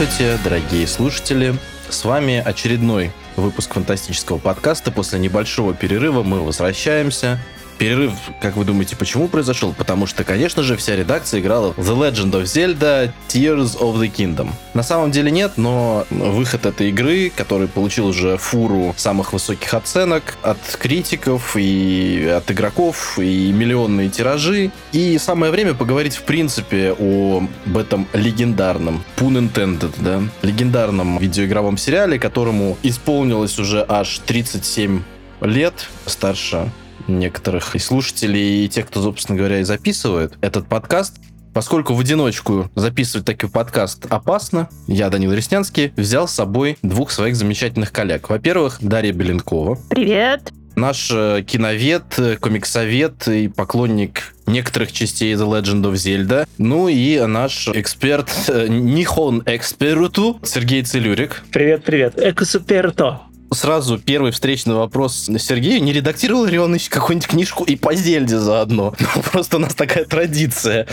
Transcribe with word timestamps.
Здравствуйте, 0.00 0.38
дорогие 0.42 0.86
слушатели. 0.86 1.54
С 1.90 2.06
вами 2.06 2.42
очередной 2.42 3.12
выпуск 3.36 3.74
фантастического 3.74 4.38
подкаста. 4.38 4.90
После 4.90 5.18
небольшого 5.18 5.74
перерыва 5.74 6.22
мы 6.22 6.40
возвращаемся. 6.40 7.38
Перерыв, 7.80 8.12
как 8.42 8.58
вы 8.58 8.66
думаете, 8.66 8.94
почему 8.94 9.26
произошел? 9.26 9.72
Потому 9.72 10.06
что, 10.06 10.22
конечно 10.22 10.62
же, 10.62 10.76
вся 10.76 10.96
редакция 10.96 11.40
играла 11.40 11.72
The 11.78 11.96
Legend 11.96 12.32
of 12.32 12.42
Zelda 12.42 13.10
Tears 13.28 13.78
of 13.80 13.98
the 13.98 14.12
Kingdom. 14.14 14.50
На 14.74 14.82
самом 14.82 15.10
деле 15.10 15.30
нет, 15.30 15.52
но 15.56 16.04
выход 16.10 16.66
этой 16.66 16.90
игры, 16.90 17.32
который 17.34 17.68
получил 17.68 18.08
уже 18.08 18.36
фуру 18.36 18.94
самых 18.98 19.32
высоких 19.32 19.72
оценок 19.72 20.34
от 20.42 20.58
критиков 20.78 21.56
и 21.56 22.30
от 22.36 22.50
игроков, 22.50 23.18
и 23.18 23.50
миллионные 23.50 24.10
тиражи. 24.10 24.72
И 24.92 25.16
самое 25.16 25.50
время 25.50 25.72
поговорить, 25.72 26.16
в 26.16 26.24
принципе, 26.24 26.90
об 26.90 27.78
этом 27.78 28.06
легендарном, 28.12 29.02
pun 29.16 29.38
intended, 29.38 29.94
да, 30.00 30.20
легендарном 30.42 31.16
видеоигровом 31.16 31.78
сериале, 31.78 32.18
которому 32.18 32.76
исполнилось 32.82 33.58
уже 33.58 33.82
аж 33.88 34.18
37 34.26 35.02
лет, 35.40 35.88
старше 36.04 36.70
некоторых 37.18 37.74
и 37.74 37.78
слушателей, 37.78 38.64
и 38.64 38.68
тех, 38.68 38.86
кто, 38.86 39.02
собственно 39.02 39.36
говоря, 39.36 39.60
и 39.60 39.64
записывает 39.64 40.34
этот 40.40 40.66
подкаст. 40.66 41.16
Поскольку 41.52 41.94
в 41.94 42.00
одиночку 42.00 42.70
записывать 42.76 43.26
такой 43.26 43.50
подкаст 43.50 44.06
опасно, 44.08 44.68
я, 44.86 45.10
Данил 45.10 45.32
Реснянский, 45.32 45.92
взял 45.96 46.28
с 46.28 46.32
собой 46.32 46.78
двух 46.82 47.10
своих 47.10 47.34
замечательных 47.34 47.92
коллег. 47.92 48.30
Во-первых, 48.30 48.78
Дарья 48.80 49.12
Беленкова. 49.12 49.78
Привет. 49.88 50.52
Наш 50.76 51.10
э, 51.12 51.42
киновед, 51.42 52.38
комиксовед 52.40 53.26
и 53.26 53.48
поклонник 53.48 54.34
некоторых 54.46 54.92
частей 54.92 55.34
The 55.34 55.46
Legend 55.46 55.82
of 55.82 55.94
Zelda. 55.94 56.46
Ну 56.58 56.88
и 56.88 57.18
наш 57.26 57.68
эксперт, 57.68 58.30
э, 58.48 58.68
Нихон 58.68 59.42
Эксперту, 59.44 60.38
Сергей 60.44 60.84
Целюрик. 60.84 61.42
Привет-привет. 61.50 62.14
Эксперто 62.16 63.22
сразу 63.52 63.98
первый 63.98 64.32
встречный 64.32 64.74
вопрос 64.74 65.28
Сергею. 65.38 65.82
Не 65.82 65.92
редактировал 65.92 66.44
ли 66.44 66.58
он 66.58 66.74
еще 66.74 66.90
какую-нибудь 66.90 67.28
книжку 67.28 67.64
и 67.64 67.76
по 67.76 67.94
Зельде 67.94 68.38
заодно? 68.38 68.94
Ну, 69.20 69.22
просто 69.22 69.56
у 69.56 69.60
нас 69.60 69.74
такая 69.74 70.04
традиция 70.04 70.86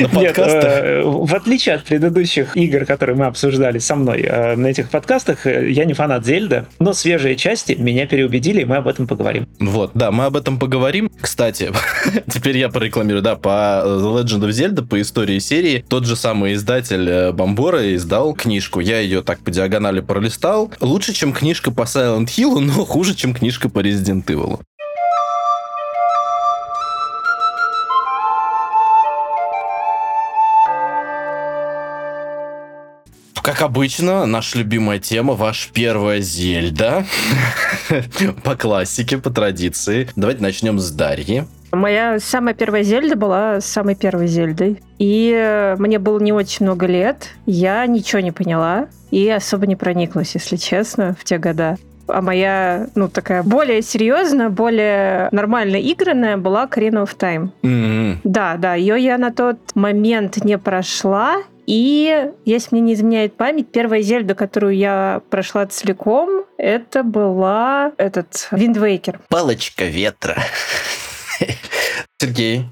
на 0.00 0.08
подкастах. 0.08 0.64
Э, 0.64 1.02
в 1.02 1.34
отличие 1.34 1.76
от 1.76 1.84
предыдущих 1.84 2.56
игр, 2.56 2.84
которые 2.84 3.16
мы 3.16 3.26
обсуждали 3.26 3.78
со 3.78 3.96
мной 3.96 4.20
э, 4.20 4.54
на 4.54 4.66
этих 4.66 4.90
подкастах, 4.90 5.46
э, 5.46 5.70
я 5.70 5.86
не 5.86 5.94
фанат 5.94 6.26
Зельда, 6.26 6.66
но 6.78 6.92
свежие 6.92 7.36
части 7.36 7.72
меня 7.72 8.06
переубедили, 8.06 8.62
и 8.62 8.64
мы 8.64 8.76
об 8.76 8.86
этом 8.86 9.06
поговорим. 9.06 9.48
Вот, 9.58 9.92
да, 9.94 10.10
мы 10.10 10.26
об 10.26 10.36
этом 10.36 10.58
поговорим. 10.58 11.10
Кстати, 11.20 11.72
теперь 12.30 12.58
я 12.58 12.68
порекламирую, 12.68 13.22
да, 13.22 13.34
по 13.34 13.82
The 13.84 14.22
Legend 14.22 14.40
of 14.40 14.50
Zelda, 14.50 14.86
по 14.86 15.00
истории 15.00 15.38
серии, 15.38 15.84
тот 15.88 16.04
же 16.04 16.16
самый 16.16 16.52
издатель 16.52 17.32
Бомбора 17.32 17.94
издал 17.94 18.34
книжку. 18.34 18.80
Я 18.80 19.00
ее 19.00 19.22
так 19.22 19.40
по 19.40 19.50
диагонали 19.50 20.00
пролистал 20.00 20.70
лучше, 20.80 20.97
чем 21.02 21.32
книжка 21.32 21.70
по 21.70 21.82
Silent 21.82 22.26
Hill, 22.26 22.58
но 22.60 22.84
хуже, 22.86 23.14
чем 23.14 23.34
книжка 23.34 23.68
по 23.68 23.80
Resident 23.80 24.24
Evil. 24.24 24.60
Как 33.48 33.62
обычно, 33.62 34.26
наша 34.26 34.58
любимая 34.58 34.98
тема, 34.98 35.32
ваш 35.32 35.70
первая 35.72 36.20
Зельда. 36.20 37.06
по 38.44 38.56
классике, 38.56 39.16
по 39.16 39.30
традиции. 39.30 40.08
Давайте 40.16 40.42
начнем 40.42 40.78
с 40.78 40.90
Дарьи. 40.90 41.44
Моя 41.72 42.18
самая 42.18 42.54
первая 42.54 42.82
Зельда 42.82 43.16
была 43.16 43.60
самой 43.60 43.94
первой 43.94 44.26
Зельдой. 44.26 44.80
И 44.98 45.74
мне 45.78 45.98
было 45.98 46.18
не 46.18 46.32
очень 46.32 46.66
много 46.66 46.86
лет. 46.86 47.28
Я 47.46 47.86
ничего 47.86 48.20
не 48.20 48.32
поняла 48.32 48.88
и 49.10 49.28
особо 49.28 49.66
не 49.66 49.76
прониклась, 49.76 50.34
если 50.34 50.56
честно, 50.56 51.14
в 51.18 51.24
те 51.24 51.38
года. 51.38 51.76
А 52.06 52.22
моя, 52.22 52.88
ну, 52.94 53.08
такая 53.08 53.42
более 53.42 53.82
серьезная, 53.82 54.48
более 54.48 55.28
нормально 55.30 55.76
игранная 55.76 56.38
была 56.38 56.66
Karina 56.66 57.04
of 57.04 57.16
Time. 57.18 57.50
Mm-hmm. 57.62 58.16
Да, 58.24 58.56
да, 58.56 58.74
ее 58.74 58.98
я 58.98 59.18
на 59.18 59.30
тот 59.30 59.58
момент 59.74 60.42
не 60.42 60.56
прошла, 60.56 61.36
и, 61.66 62.30
если 62.46 62.68
мне 62.76 62.80
не 62.80 62.94
изменяет 62.94 63.36
память, 63.36 63.70
первая 63.70 64.00
Зельда, 64.00 64.34
которую 64.34 64.74
я 64.74 65.20
прошла 65.28 65.66
целиком, 65.66 66.46
это 66.56 67.02
была 67.02 67.92
этот 67.98 68.48
Wind 68.52 68.76
Waker. 68.76 69.18
Палочка 69.28 69.84
ветра. 69.84 70.36
Сергей, 72.20 72.66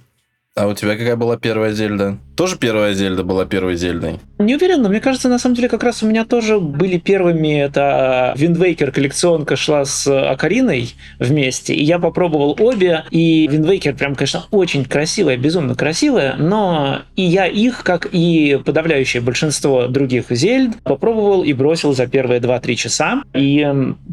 а 0.56 0.66
у 0.66 0.74
тебя 0.74 0.96
какая 0.96 1.14
была 1.14 1.36
первая 1.36 1.70
Зельда? 1.72 2.18
Тоже 2.36 2.58
первая 2.58 2.92
Зельда 2.92 3.24
была 3.24 3.46
первой 3.46 3.76
Зельдой? 3.76 4.20
Не 4.38 4.56
уверен, 4.56 4.82
но 4.82 4.90
мне 4.90 5.00
кажется, 5.00 5.30
на 5.30 5.38
самом 5.38 5.56
деле, 5.56 5.70
как 5.70 5.82
раз 5.82 6.02
у 6.02 6.06
меня 6.06 6.26
тоже 6.26 6.60
были 6.60 6.98
первыми. 6.98 7.58
Это 7.58 8.34
Wind 8.36 8.58
Waker 8.58 8.92
коллекционка 8.92 9.56
шла 9.56 9.86
с 9.86 10.06
Акариной 10.06 10.94
вместе, 11.18 11.74
и 11.74 11.82
я 11.82 11.98
попробовал 11.98 12.54
обе, 12.60 13.04
и 13.10 13.48
Wind 13.50 13.66
Waker 13.66 13.96
прям, 13.96 14.14
конечно, 14.14 14.44
очень 14.50 14.84
красивая, 14.84 15.38
безумно 15.38 15.74
красивая, 15.74 16.36
но 16.36 17.00
и 17.16 17.22
я 17.22 17.46
их, 17.46 17.82
как 17.82 18.08
и 18.12 18.60
подавляющее 18.62 19.22
большинство 19.22 19.86
других 19.86 20.26
Зельд, 20.28 20.76
попробовал 20.82 21.42
и 21.42 21.54
бросил 21.54 21.94
за 21.94 22.06
первые 22.06 22.40
2-3 22.40 22.74
часа. 22.74 23.22
И 23.32 23.66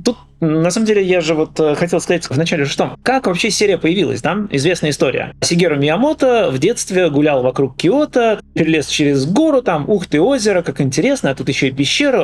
тут 0.05 0.17
на 0.43 0.71
самом 0.71 0.85
деле, 0.85 1.03
я 1.03 1.21
же 1.21 1.35
вот 1.35 1.59
э, 1.59 1.75
хотел 1.75 2.01
сказать 2.01 2.29
вначале, 2.29 2.65
что 2.65 2.97
как 3.03 3.27
вообще 3.27 3.49
серия 3.49 3.77
появилась, 3.77 4.21
да? 4.21 4.37
Известная 4.51 4.89
история. 4.89 5.33
Сигеру 5.41 5.77
Миямото 5.77 6.49
в 6.51 6.59
детстве 6.59 7.09
гулял 7.09 7.43
вокруг 7.43 7.77
Киото, 7.77 8.12
что-то, 8.13 8.41
перелез 8.53 8.87
через 8.87 9.25
гору, 9.25 9.61
там, 9.61 9.89
ух 9.89 10.05
ты, 10.07 10.21
озеро, 10.21 10.61
как 10.61 10.81
интересно, 10.81 11.31
а 11.31 11.35
тут 11.35 11.49
еще 11.49 11.69
и 11.69 11.71
пещера. 11.71 12.23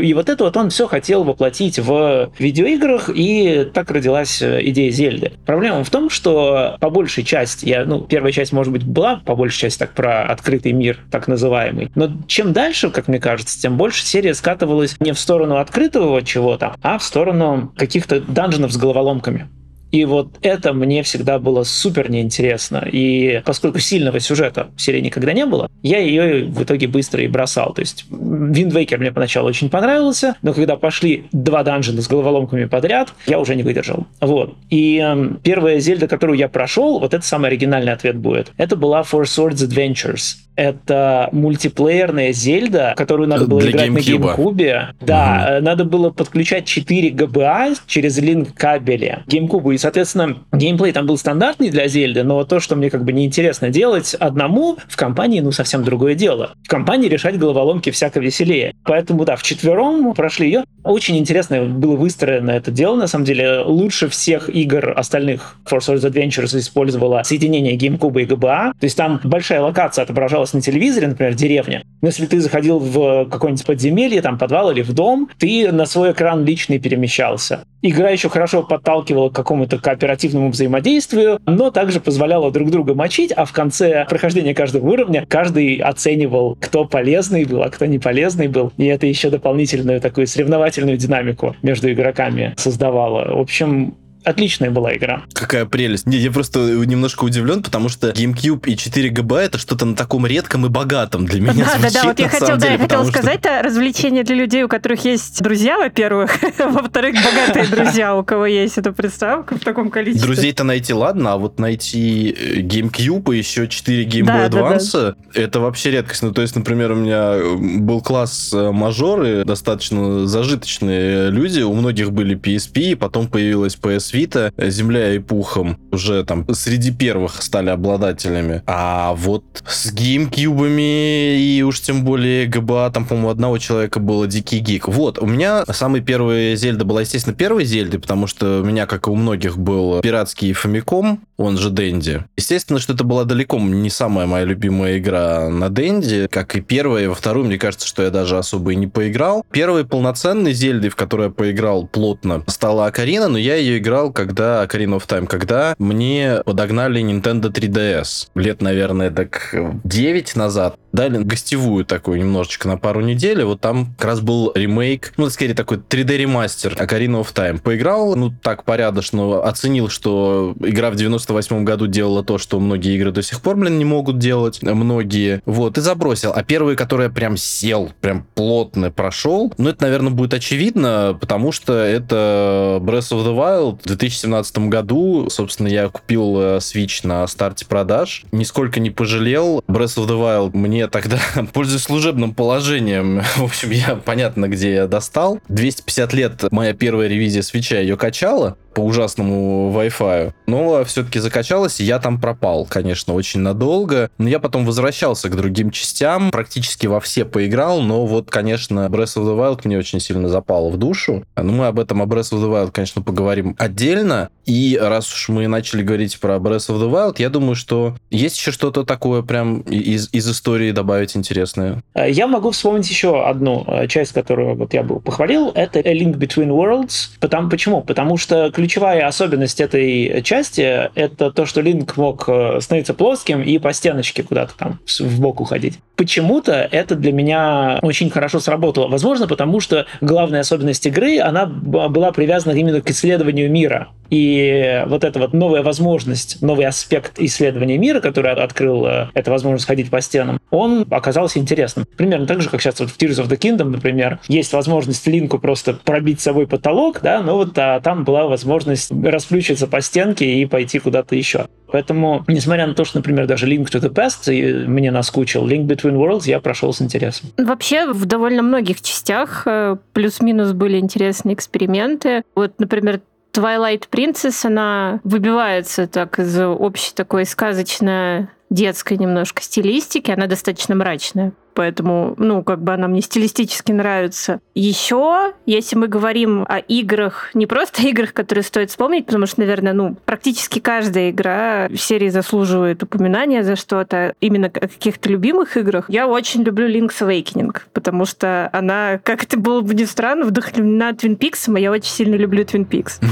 И 0.00 0.14
вот 0.14 0.28
это 0.28 0.44
вот 0.44 0.56
он 0.56 0.70
все 0.70 0.86
хотел 0.86 1.24
воплотить 1.24 1.78
в 1.78 2.30
видеоиграх, 2.38 3.10
и 3.14 3.68
так 3.72 3.90
родилась 3.90 4.40
э, 4.40 4.60
идея 4.66 4.90
Зельды. 4.90 5.32
Проблема 5.44 5.84
в 5.84 5.90
том, 5.90 6.08
что 6.10 6.76
по 6.80 6.90
большей 6.90 7.24
части, 7.24 7.66
я, 7.66 7.84
ну, 7.84 8.00
первая 8.00 8.32
часть, 8.32 8.52
может 8.52 8.72
быть, 8.72 8.84
была 8.84 9.16
по 9.24 9.36
большей 9.36 9.60
части 9.60 9.78
так 9.78 9.92
про 9.92 10.22
открытый 10.24 10.72
мир, 10.72 10.98
так 11.10 11.28
называемый, 11.28 11.90
но 11.94 12.10
чем 12.26 12.52
дальше, 12.52 12.90
как 12.90 13.08
мне 13.08 13.20
кажется, 13.20 13.60
тем 13.60 13.76
больше 13.76 14.04
серия 14.04 14.34
скатывалась 14.34 14.96
не 15.00 15.12
в 15.12 15.18
сторону 15.18 15.58
открытого 15.58 16.22
чего-то, 16.22 16.74
а 16.82 16.98
в 16.98 17.02
сторону 17.02 17.72
каких-то 17.76 18.20
данженов 18.20 18.72
с 18.72 18.76
головоломками. 18.76 19.48
И 19.96 20.04
вот 20.04 20.28
это 20.42 20.74
мне 20.74 21.02
всегда 21.02 21.38
было 21.38 21.64
супер 21.64 22.10
неинтересно. 22.10 22.86
И 22.92 23.40
поскольку 23.46 23.78
сильного 23.78 24.20
сюжета 24.20 24.68
в 24.76 24.82
серии 24.82 25.00
никогда 25.00 25.32
не 25.32 25.46
было, 25.46 25.70
я 25.82 26.00
ее 26.00 26.44
в 26.44 26.62
итоге 26.62 26.86
быстро 26.86 27.22
и 27.22 27.28
бросал. 27.28 27.72
То 27.72 27.80
есть 27.80 28.04
Waker 28.10 28.98
мне 28.98 29.10
поначалу 29.10 29.48
очень 29.48 29.70
понравился, 29.70 30.36
но 30.42 30.52
когда 30.52 30.76
пошли 30.76 31.28
два 31.32 31.62
данжена 31.62 32.02
с 32.02 32.08
головоломками 32.08 32.66
подряд, 32.66 33.14
я 33.26 33.40
уже 33.40 33.54
не 33.54 33.62
выдержал. 33.62 34.06
Вот. 34.20 34.54
И 34.68 35.02
э, 35.02 35.30
первая 35.42 35.80
Зельда, 35.80 36.08
которую 36.08 36.38
я 36.38 36.48
прошел, 36.48 36.98
вот 36.98 37.14
это 37.14 37.24
самый 37.24 37.46
оригинальный 37.46 37.92
ответ 37.94 38.16
будет. 38.16 38.52
Это 38.58 38.76
была 38.76 39.00
Four 39.00 39.22
Swords 39.22 39.66
Adventures 39.66 40.45
это 40.56 41.28
мультиплеерная 41.32 42.32
Зельда, 42.32 42.94
которую 42.96 43.28
надо 43.28 43.46
было 43.46 43.60
Для 43.60 43.70
играть 43.70 43.88
GameCube. 43.90 44.18
на 44.18 44.34
GameCube. 44.34 44.86
Да, 45.00 45.54
угу. 45.56 45.64
надо 45.64 45.84
было 45.84 46.10
подключать 46.10 46.64
4 46.64 47.10
GBA 47.10 47.78
через 47.86 48.18
линк 48.18 48.54
кабеля 48.54 49.22
GameCube. 49.28 49.74
И, 49.74 49.78
соответственно, 49.78 50.38
геймплей 50.52 50.92
там 50.92 51.06
был 51.06 51.18
стандартный 51.18 51.70
для 51.70 51.86
Зельды, 51.88 52.22
но 52.22 52.44
то, 52.44 52.60
что 52.60 52.74
мне 52.76 52.90
как 52.90 53.04
бы 53.04 53.12
неинтересно 53.12 53.68
делать 53.68 54.14
одному, 54.14 54.78
в 54.88 54.96
компании, 54.96 55.40
ну, 55.40 55.52
совсем 55.52 55.84
другое 55.84 56.14
дело. 56.14 56.52
В 56.64 56.68
компании 56.68 57.08
решать 57.08 57.38
головоломки 57.38 57.90
всяко 57.90 58.20
веселее. 58.20 58.74
Поэтому, 58.84 59.24
да, 59.24 59.36
в 59.36 59.42
четвером 59.42 60.14
прошли 60.14 60.46
ее. 60.46 60.64
Очень 60.82 61.18
интересно 61.18 61.64
было 61.64 61.96
выстроено 61.96 62.50
это 62.50 62.70
дело, 62.70 62.96
на 62.96 63.06
самом 63.06 63.24
деле. 63.24 63.60
Лучше 63.60 64.08
всех 64.08 64.48
игр 64.48 64.92
остальных 64.96 65.56
Force 65.70 65.92
Wars 65.92 66.10
Adventures 66.10 66.58
использовала 66.58 67.22
соединение 67.24 67.76
GameCube 67.76 68.22
и 68.22 68.24
GBA. 68.24 68.72
То 68.78 68.84
есть 68.84 68.96
там 68.96 69.20
большая 69.22 69.60
локация 69.60 70.04
отображалась 70.04 70.45
оставалось 70.46 70.52
на 70.54 70.60
телевизоре, 70.60 71.08
например, 71.08 71.34
деревня, 71.34 71.82
но 72.00 72.08
если 72.08 72.26
ты 72.26 72.40
заходил 72.40 72.78
в 72.78 73.28
какое-нибудь 73.28 73.66
подземелье, 73.66 74.22
там, 74.22 74.38
подвал 74.38 74.70
или 74.70 74.82
в 74.82 74.92
дом, 74.92 75.28
ты 75.38 75.72
на 75.72 75.86
свой 75.86 76.12
экран 76.12 76.44
личный 76.44 76.78
перемещался. 76.78 77.64
Игра 77.82 78.10
еще 78.10 78.28
хорошо 78.28 78.62
подталкивала 78.62 79.28
к 79.28 79.34
какому-то 79.34 79.78
кооперативному 79.78 80.50
взаимодействию, 80.50 81.38
но 81.46 81.70
также 81.70 82.00
позволяла 82.00 82.50
друг 82.50 82.70
друга 82.70 82.94
мочить, 82.94 83.32
а 83.32 83.44
в 83.44 83.52
конце 83.52 84.06
прохождения 84.08 84.54
каждого 84.54 84.86
уровня 84.88 85.24
каждый 85.28 85.76
оценивал, 85.76 86.56
кто 86.60 86.84
полезный 86.84 87.44
был, 87.44 87.62
а 87.62 87.70
кто 87.70 87.86
не 87.86 87.98
полезный 87.98 88.48
был. 88.48 88.72
И 88.76 88.86
это 88.86 89.06
еще 89.06 89.30
дополнительную 89.30 90.00
такую 90.00 90.26
соревновательную 90.26 90.96
динамику 90.96 91.54
между 91.62 91.92
игроками 91.92 92.54
создавало. 92.56 93.36
В 93.36 93.40
общем, 93.40 93.94
Отличная 94.26 94.70
была 94.72 94.94
игра. 94.96 95.22
Какая 95.32 95.66
прелесть. 95.66 96.04
Не, 96.06 96.18
я 96.18 96.32
просто 96.32 96.58
немножко 96.58 97.22
удивлен, 97.22 97.62
потому 97.62 97.88
что 97.88 98.10
GameCube 98.10 98.66
и 98.66 98.76
4 98.76 99.08
ГБ 99.10 99.36
это 99.36 99.56
что-то 99.56 99.84
на 99.86 99.94
таком 99.94 100.26
редком 100.26 100.66
и 100.66 100.68
богатом 100.68 101.26
для 101.26 101.40
меня 101.40 101.64
Да, 101.64 101.78
звучит, 101.78 101.92
да, 101.94 102.00
да, 102.02 102.08
вот 102.08 102.18
я 102.18 102.28
хотела, 102.28 102.46
самом 102.48 102.58
да, 102.60 102.66
деле, 102.66 102.72
я 102.72 102.78
хотела 102.80 102.98
потому 103.02 103.04
что- 103.04 103.18
сказать, 103.22 103.38
это 103.44 103.62
развлечение 103.62 104.24
для 104.24 104.34
людей, 104.34 104.64
у 104.64 104.68
которых 104.68 105.04
есть 105.04 105.40
друзья, 105.42 105.78
во-первых, 105.78 106.32
во-вторых, 106.58 107.14
богатые 107.14 107.66
друзья, 107.68 108.16
у 108.16 108.24
кого 108.24 108.46
есть 108.46 108.78
эта 108.78 108.92
приставка 108.92 109.56
в 109.56 109.60
таком 109.60 109.90
количестве. 109.90 110.26
Друзей-то 110.26 110.64
найти 110.64 110.92
ладно, 110.92 111.34
а 111.34 111.36
вот 111.36 111.60
найти 111.60 112.30
э, 112.36 112.60
GameCube 112.62 113.32
и 113.32 113.38
еще 113.38 113.68
4 113.68 114.04
Game 114.06 114.22
Boy 114.22 114.26
Да, 114.26 114.48
да, 114.48 114.70
да. 114.70 114.76
Advance 114.76 115.14
это 115.34 115.60
вообще 115.60 115.92
редкость. 115.92 116.22
Ну, 116.22 116.32
то 116.32 116.42
есть, 116.42 116.56
например, 116.56 116.90
у 116.90 116.96
меня 116.96 117.34
э, 117.34 117.54
был 117.78 118.00
класс 118.00 118.50
э, 118.52 118.72
мажоры, 118.72 119.44
достаточно 119.44 120.26
зажиточные 120.26 121.30
люди, 121.30 121.60
у 121.60 121.72
многих 121.74 122.10
были 122.10 122.36
PSP, 122.36 122.96
потом 122.96 123.28
появилась 123.28 123.76
PS 123.80 124.15
Vita, 124.16 124.52
э, 124.56 124.70
земля 124.70 125.14
и 125.14 125.18
пухом 125.18 125.78
уже 125.92 126.24
там 126.24 126.46
среди 126.54 126.90
первых 126.90 127.42
стали 127.42 127.70
обладателями. 127.70 128.62
А 128.66 129.14
вот 129.14 129.44
с 129.66 129.92
GameCube 129.92 131.36
и 131.36 131.62
уж 131.62 131.80
тем 131.80 132.04
более 132.04 132.46
GBA, 132.46 132.92
там, 132.92 133.04
по-моему, 133.04 133.30
одного 133.30 133.58
человека 133.58 134.00
было 134.00 134.26
Дикий 134.26 134.58
Гик. 134.58 134.88
Вот, 134.88 135.18
у 135.18 135.26
меня 135.26 135.64
самый 135.70 136.00
первый 136.00 136.56
Зельда 136.56 136.84
была, 136.84 137.02
естественно, 137.02 137.34
первой 137.34 137.64
Зельдой, 137.64 138.00
потому 138.00 138.26
что 138.26 138.60
у 138.60 138.64
меня, 138.64 138.86
как 138.86 139.08
и 139.08 139.10
у 139.10 139.14
многих, 139.14 139.58
был 139.58 140.00
пиратский 140.00 140.52
Famicom, 140.52 141.18
он 141.36 141.58
же 141.58 141.70
Дэнди. 141.70 142.24
Естественно, 142.36 142.78
что 142.78 142.94
это 142.94 143.04
была 143.04 143.24
далеко 143.24 143.58
не 143.58 143.90
самая 143.90 144.26
моя 144.26 144.44
любимая 144.44 144.98
игра 144.98 145.48
на 145.50 145.68
Дэнди, 145.68 146.28
как 146.30 146.56
и 146.56 146.60
первая, 146.60 147.04
и 147.04 147.06
во 147.08 147.14
вторую, 147.14 147.46
мне 147.46 147.58
кажется, 147.58 147.86
что 147.86 148.02
я 148.02 148.10
даже 148.10 148.38
особо 148.38 148.72
и 148.72 148.76
не 148.76 148.86
поиграл. 148.86 149.44
Первой 149.50 149.84
полноценной 149.84 150.52
Зельдой, 150.52 150.90
в 150.90 150.96
которую 150.96 151.28
я 151.28 151.34
поиграл 151.34 151.86
плотно, 151.86 152.42
стала 152.46 152.86
Акарина, 152.86 153.28
но 153.28 153.38
я 153.38 153.56
ее 153.56 153.78
играл, 153.78 154.05
когда 154.12 154.64
Ocarina 154.64 154.98
of 154.98 155.06
Time, 155.06 155.26
когда 155.26 155.74
мне 155.78 156.42
подогнали 156.44 157.02
Nintendo 157.02 157.52
3DS. 157.52 158.28
Лет, 158.34 158.62
наверное, 158.62 159.10
так 159.10 159.54
9 159.84 160.36
назад. 160.36 160.76
Дали 160.92 161.22
гостевую 161.22 161.84
такую 161.84 162.18
немножечко 162.20 162.68
на 162.68 162.78
пару 162.78 163.00
недель, 163.00 163.44
вот 163.44 163.60
там 163.60 163.94
как 163.98 164.06
раз 164.06 164.20
был 164.20 164.52
ремейк, 164.54 165.12
ну, 165.18 165.28
скорее 165.28 165.52
такой 165.52 165.76
3D-ремастер 165.76 166.74
Ocarina 166.74 167.20
of 167.20 167.34
Time. 167.34 167.60
Поиграл, 167.60 168.16
ну, 168.16 168.32
так 168.42 168.64
порядочно, 168.64 169.42
оценил, 169.42 169.90
что 169.90 170.54
игра 170.60 170.90
в 170.90 170.96
98 170.96 171.64
году 171.64 171.86
делала 171.86 172.24
то, 172.24 172.38
что 172.38 172.58
многие 172.60 172.96
игры 172.96 173.12
до 173.12 173.22
сих 173.22 173.42
пор, 173.42 173.56
блин, 173.56 173.78
не 173.78 173.84
могут 173.84 174.18
делать, 174.18 174.62
многие. 174.62 175.42
Вот, 175.44 175.76
и 175.76 175.82
забросил. 175.82 176.32
А 176.34 176.42
первый, 176.42 176.76
который 176.76 177.04
я 177.04 177.10
прям 177.10 177.36
сел, 177.36 177.92
прям 178.00 178.26
плотно 178.34 178.90
прошел, 178.90 179.52
ну, 179.58 179.68
это, 179.68 179.82
наверное, 179.82 180.12
будет 180.12 180.32
очевидно, 180.32 181.16
потому 181.20 181.52
что 181.52 181.74
это 181.74 182.78
Breath 182.80 183.12
of 183.12 183.24
the 183.24 183.36
Wild 183.36 183.80
в 183.86 183.88
2017 183.88 184.58
году. 184.68 185.28
Собственно, 185.30 185.68
я 185.68 185.88
купил 185.88 186.40
э, 186.40 186.56
Switch 186.56 187.06
на 187.06 187.24
старте 187.28 187.66
продаж. 187.66 188.24
Нисколько 188.32 188.80
не 188.80 188.90
пожалел. 188.90 189.62
Breath 189.68 189.96
of 189.96 190.08
the 190.08 190.18
Wild 190.20 190.56
мне 190.56 190.88
тогда, 190.88 191.20
пользуясь 191.52 191.82
служебным 191.82 192.34
положением, 192.34 193.22
в 193.36 193.44
общем, 193.44 193.70
я 193.70 193.94
понятно, 193.94 194.48
где 194.48 194.74
я 194.74 194.86
достал. 194.88 195.38
250 195.48 196.12
лет 196.14 196.44
моя 196.50 196.72
первая 196.72 197.06
ревизия 197.06 197.42
свеча 197.42 197.78
ее 197.78 197.96
качала 197.96 198.56
по 198.76 198.80
ужасному 198.80 199.72
Wi-Fi. 199.74 200.34
Но 200.46 200.84
все-таки 200.84 201.18
закачалась, 201.18 201.80
и 201.80 201.84
я 201.84 201.98
там 201.98 202.20
пропал, 202.20 202.66
конечно, 202.68 203.14
очень 203.14 203.40
надолго. 203.40 204.10
Но 204.18 204.28
я 204.28 204.38
потом 204.38 204.66
возвращался 204.66 205.30
к 205.30 205.34
другим 205.34 205.70
частям, 205.70 206.30
практически 206.30 206.86
во 206.86 207.00
все 207.00 207.24
поиграл, 207.24 207.80
но 207.80 208.04
вот, 208.04 208.30
конечно, 208.30 208.80
Breath 208.90 209.16
of 209.16 209.24
the 209.24 209.34
Wild 209.34 209.62
мне 209.64 209.78
очень 209.78 209.98
сильно 209.98 210.28
запало 210.28 210.68
в 210.68 210.76
душу. 210.76 211.24
Но 211.36 211.52
мы 211.52 211.68
об 211.68 211.80
этом, 211.80 212.02
о 212.02 212.04
Breath 212.04 212.34
of 212.34 212.42
the 212.42 212.52
Wild, 212.52 212.70
конечно, 212.70 213.00
поговорим 213.00 213.56
отдельно. 213.58 214.28
И 214.44 214.78
раз 214.80 215.10
уж 215.12 215.30
мы 215.30 215.48
начали 215.48 215.82
говорить 215.82 216.20
про 216.20 216.36
Breath 216.36 216.68
of 216.68 216.78
the 216.78 216.90
Wild, 216.90 217.14
я 217.16 217.30
думаю, 217.30 217.54
что 217.54 217.96
есть 218.10 218.36
еще 218.36 218.52
что-то 218.52 218.84
такое 218.84 219.22
прям 219.22 219.60
из, 219.60 220.10
из 220.12 220.30
истории 220.30 220.70
добавить 220.70 221.16
интересное. 221.16 221.82
Э, 221.94 222.10
Я 222.10 222.26
могу 222.26 222.50
вспомнить 222.50 222.88
еще 222.90 223.24
одну 223.26 223.64
э, 223.66 223.88
часть, 223.88 224.12
которую 224.12 224.54
вот 224.54 224.74
я 224.74 224.82
бы 224.82 225.00
похвалил. 225.00 225.50
Это 225.54 225.78
A 225.78 225.94
Link 225.94 226.16
Between 226.18 226.48
Worlds. 226.48 227.16
Потому, 227.20 227.48
почему? 227.48 227.80
Потому 227.82 228.18
что 228.18 228.50
ключевая 228.66 229.06
особенность 229.06 229.60
этой 229.60 230.22
части— 230.22 230.90
это 230.96 231.30
то, 231.30 231.46
что 231.46 231.60
Линк 231.60 231.96
мог 231.96 232.28
э, 232.28 232.58
становиться 232.60 232.94
плоским 232.94 233.40
и 233.40 233.58
по 233.58 233.72
стеночке 233.72 234.24
куда-то 234.24 234.56
там 234.56 234.80
в 234.98 235.20
бок 235.20 235.40
уходить. 235.40 235.78
Почему-то 235.96 236.52
это 236.52 236.94
для 236.94 237.12
меня 237.12 237.78
очень 237.82 238.10
хорошо 238.10 238.38
сработало. 238.38 238.88
Возможно, 238.88 239.26
потому 239.26 239.60
что 239.60 239.86
главная 240.00 240.40
особенность 240.40 240.86
игры, 240.86 241.18
она 241.20 241.46
была 241.46 242.12
привязана 242.12 242.52
именно 242.52 242.80
к 242.82 242.90
исследованию 242.90 243.50
мира. 243.50 243.88
И 244.10 244.84
вот 244.86 245.04
эта 245.04 245.18
вот 245.18 245.32
новая 245.32 245.62
возможность, 245.62 246.40
новый 246.42 246.66
аспект 246.66 247.18
исследования 247.18 247.78
мира, 247.78 248.00
который 248.00 248.30
от- 248.32 248.38
открыл 248.38 248.86
э, 248.86 249.08
эта 249.14 249.30
возможность 249.30 249.66
ходить 249.66 249.90
по 249.90 250.00
стенам, 250.00 250.40
он 250.50 250.86
оказался 250.90 251.38
интересным. 251.38 251.86
Примерно 251.96 252.26
так 252.26 252.40
же, 252.40 252.48
как 252.48 252.60
сейчас 252.60 252.78
вот 252.80 252.90
в 252.90 252.96
Tears 252.96 253.22
of 253.22 253.28
the 253.28 253.38
Kingdom, 253.38 253.70
например, 253.70 254.20
есть 254.28 254.52
возможность 254.52 255.06
Линку 255.06 255.38
просто 255.38 255.74
пробить 255.74 256.20
с 256.20 256.24
собой 256.24 256.46
потолок, 256.46 257.00
да, 257.02 257.20
но 257.20 257.36
вот 257.36 257.58
а, 257.58 257.80
там 257.80 258.04
была 258.04 258.26
возможность 258.26 258.92
расплющиться 258.92 259.66
по 259.66 259.80
стенке 259.80 260.34
и 260.34 260.46
пойти 260.46 260.78
куда-то 260.78 261.16
еще. 261.16 261.46
Поэтому, 261.72 262.24
несмотря 262.28 262.66
на 262.66 262.74
то, 262.74 262.84
что, 262.84 262.98
например, 262.98 263.26
даже 263.26 263.48
Link 263.48 263.64
to 263.64 263.80
the 263.80 263.92
Past 263.92 264.32
и 264.32 264.66
мне 264.68 264.90
наскучил, 264.90 265.46
Link 265.48 265.66
Between 265.66 265.85
Worlds 265.94 266.22
я 266.24 266.40
прошел 266.40 266.72
с 266.72 266.82
интересом. 266.82 267.30
Вообще, 267.36 267.92
в 267.92 268.04
довольно 268.06 268.42
многих 268.42 268.80
частях 268.82 269.42
э, 269.46 269.76
плюс-минус 269.92 270.52
были 270.52 270.78
интересные 270.78 271.34
эксперименты. 271.34 272.22
Вот, 272.34 272.58
например, 272.58 273.00
Twilight 273.32 273.84
Princess, 273.90 274.46
она 274.46 275.00
выбивается 275.04 275.86
так 275.86 276.18
из 276.18 276.38
общей 276.40 276.94
такой 276.94 277.26
сказочно 277.26 278.30
детской 278.50 278.96
немножко 278.96 279.42
стилистики, 279.42 280.10
она 280.10 280.26
достаточно 280.26 280.74
мрачная. 280.74 281.32
Поэтому, 281.56 282.14
ну, 282.18 282.44
как 282.44 282.62
бы 282.62 282.74
она 282.74 282.86
мне 282.86 283.00
стилистически 283.00 283.72
нравится. 283.72 284.40
Еще, 284.54 285.32
если 285.46 285.74
мы 285.74 285.88
говорим 285.88 286.44
о 286.46 286.58
играх, 286.58 287.30
не 287.32 287.46
просто 287.46 287.80
играх, 287.88 288.12
которые 288.12 288.44
стоит 288.44 288.68
вспомнить, 288.68 289.06
потому 289.06 289.24
что, 289.24 289.40
наверное, 289.40 289.72
ну, 289.72 289.96
практически 290.04 290.58
каждая 290.58 291.10
игра 291.10 291.68
в 291.70 291.78
серии 291.78 292.10
заслуживает 292.10 292.82
упоминания 292.82 293.42
за 293.42 293.56
что-то, 293.56 294.14
именно 294.20 294.48
о 294.48 294.50
каких-то 294.50 295.08
любимых 295.08 295.56
играх. 295.56 295.86
Я 295.88 296.06
очень 296.06 296.42
люблю 296.42 296.68
Link's 296.68 297.00
Awakening, 297.00 297.56
потому 297.72 298.04
что 298.04 298.50
она, 298.52 299.00
как 299.02 299.24
это 299.24 299.38
было 299.38 299.62
бы 299.62 299.74
ни 299.74 299.84
странно, 299.84 300.26
вдохновлена 300.26 300.90
Twin 300.90 301.16
Peaks, 301.16 301.50
а 301.56 301.58
я 301.58 301.70
очень 301.70 301.90
сильно 301.90 302.16
люблю 302.16 302.44
Twin 302.44 302.68
Peaks. 302.68 303.02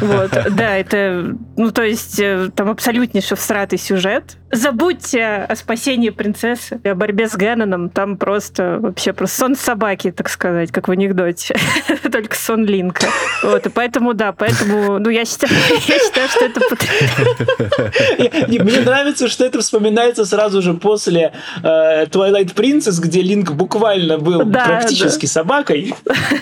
Вот, 0.00 0.30
да, 0.56 0.76
это, 0.76 1.36
ну, 1.56 1.70
то 1.70 1.82
есть, 1.82 2.18
э, 2.18 2.50
там 2.54 2.70
абсолютнейший 2.70 3.36
всратый 3.36 3.78
сюжет. 3.78 4.36
Забудьте 4.50 5.24
о 5.24 5.56
спасении 5.56 6.10
принцессы, 6.10 6.80
о 6.84 6.94
борьбе 6.94 7.28
с 7.28 7.36
Ганоном, 7.36 7.83
там 7.88 8.16
просто 8.16 8.78
вообще 8.80 9.12
просто 9.12 9.38
сон 9.38 9.56
собаки, 9.56 10.10
так 10.10 10.28
сказать, 10.28 10.72
как 10.72 10.88
в 10.88 10.90
анекдоте. 10.90 11.54
Только 12.12 12.36
сон 12.36 12.64
Линка. 12.64 13.06
Вот, 13.42 13.66
и 13.66 13.68
поэтому, 13.68 14.14
да, 14.14 14.32
поэтому, 14.32 14.98
ну, 14.98 15.10
я 15.10 15.24
считаю, 15.24 15.52
я 15.86 15.98
считаю, 15.98 16.28
что 16.28 16.44
это 16.44 16.60
Мне 18.64 18.80
нравится, 18.80 19.28
что 19.28 19.44
это 19.44 19.60
вспоминается 19.60 20.24
сразу 20.24 20.62
же 20.62 20.74
после 20.74 21.32
э, 21.62 22.06
Twilight 22.06 22.54
Princess, 22.54 23.00
где 23.00 23.22
Линк 23.22 23.52
буквально 23.52 24.18
был 24.18 24.50
практически 24.50 25.26
собакой. 25.26 25.94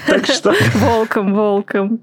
Так 0.06 0.26
что 0.26 0.54
волком, 0.74 1.34
волком. 1.34 2.00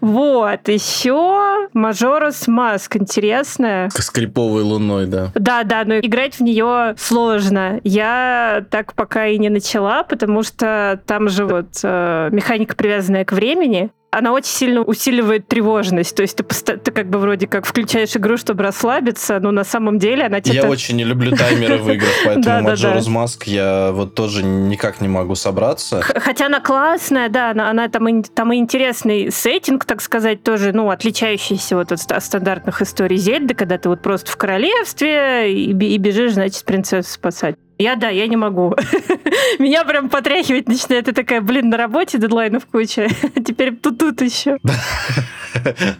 Вот, 0.00 0.68
еще 0.68 1.68
Мажорас 1.72 2.48
Маск 2.48 2.96
интересная. 2.96 3.90
С 3.90 4.10
криповой 4.10 4.62
луной, 4.62 5.06
да. 5.06 5.30
Да, 5.34 5.64
да, 5.64 5.84
но 5.84 5.98
играть 5.98 6.36
в 6.36 6.40
нее 6.40 6.94
сложно. 6.96 7.80
Я 7.84 8.64
так 8.70 8.94
пока 8.94 9.26
и 9.26 9.38
не 9.38 9.48
начала, 9.48 10.02
потому 10.02 10.42
что 10.42 11.00
там 11.06 11.28
же 11.28 11.44
вот 11.44 11.80
э, 11.82 12.28
механика, 12.32 12.74
привязанная 12.74 13.24
к 13.24 13.32
времени, 13.32 13.90
она 14.10 14.32
очень 14.32 14.50
сильно 14.50 14.82
усиливает 14.82 15.46
тревожность. 15.46 16.16
То 16.16 16.22
есть 16.22 16.36
ты, 16.36 16.76
ты 16.76 16.90
как 16.90 17.08
бы 17.08 17.18
вроде 17.18 17.46
как 17.46 17.64
включаешь 17.64 18.16
игру, 18.16 18.36
чтобы 18.36 18.64
расслабиться, 18.64 19.38
но 19.40 19.52
на 19.52 19.64
самом 19.64 19.98
деле 19.98 20.24
она 20.24 20.38
Я 20.38 20.52
что-то... 20.52 20.68
очень 20.68 20.96
не 20.96 21.04
люблю 21.04 21.36
таймеры 21.36 21.78
в 21.78 21.90
играх, 21.90 22.10
поэтому. 22.24 22.68
Majora's 22.70 23.08
Mask 23.08 23.42
я 23.46 23.92
вот 23.92 24.14
тоже 24.14 24.42
никак 24.42 25.00
не 25.00 25.08
могу 25.08 25.34
собраться. 25.34 26.02
Хотя 26.02 26.46
она 26.46 26.60
классная, 26.60 27.28
да, 27.28 27.50
она, 27.50 27.70
она 27.70 27.88
там, 27.88 28.08
и, 28.08 28.22
там 28.22 28.52
и 28.52 28.56
интересный 28.56 29.30
сеттинг, 29.30 29.84
так 29.84 30.00
сказать, 30.00 30.42
тоже, 30.42 30.72
ну, 30.72 30.90
отличающийся 30.90 31.76
вот 31.76 31.92
от, 31.92 32.00
от 32.10 32.24
стандартных 32.24 32.82
историй 32.82 33.16
Зельды, 33.16 33.54
когда 33.54 33.78
ты 33.78 33.88
вот 33.88 34.02
просто 34.02 34.30
в 34.30 34.36
королевстве 34.36 35.52
и 35.54 35.98
бежишь, 35.98 36.32
значит, 36.32 36.64
принцессу 36.64 37.12
спасать. 37.12 37.54
Я, 37.80 37.96
да, 37.96 38.10
я 38.10 38.26
не 38.26 38.36
могу. 38.36 38.74
Меня 39.58 39.84
прям 39.84 40.10
потряхивать 40.10 40.68
начинает. 40.68 41.06
Я 41.06 41.14
такая, 41.14 41.40
блин, 41.40 41.70
на 41.70 41.78
работе 41.78 42.18
дедлайнов 42.18 42.66
куча. 42.66 43.08
Теперь 43.34 43.74
тут 43.74 43.98
тут 43.98 44.20
еще. 44.20 44.58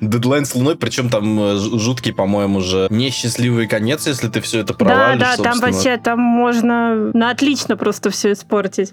Дедлайн 0.02 0.44
с 0.44 0.54
луной, 0.54 0.76
причем 0.76 1.08
там 1.08 1.40
э, 1.40 1.56
жуткий, 1.56 2.12
по-моему, 2.12 2.60
же 2.60 2.86
несчастливый 2.90 3.66
конец, 3.66 4.06
если 4.06 4.28
ты 4.28 4.42
все 4.42 4.60
это 4.60 4.74
Да, 4.74 4.84
провалишь, 4.84 5.20
да, 5.20 5.36
там 5.36 5.54
собственно. 5.54 5.72
вообще, 5.72 5.96
там 5.96 6.20
можно 6.20 7.10
на 7.14 7.30
отлично 7.30 7.78
просто 7.78 8.10
все 8.10 8.32
испортить. 8.32 8.92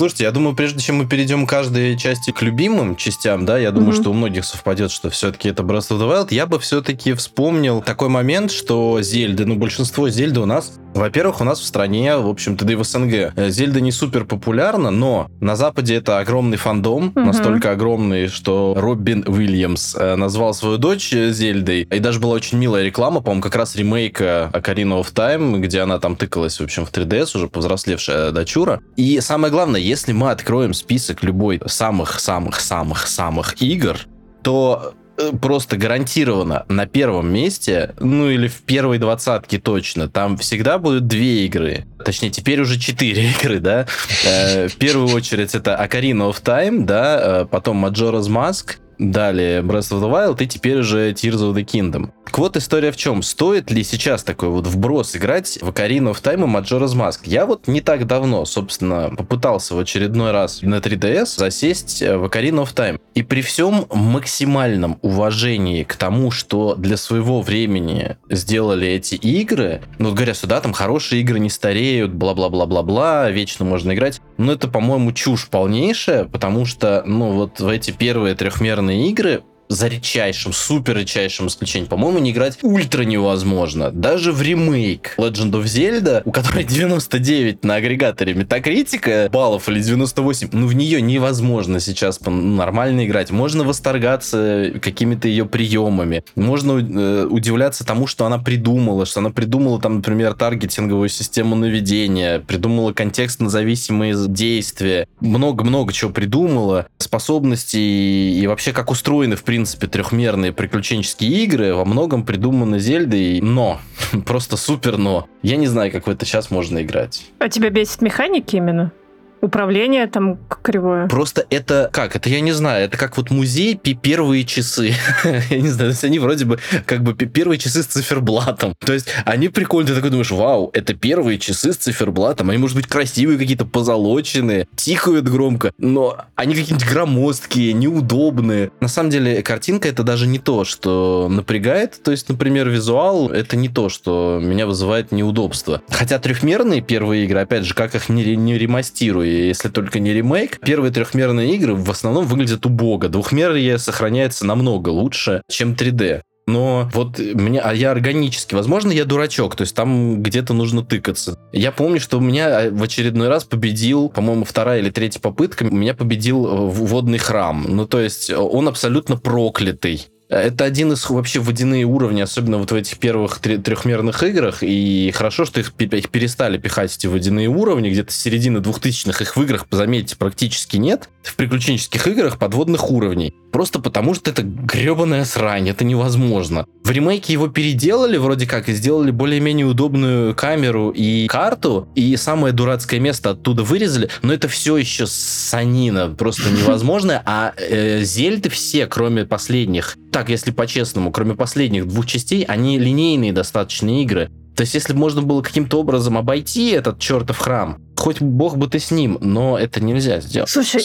Слушайте, 0.00 0.24
я 0.24 0.30
думаю, 0.30 0.56
прежде 0.56 0.80
чем 0.80 0.96
мы 0.96 1.06
перейдем 1.06 1.46
к 1.46 1.50
каждой 1.50 1.94
части 1.94 2.30
к 2.30 2.40
любимым 2.40 2.96
частям, 2.96 3.44
да, 3.44 3.58
я 3.58 3.70
думаю, 3.70 3.92
Мгм. 3.92 4.00
что 4.00 4.10
у 4.12 4.14
многих 4.14 4.46
совпадет, 4.46 4.90
что 4.90 5.10
все-таки 5.10 5.50
это 5.50 5.62
Breath 5.62 5.90
of 5.90 5.98
the 5.98 6.08
Wild, 6.08 6.28
я 6.30 6.46
бы 6.46 6.58
все-таки 6.58 7.12
вспомнил 7.12 7.82
такой 7.82 8.08
момент, 8.08 8.50
что 8.50 9.02
Зельды, 9.02 9.44
ну, 9.44 9.56
большинство 9.56 10.08
Зельды 10.08 10.40
у 10.40 10.46
нас, 10.46 10.72
во-первых, 10.94 11.40
у 11.40 11.44
нас 11.44 11.60
в 11.60 11.64
стране, 11.64 12.16
в 12.16 12.28
общем-то, 12.28 12.64
да 12.64 12.72
и 12.72 12.76
в 12.76 12.84
СНГ, 12.84 13.32
э, 13.34 13.50
Зельда 13.50 13.80
не 13.80 13.92
супер 13.92 14.24
популярна, 14.24 14.90
но 14.90 15.28
на 15.40 15.56
Западе 15.56 15.94
это 15.96 16.18
огромный 16.18 16.56
фандом, 16.56 17.12
Мгм. 17.14 17.26
настолько 17.26 17.70
огромный, 17.72 18.28
что 18.28 18.74
Робин 18.76 19.24
Уильямс 19.26 19.94
э, 19.96 20.16
назвал 20.16 20.52
свою 20.52 20.76
дочь 20.78 21.12
э, 21.12 21.30
Зельдой, 21.30 21.82
и 21.82 21.98
даже 22.00 22.20
была 22.20 22.34
очень 22.34 22.58
милая 22.58 22.82
реклама, 22.82 23.20
по-моему, 23.20 23.42
как 23.42 23.54
раз 23.56 23.76
ремейка 23.76 24.50
Ocarina 24.52 25.00
of 25.00 25.12
Time, 25.14 25.58
где 25.60 25.80
она 25.80 25.98
там 25.98 26.16
тыкалась, 26.16 26.58
в 26.60 26.64
общем, 26.64 26.84
в 26.84 26.90
3DS, 26.92 27.36
уже 27.36 27.48
повзрослевшая 27.48 28.30
дочура. 28.32 28.80
И 28.96 29.20
самое 29.20 29.52
главное, 29.52 29.80
если 29.80 30.12
мы 30.12 30.30
откроем 30.30 30.74
список 30.74 31.22
любой 31.22 31.60
самых-самых-самых-самых 31.64 33.62
игр, 33.62 33.96
то 34.42 34.94
просто 35.40 35.76
гарантированно 35.76 36.64
на 36.68 36.86
первом 36.86 37.32
месте, 37.32 37.94
ну 38.00 38.28
или 38.28 38.48
в 38.48 38.62
первой 38.62 38.98
двадцатке 38.98 39.58
точно, 39.58 40.08
там 40.08 40.36
всегда 40.36 40.78
будут 40.78 41.06
две 41.06 41.46
игры. 41.46 41.84
Точнее, 42.04 42.30
теперь 42.30 42.60
уже 42.60 42.78
четыре 42.78 43.30
игры, 43.40 43.60
да. 43.60 43.86
Э, 44.24 44.68
В 44.68 44.76
первую 44.76 45.08
очередь 45.14 45.54
это 45.54 45.72
Ocarina 45.82 46.30
of 46.30 46.42
Time, 46.42 46.84
да, 46.84 47.42
э, 47.42 47.46
потом 47.50 47.84
Majora's 47.84 48.28
Mask, 48.28 48.76
далее 48.98 49.62
Breath 49.62 49.90
of 49.92 50.00
the 50.02 50.10
Wild 50.10 50.42
и 50.42 50.46
теперь 50.46 50.78
уже 50.78 51.10
Tears 51.12 51.40
of 51.40 51.54
the 51.54 51.64
Kingdom. 51.64 52.10
Так 52.30 52.38
вот, 52.38 52.56
история 52.56 52.92
в 52.92 52.96
чем? 52.96 53.24
Стоит 53.24 53.72
ли 53.72 53.82
сейчас 53.82 54.22
такой 54.22 54.50
вот 54.50 54.64
вброс 54.64 55.16
играть 55.16 55.58
в 55.60 55.68
Ocarina 55.68 56.12
of 56.12 56.22
Time 56.22 56.44
и 56.44 56.48
Majora's 56.48 56.94
Mask? 56.94 57.22
Я 57.24 57.44
вот 57.44 57.66
не 57.66 57.80
так 57.80 58.06
давно, 58.06 58.44
собственно, 58.44 59.10
попытался 59.10 59.74
в 59.74 59.80
очередной 59.80 60.30
раз 60.30 60.62
на 60.62 60.76
3DS 60.76 61.38
засесть 61.38 62.02
э, 62.02 62.16
в 62.16 62.24
Ocarina 62.24 62.62
of 62.62 62.72
Time. 62.72 63.00
И 63.16 63.24
при 63.24 63.42
всем 63.42 63.84
максимальном 63.92 65.00
уважении 65.02 65.82
к 65.82 65.96
тому, 65.96 66.30
что 66.30 66.76
для 66.76 66.96
своего 66.96 67.42
времени 67.42 68.16
сделали 68.28 68.86
эти 68.86 69.16
игры, 69.16 69.82
ну, 69.98 70.10
вот 70.10 70.14
говорят, 70.14 70.36
что 70.36 70.46
да, 70.46 70.60
там 70.60 70.72
хорошие 70.72 71.22
игры 71.22 71.40
не 71.40 71.50
стареют, 71.50 72.12
бла-бла-бла-бла-бла, 72.12 73.28
вечно 73.30 73.64
можно 73.64 73.92
играть. 73.92 74.20
Но 74.38 74.52
это, 74.52 74.68
по-моему, 74.68 75.10
чушь 75.10 75.48
полнейшая, 75.48 76.26
потому 76.26 76.64
что, 76.64 77.02
ну, 77.04 77.32
вот 77.32 77.58
в 77.58 77.66
эти 77.66 77.90
первые 77.90 78.36
трехмерные 78.36 79.08
игры 79.08 79.42
за 79.70 79.86
редчайшим, 79.86 80.52
супер 80.52 80.98
редчайшим 80.98 81.46
исключением, 81.46 81.88
по-моему, 81.88 82.18
не 82.18 82.32
играть 82.32 82.58
ультра 82.62 83.04
невозможно. 83.04 83.92
Даже 83.92 84.32
в 84.32 84.42
ремейк 84.42 85.14
Legend 85.16 85.52
of 85.52 85.64
Zelda, 85.64 86.22
у 86.24 86.32
которой 86.32 86.64
99 86.70 87.64
на 87.64 87.76
агрегаторе 87.76 88.34
метакритика 88.34 89.28
баллов 89.32 89.68
или 89.68 89.80
98, 89.80 90.48
ну 90.52 90.66
в 90.66 90.74
нее 90.74 91.00
невозможно 91.00 91.78
сейчас 91.78 92.20
нормально 92.20 93.06
играть. 93.06 93.30
Можно 93.30 93.62
восторгаться 93.62 94.72
какими-то 94.82 95.28
ее 95.28 95.46
приемами. 95.46 96.24
Можно 96.34 96.72
э, 96.72 97.26
удивляться 97.30 97.86
тому, 97.86 98.08
что 98.08 98.26
она 98.26 98.38
придумала, 98.38 99.06
что 99.06 99.20
она 99.20 99.30
придумала 99.30 99.80
там, 99.80 99.96
например, 99.96 100.34
таргетинговую 100.34 101.08
систему 101.08 101.54
наведения, 101.54 102.40
придумала 102.40 102.92
контекстно-зависимые 102.92 104.16
действия, 104.26 105.06
много-много 105.20 105.92
чего 105.92 106.10
придумала, 106.10 106.88
способности 106.98 107.76
и, 107.76 108.40
и 108.40 108.46
вообще 108.48 108.72
как 108.72 108.90
устроены, 108.90 109.36
в 109.36 109.44
принципе, 109.44 109.59
трехмерные 109.64 110.52
приключенческие 110.52 111.30
игры, 111.44 111.74
во 111.74 111.84
многом 111.84 112.24
придуманы 112.24 112.78
Зельдой, 112.78 113.40
но, 113.40 113.80
просто 114.26 114.56
супер 114.56 114.98
но. 114.98 115.28
Я 115.42 115.56
не 115.56 115.66
знаю, 115.66 115.90
как 115.92 116.06
в 116.06 116.10
это 116.10 116.24
сейчас 116.24 116.50
можно 116.50 116.82
играть. 116.82 117.30
А 117.38 117.48
тебя 117.48 117.70
бесит 117.70 118.02
механики 118.02 118.56
именно? 118.56 118.92
Управление 119.40 120.06
там 120.06 120.38
кривое? 120.62 121.08
Просто 121.08 121.46
это 121.50 121.88
как? 121.92 122.14
Это 122.14 122.28
я 122.28 122.40
не 122.40 122.52
знаю. 122.52 122.84
Это 122.84 122.98
как 122.98 123.16
вот 123.16 123.30
музей 123.30 123.74
пи- 123.76 123.94
первые 123.94 124.44
часы. 124.44 124.92
я 125.50 125.60
не 125.60 125.68
знаю, 125.68 125.90
то 125.90 125.94
есть 125.94 126.04
они 126.04 126.18
вроде 126.18 126.44
бы 126.44 126.58
как 126.84 127.02
бы 127.02 127.14
первые 127.14 127.58
часы 127.58 127.82
с 127.82 127.86
циферблатом. 127.86 128.74
То 128.84 128.92
есть 128.92 129.08
они 129.24 129.48
прикольные. 129.48 129.90
Ты 129.90 129.94
такой 129.96 130.10
думаешь, 130.10 130.30
вау, 130.30 130.70
это 130.74 130.94
первые 130.94 131.38
часы 131.38 131.72
с 131.72 131.76
циферблатом. 131.76 132.50
Они, 132.50 132.58
может 132.58 132.76
быть, 132.76 132.86
красивые 132.86 133.38
какие-то, 133.38 133.64
позолоченные, 133.64 134.66
тикают 134.76 135.28
громко, 135.28 135.72
но 135.78 136.18
они 136.34 136.54
какие-нибудь 136.54 136.88
громоздкие, 136.88 137.72
неудобные. 137.72 138.70
На 138.80 138.88
самом 138.88 139.10
деле, 139.10 139.42
картинка 139.42 139.88
это 139.88 140.02
даже 140.02 140.26
не 140.26 140.38
то, 140.38 140.64
что 140.64 141.28
напрягает. 141.30 142.02
То 142.02 142.10
есть, 142.10 142.28
например, 142.28 142.68
визуал 142.68 143.30
это 143.30 143.56
не 143.56 143.68
то, 143.68 143.88
что 143.88 144.38
меня 144.42 144.66
вызывает 144.66 145.12
неудобство. 145.12 145.82
Хотя 145.88 146.18
трехмерные 146.18 146.82
первые 146.82 147.24
игры, 147.24 147.40
опять 147.40 147.64
же, 147.64 147.74
как 147.74 147.94
их 147.94 148.08
не, 148.08 148.36
не 148.36 148.58
ремастируй, 148.58 149.29
если 149.30 149.68
только 149.68 149.98
не 149.98 150.12
ремейк, 150.12 150.60
первые 150.60 150.92
трехмерные 150.92 151.54
игры 151.54 151.74
в 151.74 151.90
основном 151.90 152.26
выглядят 152.26 152.66
убого. 152.66 153.08
Двухмерные 153.08 153.78
сохраняется 153.78 154.46
намного 154.46 154.88
лучше, 154.88 155.42
чем 155.48 155.72
3D. 155.72 156.22
Но 156.46 156.90
вот 156.92 157.18
мне, 157.18 157.60
а 157.60 157.72
я 157.72 157.92
органически, 157.92 158.54
возможно, 158.54 158.90
я 158.90 159.04
дурачок, 159.04 159.54
то 159.54 159.62
есть 159.62 159.74
там 159.74 160.20
где-то 160.22 160.52
нужно 160.52 160.84
тыкаться. 160.84 161.38
Я 161.52 161.70
помню, 161.70 162.00
что 162.00 162.18
у 162.18 162.20
меня 162.20 162.70
в 162.70 162.82
очередной 162.82 163.28
раз 163.28 163.44
победил, 163.44 164.08
по-моему, 164.08 164.44
вторая 164.44 164.80
или 164.80 164.90
третья 164.90 165.20
попытка, 165.20 165.64
меня 165.64 165.94
победил 165.94 166.46
э, 166.46 166.70
водный 166.70 167.18
храм. 167.18 167.64
Ну, 167.68 167.86
то 167.86 168.00
есть 168.00 168.30
он 168.30 168.66
абсолютно 168.66 169.16
проклятый. 169.16 170.08
Это 170.30 170.64
один 170.64 170.92
из 170.92 171.10
вообще 171.10 171.40
водяные 171.40 171.84
уровни, 171.84 172.20
особенно 172.20 172.58
вот 172.58 172.70
в 172.70 172.74
этих 172.74 172.98
первых 172.98 173.40
тре- 173.40 173.58
трехмерных 173.58 174.22
играх. 174.22 174.58
И 174.62 175.10
хорошо, 175.12 175.44
что 175.44 175.58
их 175.58 175.72
перестали 175.72 176.56
пихать, 176.56 176.96
эти 176.96 177.08
водяные 177.08 177.48
уровни. 177.48 177.90
Где-то 177.90 178.12
с 178.12 178.16
середины 178.16 178.60
двухтысячных 178.60 179.20
их 179.22 179.36
в 179.36 179.42
играх, 179.42 179.66
заметьте, 179.72 180.14
практически 180.16 180.76
нет. 180.76 181.08
В 181.24 181.34
приключенческих 181.34 182.06
играх 182.06 182.38
подводных 182.38 182.90
уровней. 182.90 183.34
Просто 183.52 183.80
потому, 183.80 184.14
что 184.14 184.30
это 184.30 184.42
гребаная 184.42 185.24
срань, 185.24 185.68
это 185.68 185.84
невозможно. 185.84 186.66
В 186.84 186.90
ремейке 186.90 187.32
его 187.32 187.48
переделали 187.48 188.16
вроде 188.16 188.46
как 188.46 188.68
и 188.68 188.72
сделали 188.72 189.10
более-менее 189.10 189.66
удобную 189.66 190.34
камеру 190.34 190.90
и 190.90 191.26
карту, 191.26 191.88
и 191.96 192.16
самое 192.16 192.54
дурацкое 192.54 193.00
место 193.00 193.30
оттуда 193.30 193.64
вырезали, 193.64 194.08
но 194.22 194.32
это 194.32 194.48
все 194.48 194.76
еще 194.76 195.06
санина, 195.06 196.14
просто 196.16 196.48
невозможно. 196.50 197.22
А 197.26 197.52
э, 197.56 198.02
Зельды 198.02 198.48
все, 198.50 198.86
кроме 198.86 199.24
последних, 199.24 199.96
так, 200.10 200.28
если 200.28 200.50
по-честному, 200.50 201.12
кроме 201.12 201.34
последних 201.34 201.86
двух 201.86 202.06
частей, 202.06 202.44
они 202.44 202.78
линейные 202.78 203.32
достаточно 203.32 204.02
игры. 204.02 204.28
То 204.56 204.62
есть, 204.62 204.74
если 204.74 204.92
бы 204.92 204.98
можно 204.98 205.22
было 205.22 205.42
каким-то 205.42 205.78
образом 205.80 206.18
обойти 206.18 206.70
этот 206.70 206.98
чертов 206.98 207.38
храм, 207.38 207.78
хоть 208.00 208.20
бог 208.20 208.56
бы 208.56 208.66
ты 208.66 208.78
с 208.78 208.90
ним, 208.90 209.18
но 209.20 209.58
это 209.58 209.82
нельзя 209.82 210.20
сделать, 210.20 210.48
Слушай, 210.48 210.82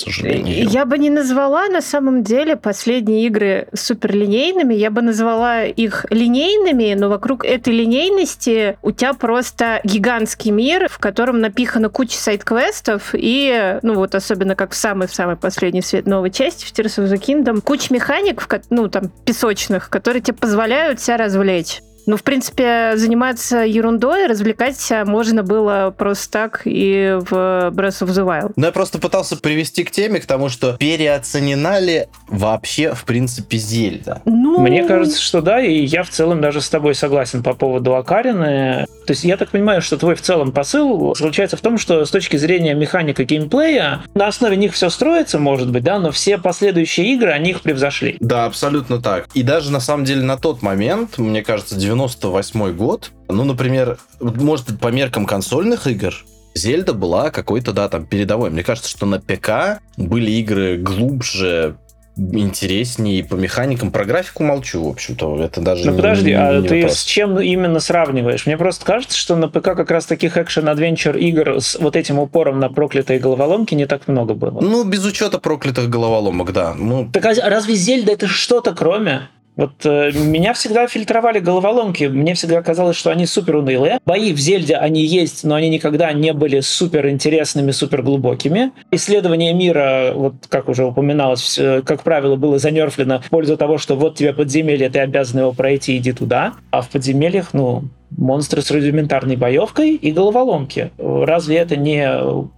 я 0.69 0.85
бы 0.85 0.97
не 0.97 1.09
назвала 1.09 1.67
на 1.69 1.81
самом 1.81 2.23
деле 2.23 2.57
последние 2.57 3.25
игры 3.27 3.67
суперлинейными, 3.73 4.73
я 4.73 4.91
бы 4.91 5.01
назвала 5.01 5.63
их 5.63 6.05
линейными, 6.09 6.93
но 6.93 7.09
вокруг 7.09 7.45
этой 7.45 7.73
линейности 7.73 8.77
у 8.81 8.91
тебя 8.91 9.13
просто 9.13 9.79
гигантский 9.83 10.51
мир, 10.51 10.89
в 10.89 10.97
котором 10.99 11.39
напихана 11.39 11.89
куча 11.89 12.17
сайт-квестов, 12.17 13.11
и, 13.13 13.79
ну 13.81 13.95
вот 13.95 14.13
особенно 14.13 14.55
как 14.55 14.71
в 14.71 14.75
самой-самой 14.75 15.37
последней 15.37 15.81
свет 15.81 16.05
новой 16.05 16.31
части, 16.31 16.65
в 16.65 16.73
Tears 16.73 17.03
of 17.03 17.11
the 17.11 17.19
Kingdom, 17.19 17.61
куча 17.61 17.93
механик, 17.93 18.41
в 18.41 18.47
ну 18.69 18.89
там, 18.89 19.09
песочных, 19.25 19.89
которые 19.89 20.21
тебе 20.21 20.35
позволяют 20.35 20.99
себя 20.99 21.17
развлечь. 21.17 21.79
Ну, 22.05 22.17
в 22.17 22.23
принципе, 22.23 22.93
заниматься 22.95 23.59
ерундой, 23.59 24.27
развлекать 24.27 24.79
себя 24.79 25.05
можно 25.05 25.43
было 25.43 25.93
просто 25.97 26.31
так 26.31 26.61
и 26.65 27.17
в 27.19 27.33
Breath 27.33 28.01
of 28.01 28.09
the 28.09 28.25
Wild. 28.25 28.53
Ну, 28.55 28.65
я 28.65 28.71
просто 28.71 28.99
пытался 28.99 29.37
привести 29.37 29.83
к 29.83 29.91
теме, 29.91 30.19
к 30.19 30.25
тому, 30.25 30.49
что 30.49 30.73
переоценена 30.73 31.79
ли 31.79 32.07
вообще, 32.27 32.93
в 32.93 33.05
принципе, 33.05 33.57
Зельда? 33.57 34.21
Ну, 34.25 34.59
Мне 34.59 34.83
кажется, 34.83 35.21
что 35.21 35.41
да, 35.41 35.61
и 35.61 35.85
я 35.85 36.03
в 36.03 36.09
целом 36.09 36.41
даже 36.41 36.61
с 36.61 36.69
тобой 36.69 36.95
согласен 36.95 37.43
по 37.43 37.53
поводу 37.53 37.95
Акарины. 37.95 38.85
То 39.05 39.13
есть 39.13 39.23
я 39.23 39.37
так 39.37 39.49
понимаю, 39.49 39.81
что 39.81 39.97
твой 39.97 40.15
в 40.15 40.21
целом 40.21 40.51
посыл 40.51 41.15
заключается 41.15 41.57
в 41.57 41.61
том, 41.61 41.77
что 41.77 42.03
с 42.05 42.11
точки 42.11 42.37
зрения 42.37 42.73
механика 42.73 43.23
геймплея, 43.23 44.03
на 44.13 44.27
основе 44.27 44.57
них 44.57 44.73
все 44.73 44.89
строится, 44.89 45.39
может 45.39 45.71
быть, 45.71 45.83
да, 45.83 45.99
но 45.99 46.11
все 46.11 46.37
последующие 46.37 47.13
игры, 47.13 47.31
они 47.31 47.51
их 47.51 47.61
превзошли. 47.61 48.17
Да, 48.19 48.45
абсолютно 48.45 49.01
так. 49.01 49.27
И 49.33 49.43
даже, 49.43 49.71
на 49.71 49.79
самом 49.79 50.05
деле, 50.05 50.23
на 50.23 50.37
тот 50.37 50.61
момент, 50.61 51.17
мне 51.17 51.43
кажется, 51.43 51.75
98 51.99 52.73
год, 52.75 53.11
ну, 53.29 53.43
например, 53.45 53.97
может 54.19 54.79
по 54.79 54.89
меркам 54.89 55.25
консольных 55.25 55.87
игр, 55.87 56.13
Зельда 56.53 56.93
была 56.93 57.31
какой-то, 57.31 57.71
да, 57.73 57.89
там, 57.89 58.05
передовой. 58.05 58.49
Мне 58.49 58.63
кажется, 58.63 58.89
что 58.89 59.05
на 59.05 59.19
ПК 59.19 59.81
были 59.97 60.31
игры 60.31 60.77
глубже, 60.77 61.77
интереснее 62.17 63.19
и 63.19 63.23
по 63.23 63.35
механикам. 63.35 63.91
Про 63.91 64.05
графику 64.05 64.43
молчу, 64.43 64.85
в 64.85 64.87
общем-то. 64.87 65.41
Это 65.43 65.59
даже 65.59 65.85
Ну 65.85 65.91
не- 65.91 65.97
подожди, 65.97 66.29
не- 66.29 66.33
а 66.39 66.61
не 66.61 66.67
ты 66.67 66.75
вопрос. 66.83 66.99
с 66.99 67.03
чем 67.03 67.37
именно 67.41 67.81
сравниваешь? 67.81 68.45
Мне 68.45 68.57
просто 68.57 68.85
кажется, 68.85 69.17
что 69.17 69.35
на 69.35 69.49
ПК 69.49 69.75
как 69.75 69.91
раз 69.91 70.05
таких 70.05 70.37
экшен-адвенчур 70.37 71.17
игр 71.17 71.59
с 71.61 71.75
вот 71.77 71.97
этим 71.97 72.19
упором 72.19 72.59
на 72.61 72.69
проклятые 72.69 73.19
головоломки 73.19 73.73
не 73.75 73.85
так 73.85 74.07
много 74.07 74.33
было. 74.33 74.61
Ну, 74.61 74.85
без 74.85 75.03
учета 75.05 75.39
проклятых 75.39 75.89
головоломок, 75.89 76.53
да. 76.53 76.73
Ну, 76.73 77.09
Так 77.11 77.25
а 77.25 77.49
разве 77.49 77.75
Зельда 77.75 78.13
это 78.13 78.27
что-то 78.27 78.73
кроме? 78.73 79.27
Вот 79.55 79.85
э, 79.85 80.11
меня 80.13 80.53
всегда 80.53 80.87
фильтровали 80.87 81.39
головоломки. 81.39 82.05
Мне 82.05 82.33
всегда 82.33 82.61
казалось, 82.61 82.97
что 82.97 83.11
они 83.11 83.25
супер 83.25 83.57
унылые. 83.57 83.99
Бои 84.05 84.33
в 84.33 84.37
Зельде 84.37 84.75
они 84.75 85.05
есть, 85.05 85.43
но 85.43 85.55
они 85.55 85.69
никогда 85.69 86.11
не 86.13 86.33
были 86.33 86.59
супер 86.59 87.07
интересными, 87.09 87.71
супер 87.71 88.01
глубокими. 88.01 88.71
Исследование 88.91 89.53
мира, 89.53 90.11
вот 90.13 90.35
как 90.49 90.69
уже 90.69 90.85
упоминалось, 90.85 91.59
как 91.85 92.03
правило, 92.03 92.35
было 92.35 92.59
занерфлено 92.59 93.21
в 93.21 93.29
пользу 93.29 93.57
того, 93.57 93.77
что 93.77 93.95
вот 93.95 94.15
тебе 94.15 94.33
подземелье, 94.33 94.89
ты 94.89 94.99
обязан 94.99 95.41
его 95.41 95.53
пройти, 95.53 95.97
иди 95.97 96.11
туда. 96.11 96.53
А 96.71 96.81
в 96.81 96.89
подземельях, 96.89 97.53
ну, 97.53 97.85
монстры 98.11 98.61
с 98.61 98.71
рудиментарной 98.71 99.35
боевкой 99.35 99.95
и 99.95 100.11
головоломки. 100.11 100.91
Разве 100.97 101.57
это 101.57 101.75
не 101.75 102.07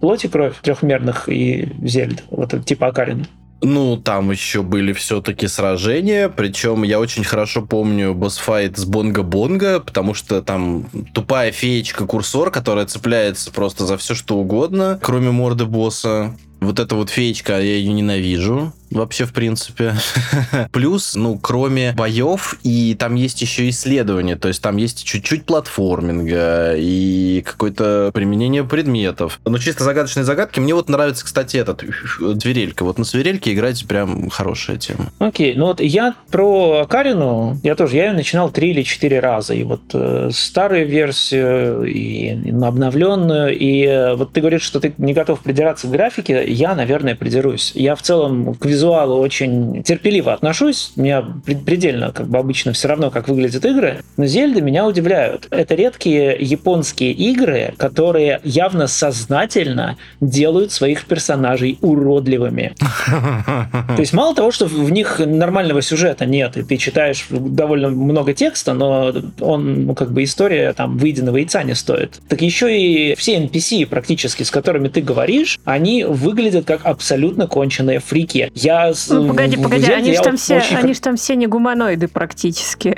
плоть 0.00 0.24
и 0.24 0.28
кровь 0.28 0.54
трехмерных 0.62 1.28
и 1.28 1.68
зельд, 1.82 2.24
вот 2.30 2.54
типа 2.64 2.88
Акарина? 2.88 3.24
Ну, 3.60 3.96
там 3.96 4.30
еще 4.30 4.62
были 4.62 4.92
все-таки 4.92 5.48
сражения, 5.48 6.28
причем 6.28 6.84
я 6.84 7.00
очень 7.00 7.24
хорошо 7.24 7.62
помню 7.62 8.14
босс-файт 8.14 8.78
с 8.78 8.84
Бонга-Бонга, 8.84 9.80
потому 9.80 10.14
что 10.14 10.42
там 10.42 10.84
тупая 11.12 11.50
феечка-курсор, 11.50 12.52
которая 12.52 12.86
цепляется 12.86 13.50
просто 13.50 13.84
за 13.84 13.96
все, 13.98 14.14
что 14.14 14.36
угодно, 14.36 14.98
кроме 15.02 15.32
морды 15.32 15.64
босса. 15.64 16.36
Вот 16.60 16.78
эта 16.78 16.94
вот 16.94 17.10
феечка, 17.10 17.54
я 17.54 17.76
ее 17.76 17.92
ненавижу 17.92 18.72
вообще, 18.90 19.24
в 19.24 19.32
принципе. 19.32 19.94
Плюс, 20.72 21.14
ну, 21.14 21.38
кроме 21.38 21.92
боев, 21.92 22.58
и 22.62 22.96
там 22.98 23.14
есть 23.14 23.40
еще 23.42 23.68
исследования, 23.68 24.36
то 24.36 24.48
есть 24.48 24.62
там 24.62 24.76
есть 24.76 25.04
чуть-чуть 25.04 25.44
платформинга 25.44 26.74
и 26.76 27.42
какое-то 27.44 28.10
применение 28.14 28.64
предметов. 28.64 29.40
Но 29.44 29.58
чисто 29.58 29.84
загадочные 29.84 30.24
загадки. 30.24 30.60
Мне 30.60 30.74
вот 30.74 30.88
нравится, 30.88 31.24
кстати, 31.24 31.56
этот 31.56 31.82
свирелька. 32.40 32.84
Вот 32.84 32.98
на 32.98 33.04
свирельке 33.04 33.52
играть 33.52 33.86
прям 33.86 34.30
хорошая 34.30 34.76
тема. 34.76 35.12
Окей, 35.18 35.54
ну 35.54 35.66
вот 35.66 35.80
я 35.80 36.14
про 36.30 36.86
Карину, 36.88 37.58
я 37.62 37.74
тоже, 37.74 37.96
я 37.96 38.06
ее 38.06 38.12
начинал 38.12 38.50
три 38.50 38.70
или 38.70 38.82
четыре 38.82 39.20
раза. 39.20 39.54
И 39.54 39.62
вот 39.64 39.82
э, 39.92 40.30
старую 40.32 40.86
версию, 40.86 41.84
и, 41.84 42.34
и 42.34 42.50
обновленную, 42.50 43.56
и 43.56 43.84
э, 43.84 44.14
вот 44.14 44.32
ты 44.32 44.40
говоришь, 44.40 44.62
что 44.62 44.80
ты 44.80 44.92
не 44.98 45.12
готов 45.12 45.40
придираться 45.40 45.86
к 45.86 45.90
графике, 45.90 46.44
я, 46.46 46.74
наверное, 46.74 47.14
придерусь. 47.14 47.72
Я 47.74 47.94
в 47.94 48.02
целом 48.02 48.54
к 48.54 48.66
очень 48.86 49.82
терпеливо 49.82 50.32
отношусь. 50.32 50.92
Мне 50.96 51.22
предельно 51.64 52.12
как 52.12 52.28
бы 52.28 52.38
обычно 52.38 52.72
все 52.72 52.88
равно, 52.88 53.10
как 53.10 53.28
выглядят 53.28 53.64
игры. 53.64 54.00
Но 54.16 54.26
Зельды 54.26 54.60
меня 54.60 54.86
удивляют. 54.86 55.46
Это 55.50 55.74
редкие 55.74 56.36
японские 56.40 57.12
игры, 57.12 57.74
которые 57.76 58.40
явно 58.44 58.86
сознательно 58.86 59.96
делают 60.20 60.72
своих 60.72 61.06
персонажей 61.06 61.78
уродливыми. 61.80 62.74
То 63.08 64.00
есть 64.00 64.12
мало 64.12 64.34
того, 64.34 64.50
что 64.50 64.66
в 64.66 64.90
них 64.90 65.20
нормального 65.24 65.82
сюжета 65.82 66.26
нет, 66.26 66.56
и 66.56 66.62
ты 66.62 66.76
читаешь 66.76 67.26
довольно 67.30 67.88
много 67.88 68.34
текста, 68.34 68.74
но 68.74 69.12
он, 69.40 69.86
ну, 69.86 69.94
как 69.94 70.12
бы 70.12 70.24
история 70.24 70.72
там 70.72 70.98
выеденного 70.98 71.38
яйца 71.38 71.62
не 71.62 71.74
стоит. 71.74 72.20
Так 72.28 72.42
еще 72.42 72.78
и 72.78 73.14
все 73.14 73.38
NPC 73.38 73.86
практически, 73.86 74.42
с 74.42 74.50
которыми 74.50 74.88
ты 74.88 75.00
говоришь, 75.00 75.58
они 75.64 76.04
выглядят 76.04 76.66
как 76.66 76.84
абсолютно 76.84 77.46
конченые 77.46 78.00
фрики. 78.00 78.50
Я 78.54 78.67
я... 78.68 78.92
Ну, 79.08 79.28
погоди, 79.28 79.56
погоди, 79.56 79.82
взять, 79.82 79.98
они 79.98 80.14
же 80.14 80.22
там, 80.22 80.36
все, 80.36 80.58
очень... 80.58 80.76
они 80.76 80.94
там 80.94 81.16
все 81.16 81.36
не 81.36 81.46
гуманоиды 81.46 82.08
практически. 82.08 82.96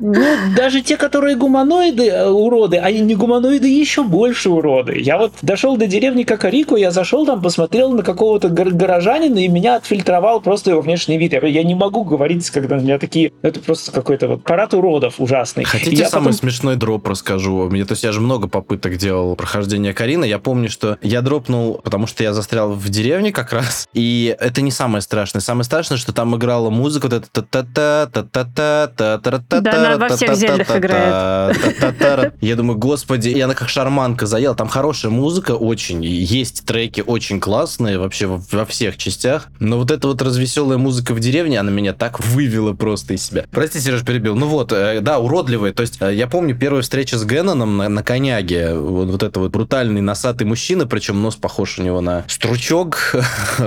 Ну, 0.00 0.24
даже 0.56 0.80
те, 0.82 0.96
которые 0.96 1.36
гуманоиды, 1.36 2.08
э, 2.08 2.28
уроды, 2.28 2.78
они 2.78 3.00
не 3.00 3.14
гуманоиды, 3.14 3.68
еще 3.68 4.02
больше 4.02 4.50
уроды. 4.50 4.98
Я 5.00 5.18
вот 5.18 5.32
дошел 5.42 5.76
до 5.76 5.86
деревни 5.86 6.24
Кокорико, 6.24 6.76
я 6.76 6.90
зашел 6.90 7.26
там, 7.26 7.42
посмотрел 7.42 7.92
на 7.92 8.02
какого-то 8.02 8.48
горожанина, 8.48 9.38
и 9.38 9.48
меня 9.48 9.76
отфильтровал 9.76 10.40
просто 10.40 10.70
его 10.70 10.80
внешний 10.80 11.18
вид. 11.18 11.32
Я, 11.32 11.40
я 11.46 11.62
не 11.62 11.74
могу 11.74 12.04
говорить, 12.04 12.48
когда 12.50 12.76
у 12.76 12.80
меня 12.80 12.98
такие... 12.98 13.32
Это 13.42 13.60
просто 13.60 13.92
какой-то 13.92 14.28
вот 14.28 14.44
парад 14.44 14.74
уродов 14.74 15.14
ужасный. 15.18 15.64
Хотите 15.64 15.96
я 15.96 16.08
самый 16.08 16.26
потом... 16.26 16.38
смешной 16.38 16.76
дроп 16.76 17.06
расскажу? 17.08 17.68
Мне, 17.68 17.84
то 17.84 17.92
есть 17.92 18.04
я 18.04 18.12
же 18.12 18.20
много 18.20 18.48
попыток 18.48 18.96
делал 18.96 19.36
прохождения 19.36 19.92
Карина. 19.92 20.24
Я 20.24 20.38
помню, 20.38 20.68
что 20.70 20.98
я 21.02 21.22
дропнул, 21.22 21.80
потому 21.82 22.06
что 22.06 22.22
я 22.22 22.32
застрял 22.32 22.72
в 22.72 22.88
деревне 22.88 23.32
как 23.32 23.52
раз, 23.52 23.88
и 23.94 24.36
это 24.48 24.62
не 24.62 24.70
самое 24.70 25.02
страшное. 25.02 25.42
Самое 25.42 25.64
страшное, 25.64 25.98
что 25.98 26.12
там 26.12 26.34
играла 26.34 26.70
музыка, 26.70 27.08
вот 27.08 27.12
это 27.12 27.28
та 27.32 27.62
та 27.62 28.06
та 28.06 28.22
та 28.22 28.44
та 28.44 28.88
та 28.88 29.18
та 29.18 29.38
та 29.38 29.60
Да, 29.60 29.72
она 29.72 29.96
во 29.98 30.16
всех 30.16 30.34
зельдах 30.34 30.74
играет. 30.74 32.34
Я 32.40 32.56
думаю, 32.56 32.78
господи, 32.78 33.28
и 33.28 33.40
она 33.40 33.54
как 33.54 33.68
шарманка 33.68 34.26
заела. 34.26 34.54
Там 34.54 34.68
хорошая 34.68 35.12
музыка 35.12 35.52
очень, 35.52 36.04
есть 36.04 36.64
треки 36.64 37.02
очень 37.06 37.40
классные 37.40 37.98
вообще 37.98 38.26
во 38.26 38.64
всех 38.64 38.96
частях, 38.96 39.48
но 39.60 39.78
вот 39.78 39.90
эта 39.90 40.08
вот 40.08 40.22
развеселая 40.22 40.78
музыка 40.78 41.12
в 41.12 41.20
деревне, 41.20 41.60
она 41.60 41.70
меня 41.70 41.92
так 41.92 42.20
вывела 42.20 42.72
просто 42.72 43.14
из 43.14 43.24
себя. 43.24 43.44
Прости, 43.50 43.80
Сереж, 43.80 44.04
перебил. 44.04 44.34
Ну 44.34 44.46
вот, 44.46 44.68
да, 44.68 45.18
уродливая. 45.18 45.72
То 45.72 45.82
есть 45.82 45.98
я 46.00 46.26
помню 46.26 46.56
первую 46.56 46.82
встречу 46.82 47.18
с 47.18 47.24
Генноном 47.24 47.76
на, 47.76 47.88
на 47.88 48.02
коняге. 48.02 48.74
Вот, 48.74 49.08
вот 49.08 49.22
это 49.22 49.40
вот 49.40 49.52
брутальный 49.52 50.00
носатый 50.00 50.46
мужчина, 50.46 50.86
причем 50.86 51.20
нос 51.20 51.36
похож 51.36 51.78
у 51.78 51.82
него 51.82 52.00
на 52.00 52.24
стручок 52.28 53.14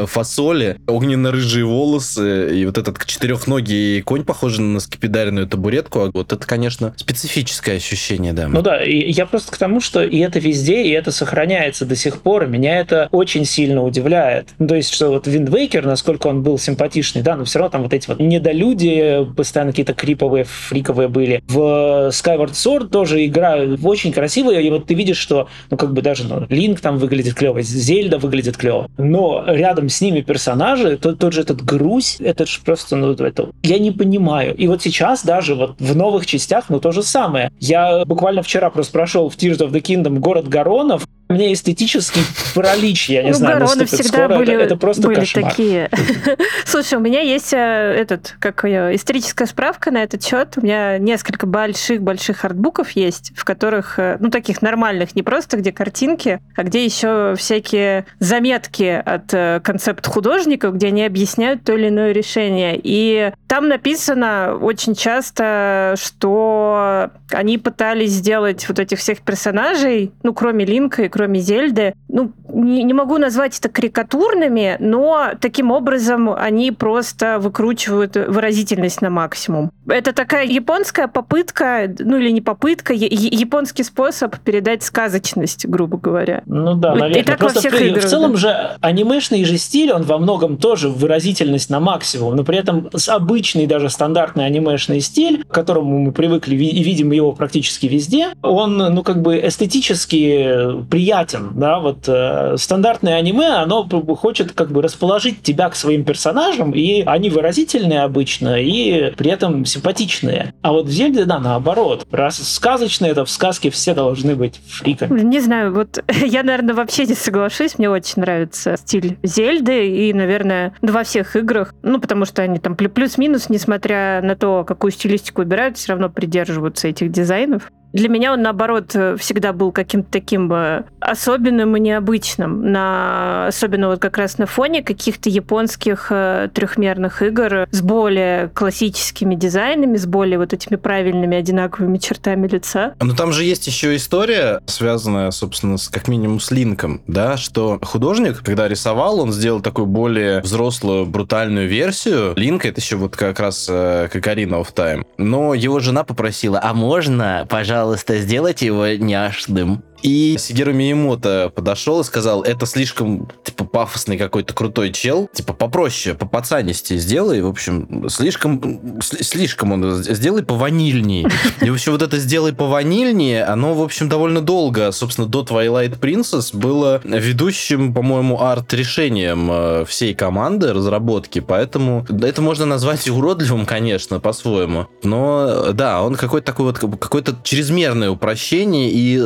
фасоли 0.08 0.71
огненно-рыжие 0.88 1.66
волосы 1.66 2.60
и 2.60 2.66
вот 2.66 2.78
этот 2.78 3.04
четырехногий 3.06 4.02
конь, 4.02 4.24
похожий 4.24 4.64
на 4.64 4.80
скипидаренную 4.80 5.48
табуретку. 5.48 6.00
А 6.02 6.12
вот 6.12 6.34
это, 6.34 6.46
конечно, 6.46 6.94
специфическое 6.98 7.78
ощущение, 7.78 8.34
да. 8.34 8.48
Ну 8.48 8.62
да, 8.62 8.84
и 8.84 9.12
я 9.12 9.26
просто 9.26 9.52
к 9.52 9.58
тому, 9.58 9.82
что 9.82 10.04
и 10.04 10.18
это 10.20 10.40
везде, 10.40 10.84
и 10.84 10.90
это 10.90 11.12
сохраняется 11.12 11.86
до 11.86 11.96
сих 11.96 12.22
пор, 12.22 12.48
меня 12.48 12.80
это 12.80 13.08
очень 13.12 13.46
сильно 13.46 13.84
удивляет. 13.84 14.50
Ну, 14.60 14.68
то 14.68 14.76
есть, 14.76 14.94
что 14.94 15.10
вот 15.10 15.28
Waker, 15.28 15.86
насколько 15.86 16.28
он 16.28 16.44
был 16.44 16.58
симпатичный, 16.58 17.22
да, 17.22 17.36
но 17.36 17.46
все 17.46 17.60
равно 17.60 17.72
там 17.72 17.84
вот 17.84 17.94
эти 17.94 18.08
вот 18.08 18.20
недолюди, 18.20 19.28
постоянно 19.36 19.72
какие-то 19.72 19.94
криповые, 19.94 20.46
фриковые 20.46 21.08
были. 21.08 21.44
В 21.48 22.10
Skyward 22.12 22.52
Sword 22.52 22.90
тоже 22.90 23.26
игра 23.26 23.58
очень 23.84 24.12
красивая, 24.12 24.62
и 24.62 24.70
вот 24.70 24.88
ты 24.88 24.94
видишь, 24.94 25.18
что, 25.18 25.48
ну, 25.70 25.78
как 25.78 25.94
бы 25.94 26.02
даже, 26.02 26.26
ну, 26.28 26.46
Линк 26.50 26.80
там 26.80 26.98
выглядит 26.98 27.36
клево, 27.36 27.62
Зельда 27.62 28.18
выглядит 28.18 28.58
клево, 28.58 28.90
но 28.98 29.44
рядом 29.48 29.90
с 29.90 30.02
ними 30.02 30.22
персонажи, 30.62 30.98
тот, 30.98 31.20
тот 31.20 31.34
же 31.34 31.42
этот 31.42 31.64
груз, 31.64 32.18
это 32.20 32.46
же 32.46 32.60
просто, 32.64 32.96
ну, 32.96 33.14
это, 33.14 33.50
я 33.64 33.80
не 33.80 33.92
понимаю. 33.92 34.56
И 34.56 34.68
вот 34.68 34.82
сейчас 34.82 35.24
даже 35.24 35.56
вот 35.56 35.76
в 35.80 35.96
новых 35.96 36.26
частях, 36.26 36.66
ну, 36.70 36.80
то 36.80 36.92
же 36.92 37.04
самое. 37.04 37.52
Я 37.60 38.06
буквально 38.06 38.44
вчера 38.44 38.70
просто 38.70 38.94
прошел 38.94 39.30
в 39.30 39.36
Tears 39.36 39.60
of 39.60 39.72
the 39.72 39.82
Kingdom 39.82 40.20
город 40.20 40.48
Горонов, 40.48 41.06
мне 41.32 41.54
эстетический 41.54 42.22
паралич, 42.56 43.10
я 43.10 43.24
не 43.24 43.32
ну, 43.32 43.36
знаю, 43.36 43.60
наступит 43.60 43.90
всегда 43.90 44.26
скоро. 44.26 44.38
Были, 44.38 44.54
это, 44.54 44.64
это 44.64 44.78
просто 44.78 45.02
были 45.04 45.20
кошмар. 45.20 45.50
такие. 45.52 45.90
Слушай, 46.66 46.96
у 46.96 47.02
меня 47.02 47.22
есть 47.22 47.54
э, 47.54 47.58
этот, 47.58 48.36
как 48.40 48.66
историческая 48.66 49.46
справка 49.46 49.92
на 49.92 50.04
этот 50.04 50.24
счет. 50.24 50.54
У 50.58 50.62
меня 50.62 50.98
несколько 50.98 51.46
больших-больших 51.46 52.46
артбуков 52.46 52.92
есть, 52.92 53.32
в 53.36 53.46
которых, 53.46 54.00
э, 54.00 54.18
ну, 54.20 54.30
таких 54.30 54.62
нормальных, 54.62 55.16
не 55.16 55.24
просто 55.24 55.58
где 55.58 55.72
картинки, 55.72 56.40
а 56.56 56.64
где 56.64 56.84
еще 56.84 57.36
всякие 57.38 58.06
заметки 58.20 59.02
от 59.04 59.34
э, 59.34 59.62
концепт 59.64 60.06
художников, 60.08 60.76
где 60.76 60.88
они 60.88 61.06
объясняют 61.06 61.64
то 61.64 61.74
или 61.74 61.90
иное 61.90 62.12
решение. 62.12 62.80
И 62.82 63.32
там 63.48 63.68
написано 63.68 64.58
очень 64.62 64.96
часто, 64.96 65.96
что 65.98 67.12
они 67.32 67.58
пытались 67.58 68.12
сделать 68.12 68.68
вот 68.68 68.80
этих 68.80 69.00
всех 69.00 69.22
персонажей, 69.22 70.12
ну, 70.24 70.34
кроме 70.34 70.66
Линка 70.66 71.04
и 71.04 71.10
кроме 71.10 71.21
кроме 71.22 71.40
Зельды. 71.40 71.94
Ну, 72.08 72.32
не, 72.52 72.84
не 72.84 72.94
могу 72.94 73.20
назвать 73.20 73.58
это 73.60 73.70
карикатурными, 73.70 74.78
но 74.80 75.34
таким 75.40 75.70
образом 75.70 76.34
они 76.36 76.72
просто 76.72 77.38
выкручивают 77.38 78.16
выразительность 78.16 79.04
на 79.04 79.12
максимум. 79.12 79.72
Это 79.88 80.12
такая 80.12 80.48
японская 80.48 81.08
попытка, 81.08 81.94
ну 82.00 82.18
или 82.18 82.32
не 82.32 82.42
попытка, 82.42 82.94
японский 82.94 83.84
способ 83.84 84.36
передать 84.40 84.82
сказочность, 84.82 85.68
грубо 85.68 85.98
говоря. 85.98 86.42
Ну 86.48 86.74
да, 86.74 86.96
наверное. 86.96 87.22
И 87.22 87.24
так 87.24 87.38
Просто 87.38 87.58
во 87.58 87.62
всех 87.62 87.74
в, 87.74 87.84
играх, 87.84 88.04
в 88.04 88.08
целом 88.08 88.32
да. 88.32 88.38
же 88.38 88.70
анимешный 88.82 89.44
же 89.46 89.58
стиль, 89.58 89.92
он 89.92 90.02
во 90.02 90.18
многом 90.18 90.58
тоже 90.58 90.90
выразительность 90.90 91.70
на 91.70 91.80
максимум, 91.80 92.36
но 92.36 92.44
при 92.44 92.58
этом 92.58 92.90
с 92.96 93.10
обычный 93.10 93.68
даже 93.68 93.92
стандартный 93.92 94.48
анимешный 94.48 95.02
стиль, 95.02 95.44
к 95.44 95.54
которому 95.54 96.00
мы 96.00 96.12
привыкли 96.12 96.56
и 96.56 96.84
видим 96.84 97.12
его 97.12 97.32
практически 97.32 97.86
везде, 97.86 98.30
он, 98.42 98.78
ну 98.78 99.04
как 99.04 99.22
бы 99.22 99.40
эстетически 99.40 100.82
приятный 100.90 101.11
приятен, 101.12 101.52
да, 101.56 101.80
вот 101.80 102.08
э, 102.08 102.56
стандартное 102.58 103.16
аниме, 103.16 103.50
оно 103.50 103.88
хочет 104.16 104.54
как 104.54 104.72
бы 104.72 104.82
расположить 104.82 105.42
тебя 105.42 105.70
к 105.70 105.76
своим 105.76 106.06
персонажам, 106.06 106.72
и 106.72 107.02
они 107.02 107.30
выразительные 107.30 108.04
обычно, 108.04 108.62
и 108.62 109.14
при 109.16 109.30
этом 109.30 109.66
симпатичные. 109.66 110.54
А 110.62 110.72
вот 110.72 110.86
в 110.86 110.90
Зельде, 110.90 111.26
да, 111.26 111.40
наоборот. 111.40 112.08
Раз 112.12 112.38
сказочные, 112.38 113.12
это 113.12 113.26
в 113.26 113.30
сказке 113.30 113.70
все 113.70 113.94
должны 113.94 114.36
быть 114.36 114.62
фриками. 114.66 115.22
Не 115.22 115.42
знаю, 115.42 115.74
вот 115.74 116.02
я, 116.26 116.44
наверное, 116.44 116.76
вообще 116.76 117.06
не 117.06 117.14
соглашусь, 117.14 117.78
мне 117.78 117.90
очень 117.90 118.22
нравится 118.22 118.78
стиль 118.78 119.18
Зельды, 119.22 119.90
и, 119.90 120.14
наверное, 120.14 120.74
ну, 120.82 120.94
во 120.94 121.04
всех 121.04 121.36
играх, 121.36 121.74
ну, 121.84 122.00
потому 122.00 122.24
что 122.24 122.42
они 122.42 122.60
там 122.60 122.76
плюс-минус, 122.76 123.50
несмотря 123.50 124.22
на 124.22 124.36
то, 124.38 124.64
какую 124.64 124.92
стилистику 124.92 125.42
выбирают, 125.42 125.78
все 125.78 125.92
равно 125.92 126.10
придерживаются 126.10 126.88
этих 126.88 127.12
дизайнов. 127.12 127.70
Для 127.94 128.10
меня 128.10 128.34
он, 128.34 128.42
наоборот, 128.42 128.96
всегда 129.18 129.54
был 129.54 129.72
каким-то 129.72 130.10
таким 130.12 130.52
особенным 131.00 131.76
и 131.76 131.80
необычным. 131.80 132.72
На, 132.72 133.48
особенно 133.48 133.90
вот 133.90 134.00
как 134.00 134.18
раз 134.18 134.38
на 134.38 134.46
фоне 134.46 134.84
каких-то 134.84 135.30
японских 135.30 136.08
э, 136.10 136.50
трехмерных 136.54 137.22
игр 137.22 137.68
с 137.72 137.82
более 137.82 138.50
классическими 138.50 139.36
дизайнами, 139.36 139.98
с 139.98 140.06
более 140.06 140.38
вот 140.38 140.54
этими 140.54 140.78
правильными 140.78 141.38
одинаковыми 141.38 141.98
чертами 141.98 142.48
лица. 142.48 142.94
Но 143.02 143.16
там 143.16 143.32
же 143.32 143.44
есть 143.44 143.68
еще 143.68 143.96
история, 143.96 144.62
связанная, 144.66 145.32
собственно, 145.32 145.78
с, 145.78 145.90
как 145.90 146.08
минимум 146.08 146.40
с 146.40 146.52
Линком, 146.52 147.02
да, 147.08 147.38
что 147.38 147.80
художник, 147.82 148.42
когда 148.44 148.68
рисовал, 148.68 149.20
он 149.20 149.32
сделал 149.32 149.62
такую 149.62 149.88
более 149.88 150.42
взрослую, 150.42 151.06
брутальную 151.06 151.68
версию. 151.68 152.34
Линка 152.36 152.68
это 152.68 152.80
еще 152.80 152.96
вот 152.96 153.16
как 153.16 153.40
раз 153.40 153.68
э, 153.70 154.08
Кокарина 154.12 154.56
of 154.56 154.74
Time. 154.74 155.06
Но 155.18 155.54
его 155.54 155.80
жена 155.80 156.04
попросила, 156.04 156.60
а 156.62 156.74
можно, 156.74 157.46
пожалуйста, 157.50 157.81
сделать 158.20 158.62
его 158.62 158.88
няшным? 158.88 159.84
И 160.02 160.36
Сигеру 160.40 160.74
Миемото 160.74 161.52
подошел 161.54 162.02
и 162.02 162.04
сказал, 162.04 162.44
это 162.44 162.66
слишком, 162.66 163.30
типа, 163.44 163.66
пафосный 163.66 164.18
какой-то 164.18 164.54
крутой 164.54 164.92
чел. 164.92 165.30
Типа, 165.34 165.54
попроще, 165.54 166.16
по 166.16 166.26
пацанисти 166.26 166.98
сделай. 166.98 167.42
В 167.42 167.48
общем, 167.48 168.10
слишком, 168.10 169.02
слишком 169.02 169.72
он 169.72 170.04
сделай 170.04 170.44
по 170.44 170.56
ванильней. 170.56 171.28
И 171.62 171.70
вообще 171.70 171.92
вот 171.92 172.02
это 172.02 172.18
сделай 172.18 172.54
по 172.54 172.68
ванильнее, 172.68 173.44
оно, 173.44 173.74
в 173.74 173.82
общем, 173.82 174.10
довольно 174.10 174.42
долго, 174.42 174.92
собственно, 174.92 175.28
до 175.28 175.42
Twilight 175.44 176.00
Princess 176.00 176.56
было 176.56 177.02
ведущим, 177.04 177.94
по-моему, 177.94 178.42
арт-решением 178.42 179.50
э, 179.52 179.86
всей 179.86 180.14
команды 180.14 180.74
разработки, 180.74 181.40
поэтому 181.40 182.06
это 182.22 182.42
можно 182.42 182.66
назвать 182.66 183.08
уродливым, 183.10 183.66
конечно, 183.66 184.20
по-своему. 184.20 184.88
Но 185.04 185.72
да, 185.74 186.02
он 186.02 186.16
какой-то 186.16 186.46
такой 186.46 186.66
вот, 186.66 186.80
какое-то 186.80 187.36
чрезмерное 187.44 188.10
упрощение 188.10 188.90
и 188.92 189.22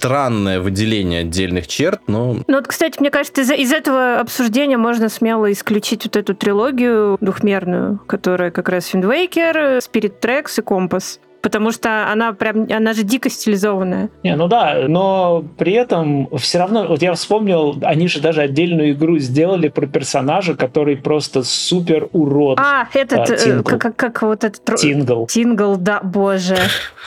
странное 0.00 0.60
выделение 0.60 1.20
отдельных 1.20 1.66
черт, 1.66 2.00
но... 2.06 2.38
Ну 2.46 2.56
вот, 2.56 2.66
кстати, 2.66 2.98
мне 3.00 3.10
кажется, 3.10 3.42
из, 3.42 3.50
из 3.50 3.70
этого 3.70 4.18
обсуждения 4.18 4.78
можно 4.78 5.10
смело 5.10 5.52
исключить 5.52 6.04
вот 6.04 6.16
эту 6.16 6.34
трилогию 6.34 7.18
двухмерную, 7.20 8.00
которая 8.06 8.50
как 8.50 8.70
раз 8.70 8.94
Waker, 8.94 9.78
Spirit 9.80 10.14
Tracks 10.22 10.58
и 10.58 10.62
Компас 10.62 11.20
потому 11.42 11.72
что 11.72 12.10
она 12.10 12.32
прям, 12.32 12.66
она 12.70 12.92
же 12.92 13.02
дико 13.02 13.30
стилизованная. 13.30 14.10
Не, 14.22 14.36
ну 14.36 14.48
да, 14.48 14.84
но 14.88 15.44
при 15.58 15.72
этом 15.72 16.28
все 16.38 16.58
равно, 16.58 16.86
вот 16.86 17.02
я 17.02 17.14
вспомнил, 17.14 17.78
они 17.82 18.08
же 18.08 18.20
даже 18.20 18.42
отдельную 18.42 18.92
игру 18.92 19.18
сделали 19.18 19.68
про 19.68 19.86
персонажа, 19.86 20.54
который 20.54 20.96
просто 20.96 21.42
супер 21.42 22.08
урод. 22.12 22.58
А, 22.60 22.88
этот, 22.92 23.30
а, 23.30 23.62
как, 23.62 23.80
как, 23.80 23.96
как 23.96 24.22
вот 24.22 24.44
этот... 24.44 24.76
Тингл. 24.76 25.26
Тингл, 25.26 25.76
да, 25.76 26.00
боже. 26.02 26.56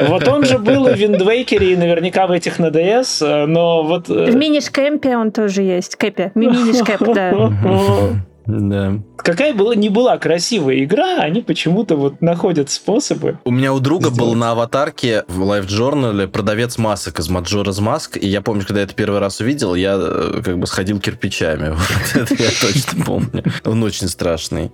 Вот 0.09 0.27
он 0.29 0.45
же 0.45 0.59
был 0.59 0.89
и 0.89 0.95
в 0.95 0.97
Wind 0.97 1.24
Waker 1.24 1.59
е, 1.59 1.73
и 1.73 1.77
наверняка 1.77 2.27
в 2.27 2.31
этих 2.31 2.59
на 2.59 2.67
DS, 2.67 3.25
э, 3.25 3.47
но 3.47 3.83
вот... 3.83 4.11
Э, 4.11 4.27
в 4.27 4.35
Minish 4.35 4.84
Cap 4.84 5.08
е 5.08 5.17
он 5.17 5.31
тоже 5.31 5.63
есть, 5.63 5.97
Cap 5.97 6.33
е, 6.35 6.48
Minish 6.48 6.88
Cap, 6.88 7.14
да. 7.15 7.51
Да. 8.47 9.01
Какая 9.17 9.55
была 9.55 9.75
не 9.75 9.89
была 9.89 10.19
красивая 10.19 10.85
игра, 10.85 11.21
они 11.21 11.41
почему-то 11.41 11.97
вот 11.97 12.21
находят 12.21 12.71
способы. 12.71 13.39
У 13.45 13.51
меня 13.51 13.73
у 13.73 13.81
друга 13.81 14.11
сделать. 14.11 14.19
был 14.19 14.35
на 14.35 14.51
аватарке 14.51 15.25
в 15.29 15.43
Life 15.43 15.67
Journal 15.67 16.27
продавец 16.29 16.77
масок 16.77 17.21
из 17.21 17.31
Majora's 17.31 17.81
Mask, 17.81 18.19
и 18.19 18.29
я 18.29 18.43
помню, 18.43 18.65
когда 18.67 18.81
я 18.81 18.85
это 18.85 18.95
первый 18.95 19.21
раз 19.21 19.41
увидел, 19.41 19.75
я 19.75 19.97
э, 19.99 20.43
как 20.45 20.59
бы 20.59 20.67
сходил 20.67 21.01
кирпичами. 21.01 21.75
Вот 22.15 22.31
это 22.31 22.43
я 22.43 22.51
точно 22.51 23.05
помню. 23.05 23.45
Он 23.65 23.83
очень 23.83 24.09
страшный. 24.09 24.71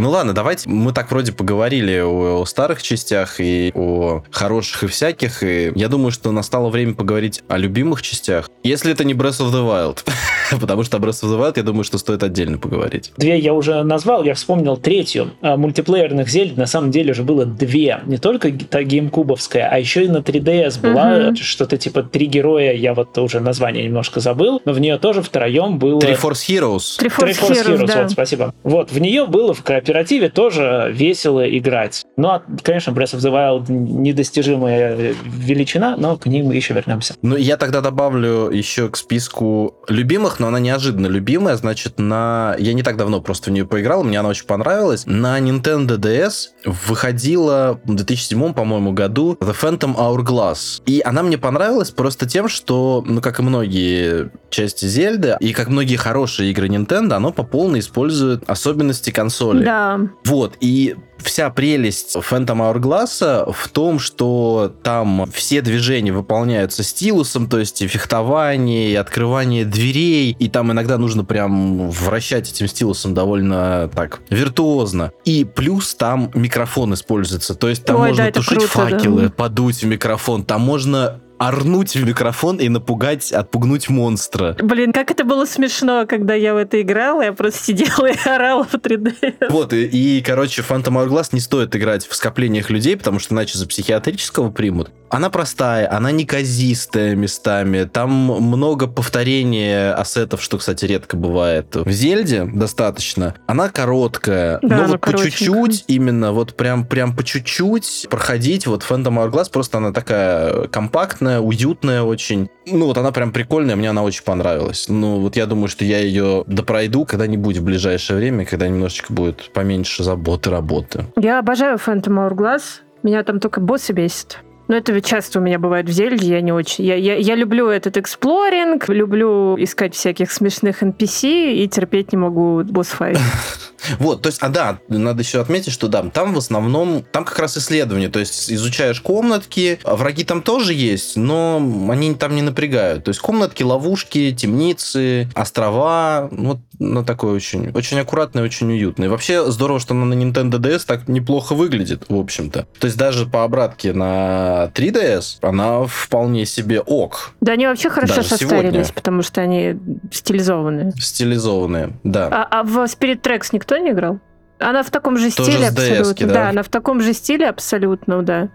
Ну 0.00 0.08
ладно, 0.08 0.32
давайте 0.32 0.66
мы 0.66 0.94
так 0.94 1.10
вроде 1.10 1.30
поговорили 1.30 1.98
о, 2.00 2.40
о 2.40 2.46
старых 2.46 2.82
частях 2.82 3.38
и 3.38 3.70
о 3.74 4.22
хороших 4.30 4.84
и 4.84 4.86
всяких, 4.86 5.42
и 5.42 5.72
я 5.74 5.88
думаю, 5.88 6.10
что 6.10 6.32
настало 6.32 6.70
время 6.70 6.94
поговорить 6.94 7.42
о 7.48 7.58
любимых 7.58 8.00
частях, 8.00 8.48
если 8.62 8.92
это 8.92 9.04
не 9.04 9.12
Breath 9.12 9.42
of 9.42 9.52
the 9.52 9.62
Wild. 9.62 9.98
Потому 10.60 10.82
что 10.82 10.96
о 10.96 11.00
Breath 11.00 11.22
of 11.22 11.30
the 11.30 11.38
Wild, 11.38 11.54
я 11.56 11.62
думаю, 11.62 11.84
что 11.84 11.98
стоит 11.98 12.22
отдельно 12.22 12.58
поговорить. 12.58 13.12
Две 13.16 13.38
я 13.38 13.54
уже 13.54 13.82
назвал, 13.82 14.24
я 14.24 14.34
вспомнил 14.34 14.76
третью. 14.76 15.30
А, 15.40 15.56
мультиплеерных 15.56 16.28
зельд 16.28 16.56
на 16.56 16.66
самом 16.66 16.90
деле 16.90 17.12
уже 17.12 17.22
было 17.22 17.46
две. 17.46 18.00
Не 18.06 18.18
только 18.18 18.52
та 18.52 18.82
геймкубовская, 18.82 19.68
а 19.70 19.78
еще 19.78 20.04
и 20.04 20.08
на 20.08 20.18
3DS 20.18 20.80
была 20.80 21.28
угу. 21.28 21.36
что-то 21.36 21.76
типа 21.76 22.02
три 22.02 22.26
героя, 22.26 22.72
я 22.72 22.94
вот 22.94 23.16
уже 23.18 23.40
название 23.40 23.84
немножко 23.84 24.20
забыл, 24.20 24.60
но 24.64 24.72
в 24.72 24.80
нее 24.80 24.98
тоже 24.98 25.22
втроем 25.22 25.78
было... 25.78 26.00
Три 26.00 26.14
Force 26.14 26.46
Heroes. 26.48 26.98
Три 26.98 27.08
Force, 27.08 27.40
Heroes, 27.40 27.66
Heroes 27.66 27.86
да. 27.86 28.02
вот, 28.02 28.10
спасибо. 28.10 28.54
Вот, 28.62 28.90
в 28.90 28.98
нее 28.98 29.26
было 29.26 29.54
в 29.54 29.62
кооперативе 29.62 30.28
тоже 30.28 30.90
весело 30.92 31.48
играть. 31.48 32.04
Ну, 32.16 32.28
а, 32.28 32.42
конечно, 32.62 32.90
Breath 32.90 33.16
of 33.16 33.18
the 33.18 33.30
Wild 33.30 33.70
недостижимая 33.70 35.14
величина, 35.24 35.96
но 35.96 36.16
к 36.16 36.26
ним 36.26 36.46
мы 36.46 36.56
еще 36.56 36.74
вернемся. 36.74 37.14
Ну, 37.22 37.36
я 37.36 37.56
тогда 37.56 37.80
добавлю 37.80 38.50
еще 38.50 38.88
к 38.88 38.96
списку 38.96 39.76
любимых, 39.88 40.39
но 40.40 40.48
она 40.48 40.58
неожиданно 40.58 41.06
любимая, 41.06 41.56
значит, 41.56 41.98
на... 41.98 42.56
Я 42.58 42.72
не 42.72 42.82
так 42.82 42.96
давно 42.96 43.20
просто 43.20 43.50
в 43.50 43.52
нее 43.52 43.66
поиграл, 43.66 44.02
мне 44.02 44.18
она 44.18 44.30
очень 44.30 44.46
понравилась. 44.46 45.04
На 45.06 45.38
Nintendo 45.38 45.96
DS 45.96 46.48
выходила 46.64 47.80
в 47.84 47.94
2007, 47.94 48.54
по-моему, 48.54 48.92
году 48.92 49.36
The 49.40 49.54
Phantom 49.54 49.96
Hourglass. 49.96 50.82
И 50.86 51.02
она 51.04 51.22
мне 51.22 51.38
понравилась 51.38 51.90
просто 51.90 52.26
тем, 52.26 52.48
что, 52.48 53.04
ну, 53.06 53.20
как 53.20 53.38
и 53.38 53.42
многие 53.42 54.30
части 54.50 54.86
Зельды, 54.86 55.36
и 55.40 55.52
как 55.52 55.68
многие 55.68 55.96
хорошие 55.96 56.50
игры 56.50 56.68
Nintendo, 56.68 57.14
оно 57.14 57.32
по 57.32 57.42
полной 57.42 57.80
использует 57.80 58.48
особенности 58.48 59.10
консоли. 59.10 59.64
Да, 59.64 60.00
вот, 60.24 60.56
и 60.60 60.96
вся 61.22 61.50
прелесть 61.50 62.16
Phantom 62.16 62.74
Hourglass 62.74 63.52
в 63.52 63.68
том, 63.68 63.98
что 63.98 64.74
там 64.82 65.28
все 65.32 65.60
движения 65.60 66.12
выполняются 66.12 66.82
стилусом, 66.82 67.48
то 67.48 67.58
есть 67.58 67.82
и 67.82 67.86
фехтование, 67.86 68.90
и 68.90 68.94
открывание 68.94 69.64
дверей, 69.64 70.29
и 70.38 70.48
там 70.48 70.72
иногда 70.72 70.98
нужно 70.98 71.24
прям 71.24 71.90
вращать 71.90 72.50
этим 72.50 72.68
стилусом 72.68 73.14
довольно 73.14 73.90
так 73.94 74.20
виртуозно. 74.30 75.12
И 75.24 75.44
плюс 75.44 75.94
там 75.94 76.30
микрофон 76.34 76.94
используется, 76.94 77.54
то 77.54 77.68
есть 77.68 77.84
там 77.84 78.00
Ой, 78.00 78.08
можно 78.08 78.24
да, 78.24 78.32
тушить 78.32 78.58
круто, 78.58 78.68
факелы, 78.68 79.22
да. 79.22 79.30
подуть 79.30 79.82
в 79.82 79.86
микрофон, 79.86 80.44
там 80.44 80.60
можно 80.60 81.20
орнуть 81.40 81.96
в 81.96 82.06
микрофон 82.06 82.58
и 82.58 82.68
напугать, 82.68 83.32
отпугнуть 83.32 83.88
монстра. 83.88 84.54
Блин, 84.62 84.92
как 84.92 85.10
это 85.10 85.24
было 85.24 85.46
смешно, 85.46 86.04
когда 86.06 86.34
я 86.34 86.52
в 86.52 86.58
это 86.58 86.82
играла, 86.82 87.22
я 87.22 87.32
просто 87.32 87.64
сидела 87.64 88.10
и 88.10 88.28
орала 88.28 88.64
в 88.64 88.74
3D. 88.74 89.48
Вот, 89.48 89.72
и, 89.72 89.86
и 89.86 90.22
короче, 90.22 90.60
Phantom 90.60 91.02
Hourglass 91.02 91.30
не 91.32 91.40
стоит 91.40 91.74
играть 91.74 92.06
в 92.06 92.14
скоплениях 92.14 92.68
людей, 92.68 92.94
потому 92.94 93.18
что 93.18 93.34
иначе 93.34 93.56
за 93.56 93.66
психиатрического 93.66 94.50
примут. 94.50 94.90
Она 95.10 95.28
простая, 95.28 95.90
она 95.92 96.12
неказистая 96.12 97.16
местами, 97.16 97.84
там 97.84 98.10
много 98.10 98.86
повторения 98.86 99.92
ассетов, 99.92 100.40
что, 100.42 100.58
кстати, 100.58 100.84
редко 100.84 101.16
бывает. 101.16 101.74
В 101.74 101.90
Зельде 101.90 102.44
достаточно. 102.44 103.34
Она 103.46 103.68
короткая, 103.68 104.60
да, 104.62 104.76
но 104.76 104.84
вот 104.84 105.00
по 105.00 105.12
чуть-чуть, 105.16 105.84
именно 105.88 106.32
вот 106.32 106.54
прям, 106.54 106.84
прям 106.84 107.16
по 107.16 107.24
чуть-чуть 107.24 108.06
проходить, 108.08 108.68
вот 108.68 108.84
Phantom 108.88 109.30
Hourglass 109.30 109.50
просто 109.50 109.78
она 109.78 109.92
такая 109.92 110.68
компактная, 110.68 111.40
уютная 111.40 112.02
очень. 112.02 112.48
Ну, 112.66 112.86
вот 112.86 112.96
она 112.96 113.10
прям 113.10 113.32
прикольная, 113.32 113.74
мне 113.74 113.90
она 113.90 114.04
очень 114.04 114.22
понравилась. 114.22 114.86
Ну, 114.88 115.18
вот 115.18 115.34
я 115.34 115.46
думаю, 115.46 115.68
что 115.68 115.84
я 115.84 115.98
ее 115.98 116.44
допройду 116.46 117.04
когда-нибудь 117.04 117.56
в 117.58 117.64
ближайшее 117.64 118.16
время, 118.16 118.44
когда 118.44 118.68
немножечко 118.68 119.12
будет 119.12 119.52
поменьше 119.52 120.04
заботы, 120.04 120.50
работы. 120.50 121.06
Я 121.16 121.40
обожаю 121.40 121.78
Phantom 121.78 122.30
Hourglass. 122.30 122.62
Меня 123.02 123.24
там 123.24 123.40
только 123.40 123.60
боссы 123.60 123.92
бесит. 123.92 124.38
Но 124.70 124.76
это 124.76 124.92
ведь 124.92 125.04
часто 125.04 125.40
у 125.40 125.42
меня 125.42 125.58
бывает 125.58 125.88
в 125.88 125.90
Зельде, 125.90 126.28
я 126.28 126.40
не 126.40 126.52
очень. 126.52 126.84
Я, 126.84 126.94
я, 126.94 127.16
я 127.16 127.34
люблю 127.34 127.66
этот 127.66 127.96
эксплоринг, 127.96 128.88
люблю 128.88 129.56
искать 129.58 129.96
всяких 129.96 130.30
смешных 130.30 130.84
NPC 130.84 131.54
и 131.54 131.66
терпеть 131.66 132.12
не 132.12 132.18
могу 132.18 132.62
босс-файт. 132.62 133.18
Вот, 133.98 134.22
то 134.22 134.28
есть, 134.28 134.38
а 134.40 134.48
да, 134.48 134.78
надо 134.88 135.22
еще 135.22 135.40
отметить, 135.40 135.72
что 135.72 135.88
да, 135.88 136.02
там 136.02 136.34
в 136.34 136.38
основном, 136.38 137.04
там 137.12 137.24
как 137.24 137.38
раз 137.38 137.56
исследование, 137.56 138.08
то 138.08 138.18
есть 138.18 138.50
изучаешь 138.52 139.00
комнатки, 139.00 139.78
а 139.84 139.96
враги 139.96 140.24
там 140.24 140.42
тоже 140.42 140.74
есть, 140.74 141.16
но 141.16 141.56
они 141.90 142.14
там 142.14 142.34
не 142.34 142.42
напрягают. 142.42 143.04
То 143.04 143.10
есть 143.10 143.20
комнатки, 143.20 143.62
ловушки, 143.62 144.34
темницы, 144.36 145.28
острова, 145.34 146.28
вот 146.30 146.58
ну, 146.80 147.04
такой 147.04 147.32
очень, 147.32 147.70
очень 147.70 147.98
аккуратный, 148.00 148.42
очень 148.42 148.70
уютный. 148.70 149.08
Вообще 149.08 149.50
здорово, 149.50 149.80
что 149.80 149.94
она 149.94 150.06
на 150.06 150.14
Nintendo 150.14 150.58
DS 150.58 150.84
так 150.86 151.08
неплохо 151.08 151.54
выглядит, 151.54 152.04
в 152.08 152.16
общем-то. 152.16 152.66
То 152.78 152.86
есть 152.86 152.96
даже 152.96 153.26
по 153.26 153.44
обратке 153.44 153.92
на 153.92 154.70
3DS 154.74 155.38
она 155.42 155.84
вполне 155.84 156.46
себе 156.46 156.80
ок. 156.80 157.32
Да, 157.40 157.52
они 157.52 157.66
вообще 157.66 157.90
хорошо 157.90 158.16
даже 158.16 158.28
состарились, 158.28 158.72
сегодня. 158.72 158.94
потому 158.94 159.22
что 159.22 159.42
они 159.42 159.76
стилизованные. 160.10 160.92
Стилизованные, 160.98 161.92
да. 162.02 162.28
А, 162.30 162.60
а 162.60 162.62
в 162.64 162.78
Spirit 162.84 163.20
Tracks 163.20 163.48
никто 163.52 163.69
не 163.78 163.90
играл? 163.90 164.20
Она 164.58 164.82
в 164.82 164.90
таком 164.90 165.16
же 165.16 165.30
Тоже 165.34 165.52
стиле 165.52 165.68
абсолютно. 165.68 166.26
Да? 166.26 166.34
да, 166.34 166.48
она 166.50 166.62
в 166.62 166.68
таком 166.68 167.00
же 167.00 167.12
стиле 167.14 167.48
абсолютно, 167.48 168.22
да. 168.22 168.48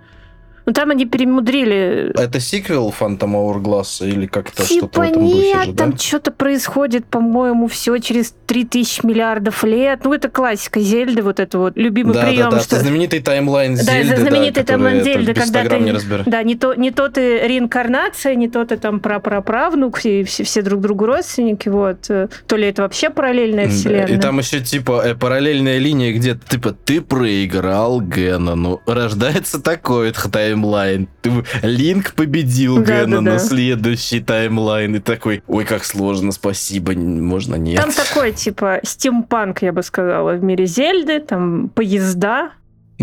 Ну 0.65 0.73
там 0.73 0.89
они 0.89 1.05
перемудрили. 1.05 2.11
Это 2.17 2.39
сиквел 2.39 2.93
Phantom 2.97 3.33
Hourglass 3.33 4.07
или 4.07 4.25
как-то 4.25 4.63
типа 4.63 4.87
что-то 4.87 4.99
в 4.99 5.03
этом 5.03 5.23
нет, 5.23 5.33
духе 5.35 5.65
же, 5.65 5.73
там 5.73 5.91
да? 5.91 5.97
что-то 5.97 6.31
происходит, 6.31 7.05
по-моему, 7.05 7.67
все 7.67 7.97
через 7.99 8.33
3000 8.47 9.05
миллиардов 9.05 9.63
лет. 9.63 10.01
Ну, 10.03 10.13
это 10.13 10.29
классика 10.29 10.79
Зельды, 10.79 11.21
вот 11.21 11.39
это 11.39 11.59
вот 11.59 11.77
любимый 11.77 12.13
Да, 12.13 12.25
прием. 12.25 12.49
да, 12.49 12.57
да, 12.57 12.59
что... 12.61 12.75
это 12.77 12.85
знаменитый 12.85 13.19
таймлайн 13.21 13.75
Да, 13.75 13.83
Зельды, 13.83 14.13
это 14.13 14.21
знаменитый 14.21 14.63
да, 14.63 14.67
таймлайн 14.67 15.03
Зельды, 15.03 15.33
когда 15.33 15.45
100 15.61 15.69
грамм 15.69 15.83
ты- 15.85 15.91
не. 15.91 16.23
Да, 16.31 16.43
не 16.43 16.55
то, 16.55 16.73
не 16.73 16.91
то 16.91 17.09
ты 17.09 17.47
реинкарнация, 17.47 18.35
не 18.35 18.47
то 18.49 18.65
ты 18.65 18.77
там 18.77 18.99
прапраправнук, 18.99 20.03
и 20.05 20.23
все, 20.23 20.43
все 20.43 20.61
друг 20.61 20.81
другу 20.81 21.05
родственники, 21.05 21.69
вот. 21.69 22.09
Э, 22.09 22.27
То 22.47 22.55
ли 22.55 22.67
это 22.67 22.81
вообще 22.81 23.09
параллельная 23.09 23.65
Да, 23.67 23.71
вселенная. 23.71 24.07
И 24.07 24.17
там 24.17 24.39
еще 24.39 24.59
типа 24.61 25.01
э, 25.05 25.15
параллельная 25.15 25.77
линия, 25.77 26.11
где 26.13 26.35
типа 26.35 26.71
ты 26.85 27.01
проиграл 27.01 28.01
Геннону, 28.01 28.81
рождается 28.85 29.61
такой 29.61 30.07
вот 30.07 30.17
таймлайн. 30.55 31.07
Ты- 31.21 31.31
Линк 31.61 32.13
победил 32.13 32.77
Да, 32.77 32.83
да, 32.85 33.01
Геннона, 33.01 33.31
да. 33.33 33.39
следующий 33.39 34.19
таймлайн. 34.21 34.95
И 34.95 34.99
такой, 34.99 35.43
ой, 35.47 35.65
как 35.65 35.83
сложно, 35.83 36.31
спасибо, 36.31 36.93
можно 36.93 37.55
нет. 37.55 37.81
Там 37.81 37.91
такой, 37.91 38.31
типа, 38.31 38.79
стимпанк, 38.83 39.61
я 39.61 39.71
бы 39.73 39.83
сказала, 39.83 40.33
в 40.33 40.43
мире 40.43 40.65
Зельды, 40.65 41.19
там 41.19 41.69
поезда. 41.69 42.51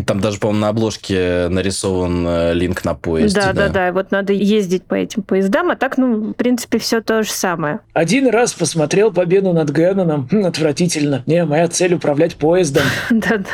Там 0.06 0.20
даже, 0.20 0.38
по-моему, 0.38 0.60
на 0.62 0.68
обложке 0.70 1.48
нарисован 1.50 2.26
э, 2.26 2.54
линк 2.54 2.82
на 2.82 2.94
поезде. 2.94 3.38
да, 3.38 3.52
да, 3.52 3.68
да, 3.68 3.92
вот 3.92 4.10
надо 4.10 4.32
ездить 4.32 4.84
по 4.86 4.94
этим 4.94 5.22
поездам, 5.22 5.70
а 5.70 5.76
так, 5.76 5.98
ну, 5.98 6.30
в 6.30 6.32
принципе, 6.32 6.78
все 6.78 7.02
то 7.02 7.22
же 7.22 7.30
самое. 7.30 7.80
Один 7.92 8.28
раз 8.30 8.54
посмотрел 8.54 9.12
победу 9.12 9.52
над 9.52 9.68
Генноном. 9.70 10.28
Хм, 10.32 10.46
отвратительно. 10.46 11.22
Не, 11.26 11.44
моя 11.44 11.68
цель 11.68 11.92
управлять 11.92 12.36
поездом. 12.36 12.84
Да-да. 13.10 13.44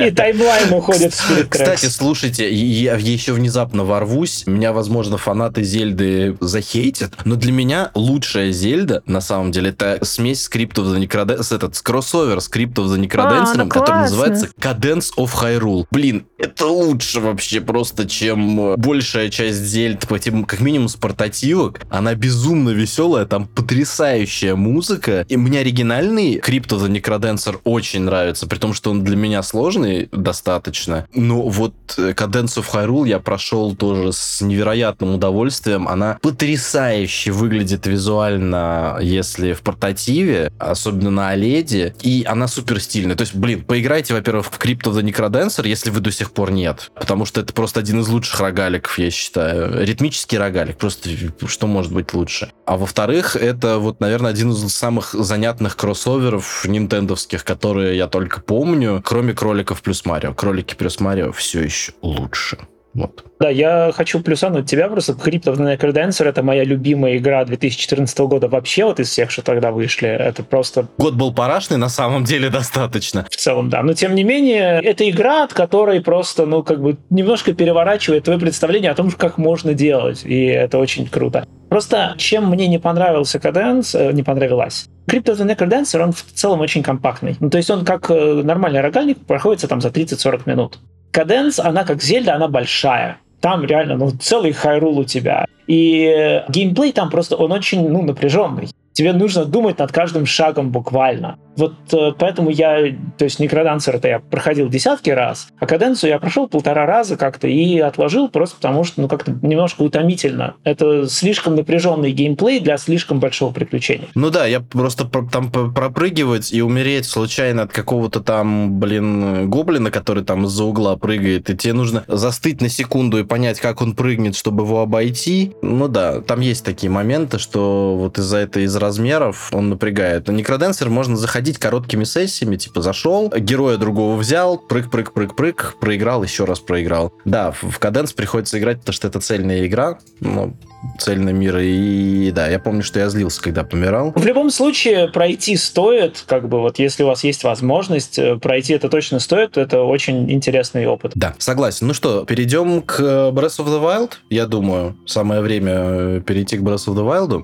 И 0.00 0.10
таймлайн 0.10 0.72
уходит 0.72 1.14
в 1.14 1.48
Кстати, 1.48 1.86
слушайте, 1.86 2.52
я 2.52 2.94
еще 2.96 3.32
внезапно 3.32 3.84
ворвусь. 3.84 4.44
Меня, 4.46 4.72
возможно, 4.72 5.18
фанаты 5.18 5.62
Зельды 5.62 6.36
захейтят, 6.40 7.12
но 7.24 7.36
для 7.36 7.52
меня 7.52 7.90
лучшая 7.94 8.52
Зельда, 8.52 9.02
на 9.06 9.20
самом 9.20 9.52
деле, 9.52 9.70
это 9.70 9.98
смесь 10.02 10.42
скриптов 10.42 10.86
за 10.86 10.98
Necrodancer, 10.98 11.56
этот 11.56 11.76
с 11.76 11.82
кроссовер 11.82 12.40
скриптов 12.40 12.86
за 12.86 12.98
Necrodancer, 12.98 13.56
ну 13.56 13.68
который 13.68 14.02
называется 14.02 14.48
Cadence 14.60 15.10
of 15.16 15.30
Hyrule. 15.34 15.86
Блин, 15.90 16.26
это 16.38 16.66
лучше 16.66 17.20
вообще 17.20 17.60
просто, 17.60 18.08
чем 18.08 18.72
э, 18.72 18.76
большая 18.76 19.30
часть 19.30 19.58
Зельд, 19.58 20.06
по 20.06 20.18
тем, 20.18 20.44
как 20.44 20.60
минимум 20.60 20.88
с 20.88 20.96
портативок. 20.96 21.80
Она 21.90 22.14
безумно 22.14 22.70
веселая, 22.70 23.26
там 23.26 23.46
потрясающая 23.46 24.54
музыка. 24.54 25.24
И 25.28 25.36
мне 25.36 25.60
оригинальный 25.60 26.36
Crypto 26.36 26.78
the 26.78 26.88
Necrodancer 26.88 27.60
очень 27.64 28.02
нравится, 28.02 28.46
при 28.46 28.58
том, 28.58 28.74
что 28.74 28.90
он 28.90 29.04
для 29.04 29.16
меня 29.16 29.42
сложный 29.52 30.08
достаточно. 30.12 31.06
Но 31.14 31.42
вот 31.42 31.74
э, 31.98 32.12
Cadence 32.12 32.56
of 32.56 32.70
Hyrule 32.72 33.06
я 33.06 33.18
прошел 33.18 33.76
тоже 33.76 34.12
с 34.12 34.40
невероятным 34.40 35.14
удовольствием. 35.14 35.88
Она 35.88 36.18
потрясающе 36.22 37.32
выглядит 37.32 37.86
визуально, 37.86 38.96
если 39.02 39.52
в 39.52 39.60
портативе, 39.60 40.50
особенно 40.58 41.10
на 41.10 41.34
OLED, 41.34 41.96
и 42.00 42.24
она 42.26 42.48
супер 42.48 42.80
стильная. 42.80 43.14
То 43.14 43.22
есть, 43.22 43.34
блин, 43.34 43.62
поиграйте, 43.62 44.14
во-первых, 44.14 44.46
в 44.46 44.58
Crypto 44.58 44.90
the 44.90 45.02
Necrodancer, 45.02 45.68
если 45.68 45.90
вы 45.90 46.00
до 46.00 46.10
сих 46.10 46.32
пор 46.32 46.50
нет, 46.50 46.90
потому 46.94 47.26
что 47.26 47.42
это 47.42 47.52
просто 47.52 47.80
один 47.80 48.00
из 48.00 48.08
лучших 48.08 48.40
рогаликов, 48.40 48.98
я 48.98 49.10
считаю. 49.10 49.84
Ритмический 49.84 50.38
рогалик, 50.38 50.78
просто 50.78 51.10
что 51.46 51.66
может 51.66 51.92
быть 51.92 52.14
лучше. 52.14 52.50
А 52.64 52.78
во-вторых, 52.78 53.36
это 53.36 53.78
вот, 53.78 54.00
наверное, 54.00 54.30
один 54.30 54.52
из 54.52 54.66
самых 54.72 55.12
занятных 55.12 55.76
кроссоверов 55.76 56.64
нинтендовских, 56.66 57.44
которые 57.44 57.98
я 57.98 58.06
только 58.06 58.40
помню, 58.40 59.02
кроме 59.04 59.31
кроликов 59.34 59.82
плюс 59.82 60.04
Марио. 60.04 60.34
Кролики 60.34 60.74
плюс 60.74 61.00
Марио 61.00 61.32
все 61.32 61.62
еще 61.62 61.92
лучше. 62.02 62.58
Вот. 62.94 63.24
Да, 63.40 63.48
я 63.48 63.90
хочу 63.94 64.20
плюсануть 64.20 64.66
тебя 64.68 64.88
просто. 64.88 65.12
Crypt 65.12 65.44
of 65.44 65.56
the 65.56 65.78
Necrodancer— 65.78 66.24
это 66.28 66.42
моя 66.42 66.62
любимая 66.62 67.16
игра 67.16 67.44
2014 67.44 68.18
года 68.20 68.48
вообще 68.48 68.84
вот 68.84 69.00
из 69.00 69.08
всех, 69.08 69.30
что 69.30 69.42
тогда 69.42 69.72
вышли. 69.72 70.08
Это 70.08 70.42
просто 70.42 70.88
Год 70.98 71.14
был 71.14 71.32
парашный, 71.32 71.78
на 71.78 71.88
самом 71.88 72.24
деле 72.24 72.50
достаточно. 72.50 73.24
в 73.30 73.36
целом, 73.36 73.70
да. 73.70 73.82
Но 73.82 73.94
тем 73.94 74.14
не 74.14 74.24
менее, 74.24 74.80
это 74.82 75.08
игра, 75.08 75.44
от 75.44 75.54
которой 75.54 76.02
просто, 76.02 76.44
ну, 76.44 76.62
как 76.62 76.82
бы 76.82 76.98
немножко 77.08 77.54
переворачивает 77.54 78.24
твое 78.24 78.38
представление 78.38 78.90
о 78.90 78.94
том, 78.94 79.10
как 79.10 79.38
можно 79.38 79.72
делать. 79.72 80.22
И 80.24 80.44
это 80.44 80.78
очень 80.78 81.08
круто. 81.08 81.46
Просто 81.70 82.14
чем 82.18 82.50
мне 82.50 82.68
не 82.68 82.78
понравился 82.78 83.38
Cadence, 83.38 83.96
э, 83.98 84.12
не 84.12 84.22
понравилась. 84.22 84.86
Crypt 85.06 85.24
of 85.24 85.36
the 85.36 85.56
Necrodancer, 85.56 86.00
он 86.00 86.12
в 86.12 86.22
целом 86.22 86.60
очень 86.60 86.82
компактный. 86.82 87.36
Ну, 87.40 87.50
то 87.50 87.58
есть 87.58 87.70
он 87.70 87.84
как 87.84 88.10
э, 88.10 88.42
нормальный 88.44 88.80
рогальник 88.80 89.18
проходится 89.26 89.68
там 89.68 89.80
за 89.80 89.88
30-40 89.88 90.42
минут. 90.46 90.78
Cadence, 91.12 91.60
она 91.60 91.84
как 91.84 92.02
Зельда, 92.02 92.34
она 92.34 92.48
большая. 92.48 93.18
Там 93.40 93.64
реально, 93.64 93.96
ну, 93.96 94.10
целый 94.10 94.52
хайрул 94.52 94.98
у 94.98 95.04
тебя. 95.04 95.46
И 95.66 96.42
геймплей 96.48 96.92
там 96.92 97.10
просто, 97.10 97.36
он 97.36 97.52
очень, 97.52 97.88
ну, 97.88 98.02
напряженный. 98.02 98.68
Тебе 98.92 99.12
нужно 99.12 99.44
думать 99.44 99.78
над 99.78 99.90
каждым 99.90 100.26
шагом 100.26 100.70
буквально. 100.70 101.38
Вот 101.56 101.74
э, 101.92 102.12
поэтому 102.18 102.50
я, 102.50 102.94
то 103.18 103.24
есть 103.24 103.38
Некродансер 103.38 103.96
это 103.96 104.08
я 104.08 104.18
проходил 104.20 104.68
десятки 104.68 105.10
раз, 105.10 105.48
а 105.58 105.66
Каденцию 105.66 106.10
я 106.10 106.18
прошел 106.18 106.48
полтора 106.48 106.86
раза 106.86 107.16
как-то 107.16 107.46
и 107.46 107.78
отложил 107.78 108.28
просто 108.28 108.56
потому, 108.56 108.84
что 108.84 109.00
ну 109.02 109.08
как-то 109.08 109.32
немножко 109.42 109.82
утомительно. 109.82 110.54
Это 110.64 111.08
слишком 111.08 111.56
напряженный 111.56 112.12
геймплей 112.12 112.60
для 112.60 112.78
слишком 112.78 113.20
большого 113.20 113.52
приключения. 113.52 114.08
Ну 114.14 114.30
да, 114.30 114.46
я 114.46 114.60
просто 114.60 115.04
про- 115.04 115.28
там 115.28 115.50
пропрыгивать 115.50 116.52
и 116.52 116.62
умереть 116.62 117.06
случайно 117.06 117.62
от 117.62 117.72
какого-то 117.72 118.20
там, 118.20 118.78
блин, 118.78 119.50
гоблина, 119.50 119.90
который 119.90 120.24
там 120.24 120.46
из-за 120.46 120.64
угла 120.64 120.96
прыгает, 120.96 121.50
и 121.50 121.56
тебе 121.56 121.74
нужно 121.74 122.04
застыть 122.08 122.60
на 122.60 122.68
секунду 122.68 123.18
и 123.18 123.24
понять, 123.24 123.60
как 123.60 123.82
он 123.82 123.94
прыгнет, 123.94 124.36
чтобы 124.36 124.64
его 124.64 124.80
обойти. 124.80 125.52
Ну 125.62 125.88
да, 125.88 126.20
там 126.20 126.40
есть 126.40 126.64
такие 126.64 126.90
моменты, 126.90 127.38
что 127.38 127.96
вот 127.96 128.18
из-за 128.18 128.38
этой 128.38 128.64
из 128.64 128.74
размеров 128.76 129.50
он 129.52 129.68
напрягает. 129.68 130.28
На 130.28 130.32
Некроденсер 130.32 130.88
можно 130.88 131.16
заходить 131.16 131.41
короткими 131.50 132.04
сессиями, 132.04 132.56
типа 132.56 132.82
зашел, 132.82 133.32
героя 133.36 133.76
другого 133.76 134.16
взял, 134.16 134.58
прыг-прыг-прыг-прыг, 134.58 135.76
проиграл, 135.80 136.22
еще 136.22 136.44
раз 136.44 136.60
проиграл. 136.60 137.12
Да, 137.24 137.52
в 137.52 137.78
Каденс 137.78 138.12
приходится 138.12 138.58
играть, 138.58 138.80
потому 138.80 138.94
что 138.94 139.08
это 139.08 139.20
цельная 139.20 139.66
игра, 139.66 139.98
ну, 140.20 140.56
цельный 140.98 141.32
мир, 141.32 141.58
и 141.58 142.30
да, 142.32 142.48
я 142.48 142.58
помню, 142.58 142.82
что 142.82 142.98
я 142.98 143.08
злился, 143.08 143.40
когда 143.42 143.64
помирал. 143.64 144.12
В 144.14 144.24
любом 144.24 144.50
случае 144.50 145.08
пройти 145.08 145.56
стоит, 145.56 146.24
как 146.26 146.48
бы 146.48 146.60
вот 146.60 146.78
если 146.78 147.02
у 147.02 147.06
вас 147.06 147.24
есть 147.24 147.44
возможность 147.44 148.18
э, 148.18 148.36
пройти, 148.36 148.74
это 148.74 148.88
точно 148.88 149.18
стоит, 149.18 149.56
это 149.56 149.82
очень 149.82 150.30
интересный 150.30 150.86
опыт. 150.86 151.12
Да, 151.14 151.34
согласен. 151.38 151.86
Ну 151.86 151.94
что, 151.94 152.24
перейдем 152.24 152.82
к 152.82 153.00
Breath 153.00 153.58
of 153.58 153.66
the 153.66 153.82
Wild. 153.82 154.12
Я 154.30 154.46
думаю, 154.46 154.96
самое 155.06 155.40
время 155.40 155.72
э, 155.74 156.20
перейти 156.26 156.56
к 156.58 156.62
Breath 156.62 156.88
of 156.88 156.94
the 156.94 157.06
Wild. 157.06 157.42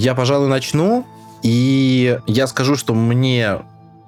Я, 0.00 0.14
пожалуй, 0.14 0.48
начну. 0.48 1.04
И 1.42 2.18
я 2.26 2.46
скажу, 2.46 2.74
что 2.74 2.94
мне 2.94 3.58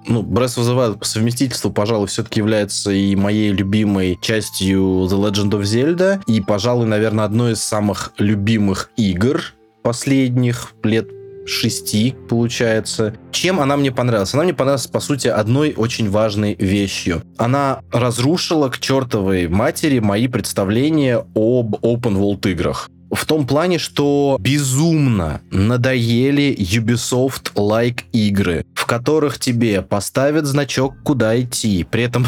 ну, 0.07 0.23
Breath 0.23 0.57
of 0.57 0.63
the 0.63 0.75
Wild 0.75 0.99
по 0.99 1.05
совместительству, 1.05 1.71
пожалуй, 1.71 2.07
все-таки 2.07 2.41
является 2.41 2.91
и 2.91 3.15
моей 3.15 3.53
любимой 3.53 4.19
частью 4.23 4.81
The 4.81 5.31
Legend 5.31 5.51
of 5.51 5.61
Zelda, 5.61 6.23
и, 6.27 6.41
пожалуй, 6.41 6.87
наверное, 6.87 7.27
одной 7.27 7.53
из 7.53 7.63
самых 7.63 8.15
любимых 8.17 8.91
игр 8.97 9.43
последних 9.83 10.73
лет 10.83 11.09
шести, 11.45 12.15
получается. 12.27 13.15
Чем 13.31 13.61
она 13.61 13.77
мне 13.77 13.93
понравилась? 13.93 14.33
Она 14.33 14.45
мне 14.45 14.55
понравилась, 14.55 14.87
по 14.87 15.01
сути, 15.01 15.29
одной 15.29 15.75
очень 15.77 16.09
важной 16.09 16.55
вещью. 16.55 17.23
Она 17.37 17.81
разрушила 17.93 18.71
к 18.71 18.79
чертовой 18.79 19.47
матери 19.47 19.99
мои 19.99 20.27
представления 20.27 21.19
об 21.35 21.75
open 21.83 22.17
world 22.17 22.51
играх. 22.51 22.89
В 23.12 23.27
том 23.27 23.46
плане, 23.46 23.79
что 23.79 24.38
безумно 24.40 25.42
надоели 25.51 26.57
Ubisoft-like 26.59 28.05
игры, 28.12 28.64
в 28.75 28.87
которых 28.87 29.38
тебе 29.38 29.83
поставят 29.83 30.46
значок, 30.46 30.94
куда 31.03 31.38
идти. 31.40 31.85
При 31.90 32.05
этом 32.05 32.27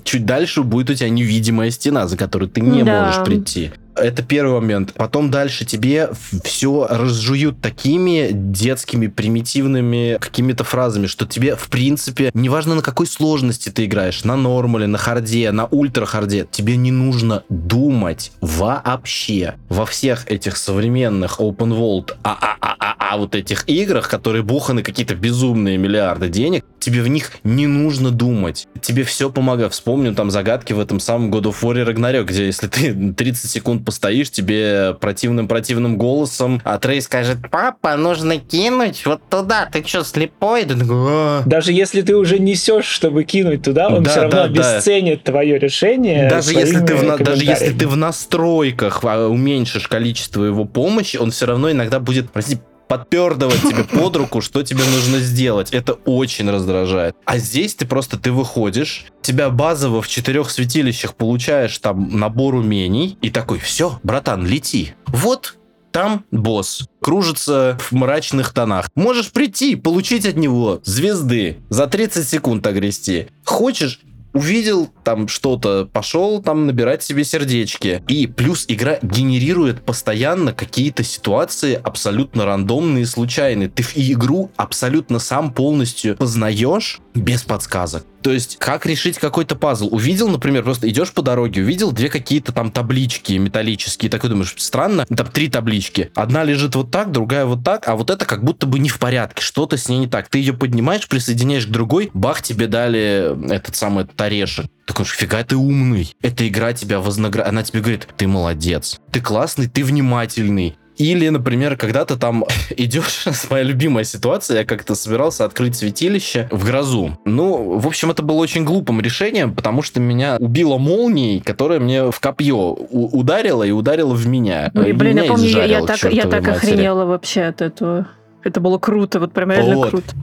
чуть 0.04 0.26
дальше 0.26 0.62
будет 0.62 0.90
у 0.90 0.94
тебя 0.94 1.08
невидимая 1.08 1.70
стена, 1.70 2.06
за 2.06 2.16
которую 2.16 2.50
ты 2.50 2.60
не 2.60 2.82
Да. 2.82 3.06
можешь 3.06 3.24
пройти. 3.24 3.70
Это 3.98 4.22
первый 4.22 4.60
момент. 4.60 4.92
Потом 4.94 5.30
дальше 5.30 5.64
тебе 5.64 6.10
все 6.44 6.86
разжуют 6.88 7.60
такими 7.60 8.30
детскими, 8.32 9.06
примитивными 9.06 10.18
какими-то 10.20 10.64
фразами, 10.64 11.06
что 11.06 11.26
тебе, 11.26 11.56
в 11.56 11.68
принципе, 11.68 12.30
неважно 12.34 12.76
на 12.76 12.82
какой 12.82 13.06
сложности 13.06 13.70
ты 13.70 13.84
играешь, 13.84 14.24
на 14.24 14.36
normal 14.36 14.74
е, 14.74 14.86
на 14.86 14.98
hard 14.98 15.33
е, 15.33 15.50
на 15.52 15.66
ultra 15.66 16.06
hard 16.06 16.33
е, 16.33 16.46
тебе 16.50 16.76
не 16.76 16.90
нужно 16.90 17.44
думать 17.48 18.32
вообще 18.40 19.54
во 19.68 19.86
всех 19.86 20.30
этих 20.30 20.56
современных 20.56 21.40
open 21.40 21.76
world, 21.76 22.16
а, 22.22 22.36
а, 22.40 22.56
а, 22.60 22.76
а, 22.78 22.96
а 22.98 23.16
вот 23.16 23.34
этих 23.34 23.68
играх, 23.68 24.08
которые 24.08 24.42
вбуханы 24.42 24.82
какие-то 24.82 25.14
безумные 25.14 25.78
миллиарды 25.78 26.28
денег, 26.28 26.64
тебе 26.88 27.02
в 27.02 27.08
них 27.08 27.32
не 27.44 27.66
нужно 27.66 28.10
думать. 28.10 28.66
Тебе 28.80 29.04
все 29.04 29.30
помогает. 29.30 29.72
Вспомню 29.72 30.14
там 30.14 30.30
загадки 30.30 30.72
в 30.72 30.80
этом 30.80 31.00
самом 31.00 31.30
God 31.30 31.42
of 31.42 31.56
War 31.62 31.84
Ragnarok, 31.86 32.24
где 32.24 32.46
если 32.46 32.66
ты 32.68 33.12
30 33.12 33.50
секунд 33.50 33.84
постоишь, 33.84 34.30
тебе 34.30 34.94
противным-противным 35.00 35.98
голосом, 35.98 36.60
Атрей 36.64 37.02
скажет, 37.02 37.38
папа, 37.50 37.96
нужно 37.96 38.38
кинуть 38.38 39.04
вот 39.04 39.20
туда, 39.28 39.68
ты 39.70 39.84
что, 39.86 40.02
слепой? 40.04 40.64
Ты 40.64 40.74
такой, 40.78 40.96
«А». 40.98 41.42
Даже 41.44 41.72
если 41.72 42.02
ты 42.02 42.16
уже 42.16 42.38
несешь, 42.38 42.86
чтобы 42.86 43.24
кинуть 43.24 43.62
туда, 43.62 43.88
он 43.88 44.02
Да, 44.02 44.10
все 44.10 44.20
равно 44.22 44.36
да, 44.36 44.48
да. 44.48 44.74
обесценит 44.76 45.24
твое 45.24 45.58
решение. 45.58 46.28
даже 46.30 46.52
если, 46.54 46.84
ты 46.84 46.94
в, 46.94 47.18
даже 47.22 47.44
если 47.44 47.70
ты 47.72 47.86
в 47.86 47.96
настройках 47.96 49.00
а, 49.04 49.28
уменьшишь 49.28 49.88
количество 49.88 50.44
его 50.44 50.64
помощи, 50.64 51.16
он 51.16 51.30
все 51.30 51.46
равно 51.46 51.70
иногда 51.70 52.00
будет, 52.00 52.30
простите, 52.30 52.62
подпердывать 52.88 53.62
тебе 53.62 53.84
под 53.84 54.16
руку, 54.16 54.40
что 54.40 54.62
тебе 54.62 54.82
нужно 54.84 55.18
сделать. 55.20 55.70
Это 55.70 55.92
очень 55.92 56.50
раздражает. 56.50 57.14
А 57.24 57.38
здесь 57.38 57.74
ты 57.74 57.86
просто, 57.86 58.18
ты 58.18 58.32
выходишь, 58.32 59.06
тебя 59.22 59.50
базово 59.50 60.02
в 60.02 60.08
четырех 60.08 60.50
святилищах 60.50 61.14
получаешь 61.14 61.76
там 61.78 62.18
набор 62.18 62.54
умений, 62.54 63.18
и 63.20 63.30
такой, 63.30 63.58
все, 63.58 64.00
братан, 64.02 64.46
лети. 64.46 64.94
Вот 65.06 65.58
там 65.90 66.24
босс 66.30 66.86
кружится 67.00 67.78
в 67.80 67.92
мрачных 67.92 68.52
тонах. 68.52 68.88
Можешь 68.94 69.30
прийти, 69.30 69.76
получить 69.76 70.26
от 70.26 70.36
него 70.36 70.80
звезды, 70.84 71.58
за 71.70 71.86
30 71.86 72.28
секунд 72.28 72.66
огрести. 72.66 73.28
Хочешь, 73.44 74.00
увидел 74.32 74.88
там 75.04 75.28
что-то, 75.28 75.88
пошел 75.92 76.42
там 76.42 76.66
набирать 76.66 77.02
себе 77.02 77.24
сердечки. 77.24 78.02
И 78.08 78.26
плюс 78.26 78.64
игра 78.68 78.98
генерирует 79.02 79.82
постоянно 79.82 80.52
какие-то 80.52 81.02
ситуации 81.02 81.74
абсолютно 81.74 82.44
рандомные 82.44 83.06
случайные. 83.06 83.68
Ты 83.68 83.82
в 83.82 83.96
игру 83.96 84.50
абсолютно 84.56 85.18
сам 85.18 85.52
полностью 85.52 86.16
познаешь 86.16 87.00
без 87.14 87.42
подсказок. 87.42 88.04
То 88.22 88.32
есть, 88.32 88.56
как 88.58 88.86
решить 88.86 89.18
какой-то 89.18 89.56
пазл. 89.56 89.88
Увидел, 89.90 90.28
например, 90.28 90.64
просто 90.64 90.88
идешь 90.88 91.12
по 91.12 91.22
дороге, 91.22 91.62
увидел 91.62 91.92
две 91.92 92.08
какие-то 92.08 92.52
там 92.52 92.70
таблички 92.70 93.34
металлические, 93.34 94.10
такой 94.10 94.30
думаешь, 94.30 94.54
странно, 94.58 95.06
там 95.06 95.26
три 95.28 95.48
таблички. 95.48 96.10
Одна 96.14 96.44
лежит 96.44 96.74
вот 96.74 96.90
так, 96.90 97.12
другая 97.12 97.44
вот 97.44 97.64
так, 97.64 97.86
а 97.88 97.96
вот 97.96 98.10
это 98.10 98.24
как 98.24 98.44
будто 98.44 98.66
бы 98.66 98.78
не 98.78 98.88
в 98.88 98.98
порядке, 98.98 99.42
что-то 99.42 99.76
с 99.76 99.88
ней 99.88 99.98
не 99.98 100.06
так. 100.06 100.28
Ты 100.28 100.38
ее 100.38 100.52
поднимаешь, 100.52 101.08
присоединяешь 101.08 101.66
к 101.66 101.70
другой, 101.70 102.10
бах, 102.14 102.42
тебе 102.42 102.66
дали 102.66 103.52
этот 103.52 103.76
самый 103.76 104.04
этот 104.04 104.20
орешек. 104.20 104.66
Такой, 104.86 105.04
фига 105.04 105.44
ты 105.44 105.54
умный. 105.54 106.14
Эта 106.22 106.48
игра 106.48 106.72
тебя 106.72 106.98
вознаграждает. 107.00 107.52
Она 107.52 107.62
тебе 107.62 107.80
говорит, 107.80 108.08
ты 108.16 108.26
молодец, 108.26 108.98
ты 109.12 109.20
классный, 109.20 109.68
ты 109.68 109.84
внимательный. 109.84 110.76
Или, 110.98 111.28
например, 111.28 111.76
когда 111.76 112.04
ты 112.04 112.16
там 112.16 112.44
идешь, 112.76 113.24
моя 113.50 113.62
любимая 113.62 114.04
ситуация, 114.04 114.58
я 114.58 114.64
как-то 114.64 114.94
собирался 114.94 115.44
открыть 115.44 115.76
святилище 115.76 116.48
в 116.50 116.64
грозу. 116.64 117.18
Ну, 117.24 117.78
в 117.78 117.86
общем, 117.86 118.10
это 118.10 118.22
было 118.22 118.36
очень 118.36 118.64
глупым 118.64 119.00
решением, 119.00 119.54
потому 119.54 119.82
что 119.82 120.00
меня 120.00 120.36
убила 120.38 120.76
молнией, 120.78 121.40
которая 121.40 121.80
мне 121.80 122.10
в 122.10 122.20
копье 122.20 122.72
ударила 122.72 123.62
и 123.62 123.70
ударила 123.70 124.12
в 124.12 124.26
меня. 124.26 124.70
Ой, 124.74 124.92
блин, 124.92 125.16
я 125.16 125.22
меня 125.22 125.32
помню, 125.32 125.48
я, 125.48 125.64
я 125.64 125.84
так, 125.84 126.02
я 126.12 126.24
так 126.24 126.42
матери. 126.42 126.50
охренела 126.50 127.04
вообще 127.04 127.42
от 127.42 127.62
этого. 127.62 128.08
Это 128.44 128.60
было 128.60 128.78
круто, 128.78 129.20
вот 129.20 129.32
прям 129.32 129.50
реально 129.50 129.76
Вот. 129.76 129.90
круто. 129.90 130.14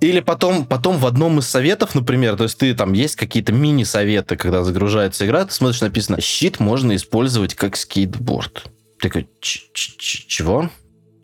Или 0.00 0.20
потом, 0.20 0.66
потом 0.66 0.98
в 0.98 1.06
одном 1.06 1.38
из 1.38 1.48
советов, 1.48 1.94
например, 1.94 2.36
то 2.36 2.44
есть 2.44 2.58
ты 2.58 2.74
там 2.74 2.92
есть 2.92 3.16
какие-то 3.16 3.52
мини-советы, 3.52 4.36
когда 4.36 4.62
загружается 4.62 5.24
игра, 5.24 5.44
ты 5.46 5.52
смотришь, 5.54 5.80
написано, 5.80 6.20
щит 6.20 6.60
можно 6.60 6.94
использовать 6.94 7.54
как 7.54 7.76
скейтборд. 7.76 8.64
Такой, 9.04 9.28
«Ч- 9.38 9.68
ч- 9.74 9.98
ч- 9.98 10.26
чего? 10.26 10.70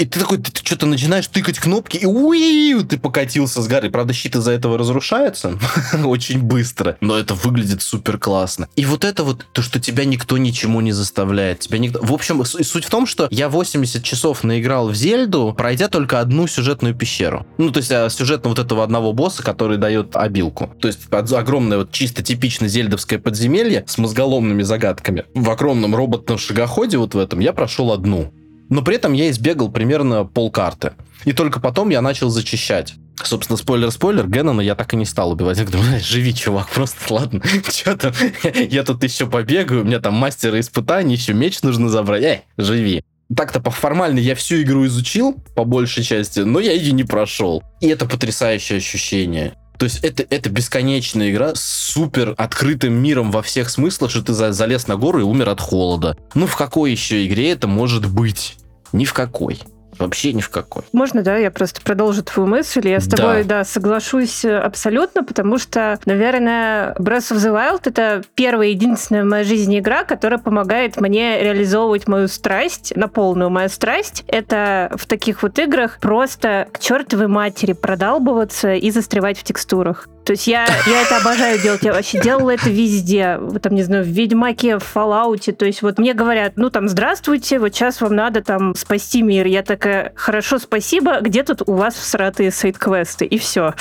И 0.01 0.07
ты 0.07 0.19
такой, 0.19 0.39
ты, 0.39 0.51
что-то 0.65 0.87
начинаешь 0.87 1.27
тыкать 1.27 1.59
кнопки, 1.59 1.99
и 1.99 2.07
уи, 2.07 2.83
ты 2.85 2.99
покатился 2.99 3.61
с 3.61 3.69
горы. 3.69 3.91
Правда, 3.91 4.15
щит 4.15 4.35
из-за 4.35 4.53
этого 4.53 4.79
разрушается 4.79 5.59
очень 6.05 6.41
быстро, 6.41 6.97
но 7.03 7.19
это 7.19 7.35
выглядит 7.35 7.83
супер 7.83 8.17
классно. 8.17 8.67
И 8.77 8.87
вот 8.87 9.05
это 9.05 9.25
вот, 9.25 9.45
то, 9.53 9.61
что 9.61 9.79
тебя 9.79 10.07
никто 10.07 10.39
ничему 10.39 10.81
не 10.81 10.93
заставляет. 10.93 11.61
Тебя 11.61 11.79
никто... 11.79 12.01
В 12.01 12.15
общем, 12.15 12.43
суть 12.47 12.87
в 12.87 12.89
том, 12.89 13.05
что 13.05 13.29
я 13.31 13.51
80 13.51 14.03
часов 14.03 14.43
наиграл 14.43 14.89
в 14.89 14.95
Зельду, 14.95 15.55
пройдя 15.55 15.89
только 15.89 16.21
одну 16.21 16.47
сюжетную 16.47 16.95
пещеру. 16.95 17.47
Ну, 17.59 17.71
то 17.71 17.81
есть 17.81 17.93
а, 17.93 18.09
сюжетно 18.09 18.49
вот 18.49 18.59
этого 18.59 18.83
одного 18.83 19.13
босса, 19.13 19.43
который 19.43 19.77
дает 19.77 20.17
обилку. 20.17 20.73
То 20.81 20.89
есть 20.89 21.01
огромное 21.13 21.77
вот 21.77 21.93
чисто 21.93 22.23
типично 22.23 22.69
зельдовское 22.69 23.19
подземелье 23.19 23.85
с 23.87 23.99
мозголомными 23.99 24.63
загадками. 24.63 25.27
В 25.35 25.51
огромном 25.51 25.95
роботном 25.95 26.39
шагоходе 26.39 26.97
вот 26.97 27.15
в 27.15 27.19
этом 27.19 27.41
я 27.41 27.53
прошел 27.53 27.93
одну. 27.93 28.33
Но 28.71 28.83
при 28.83 28.97
этом 28.97 29.13
я 29.13 29.29
избегал 29.31 29.71
примерно 29.71 30.25
полкарты. 30.25 30.93
И 31.27 31.33
только 31.33 31.61
потом 31.61 31.91
я 31.91 32.01
начал 32.01 32.31
зачищать. 32.31 32.95
Собственно, 33.23 33.59
спойлер-спойлер, 33.59 34.27
Геннона 34.27 34.63
я 34.63 34.75
так 34.75 34.95
и 34.95 34.97
не 34.97 35.05
стал 35.05 35.33
убивать. 35.33 35.59
Я 35.59 35.67
«Ай, 35.93 36.01
живи, 36.01 36.35
чувак, 36.35 36.71
просто 36.71 37.13
ладно. 37.13 37.43
Че 37.71 37.97
там, 37.97 38.13
я 38.71 38.83
тут 38.83 39.05
еще 39.05 39.27
побегаю, 39.27 39.83
у 39.83 39.85
меня 39.85 40.01
там 40.01 40.15
мастера 40.15 40.59
испытаний, 40.59 41.17
еще 41.17 41.35
меч 41.35 41.61
нужно 41.63 41.91
забрать. 41.91 42.23
Эй, 42.23 42.41
живи. 42.57 43.05
Так-то 43.37 43.61
по 43.61 43.71
формально 43.71 44.19
я 44.19 44.35
всю 44.35 44.63
игру 44.63 44.87
изучил, 44.87 45.35
по 45.55 45.65
большей 45.65 46.03
части, 46.03 46.41
но 46.41 46.59
я 46.61 46.73
ее 46.73 46.93
не 46.93 47.05
прошел. 47.05 47.63
И 47.81 47.89
это 47.89 48.07
потрясающее 48.07 48.79
ощущение. 48.79 49.55
То 49.79 49.85
есть 49.85 50.01
это, 50.05 50.27
это 50.29 50.51
бесконечная 50.51 51.31
игра 51.31 51.55
с 51.55 51.63
супер 51.63 52.35
открытым 52.37 52.93
миром 52.95 53.31
во 53.31 53.41
всех 53.41 53.71
смыслах, 53.71 54.11
что 54.11 54.23
ты 54.23 54.33
за- 54.33 54.53
залез 54.53 54.89
на 54.89 54.97
гору 54.97 55.21
и 55.21 55.23
умер 55.23 55.49
от 55.49 55.61
холода. 55.61 56.17
Ну 56.35 56.47
в 56.47 56.57
какой 56.57 56.91
еще 56.91 57.27
игре 57.27 57.53
это 57.53 57.67
может 57.67 58.05
быть? 58.11 58.57
Ни 58.93 59.05
в 59.05 59.13
какой. 59.13 59.61
Вообще 59.99 60.33
ни 60.33 60.41
в 60.41 60.49
какой. 60.49 60.85
Можно, 60.93 61.21
да, 61.23 61.37
я 61.37 61.51
просто 61.51 61.83
продолжу 61.83 62.23
твою 62.23 62.49
мысль. 62.49 62.89
Я 62.89 63.01
с 63.01 63.07
Да. 63.07 63.17
тобой, 63.19 63.45
да, 63.45 63.65
соглашусь 63.65 64.47
э, 64.47 64.57
абсолютно, 64.59 65.23
потому 65.25 65.59
что, 65.59 65.99
наверное, 66.07 66.95
Breath 66.95 67.33
of 67.33 67.37
the 67.37 67.53
Wild— 67.53 67.83
это 67.85 68.23
первая 68.35 68.69
единственная 68.69 69.25
в 69.25 69.27
моей 69.27 69.45
жизни 69.45 69.79
игра, 69.79 70.05
которая 70.05 70.39
помогает 70.39 70.99
мне 70.99 71.43
реализовывать 71.43 72.09
мою 72.09 72.29
страсть, 72.29 72.95
на 72.97 73.09
полную 73.09 73.51
мою 73.51 73.69
страсть. 73.69 74.25
Это 74.27 74.91
в 74.95 75.05
таких 75.07 75.43
вот 75.43 75.59
играх 75.59 75.99
просто 76.01 76.69
к 76.73 76.79
чертовой 76.79 77.27
матери 77.27 77.75
продалбываться 77.75 78.73
и 78.73 78.91
застревать 78.91 79.39
в 79.39 79.43
текстурах. 79.45 80.09
То 80.31 80.35
есть 80.35 80.47
я, 80.47 80.65
я 80.87 81.03
это 81.03 81.17
обожаю 81.17 81.59
делать. 81.59 81.83
Я 81.83 81.93
вообще 81.93 82.21
делала 82.21 82.51
это 82.51 82.71
везде. 82.71 83.39
Вот 83.41 83.63
там, 83.63 83.75
не 83.75 83.83
знаю, 83.83 84.05
в 84.05 84.07
Ведьмаке, 84.07 84.79
в 84.79 84.85
Fallout. 84.95 85.51
То 85.51 85.67
есть 85.67 85.83
вот 85.83 85.99
мне 85.99 86.15
говорят, 86.15 86.53
ну 86.55 86.71
там, 86.71 86.89
здравствуйте, 86.89 87.59
вот 87.59 87.75
сейчас 87.75 88.01
вам 88.01 88.15
надо 88.15 88.41
там 88.41 88.77
спасти 88.77 89.23
мир. 89.23 89.49
Я 89.49 89.65
такая, 89.65 90.13
хорошо, 90.15 90.61
спасибо. 90.61 91.19
Где 91.21 91.43
тут 91.43 91.63
у 91.67 91.73
вас 91.73 91.97
всратые 91.97 92.53
сайт-квесты? 92.53 93.25
И 93.25 93.39
все. 93.39 93.75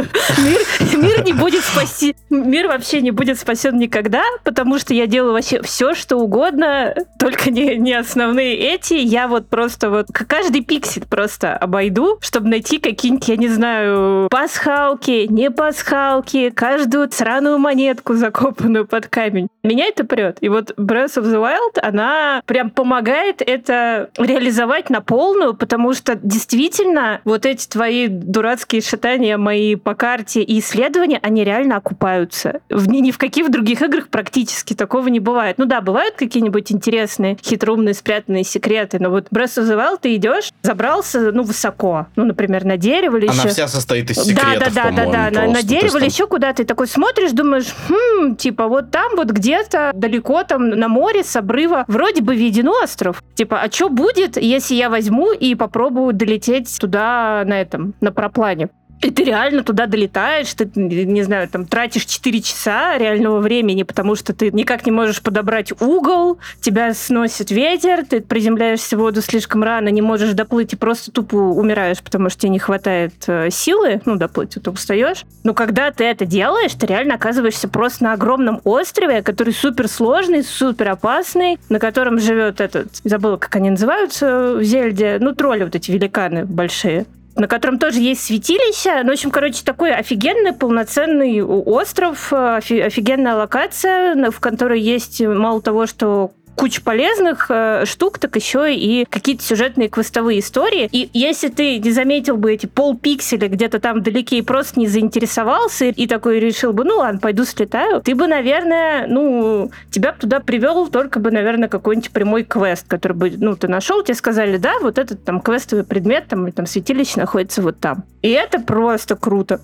Мир, 0.95 1.24
не 1.24 1.34
будет 1.34 1.63
спасти. 1.63 2.15
Мир 2.32 2.67
вообще 2.67 3.02
не 3.02 3.12
будет 3.12 3.38
спасен 3.38 3.78
никогда, 3.78 4.24
потому 4.43 4.80
что 4.80 4.95
я 4.95 5.06
делаю 5.06 5.34
вообще 5.34 5.62
все, 5.62 5.93
что 5.93 6.17
угодно, 6.17 6.95
только 7.19 7.52
не, 7.52 7.76
не 7.76 7.93
основные 7.93 8.56
эти. 8.56 8.95
Я 8.95 9.28
вот 9.28 9.50
просто 9.50 9.91
вот 9.91 10.08
каждый 10.12 10.62
пиксель 10.62 11.06
просто 11.06 11.56
обойду, 11.56 12.17
чтобы 12.21 12.50
найти 12.50 12.80
какие-нибудь, 12.80 13.28
я 13.28 13.38
не 13.38 13.50
знаю, 13.50 14.30
пасхалки, 14.32 15.28
не 15.30 15.52
пасхалки, 15.52 15.75
каждую 15.84 17.12
сраную 17.12 17.58
монетку, 17.58 18.14
закопанную 18.14 18.88
под 18.88 19.08
камень. 19.08 19.48
Меня 19.64 19.86
это 19.86 20.04
прет. 20.04 20.38
И 20.42 20.50
вот 20.50 20.72
Breath 20.78 21.18
of 21.18 21.24
the 21.24 21.42
Wild, 21.42 21.80
она 21.82 22.42
прям 22.46 22.70
помогает 22.70 23.42
это 23.42 24.10
реализовать 24.18 24.90
на 24.90 25.02
полную, 25.02 25.56
потому 25.56 25.94
что 25.94 26.16
действительно 26.16 27.22
вот 27.26 27.46
эти 27.46 27.68
твои 27.68 28.08
дурацкие 28.08 28.82
шатания 28.82 29.38
мои 29.38 29.76
по 29.76 29.96
карте 29.96 30.42
и 30.42 30.60
исследования, 30.60 31.20
они 31.22 31.44
реально 31.44 31.78
окупаются. 31.78 32.62
В, 32.70 32.88
ни, 32.88 33.00
ни 33.00 33.12
в 33.12 33.18
каких 33.18 33.50
других 33.50 33.82
играх 33.82 34.10
практически 34.10 34.74
такого 34.74 35.08
не 35.08 35.20
бывает. 35.20 35.58
Ну 35.58 35.66
да, 35.66 35.82
бывают 35.82 36.16
какие-нибудь 36.16 36.72
интересные, 36.72 37.38
хитроумные, 37.42 37.94
спрятанные 37.94 38.44
секреты, 38.44 39.00
но 39.00 39.10
вот 39.10 39.28
Breath 39.30 39.62
of 39.62 39.64
the 39.64 39.78
Wild 39.78 40.00
ты 40.02 40.16
идешь, 40.16 40.52
забрался, 40.62 41.32
ну, 41.32 41.44
высоко, 41.44 42.08
ну, 42.16 42.26
например, 42.26 42.66
на 42.66 42.78
дерево 42.78 43.18
или 43.18 43.28
Она 43.28 43.36
еще... 43.36 43.50
вся 43.50 43.68
состоит 43.68 44.12
из 44.12 44.18
Да, 44.18 44.24
секретов, 44.24 44.74
да, 44.74 44.84
да, 44.84 44.92
да, 44.92 45.04
по-моему, 45.04 45.32
да, 45.32 45.46
на, 45.48 45.55
на 45.56 45.63
дерево 45.63 45.98
или 45.98 46.06
еще 46.06 46.28
куда-то, 46.28 46.63
и 46.63 46.65
такой 46.65 46.88
смотришь, 46.88 47.32
думаешь, 47.32 47.74
хм, 47.88 48.36
типа 48.36 48.68
вот 48.68 48.91
там 48.91 49.15
вот 49.15 49.32
где-то 49.32 49.91
далеко 49.94 50.44
там 50.44 50.70
на 50.70 50.88
море 50.88 51.24
с 51.24 51.36
обрыва 51.36 51.86
вроде 51.88 52.22
бы 52.22 52.36
виден 52.36 52.68
остров. 52.68 53.24
Типа, 53.36 53.62
а 53.62 53.72
что 53.72 53.89
будет, 53.89 54.38
если 54.38 54.76
я 54.76 54.89
возьму 54.89 55.32
и 55.32 55.56
попробую 55.56 56.13
долететь 56.13 56.78
туда 56.80 57.44
на 57.46 57.60
этом, 57.60 57.94
на 58.02 58.12
проплане? 58.12 58.70
И 59.01 59.12
ты 59.12 59.23
реально 59.23 59.63
туда 59.63 59.86
долетаешь, 59.86 60.53
ты, 60.53 60.69
не 60.75 61.23
знаю, 61.23 61.47
там 61.47 61.65
тратишь 61.65 62.05
4 62.05 62.41
часа 62.41 62.97
реального 62.97 63.39
времени, 63.39 63.84
потому 63.84 64.15
что 64.15 64.34
ты 64.34 64.51
никак 64.51 64.86
не 64.86 64.91
можешь 64.91 65.21
подобрать 65.21 65.73
угол, 65.81 66.39
тебя 66.62 66.93
сносит 66.93 67.51
ветер, 67.51 68.05
ты 68.05 68.21
приземляешься 68.21 68.97
в 68.97 69.01
воду 69.01 69.21
слишком 69.21 69.63
рано, 69.63 69.89
не 69.89 70.01
можешь 70.01 70.34
доплыть 70.34 70.73
и 70.73 70.75
просто 70.75 71.12
тупо 71.12 71.36
умираешь, 71.36 72.01
потому 72.01 72.29
что 72.29 72.41
тебе 72.41 72.51
не 72.51 72.60
хватает 72.60 73.13
э, 73.27 73.49
силы, 73.51 74.01
ну, 74.05 74.15
доплыть, 74.15 74.58
ты 74.62 74.71
устаешь. 74.71 75.25
Но 75.43 75.53
когда 75.53 75.91
ты 75.91 76.05
это 76.05 76.25
делаешь, 76.25 76.73
ты 76.73 76.88
реально 76.88 77.15
оказываешься 77.15 77.67
просто 77.67 78.05
на 78.05 78.13
огромном 78.13 78.62
острове, 78.63 79.21
который 79.21 79.53
супер 79.53 79.87
сложный, 79.87 80.43
супер 80.43 80.89
опасный, 80.89 81.60
на 81.69 81.79
котором 81.79 82.19
живет 82.19 82.62
этот, 82.62 82.87
забыла, 83.04 83.37
как 83.37 83.56
они 83.56 83.69
называются 83.69 84.56
в 84.56 84.63
Зельде, 84.63 85.17
ну, 85.19 85.33
тролли 85.35 85.63
вот 85.63 85.75
эти 85.75 85.91
великаны 85.91 86.46
большие. 86.46 87.06
На 87.36 87.48
котором 87.48 87.79
тоже 87.79 88.00
есть 88.00 88.21
святилище. 88.23 89.04
Ну, 89.04 89.10
в 89.10 89.13
общем, 89.13 89.31
короче, 89.31 89.63
такой 89.63 89.94
офигенный, 89.94 90.54
полноценный 90.54 91.42
остров, 91.42 92.31
офигенная 92.31 93.36
локация, 93.36 94.31
в 94.31 94.40
которой 94.40 94.79
есть 94.79 95.21
мало 95.21 95.62
того, 95.62 95.86
что 95.86 96.31
куча 96.56 96.81
полезных 96.81 97.47
э, 97.49 97.85
штук, 97.85 98.19
так 98.19 98.35
еще 98.35 98.73
и 98.73 99.06
какие-то 99.06 99.43
сюжетные 99.43 99.89
квестовые 99.89 100.39
истории. 100.39 100.89
И 100.91 101.10
если 101.13 101.49
ты 101.49 101.79
не 101.79 101.91
заметил 101.91 102.37
бы 102.37 102.53
эти 102.53 102.65
полпикселя 102.65 103.47
где-то 103.47 103.79
там 103.79 103.99
вдалеке 103.99 104.37
и 104.37 104.41
просто 104.41 104.79
не 104.79 104.87
заинтересовался 104.87 105.85
и 105.85 106.08
такой 106.08 106.39
решил 106.39 106.73
бы, 106.73 106.83
ну 106.83 106.97
ладно, 106.97 107.19
пойду 107.19 107.45
слетаю, 107.45 108.01
ты 108.01 108.15
бы, 108.15 108.27
наверное, 108.27 109.08
ну, 109.08 109.71
тебя 109.91 110.13
бы 110.13 110.19
туда 110.19 110.39
привел 110.39 110.87
только 110.87 111.19
бы, 111.19 111.31
наверное, 111.31 111.69
какой-нибудь 111.69 112.12
прямой 112.12 112.43
квест, 112.43 112.87
который 112.87 113.13
бы, 113.13 113.33
ну, 113.37 113.56
ты 113.56 113.67
нашел, 113.67 114.01
тебе 114.03 114.15
сказали, 114.15 114.58
да, 114.58 114.79
вот 114.81 114.97
этот 114.97 115.23
там 115.23 115.41
квестовый 115.41 115.83
предмет, 115.83 116.27
там, 116.27 116.45
или 116.45 116.51
там 116.51 116.65
святилище 116.65 117.19
находится 117.19 117.62
вот 117.62 117.79
там. 117.79 118.03
И 118.21 118.29
это 118.29 118.60
просто 118.60 119.15
круто. 119.15 119.62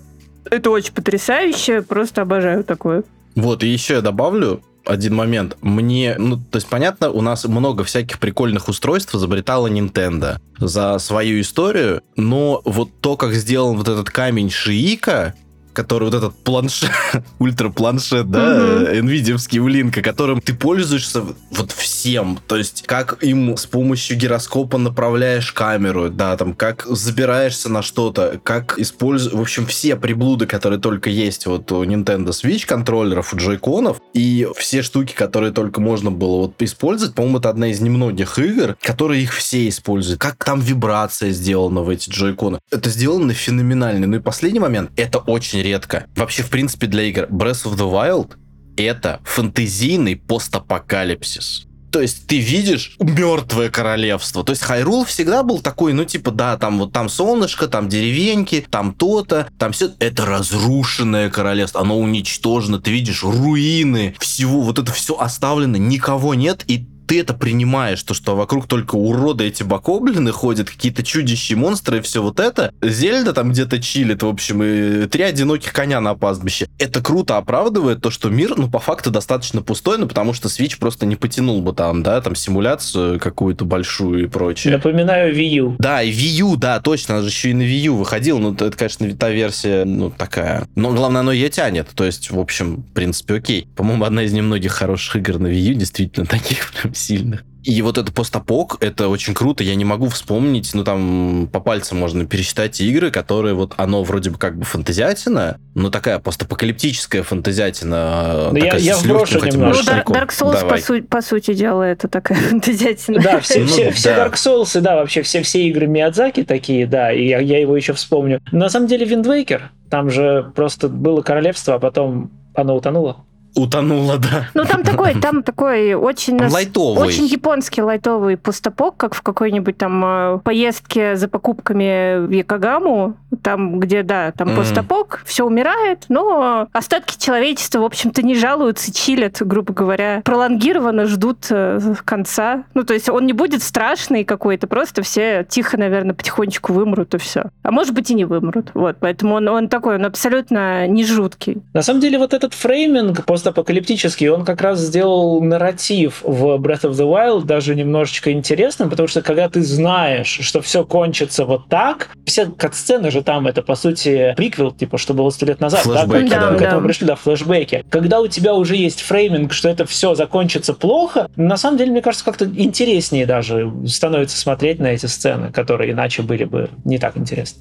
Это 0.50 0.70
очень 0.70 0.92
потрясающе, 0.92 1.82
просто 1.82 2.22
обожаю 2.22 2.64
такое. 2.64 3.04
Вот, 3.34 3.62
и 3.62 3.68
еще 3.68 3.94
я 3.94 4.00
добавлю, 4.02 4.62
один 4.84 5.14
момент. 5.14 5.56
Мне, 5.60 6.16
ну, 6.18 6.36
то 6.36 6.56
есть, 6.56 6.68
понятно, 6.68 7.10
у 7.10 7.20
нас 7.20 7.44
много 7.44 7.84
всяких 7.84 8.18
прикольных 8.18 8.68
устройств 8.68 9.14
изобретала 9.14 9.68
Nintendo 9.68 10.38
за 10.58 10.98
свою 10.98 11.40
историю, 11.40 12.02
но 12.16 12.60
вот 12.64 12.90
то, 13.00 13.16
как 13.16 13.34
сделан 13.34 13.76
вот 13.76 13.88
этот 13.88 14.10
камень 14.10 14.50
Шиика, 14.50 15.34
который 15.72 16.04
вот 16.04 16.14
этот 16.14 16.34
планшет, 16.34 16.90
ультра-планшет, 17.38 18.30
да, 18.30 18.58
uh-huh. 18.58 19.00
NVIDIA 19.00 20.02
которым 20.02 20.40
ты 20.40 20.54
пользуешься 20.54 21.22
вот 21.50 21.72
всем. 21.72 22.38
То 22.46 22.56
есть, 22.56 22.84
как 22.86 23.22
им 23.22 23.56
с 23.56 23.66
помощью 23.66 24.16
гироскопа 24.16 24.78
направляешь 24.78 25.52
камеру, 25.52 26.10
да, 26.10 26.36
там, 26.36 26.54
как 26.54 26.84
забираешься 26.86 27.68
на 27.68 27.82
что-то, 27.82 28.40
как 28.42 28.78
используешь, 28.78 29.34
в 29.34 29.40
общем, 29.40 29.66
все 29.66 29.96
приблуды, 29.96 30.46
которые 30.46 30.80
только 30.80 31.10
есть 31.10 31.46
вот 31.46 31.70
у 31.72 31.84
Nintendo 31.84 32.28
Switch 32.28 32.66
контроллеров, 32.66 33.32
у 33.32 33.36
джойконов, 33.36 34.00
и 34.14 34.48
все 34.56 34.82
штуки, 34.82 35.14
которые 35.14 35.52
только 35.52 35.80
можно 35.80 36.10
было 36.10 36.38
вот 36.38 36.60
использовать, 36.60 37.14
по-моему, 37.14 37.38
это 37.38 37.50
одна 37.50 37.68
из 37.68 37.80
немногих 37.80 38.38
игр, 38.38 38.76
которые 38.82 39.22
их 39.22 39.32
все 39.32 39.68
используют. 39.68 40.20
Как 40.20 40.42
там 40.44 40.60
вибрация 40.60 41.30
сделана 41.30 41.82
в 41.82 41.88
эти 41.88 42.10
джойконы. 42.10 42.58
Это 42.70 42.90
сделано 42.90 43.32
феноменально. 43.32 44.06
Ну 44.06 44.16
и 44.16 44.20
последний 44.20 44.60
момент, 44.60 44.90
это 44.96 45.18
очень 45.18 45.61
редко. 45.62 46.06
Вообще, 46.16 46.42
в 46.42 46.50
принципе, 46.50 46.86
для 46.86 47.04
игр 47.04 47.24
Breath 47.30 47.64
of 47.64 47.76
the 47.76 47.90
Wild 47.90 48.36
это 48.76 49.20
фэнтезийный 49.24 50.16
постапокалипсис. 50.16 51.66
То 51.92 52.00
есть 52.00 52.26
ты 52.26 52.38
видишь 52.38 52.96
мертвое 53.00 53.68
королевство. 53.68 54.42
То 54.42 54.52
есть 54.52 54.62
Хайрул 54.62 55.04
всегда 55.04 55.42
был 55.42 55.60
такой, 55.60 55.92
ну 55.92 56.06
типа, 56.06 56.30
да, 56.30 56.56
там 56.56 56.78
вот 56.78 56.92
там 56.92 57.10
солнышко, 57.10 57.68
там 57.68 57.90
деревеньки, 57.90 58.66
там 58.70 58.94
то-то, 58.94 59.48
там 59.58 59.72
все. 59.72 59.90
Это 59.98 60.24
разрушенное 60.24 61.28
королевство, 61.28 61.82
оно 61.82 61.98
уничтожено. 61.98 62.80
Ты 62.80 62.92
видишь 62.92 63.22
руины 63.22 64.14
всего, 64.18 64.62
вот 64.62 64.78
это 64.78 64.90
все 64.90 65.18
оставлено, 65.18 65.76
никого 65.76 66.34
нет, 66.34 66.64
и 66.66 66.86
ты 67.06 67.20
это 67.20 67.34
принимаешь, 67.34 68.02
то, 68.02 68.14
что 68.14 68.36
вокруг 68.36 68.66
только 68.66 68.96
уроды 68.96 69.44
эти 69.44 69.62
бакоблины 69.62 70.32
ходят, 70.32 70.70
какие-то 70.70 71.02
чудищи, 71.02 71.54
монстры 71.54 71.98
и 71.98 72.00
все 72.00 72.22
вот 72.22 72.40
это. 72.40 72.72
Зельда 72.82 73.32
там 73.32 73.50
где-то 73.52 73.80
чилит, 73.80 74.22
в 74.22 74.26
общем, 74.26 74.62
и 74.62 75.06
три 75.06 75.22
одиноких 75.24 75.72
коня 75.72 76.00
на 76.00 76.14
пастбище. 76.14 76.68
Это 76.78 77.02
круто 77.02 77.36
оправдывает 77.36 78.00
то, 78.00 78.10
что 78.10 78.30
мир, 78.30 78.54
ну, 78.56 78.70
по 78.70 78.78
факту 78.78 79.10
достаточно 79.10 79.62
пустой, 79.62 79.98
ну, 79.98 80.06
потому 80.06 80.32
что 80.32 80.48
Switch 80.48 80.78
просто 80.78 81.06
не 81.06 81.16
потянул 81.16 81.60
бы 81.62 81.72
там, 81.72 82.02
да, 82.02 82.20
там 82.20 82.34
симуляцию 82.34 83.18
какую-то 83.20 83.64
большую 83.64 84.24
и 84.24 84.26
прочее. 84.28 84.74
Напоминаю 84.74 85.34
Wii 85.34 85.48
U. 85.56 85.76
Да, 85.78 86.02
и 86.02 86.10
Wii 86.10 86.40
U, 86.40 86.56
да, 86.56 86.80
точно, 86.80 87.14
она 87.14 87.22
же 87.22 87.28
еще 87.28 87.50
и 87.50 87.54
на 87.54 87.62
Wii 87.62 87.86
U 87.86 87.96
выходил, 87.96 88.38
ну, 88.38 88.52
это, 88.52 88.70
конечно, 88.70 89.12
та 89.16 89.30
версия, 89.30 89.84
ну, 89.84 90.10
такая. 90.10 90.68
Но 90.74 90.92
главное, 90.92 91.20
оно 91.20 91.32
ее 91.32 91.48
тянет, 91.48 91.88
то 91.94 92.04
есть, 92.04 92.30
в 92.30 92.38
общем, 92.38 92.76
в 92.76 92.94
принципе, 92.94 93.34
окей. 93.34 93.68
По-моему, 93.76 94.04
одна 94.04 94.22
из 94.22 94.32
немногих 94.32 94.72
хороших 94.72 95.16
игр 95.16 95.38
на 95.38 95.48
Wii 95.48 95.72
U, 95.72 95.74
действительно, 95.74 96.26
таких 96.32 96.72
прям 96.72 96.94
сильных. 97.02 97.44
И 97.64 97.80
вот 97.80 97.96
это 97.96 98.10
постапок, 98.12 98.78
это 98.80 99.08
очень 99.08 99.34
круто. 99.34 99.62
Я 99.62 99.76
не 99.76 99.84
могу 99.84 100.08
вспомнить, 100.08 100.72
ну 100.74 100.82
там 100.82 101.48
по 101.52 101.60
пальцам 101.60 101.98
можно 101.98 102.26
пересчитать 102.26 102.80
игры, 102.80 103.10
которые 103.12 103.54
вот 103.54 103.74
оно 103.76 104.02
вроде 104.02 104.30
бы 104.30 104.38
как 104.38 104.58
бы 104.58 104.64
фантазиатина, 104.64 105.58
но 105.74 105.90
такая 105.90 106.18
постапокалиптическая 106.18 107.22
фантазиатина. 107.22 108.50
Да 108.52 108.58
я, 108.58 108.76
я 108.76 108.96
вброшу 108.96 109.44
немножко. 109.44 110.02
Ну, 110.06 110.14
Dark 110.14 110.30
Souls, 110.30 110.68
по, 110.68 110.78
су- 110.78 111.04
по 111.04 111.22
сути 111.22 111.54
дела, 111.54 111.84
это 111.84 112.08
такая 112.08 112.38
фантазиатина. 112.50 113.22
Да, 113.22 113.40
все, 113.40 113.60
ну, 113.60 113.66
все, 113.66 113.84
да. 113.86 113.90
все 113.92 114.10
Dark 114.10 114.34
Souls, 114.34 114.80
да, 114.80 114.96
вообще 114.96 115.22
все, 115.22 115.42
все 115.42 115.62
игры 115.68 115.86
Миядзаки 115.86 116.42
такие, 116.42 116.86
да, 116.86 117.12
и 117.12 117.28
я, 117.28 117.38
я 117.38 117.60
его 117.60 117.76
еще 117.76 117.92
вспомню. 117.92 118.40
На 118.50 118.68
самом 118.70 118.88
деле 118.88 119.06
Wind 119.06 119.24
Waker, 119.24 119.60
там 119.88 120.10
же 120.10 120.50
просто 120.56 120.88
было 120.88 121.22
королевство, 121.22 121.74
а 121.74 121.78
потом 121.78 122.32
оно 122.54 122.76
утонуло. 122.76 123.24
Утонула, 123.54 124.18
да. 124.18 124.48
Ну, 124.54 124.64
там 124.64 124.82
такой, 124.82 125.14
там 125.14 125.42
такой 125.42 125.94
очень... 125.94 126.40
Лайтовый. 126.42 127.06
Очень 127.06 127.26
японский 127.26 127.82
лайтовый 127.82 128.36
пустопок, 128.36 128.96
как 128.96 129.14
в 129.14 129.22
какой-нибудь 129.22 129.76
там 129.76 130.02
э, 130.04 130.38
поездке 130.38 131.16
за 131.16 131.28
покупками 131.28 132.26
в 132.26 132.30
Якогаму, 132.30 133.16
там, 133.42 133.78
где, 133.78 134.02
да, 134.02 134.32
там 134.32 134.50
mm. 134.50 134.56
пустопок, 134.56 135.22
все 135.26 135.44
умирает, 135.44 136.06
но 136.08 136.68
остатки 136.72 137.18
человечества, 137.18 137.80
в 137.80 137.84
общем-то, 137.84 138.22
не 138.22 138.34
жалуются, 138.34 138.92
чилят, 138.92 139.38
грубо 139.40 139.74
говоря, 139.74 140.22
пролонгированно 140.24 141.06
ждут 141.06 141.46
э, 141.50 141.94
конца. 142.04 142.64
Ну, 142.74 142.84
то 142.84 142.94
есть 142.94 143.08
он 143.08 143.26
не 143.26 143.32
будет 143.32 143.62
страшный 143.62 144.24
какой-то, 144.24 144.66
просто 144.66 145.02
все 145.02 145.46
тихо, 145.48 145.76
наверное, 145.76 146.14
потихонечку 146.14 146.72
вымрут 146.72 147.14
и 147.14 147.18
все. 147.18 147.50
А 147.62 147.70
может 147.70 147.94
быть 147.94 148.10
и 148.10 148.14
не 148.14 148.24
вымрут. 148.24 148.70
Вот, 148.74 148.96
поэтому 149.00 149.34
он, 149.34 149.48
он 149.48 149.68
такой, 149.68 149.96
он 149.96 150.06
абсолютно 150.06 150.86
не 150.86 151.04
жуткий. 151.04 151.62
На 151.74 151.82
самом 151.82 152.00
деле 152.00 152.18
вот 152.18 152.32
этот 152.32 152.54
фрейминг 152.54 153.24
постапокалиптический, 153.42 154.28
он 154.28 154.44
как 154.44 154.60
раз 154.60 154.78
сделал 154.78 155.40
нарратив 155.42 156.22
в 156.22 156.56
Breath 156.60 156.82
of 156.82 156.92
the 156.92 157.08
Wild 157.08 157.44
даже 157.44 157.74
немножечко 157.74 158.30
интересным, 158.30 158.88
потому 158.88 159.08
что 159.08 159.20
когда 159.20 159.48
ты 159.48 159.62
знаешь, 159.62 160.38
что 160.40 160.62
все 160.62 160.84
кончится 160.84 161.44
вот 161.44 161.68
так, 161.68 162.10
все 162.24 162.46
катсцены 162.46 163.10
же 163.10 163.22
там 163.22 163.48
это 163.48 163.62
по 163.62 163.74
сути 163.74 164.34
приквел, 164.36 164.70
типа, 164.70 164.96
что 164.96 165.12
было 165.12 165.30
сто 165.30 165.46
лет 165.46 165.60
назад, 165.60 165.80
флэшбэки, 165.80 166.30
да, 166.30 166.50
да, 166.50 166.56
к 166.56 166.62
этому 166.62 166.86
пришли, 166.86 167.06
да, 167.06 167.16
флешбеки. 167.16 167.84
Когда 167.90 168.20
у 168.20 168.28
тебя 168.28 168.54
уже 168.54 168.76
есть 168.76 169.00
фрейминг, 169.00 169.52
что 169.52 169.68
это 169.68 169.86
все 169.86 170.14
закончится 170.14 170.72
плохо, 170.72 171.28
на 171.34 171.56
самом 171.56 171.78
деле, 171.78 171.90
мне 171.90 172.02
кажется, 172.02 172.24
как-то 172.24 172.44
интереснее 172.44 173.26
даже 173.26 173.72
становится 173.86 174.36
смотреть 174.36 174.78
на 174.78 174.86
эти 174.86 175.06
сцены, 175.06 175.50
которые 175.50 175.92
иначе 175.92 176.22
были 176.22 176.44
бы 176.44 176.70
не 176.84 176.98
так 176.98 177.16
интересны. 177.16 177.60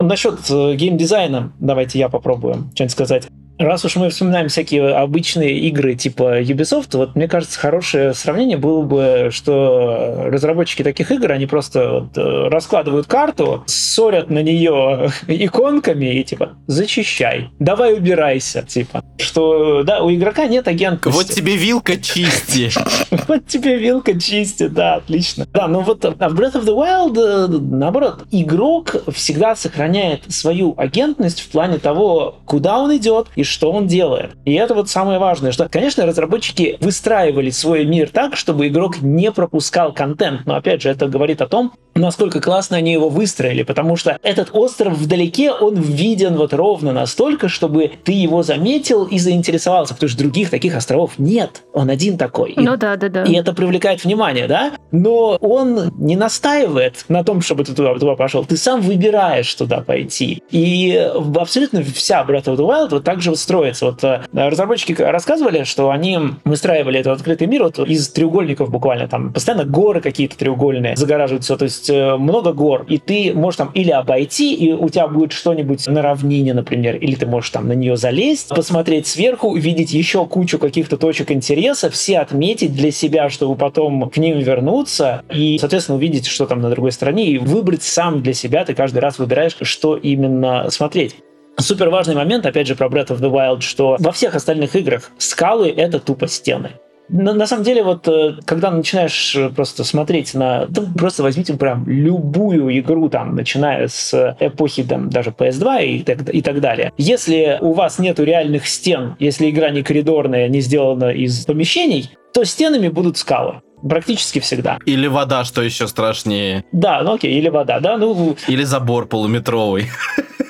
Насчет 0.00 0.40
э, 0.50 0.74
геймдизайна, 0.74 1.52
давайте 1.60 2.00
я 2.00 2.08
попробую 2.08 2.70
что-нибудь 2.74 2.92
сказать. 2.92 3.28
Раз 3.58 3.84
уж 3.84 3.96
мы 3.96 4.10
вспоминаем 4.10 4.48
всякие 4.48 4.94
обычные 4.94 5.58
игры 5.60 5.94
типа 5.94 6.40
Ubisoft, 6.40 6.96
вот 6.96 7.14
мне 7.14 7.28
кажется, 7.28 7.58
хорошее 7.58 8.14
сравнение 8.14 8.56
было 8.56 8.82
бы, 8.82 9.28
что 9.30 10.24
разработчики 10.26 10.82
таких 10.82 11.10
игр, 11.12 11.30
они 11.32 11.46
просто 11.46 11.90
вот 11.90 12.18
э, 12.18 12.48
раскладывают 12.48 13.06
карту, 13.06 13.62
ссорят 13.66 14.30
на 14.30 14.42
нее 14.42 15.12
иконками 15.28 16.20
и 16.20 16.24
типа 16.24 16.56
зачищай, 16.66 17.50
давай 17.58 17.94
убирайся, 17.94 18.62
типа. 18.62 19.04
Что, 19.18 19.82
да, 19.84 20.02
у 20.02 20.12
игрока 20.12 20.46
нет 20.46 20.66
агента. 20.66 21.10
Вот 21.10 21.26
тебе 21.26 21.56
вилка 21.56 21.96
чисти. 21.96 22.70
Вот 23.28 23.46
тебе 23.46 23.78
вилка 23.78 24.18
чисти, 24.18 24.66
да, 24.66 24.96
отлично. 24.96 25.46
Да, 25.52 25.68
ну 25.68 25.80
вот 25.80 26.04
а 26.04 26.28
в 26.28 26.40
Breath 26.40 26.54
of 26.54 26.64
the 26.64 26.74
Wild, 26.74 27.18
э, 27.18 27.46
наоборот, 27.48 28.24
игрок 28.30 28.96
всегда 29.12 29.54
сохраняет 29.54 30.32
свою 30.32 30.74
агентность 30.76 31.40
в 31.40 31.48
плане 31.48 31.78
того, 31.78 32.36
куда 32.46 32.78
он 32.78 32.96
идет 32.96 33.28
и 33.36 33.41
что 33.46 33.72
он 33.72 33.86
делает. 33.86 34.32
И 34.44 34.54
это 34.54 34.74
вот 34.74 34.88
самое 34.88 35.18
важное, 35.18 35.52
что, 35.52 35.68
конечно, 35.68 36.06
разработчики 36.06 36.76
выстраивали 36.80 37.50
свой 37.50 37.84
мир 37.84 38.08
так, 38.08 38.36
чтобы 38.36 38.68
игрок 38.68 39.00
не 39.00 39.32
пропускал 39.32 39.92
контент. 39.92 40.42
Но 40.46 40.56
опять 40.56 40.82
же, 40.82 40.90
это 40.90 41.08
говорит 41.08 41.40
о 41.40 41.48
том, 41.48 41.72
насколько 41.94 42.40
классно 42.40 42.76
они 42.76 42.92
его 42.92 43.08
выстроили, 43.08 43.62
потому 43.62 43.96
что 43.96 44.18
этот 44.22 44.50
остров 44.52 44.94
вдалеке, 44.94 45.52
он 45.52 45.74
виден 45.74 46.36
вот 46.36 46.52
ровно 46.54 46.92
настолько, 46.92 47.48
чтобы 47.48 47.90
ты 48.04 48.12
его 48.12 48.42
заметил 48.42 49.04
и 49.04 49.18
заинтересовался, 49.18 49.94
потому 49.94 50.08
что 50.08 50.18
других 50.18 50.50
таких 50.50 50.76
островов 50.76 51.12
нет. 51.18 51.62
Он 51.72 51.90
один 51.90 52.18
такой. 52.18 52.54
Ну 52.56 52.74
и, 52.74 52.76
да, 52.76 52.96
да, 52.96 53.08
да. 53.08 53.24
И 53.24 53.34
это 53.34 53.52
привлекает 53.52 54.04
внимание, 54.04 54.46
да? 54.46 54.72
Но 54.90 55.36
он 55.40 55.92
не 55.98 56.16
настаивает 56.16 57.04
на 57.08 57.24
том, 57.24 57.40
чтобы 57.40 57.64
ты 57.64 57.74
туда, 57.74 57.94
туда 57.94 58.14
пошел. 58.14 58.44
Ты 58.44 58.56
сам 58.56 58.80
выбираешь 58.80 59.52
туда 59.54 59.80
пойти. 59.80 60.42
И 60.50 60.94
абсолютно 61.34 61.82
вся 61.82 62.24
Breath 62.24 62.44
of 62.44 62.56
the 62.56 62.66
Wild 62.66 62.90
вот 62.90 63.04
также 63.04 63.22
же 63.22 63.31
строится. 63.34 63.86
Вот 63.86 64.04
э, 64.04 64.22
разработчики 64.32 64.92
рассказывали, 65.00 65.64
что 65.64 65.90
они 65.90 66.18
выстраивали 66.44 67.00
этот 67.00 67.18
открытый 67.18 67.46
мир 67.46 67.64
вот 67.64 67.78
из 67.78 68.08
треугольников 68.08 68.70
буквально. 68.70 69.08
Там 69.08 69.32
постоянно 69.32 69.64
горы 69.64 70.00
какие-то 70.00 70.36
треугольные 70.36 70.96
загораживают 70.96 71.44
все. 71.44 71.56
То 71.56 71.64
есть 71.64 71.90
э, 71.90 72.16
много 72.16 72.52
гор. 72.52 72.84
И 72.88 72.98
ты 72.98 73.32
можешь 73.34 73.58
там 73.58 73.70
или 73.74 73.90
обойти, 73.90 74.54
и 74.54 74.72
у 74.72 74.88
тебя 74.88 75.08
будет 75.08 75.32
что-нибудь 75.32 75.86
на 75.86 76.02
равнине, 76.02 76.54
например, 76.54 76.96
или 76.96 77.14
ты 77.14 77.26
можешь 77.26 77.50
там 77.50 77.68
на 77.68 77.72
нее 77.72 77.96
залезть, 77.96 78.48
посмотреть 78.48 79.06
сверху, 79.06 79.48
увидеть 79.48 79.92
еще 79.92 80.26
кучу 80.26 80.58
каких-то 80.58 80.96
точек 80.96 81.30
интереса, 81.30 81.90
все 81.90 82.18
отметить 82.18 82.74
для 82.74 82.90
себя, 82.90 83.30
чтобы 83.30 83.56
потом 83.56 84.10
к 84.10 84.16
ним 84.16 84.38
вернуться 84.38 85.22
и, 85.32 85.58
соответственно, 85.58 85.96
увидеть, 85.96 86.26
что 86.26 86.46
там 86.46 86.60
на 86.60 86.70
другой 86.70 86.92
стороне, 86.92 87.26
и 87.26 87.38
выбрать 87.38 87.82
сам 87.82 88.22
для 88.22 88.32
себя. 88.32 88.64
Ты 88.64 88.74
каждый 88.74 88.98
раз 88.98 89.18
выбираешь, 89.18 89.56
что 89.62 89.96
именно 89.96 90.70
смотреть. 90.70 91.16
Супер 91.58 91.90
важный 91.90 92.14
момент, 92.14 92.46
опять 92.46 92.66
же, 92.66 92.74
про 92.74 92.88
Breath 92.88 93.08
of 93.08 93.20
the 93.20 93.30
Wild, 93.30 93.60
что 93.60 93.96
во 93.98 94.12
всех 94.12 94.34
остальных 94.34 94.74
играх 94.74 95.10
скалы— 95.18 95.72
это 95.76 96.00
тупо 96.00 96.26
стены. 96.26 96.72
На, 97.08 97.34
на 97.34 97.46
самом 97.46 97.62
деле, 97.62 97.82
вот 97.82 98.08
э, 98.08 98.36
когда 98.46 98.70
начинаешь 98.70 99.36
э, 99.36 99.50
просто 99.50 99.84
смотреть 99.84 100.32
на... 100.32 100.66
Да, 100.66 100.82
просто 100.96 101.22
возьмите 101.22 101.52
прям 101.54 101.84
любую 101.86 102.78
игру, 102.78 103.10
там, 103.10 103.34
начиная 103.34 103.88
с 103.88 104.34
эпохи 104.40 104.82
там, 104.82 105.10
даже 105.10 105.30
PS2 105.30 105.84
и 105.84 106.02
так, 106.04 106.34
и 106.34 106.40
так 106.40 106.60
далее. 106.60 106.92
Если 106.96 107.58
у 107.60 107.72
вас 107.72 107.98
нету 107.98 108.24
реальных 108.24 108.66
стен, 108.66 109.16
если 109.18 109.50
игра 109.50 109.68
не 109.70 109.82
коридорная, 109.82 110.48
не 110.48 110.60
сделана 110.60 111.10
из 111.10 111.44
помещений, 111.44 112.10
то 112.32 112.44
стенами 112.44 112.88
будут 112.88 113.18
скалы. 113.18 113.60
Практически 113.86 114.40
всегда. 114.40 114.78
Или 114.86 115.06
вода, 115.06 115.44
что 115.44 115.62
еще 115.62 115.88
страшнее. 115.88 116.64
Да, 116.72 117.02
ну 117.02 117.14
окей, 117.14 117.32
или 117.38 117.48
вода, 117.48 117.80
да, 117.80 117.96
ну... 117.96 118.36
Или 118.48 118.62
забор 118.64 119.06
полуметровый. 119.06 119.90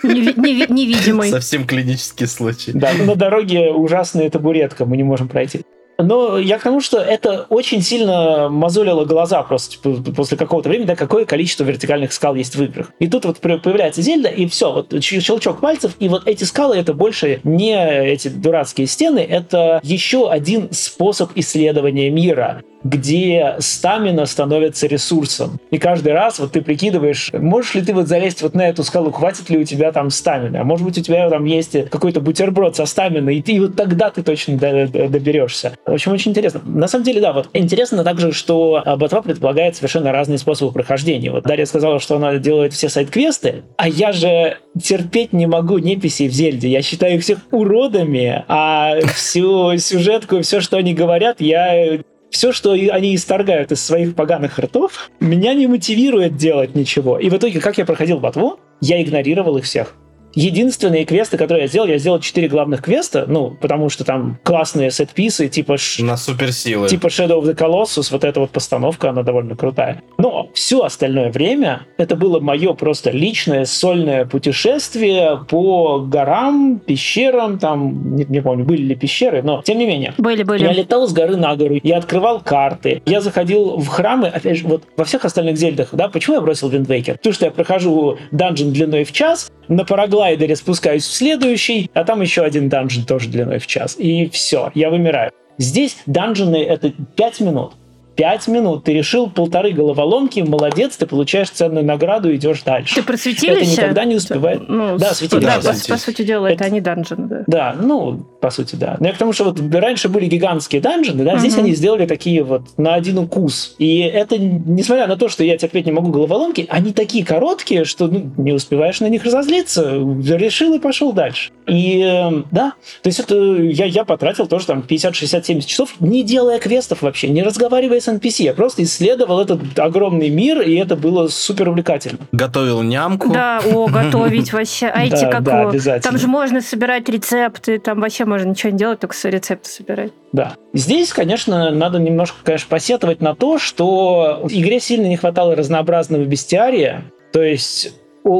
Невидимый. 0.02 1.30
Совсем 1.30 1.66
клинический 1.66 2.26
случай. 2.26 2.72
Да, 2.74 2.90
ну 2.96 3.04
на 3.04 3.14
дороге 3.14 3.70
ужасная 3.70 4.28
табуретка, 4.30 4.84
мы 4.84 4.96
не 4.96 5.04
можем 5.04 5.28
пройти. 5.28 5.62
Но 5.98 6.38
я 6.38 6.58
к 6.58 6.62
тому, 6.62 6.80
что 6.80 6.98
это 6.98 7.46
очень 7.48 7.82
сильно 7.82 8.48
мозолило 8.48 9.04
глаза 9.04 9.42
просто 9.42 9.76
после 10.16 10.36
какого-то 10.36 10.68
времени, 10.68 10.86
да, 10.86 10.96
какое 10.96 11.24
количество 11.24 11.64
вертикальных 11.64 12.12
скал 12.12 12.34
есть 12.34 12.56
в 12.56 12.62
играх. 12.64 12.92
И 12.98 13.08
тут 13.08 13.24
вот 13.24 13.38
появляется 13.38 14.02
Зельда, 14.02 14.28
и 14.28 14.46
все, 14.46 14.72
вот 14.72 14.92
щелчок 15.02 15.60
пальцев, 15.60 15.92
и 16.00 16.08
вот 16.08 16.26
эти 16.26 16.44
скалы 16.44 16.76
это 16.76 16.94
больше 16.94 17.40
не 17.44 17.76
эти 17.76 18.28
дурацкие 18.28 18.86
стены, 18.86 19.20
это 19.20 19.80
еще 19.82 20.30
один 20.30 20.72
способ 20.72 21.30
исследования 21.36 22.10
мира 22.10 22.62
где 22.84 23.56
стамина 23.58 24.26
становится 24.26 24.86
ресурсом. 24.86 25.58
И 25.70 25.78
каждый 25.78 26.12
раз 26.12 26.38
вот 26.38 26.52
ты 26.52 26.62
прикидываешь, 26.62 27.30
можешь 27.32 27.74
ли 27.74 27.82
ты 27.82 27.94
вот 27.94 28.08
залезть 28.08 28.42
вот 28.42 28.54
на 28.54 28.68
эту 28.68 28.84
скалу, 28.84 29.10
хватит 29.12 29.50
ли 29.50 29.58
у 29.58 29.64
тебя 29.64 29.92
там 29.92 30.10
стамина, 30.10 30.60
а 30.60 30.64
может 30.64 30.84
быть 30.86 30.98
у 30.98 31.02
тебя 31.02 31.28
там 31.30 31.44
есть 31.44 31.72
какой-то 31.90 32.20
бутерброд 32.20 32.76
со 32.76 32.86
стаминой, 32.86 33.36
и 33.36 33.42
ты 33.42 33.60
вот 33.60 33.76
тогда 33.76 34.10
ты 34.10 34.22
точно 34.22 34.56
доберешься. 34.56 35.76
В 35.86 35.92
общем, 35.92 36.12
очень 36.12 36.30
интересно. 36.32 36.60
На 36.64 36.88
самом 36.88 37.04
деле, 37.04 37.20
да, 37.20 37.32
вот 37.32 37.48
интересно 37.52 38.04
также, 38.04 38.32
что 38.32 38.82
ботва 38.98 39.22
предполагает 39.22 39.76
совершенно 39.76 40.12
разные 40.12 40.38
способы 40.38 40.72
прохождения. 40.72 41.30
Вот 41.30 41.44
Дарья 41.44 41.66
сказала, 41.66 42.00
что 42.00 42.16
она 42.16 42.36
делает 42.36 42.72
все 42.72 42.88
сайт-квесты, 42.88 43.62
а 43.76 43.88
я 43.88 44.12
же 44.12 44.58
терпеть 44.82 45.32
не 45.32 45.46
могу 45.46 45.78
неписей 45.78 46.28
в 46.28 46.32
Зельде. 46.32 46.68
Я 46.68 46.82
считаю 46.82 47.16
их 47.16 47.22
всех 47.22 47.38
уродами, 47.50 48.44
а 48.48 49.00
всю 49.14 49.76
сюжетку, 49.78 50.40
все, 50.42 50.60
что 50.60 50.76
они 50.76 50.94
говорят, 50.94 51.40
я 51.40 52.00
все, 52.32 52.50
что 52.50 52.72
они 52.72 53.14
исторгают 53.14 53.70
из 53.70 53.84
своих 53.84 54.14
поганых 54.16 54.58
ртов, 54.58 55.10
меня 55.20 55.54
не 55.54 55.66
мотивирует 55.66 56.36
делать 56.36 56.74
ничего. 56.74 57.18
И 57.18 57.28
в 57.28 57.36
итоге, 57.36 57.60
как 57.60 57.78
я 57.78 57.84
проходил 57.84 58.18
ботву, 58.18 58.58
я 58.80 59.00
игнорировал 59.00 59.58
их 59.58 59.64
всех. 59.64 59.94
Единственные 60.34 61.04
квесты, 61.04 61.36
которые 61.36 61.62
я 61.62 61.68
сделал, 61.68 61.88
я 61.88 61.98
сделал 61.98 62.20
четыре 62.20 62.48
главных 62.48 62.82
квеста, 62.82 63.24
ну, 63.28 63.50
потому 63.50 63.88
что 63.88 64.04
там 64.04 64.38
классные 64.42 64.90
сет-писы, 64.90 65.48
типа... 65.48 65.76
На 65.98 66.16
суперсилы. 66.16 66.88
Типа 66.88 67.06
Shadow 67.06 67.40
of 67.40 67.44
the 67.44 67.56
Colossus, 67.56 68.08
вот 68.10 68.24
эта 68.24 68.40
вот 68.40 68.50
постановка, 68.50 69.10
она 69.10 69.22
довольно 69.22 69.56
крутая. 69.56 70.02
Но 70.18 70.48
все 70.54 70.82
остальное 70.82 71.30
время 71.30 71.86
это 71.96 72.16
было 72.16 72.40
мое 72.40 72.74
просто 72.74 73.10
личное 73.10 73.64
сольное 73.64 74.24
путешествие 74.24 75.40
по 75.48 75.98
горам, 76.00 76.78
пещерам, 76.78 77.58
там, 77.58 78.16
не, 78.16 78.24
не 78.24 78.40
помню, 78.40 78.64
были 78.64 78.82
ли 78.82 78.94
пещеры, 78.94 79.42
но 79.42 79.62
тем 79.62 79.78
не 79.78 79.86
менее. 79.86 80.14
Были, 80.18 80.42
были. 80.42 80.64
Я 80.64 80.72
летал 80.72 81.06
с 81.06 81.12
горы 81.12 81.36
на 81.36 81.54
гору, 81.56 81.78
я 81.82 81.98
открывал 81.98 82.40
карты, 82.40 83.02
я 83.06 83.20
заходил 83.20 83.76
в 83.76 83.88
храмы, 83.88 84.28
опять 84.28 84.58
же, 84.58 84.66
вот 84.66 84.82
во 84.96 85.04
всех 85.04 85.24
остальных 85.24 85.56
зельдах, 85.56 85.88
да, 85.92 86.08
почему 86.08 86.36
я 86.36 86.40
бросил 86.40 86.70
Waker? 86.70 87.16
Потому 87.18 87.34
что 87.34 87.44
я 87.44 87.50
прохожу 87.50 88.18
данжен 88.30 88.72
длиной 88.72 89.04
в 89.04 89.12
час, 89.12 89.50
на 89.68 89.84
параглайдере 90.22 90.54
спускаюсь 90.54 91.04
в 91.04 91.12
следующий, 91.12 91.90
а 91.94 92.04
там 92.04 92.20
еще 92.20 92.42
один 92.42 92.68
данжен 92.68 93.04
тоже 93.04 93.28
длиной 93.28 93.58
в 93.58 93.66
час. 93.66 93.96
И 93.98 94.28
все, 94.28 94.70
я 94.74 94.88
вымираю. 94.88 95.32
Здесь 95.58 95.96
данжены 96.06 96.62
это 96.62 96.92
5 97.16 97.40
минут. 97.40 97.72
Пять 98.14 98.46
минут. 98.48 98.84
Ты 98.84 98.92
решил 98.92 99.30
полторы 99.30 99.72
головоломки, 99.72 100.40
молодец, 100.40 100.96
ты 100.96 101.06
получаешь 101.06 101.50
ценную 101.50 101.84
награду, 101.84 102.34
идешь 102.34 102.62
дальше. 102.62 102.96
Ты 102.96 103.02
просветились? 103.02 103.72
Это 103.72 103.82
никогда 103.82 104.04
не 104.04 104.16
успевает. 104.16 104.68
Ну, 104.68 104.98
да, 104.98 105.14
светились. 105.14 105.44
Да, 105.44 105.60
по, 105.60 105.92
по 105.92 105.96
сути 105.96 106.22
дела, 106.22 106.46
это, 106.46 106.64
это 106.64 106.72
не 106.72 106.80
данжен, 106.80 107.28
да. 107.28 107.44
Да, 107.46 107.76
ну, 107.80 108.26
по 108.40 108.50
сути, 108.50 108.76
да. 108.76 108.96
Но 109.00 109.06
я 109.06 109.12
к 109.14 109.18
тому, 109.18 109.32
что 109.32 109.44
вот 109.44 109.60
раньше 109.74 110.08
были 110.08 110.26
гигантские 110.26 110.82
данжены, 110.82 111.24
да, 111.24 111.32
угу. 111.32 111.40
здесь 111.40 111.56
они 111.56 111.74
сделали 111.74 112.06
такие 112.06 112.42
вот 112.42 112.62
на 112.76 112.94
один 112.94 113.18
укус. 113.18 113.74
И 113.78 114.00
это, 114.00 114.36
несмотря 114.38 115.06
на 115.06 115.16
то, 115.16 115.28
что 115.28 115.44
я 115.44 115.56
терпеть 115.56 115.86
не 115.86 115.92
могу 115.92 116.10
головоломки, 116.10 116.66
они 116.68 116.92
такие 116.92 117.24
короткие, 117.24 117.84
что 117.84 118.08
ну, 118.08 118.30
не 118.36 118.52
успеваешь 118.52 119.00
на 119.00 119.08
них 119.08 119.24
разозлиться. 119.24 119.92
Решил 120.22 120.74
и 120.74 120.78
пошел 120.78 121.12
дальше. 121.12 121.50
И 121.66 122.00
эм, 122.00 122.46
да, 122.50 122.74
то 123.02 123.08
есть 123.08 123.20
это 123.20 123.34
я, 123.36 123.86
я 123.86 124.04
потратил 124.04 124.46
тоже 124.46 124.66
там 124.66 124.82
50, 124.82 125.14
60, 125.14 125.46
70 125.46 125.68
часов, 125.68 125.94
не 126.00 126.22
делая 126.22 126.58
квестов 126.58 127.02
вообще, 127.02 127.28
не 127.28 127.42
разговаривая 127.42 128.00
с 128.02 128.08
NPC. 128.08 128.44
Я 128.44 128.54
просто 128.54 128.82
исследовал 128.82 129.40
этот 129.40 129.78
огромный 129.78 130.28
мир, 130.28 130.60
и 130.60 130.74
это 130.74 130.96
было 130.96 131.28
супер 131.28 131.68
увлекательно. 131.68 132.18
Готовил 132.32 132.82
нямку. 132.82 133.32
Да, 133.32 133.60
о, 133.64 133.86
готовить 133.92 134.52
вообще. 134.52 134.86
А 134.86 135.04
эти 135.04 135.30
как 135.30 135.42
да, 135.42 135.68
обязательно. 135.68 136.10
Там 136.10 136.18
же 136.18 136.26
можно 136.26 136.60
собирать 136.60 137.08
рецепты, 137.08 137.78
там 137.78 138.00
вообще 138.00 138.24
можно 138.24 138.48
ничего 138.50 138.70
не 138.72 138.78
делать, 138.78 139.00
только 139.00 139.16
рецепты 139.24 139.68
собирать. 139.68 140.12
Да. 140.32 140.54
Здесь, 140.72 141.12
конечно, 141.12 141.70
надо 141.70 141.98
немножко, 141.98 142.38
конечно, 142.42 142.66
посетовать 142.68 143.20
на 143.20 143.34
то, 143.34 143.58
что 143.58 144.46
игре 144.48 144.80
сильно 144.80 145.06
не 145.06 145.16
хватало 145.16 145.54
разнообразного 145.54 146.24
бестиария. 146.24 147.04
То 147.32 147.42
есть 147.42 147.94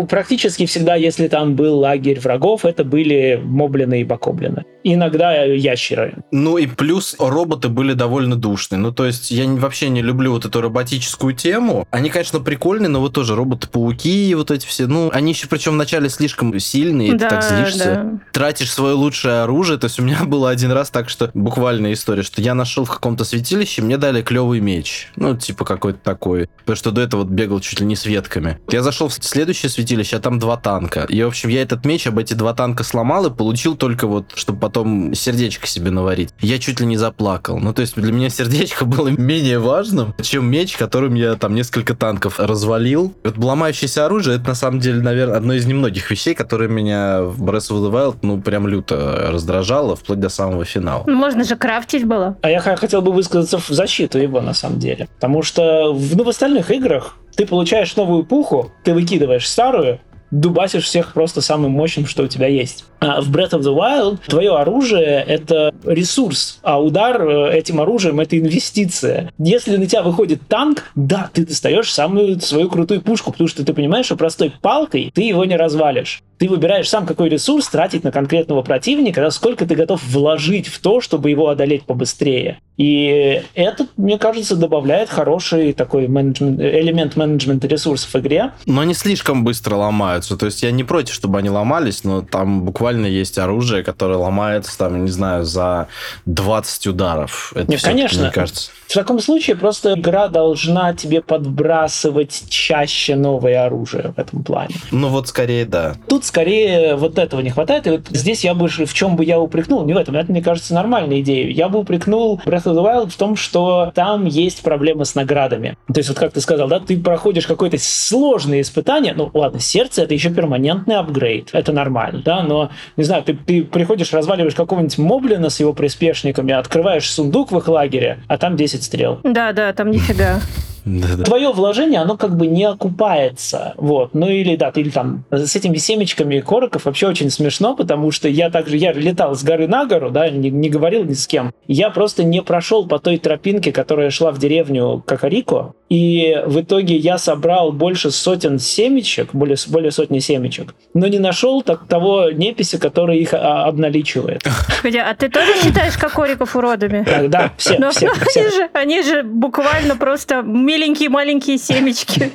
практически 0.09 0.67
всегда, 0.67 0.95
если 0.95 1.29
там 1.29 1.55
был 1.57 1.79
лагерь 1.79 2.21
врагов, 2.21 2.65
это 2.65 2.85
были 2.85 3.41
моблины 3.43 4.01
и 4.01 4.05
бакоблины. 4.05 4.65
Иногда 4.85 5.45
ящеры. 5.45 6.25
Ну 6.33 6.59
и 6.59 6.67
плюс 6.67 7.15
роботы 7.19 7.69
были 7.69 7.93
довольно 7.93 8.37
душные. 8.37 8.79
Ну 8.79 8.93
то 8.93 9.07
есть 9.07 9.31
я 9.31 9.47
вообще 9.47 9.89
не 9.89 10.03
люблю 10.03 10.33
вот 10.33 10.45
эту 10.45 10.61
роботическую 10.61 11.35
тему. 11.35 11.87
Они, 11.91 12.11
конечно, 12.11 12.41
прикольные, 12.41 12.89
но 12.89 13.01
вот 13.01 13.13
тоже 13.13 13.37
роботы-пауки 13.37 14.31
и 14.31 14.35
вот 14.35 14.51
эти 14.51 14.67
все. 14.67 14.87
Ну, 14.87 15.11
они 15.13 15.33
еще 15.33 15.47
причем 15.47 15.73
вначале 15.73 16.09
слишком 16.09 16.59
сильные, 16.59 17.15
да, 17.15 17.29
ты 17.29 17.35
так 17.35 17.43
злишься. 17.45 17.85
Да. 17.85 18.21
Тратишь 18.33 18.73
свое 18.73 18.95
лучшее 18.95 19.43
оружие. 19.43 19.79
То 19.79 19.87
есть 19.87 20.01
у 20.01 20.03
меня 20.03 20.21
было 20.25 20.51
один 20.51 20.73
раз 20.73 20.91
так, 20.91 21.09
что 21.09 21.31
буквальная 21.35 21.93
история, 21.93 22.23
что 22.23 22.41
я 22.43 22.55
нашел 22.55 22.85
в 22.85 22.91
каком-то 22.91 23.25
святилище, 23.25 23.83
мне 23.83 23.99
дали 23.99 24.23
клевый 24.23 24.61
меч. 24.61 25.11
Ну, 25.17 25.37
типа 25.37 25.65
какой-то 25.65 25.99
такой. 26.03 26.49
Потому 26.61 26.77
что 26.77 26.91
до 26.91 27.01
этого 27.01 27.23
вот 27.23 27.31
бегал 27.31 27.61
чуть 27.61 27.81
ли 27.81 27.87
не 27.87 27.97
с 27.97 28.07
ветками. 28.07 28.59
Я 28.71 28.83
зашел 28.83 29.09
в 29.09 29.13
следующее 29.13 29.71
святилище, 29.73 30.17
а 30.17 30.21
там 30.21 30.39
два 30.39 30.57
танка. 30.57 31.07
И, 31.09 31.23
в 31.23 31.29
общем, 31.29 31.49
я 31.49 31.63
этот 31.63 31.85
меч 31.85 32.07
об 32.07 32.19
эти 32.19 32.35
два 32.35 32.55
танка 32.55 32.85
сломал 32.85 33.27
и 33.27 33.31
получил 33.31 33.77
только 33.77 34.07
вот, 34.07 34.33
чтобы 34.35 34.61
потом 34.61 35.15
сердечко 35.15 35.67
себе 35.67 35.91
наварить. 35.91 36.31
Я 36.41 36.59
чуть 36.59 36.81
ли 36.81 36.87
не 36.87 36.97
заплакал. 36.97 37.59
Ну, 37.59 37.73
то 37.73 37.83
есть 37.83 37.95
для 37.97 38.13
меня 38.13 38.31
сердечко 38.31 38.85
было 38.85 39.09
менее 39.09 39.59
важным, 39.59 40.15
чем 40.23 40.51
меч, 40.51 40.77
которым 40.77 41.15
я 41.15 41.35
там 41.35 41.55
несколько 41.55 41.95
танков 41.95 42.39
развалил. 42.39 43.15
Вот 43.25 43.39
ломающееся 43.39 44.07
оружие, 44.07 44.37
это 44.37 44.49
на 44.49 44.55
самом 44.55 44.81
деле, 44.81 45.03
наверное, 45.03 45.37
одно 45.37 45.55
из 45.55 45.67
немногих 45.67 46.11
вещей, 46.11 46.35
которые 46.35 46.69
меня 46.69 47.23
в 47.23 47.43
Breath 47.43 47.71
of 47.71 47.83
the 47.83 47.91
Wild, 47.91 48.19
ну, 48.23 48.41
прям 48.41 48.67
люто 48.67 49.29
раздражало, 49.31 49.97
вплоть 49.97 50.21
до 50.21 50.29
самого 50.29 50.65
финала. 50.65 51.05
Ну, 51.07 51.17
можно 51.17 51.45
же 51.45 51.57
крафтить 51.57 52.05
было. 52.05 52.37
А 52.43 52.51
я 52.51 52.61
хотел 52.61 53.03
бы 53.03 53.13
высказаться 53.13 53.59
в 53.59 53.69
защиту 53.69 54.19
его, 54.19 54.41
на 54.41 54.55
самом 54.55 54.79
деле. 54.79 55.09
Потому 55.15 55.43
что 55.43 55.93
в, 55.93 56.17
ну, 56.17 56.25
в 56.25 56.29
остальных 56.29 56.71
играх 56.71 57.17
ты 57.37 57.47
получаешь 57.47 57.97
новую 57.97 58.25
пуху, 58.25 58.73
ты 58.85 58.95
выкидываешь 58.95 59.49
старую, 59.49 60.01
дубасишь 60.33 60.85
всех 60.85 61.13
просто 61.13 61.41
самым 61.41 61.73
мощным, 61.73 62.07
что 62.07 62.25
у 62.25 62.27
тебя 62.27 62.49
есть. 62.49 62.85
А 63.01 63.21
в 63.21 63.31
Breath 63.31 63.51
of 63.51 63.61
the 63.61 63.77
Wild 63.77 64.19
твое 64.27 64.57
оружие— 64.57 65.23
это 65.29 65.75
ресурс, 65.85 66.59
а 66.63 66.83
удар 66.83 67.23
э, 67.23 67.59
этим 67.59 67.81
оружием— 67.81 68.19
это 68.21 68.39
инвестиция. 68.39 69.31
Если 69.39 69.77
на 69.77 69.87
тебя 69.87 70.03
выходит 70.03 70.41
танк, 70.49 70.85
да, 70.95 71.31
ты 71.33 71.47
достаешь 71.47 71.93
самую 71.93 72.41
свою 72.41 72.69
крутую 72.71 73.03
пушку, 73.03 73.31
потому 73.31 73.49
что 73.49 73.65
ты 73.65 73.75
понимаешь, 73.75 74.07
что 74.07 74.17
простой 74.17 74.53
палкой 74.63 75.13
ты 75.15 75.23
его 75.23 75.45
не 75.45 75.57
развалишь. 75.57 76.23
Ты 76.43 76.49
выбираешь 76.49 76.89
сам, 76.89 77.07
какой 77.07 77.29
ресурс 77.29 77.69
тратить 77.69 78.05
на 78.05 78.11
конкретного 78.11 78.63
противника, 78.63 79.31
сколько 79.31 79.65
ты 79.65 79.75
готов 79.75 80.03
вложить 80.03 80.67
в 80.67 80.81
то, 80.81 81.01
чтобы 81.01 81.31
его 81.31 81.49
одолеть 81.49 81.85
побыстрее. 81.85 82.59
И 82.77 83.43
это, 83.55 83.87
мне 83.97 84.19
кажется, 84.19 84.57
добавляет 84.57 85.09
хороший 85.09 85.73
такой 85.73 86.09
менеджмент, 86.09 86.59
элемент 86.59 87.17
менеджмента 87.17 87.69
ресурсов 87.69 88.13
в 88.13 88.19
игре. 88.19 88.53
Но 88.67 88.81
они 88.81 88.95
слишком 88.95 89.45
быстро 89.45 89.77
ломаются. 89.77 90.37
То 90.37 90.47
есть 90.47 90.63
я 90.63 90.73
не 90.73 90.83
против, 90.83 91.15
чтобы 91.15 91.39
они 91.39 91.51
ломались, 91.51 92.03
но 92.03 92.23
там 92.23 92.63
буквально 92.63 92.83
буквально 92.83 93.07
есть 93.07 93.39
оружие, 93.39 93.85
которое 93.85 94.17
ломается, 94.17 94.77
там, 94.77 95.05
не 95.05 95.11
знаю, 95.11 95.45
за 95.45 95.87
20 96.27 96.89
ударов. 96.89 97.53
Это 97.55 97.71
Нет, 97.71 97.83
конечно. 97.83 98.23
Мне 98.23 98.31
кажется. 98.33 98.71
В 98.89 98.95
таком 98.95 99.21
случае 99.21 99.57
просто 99.57 99.95
игра 99.95 100.29
должна 100.29 100.93
тебе 100.93 101.23
подбрасывать 101.23 102.45
чаще 102.49 103.15
новое 103.17 103.65
оружие 103.65 104.13
в 104.17 104.19
этом 104.19 104.45
плане. 104.45 104.75
Ну 104.91 105.09
вот 105.09 105.29
скорее 105.29 105.65
да. 105.65 105.95
Тут 106.09 106.25
скорее 106.33 106.97
вот 106.97 107.19
этого 107.19 107.41
не 107.43 107.51
хватает. 107.51 107.87
И 107.87 107.91
вот 107.91 108.09
здесь 108.09 108.43
я 108.43 108.55
бы 108.55 108.67
в 108.69 108.95
чем 108.95 109.17
бы 109.17 109.25
я 109.25 109.39
упрекнул, 109.39 109.85
не 109.85 109.93
в 109.93 109.99
этом, 109.99 110.17
это 110.17 110.33
мне 110.33 110.41
кажется 110.41 110.73
нормальной 110.73 111.21
идеей. 111.21 111.53
Я 111.53 111.69
бы 111.69 111.81
упрекнул 111.81 112.41
Breath 112.47 112.65
of 112.65 112.75
the 112.75 112.83
Wild 112.83 113.11
в 113.11 113.17
том, 113.17 113.37
что 113.37 113.93
там 113.95 114.25
есть 114.25 114.63
проблемы 114.63 115.05
с 115.05 115.15
наградами. 115.15 115.77
То 115.93 116.01
есть 116.01 116.09
вот 116.09 116.19
как 116.19 116.33
ты 116.33 116.41
сказал, 116.41 116.69
да, 116.69 116.81
ты 116.81 116.99
проходишь 116.99 117.47
какое-то 117.47 117.77
сложное 117.79 118.63
испытание, 118.63 119.13
ну 119.15 119.31
ладно, 119.35 119.61
сердце 119.61 120.05
это 120.05 120.15
еще 120.15 120.31
перманентный 120.31 120.97
апгрейд, 120.97 121.51
это 121.53 121.73
нормально, 121.73 122.23
да, 122.25 122.43
но 122.43 122.71
не 122.97 123.05
знаю, 123.05 123.23
ты, 123.25 123.35
ты 123.35 123.63
приходишь, 123.63 124.13
разваливаешь 124.15 124.55
какого-нибудь 124.55 124.97
моблина 124.97 125.51
с 125.51 125.61
его 125.61 125.75
приспешниками, 125.75 126.55
открываешь 126.55 127.11
сундук 127.11 127.53
в 127.53 127.59
их 127.59 127.69
лагере, 127.69 128.21
а 128.29 128.39
там 128.39 128.57
10 128.57 128.83
стрел. 128.83 129.21
Да, 129.23 129.53
да, 129.53 129.73
там 129.75 129.91
нифига. 129.91 130.41
Да-да. 130.85 131.25
Твое 131.25 131.53
вложение, 131.53 132.01
оно 132.01 132.17
как 132.17 132.37
бы 132.37 132.47
не 132.47 132.65
окупается. 132.65 133.75
Вот. 133.77 134.15
Ну 134.15 134.29
или 134.29 134.57
да, 134.57 134.71
или 134.75 134.91
там 134.91 135.25
с 135.31 135.55
этими 135.55 135.77
семечками 135.77 136.41
короков 136.41 136.87
вообще 136.87 137.09
очень 137.09 137.31
смешно, 137.31 137.77
потому 137.77 138.11
что 138.11 138.29
я 138.29 138.51
также, 138.51 138.77
я 138.77 138.93
летал 138.93 139.35
с 139.35 139.43
горы 139.43 139.69
на 139.69 139.87
гору, 139.87 140.11
да, 140.11 140.29
не, 140.29 140.51
не 140.51 140.69
говорил 140.69 141.05
ни 141.05 141.15
с 141.15 141.27
кем. 141.27 141.53
Я 141.67 141.91
просто 141.91 142.25
не 142.25 142.43
прошел 142.43 142.87
по 142.87 142.99
той 142.99 143.19
тропинке, 143.19 143.73
которая 143.73 144.11
шла 144.11 144.33
в 144.33 144.39
деревню 144.39 145.03
Какарико, 145.07 145.75
и 145.93 146.43
в 146.47 146.63
итоге 146.63 146.97
я 146.97 147.19
собрал 147.19 147.71
больше 147.71 148.11
сотен 148.11 148.59
семечек, 148.59 149.35
более, 149.35 149.59
более 149.69 149.91
сотни 149.91 150.21
семечек, 150.21 150.75
но 150.95 151.07
не 151.07 151.19
нашел 151.19 151.61
так, 151.61 151.87
того 151.87 152.31
неписи, 152.31 152.79
который 152.79 153.19
их 153.19 153.35
а, 153.35 153.67
обналичивает. 153.67 154.43
Погоди, 154.79 154.97
а 154.97 155.15
ты 155.15 155.29
тоже 155.29 155.53
считаешь 155.63 155.99
кокориков 155.99 156.57
уродами? 156.57 157.05
Да, 157.05 157.29
да 157.29 157.53
все, 157.59 157.79
но, 157.79 157.91
все, 157.91 158.07
но 158.07 158.15
все. 158.27 158.41
Они, 158.41 158.51
же, 158.51 158.71
они 158.73 159.03
же 159.03 159.23
буквально 159.23 159.95
просто 159.97 160.41
миленькие 160.41 161.11
маленькие 161.11 161.59
семечки. 161.59 162.33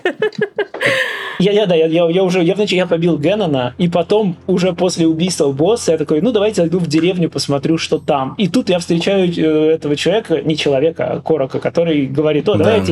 Я, 1.40 1.52
я, 1.52 1.66
да, 1.68 1.76
я, 1.76 1.86
я, 1.86 2.10
я 2.10 2.24
уже, 2.24 2.44
я 2.44 2.56
вначале 2.56 2.78
я 2.78 2.88
побил 2.88 3.18
Геннона, 3.18 3.76
и 3.78 3.88
потом 3.88 4.36
уже 4.48 4.74
после 4.74 5.06
убийства 5.06 5.52
босса 5.52 5.92
я 5.92 5.98
такой, 5.98 6.22
ну 6.22 6.32
давайте 6.32 6.62
зайду 6.62 6.80
в 6.80 6.88
деревню, 6.88 7.30
посмотрю, 7.30 7.78
что 7.78 8.00
там. 8.00 8.34
И 8.38 8.48
тут 8.48 8.70
я 8.70 8.80
встречаю 8.80 9.28
э, 9.28 9.74
этого 9.76 9.96
человека, 9.96 10.42
не 10.42 10.58
человека, 10.58 11.06
а 11.06 11.22
Корока, 11.22 11.60
который 11.60 12.08
говорит, 12.08 12.50
о, 12.50 12.56
давай 12.56 12.74
да. 12.74 12.80
я 12.80 12.84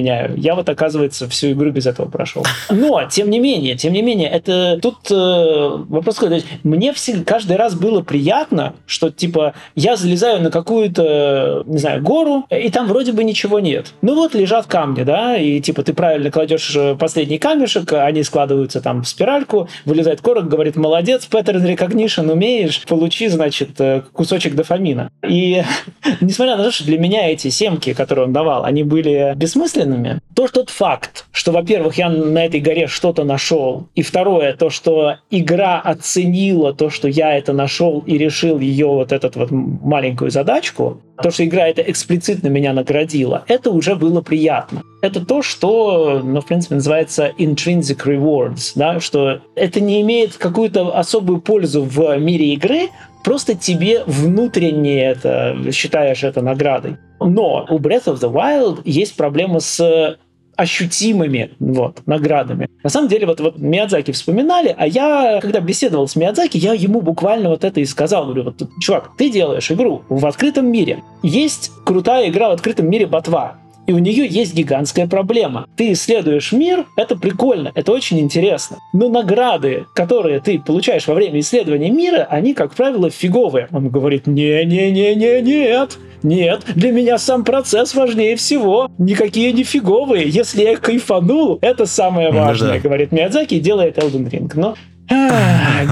поменяю. 0.00 0.34
Я 0.36 0.54
вот, 0.54 0.68
оказывается, 0.68 1.28
всю 1.28 1.52
игру 1.52 1.70
без 1.70 1.86
этого 1.86 2.08
прошел. 2.08 2.44
Но, 2.70 3.04
тем 3.10 3.30
не 3.30 3.38
менее, 3.38 3.76
тем 3.76 3.92
не 3.92 4.02
менее, 4.02 4.28
это 4.28 4.78
тут 4.80 5.10
э, 5.10 5.14
вопрос 5.88 6.16
какой. 6.16 6.28
То 6.30 6.34
есть, 6.36 6.46
мне 6.62 6.92
всегда, 6.92 7.24
каждый 7.24 7.56
раз 7.56 7.74
было 7.74 8.00
приятно, 8.00 8.74
что, 8.86 9.10
типа, 9.10 9.54
я 9.74 9.96
залезаю 9.96 10.42
на 10.42 10.50
какую-то, 10.50 11.64
не 11.66 11.78
знаю, 11.78 12.02
гору, 12.02 12.46
и 12.50 12.70
там 12.70 12.86
вроде 12.86 13.12
бы 13.12 13.24
ничего 13.24 13.60
нет. 13.60 13.92
Ну 14.02 14.14
вот, 14.14 14.34
лежат 14.34 14.66
камни, 14.66 15.02
да, 15.02 15.36
и, 15.36 15.60
типа, 15.60 15.82
ты 15.82 15.92
правильно 15.92 16.30
кладешь 16.30 16.74
э, 16.74 16.96
последний 16.98 17.38
камешек, 17.38 17.92
они 17.92 18.22
складываются 18.22 18.80
там 18.80 19.02
в 19.02 19.08
спиральку, 19.08 19.68
вылезает 19.84 20.20
корок, 20.20 20.48
говорит, 20.48 20.76
молодец, 20.76 21.28
pattern 21.30 21.64
recognition 21.64 22.30
умеешь, 22.30 22.82
получи, 22.86 23.28
значит, 23.28 23.80
э, 23.80 24.02
кусочек 24.12 24.54
дофамина. 24.54 25.10
И 25.28 25.62
несмотря 26.20 26.56
на 26.56 26.64
то, 26.64 26.70
что 26.70 26.84
для 26.84 26.98
меня 26.98 27.30
эти 27.30 27.48
семки, 27.48 27.92
которые 27.92 28.26
он 28.26 28.32
давал, 28.32 28.64
они 28.64 28.82
были 28.82 29.34
бессмысленными, 29.90 30.20
то, 30.34 30.46
что 30.46 30.60
тот 30.60 30.70
факт, 30.70 31.26
что, 31.32 31.52
во-первых, 31.52 31.96
я 31.98 32.08
на 32.08 32.44
этой 32.44 32.60
горе 32.60 32.86
что-то 32.86 33.24
нашел, 33.24 33.88
и 33.94 34.02
второе, 34.02 34.54
то, 34.54 34.70
что 34.70 35.16
игра 35.30 35.80
оценила 35.80 36.72
то, 36.72 36.90
что 36.90 37.08
я 37.08 37.36
это 37.36 37.52
нашел 37.52 38.02
и 38.06 38.16
решил 38.18 38.58
ее 38.58 38.86
вот 38.86 39.12
эту 39.12 39.30
вот 39.38 39.50
маленькую 39.50 40.30
задачку, 40.30 41.00
то, 41.22 41.30
что 41.30 41.44
игра 41.44 41.68
это 41.68 41.82
эксплицитно 41.82 42.48
меня 42.48 42.72
наградила, 42.72 43.44
это 43.46 43.70
уже 43.70 43.94
было 43.94 44.22
приятно. 44.22 44.82
Это 45.02 45.24
то, 45.24 45.42
что, 45.42 46.20
ну, 46.22 46.40
в 46.40 46.46
принципе, 46.46 46.74
называется 46.74 47.32
intrinsic 47.38 48.04
rewards, 48.04 48.72
да, 48.74 49.00
что 49.00 49.40
это 49.54 49.80
не 49.80 50.02
имеет 50.02 50.36
какую-то 50.36 50.96
особую 50.96 51.40
пользу 51.40 51.82
в 51.82 52.18
мире 52.18 52.52
игры, 52.52 52.88
просто 53.22 53.54
тебе 53.54 54.04
внутренне 54.06 55.02
это 55.02 55.56
считаешь 55.72 56.24
это 56.24 56.42
наградой. 56.42 56.96
Но 57.20 57.66
у 57.68 57.78
Breath 57.78 58.06
of 58.06 58.20
the 58.20 58.32
Wild 58.32 58.80
есть 58.84 59.16
проблема 59.16 59.60
с 59.60 60.16
ощутимыми 60.60 61.52
вот, 61.58 62.06
наградами. 62.06 62.68
На 62.82 62.90
самом 62.90 63.08
деле, 63.08 63.26
вот, 63.26 63.40
вот 63.40 63.58
Миядзаки 63.58 64.10
вспоминали, 64.10 64.74
а 64.76 64.86
я, 64.86 65.38
когда 65.40 65.60
беседовал 65.60 66.06
с 66.06 66.16
Миядзаки, 66.16 66.58
я 66.58 66.74
ему 66.74 67.00
буквально 67.00 67.48
вот 67.48 67.64
это 67.64 67.80
и 67.80 67.86
сказал. 67.86 68.26
Говорю, 68.26 68.44
вот, 68.44 68.68
чувак, 68.78 69.12
ты 69.16 69.30
делаешь 69.30 69.70
игру 69.70 70.02
в 70.10 70.26
открытом 70.26 70.70
мире. 70.70 71.02
Есть 71.22 71.72
крутая 71.86 72.28
игра 72.28 72.50
в 72.50 72.52
открытом 72.52 72.90
мире 72.90 73.06
Ботва 73.06 73.59
и 73.90 73.92
у 73.92 73.98
нее 73.98 74.24
есть 74.24 74.54
гигантская 74.54 75.08
проблема. 75.08 75.66
Ты 75.76 75.90
исследуешь 75.92 76.52
мир, 76.52 76.86
это 76.96 77.16
прикольно, 77.16 77.72
это 77.74 77.90
очень 77.90 78.20
интересно. 78.20 78.78
Но 78.92 79.08
награды, 79.08 79.86
которые 79.96 80.38
ты 80.38 80.60
получаешь 80.60 81.08
во 81.08 81.14
время 81.14 81.40
исследования 81.40 81.90
мира, 81.90 82.24
они, 82.30 82.54
как 82.54 82.72
правило, 82.72 83.10
фиговые. 83.10 83.66
Он 83.72 83.88
говорит, 83.88 84.28
не-не-не-не-нет, 84.28 85.98
нет, 86.22 86.62
для 86.76 86.92
меня 86.92 87.18
сам 87.18 87.42
процесс 87.42 87.96
важнее 87.96 88.36
всего. 88.36 88.88
Никакие 88.98 89.52
не 89.52 89.64
фиговые. 89.64 90.28
Если 90.28 90.62
я 90.62 90.76
кайфанул, 90.76 91.58
это 91.60 91.84
самое 91.84 92.30
важное, 92.30 92.74
ну, 92.74 92.74
да. 92.76 92.80
говорит 92.80 93.10
Миядзаки 93.10 93.54
и 93.54 93.58
делает 93.58 93.98
Elden 93.98 94.30
Ring. 94.30 94.52
Но 94.54 94.76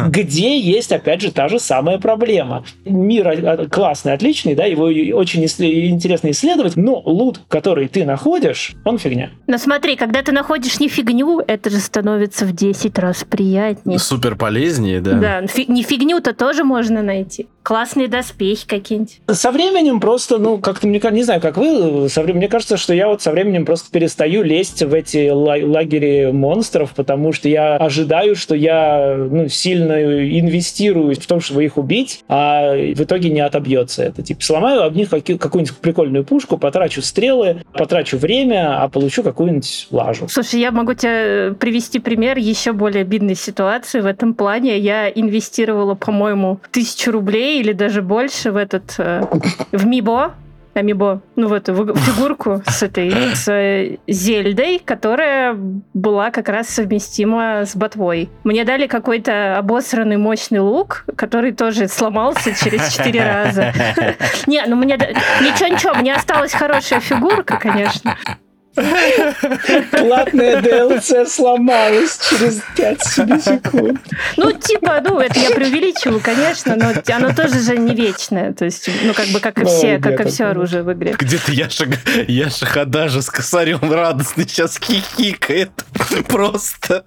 где 0.08 0.58
есть, 0.58 0.92
опять 0.92 1.20
же, 1.20 1.32
та 1.32 1.48
же 1.48 1.58
самая 1.58 1.98
проблема. 1.98 2.64
Мир 2.84 3.68
классный, 3.68 4.12
отличный, 4.12 4.54
да, 4.54 4.64
его 4.64 4.84
очень 4.84 5.44
интересно 5.44 6.30
исследовать, 6.30 6.76
но 6.76 7.00
лут, 7.04 7.40
который 7.48 7.88
ты 7.88 8.04
находишь, 8.04 8.74
он 8.84 8.98
фигня. 8.98 9.30
Но 9.46 9.58
смотри, 9.58 9.96
когда 9.96 10.22
ты 10.22 10.32
находишь 10.32 10.78
не 10.80 10.88
фигню, 10.88 11.40
это 11.46 11.70
же 11.70 11.78
становится 11.78 12.44
в 12.44 12.52
10 12.52 12.98
раз 12.98 13.24
приятнее. 13.24 13.98
Супер 13.98 14.36
полезнее, 14.36 15.00
да. 15.00 15.12
Да, 15.12 15.40
не 15.66 15.82
фигню-то 15.82 16.32
тоже 16.34 16.64
можно 16.64 17.02
найти 17.02 17.48
классные 17.62 18.08
доспехи 18.08 18.66
какие-нибудь. 18.66 19.20
Со 19.30 19.50
временем 19.50 20.00
просто, 20.00 20.38
ну, 20.38 20.56
как-то, 20.56 20.86
мне 20.86 21.02
не 21.10 21.22
знаю, 21.22 21.42
как 21.42 21.58
вы, 21.58 22.08
со 22.08 22.22
временем, 22.22 22.38
мне 22.38 22.48
кажется, 22.48 22.78
что 22.78 22.94
я 22.94 23.08
вот 23.08 23.20
со 23.20 23.30
временем 23.30 23.66
просто 23.66 23.90
перестаю 23.90 24.42
лезть 24.42 24.82
в 24.82 24.94
эти 24.94 25.28
лагеря 25.28 26.32
монстров, 26.32 26.94
потому 26.94 27.32
что 27.32 27.46
я 27.50 27.76
ожидаю, 27.76 28.36
что 28.36 28.54
я 28.54 29.07
ну, 29.16 29.48
сильно 29.48 29.92
инвестирую 30.38 31.14
в 31.14 31.26
том, 31.26 31.40
чтобы 31.40 31.64
их 31.64 31.76
убить, 31.76 32.24
а 32.28 32.72
в 32.74 33.02
итоге 33.02 33.30
не 33.30 33.40
отобьется 33.40 34.02
это. 34.02 34.22
Типа, 34.22 34.42
сломаю 34.42 34.82
об 34.82 34.96
них 34.96 35.10
какую-нибудь 35.10 35.76
прикольную 35.78 36.24
пушку, 36.24 36.58
потрачу 36.58 37.02
стрелы, 37.02 37.62
потрачу 37.72 38.18
время, 38.18 38.82
а 38.82 38.88
получу 38.88 39.22
какую-нибудь 39.22 39.88
лажу. 39.90 40.28
Слушай, 40.28 40.60
я 40.60 40.70
могу 40.70 40.94
тебе 40.94 41.54
привести 41.54 41.98
пример 41.98 42.38
еще 42.38 42.72
более 42.72 43.02
обидной 43.02 43.34
ситуации 43.34 44.00
в 44.00 44.06
этом 44.06 44.34
плане. 44.34 44.78
Я 44.78 45.08
инвестировала, 45.08 45.94
по-моему, 45.94 46.60
тысячу 46.70 47.12
рублей 47.12 47.60
или 47.60 47.72
даже 47.72 48.02
больше 48.02 48.52
в 48.52 48.56
этот 48.56 48.94
э, 48.98 49.22
в 49.72 49.86
Мибо, 49.86 50.34
Амибо, 50.74 51.22
ну 51.36 51.48
в 51.48 51.52
эту 51.52 51.74
фигурку 51.94 52.62
с 52.66 52.82
этой 52.82 53.34
с 53.34 53.98
Зельдой, 54.06 54.80
которая 54.84 55.56
была 55.94 56.30
как 56.30 56.48
раз 56.48 56.68
совместима 56.68 57.64
с 57.64 57.74
ботвой. 57.74 58.28
Мне 58.44 58.64
дали 58.64 58.86
какой-то 58.86 59.58
обосранный 59.58 60.16
мощный 60.16 60.60
лук, 60.60 61.04
который 61.16 61.52
тоже 61.52 61.88
сломался 61.88 62.54
через 62.54 62.92
четыре 62.92 63.24
раза. 63.24 63.72
Не, 64.46 64.64
ну 64.66 64.76
мне 64.76 64.94
ничего 64.94 65.68
ничего, 65.68 65.94
мне 65.94 66.14
осталась 66.14 66.52
хорошая 66.52 67.00
фигурка, 67.00 67.58
конечно. 67.58 68.16
Платная 69.90 70.60
DLC 70.60 71.26
сломалась 71.26 72.18
через 72.28 72.62
5 72.76 73.02
секунд. 73.42 74.00
Ну, 74.36 74.52
типа, 74.52 75.00
ну, 75.04 75.20
это 75.20 75.38
я 75.38 75.50
преувеличиваю, 75.50 76.20
конечно, 76.20 76.76
но 76.76 76.92
оно 77.14 77.32
тоже 77.34 77.60
же 77.60 77.76
не 77.76 77.94
вечное. 77.94 78.52
То 78.52 78.64
есть, 78.64 78.88
ну, 79.02 79.14
как 79.14 79.26
бы, 79.28 79.40
как 79.40 79.58
и 79.58 79.64
все, 79.64 79.98
как 79.98 80.20
и 80.20 80.28
все 80.28 80.46
оружие 80.46 80.82
в 80.82 80.92
игре. 80.92 81.14
Где-то 81.18 81.52
Яша, 81.52 81.86
Яша 82.26 82.66
Хадажа 82.66 83.22
с 83.22 83.30
косарем 83.30 83.80
радостный 83.92 84.46
сейчас 84.48 84.78
хихикает. 84.78 85.70
Просто. 86.28 87.04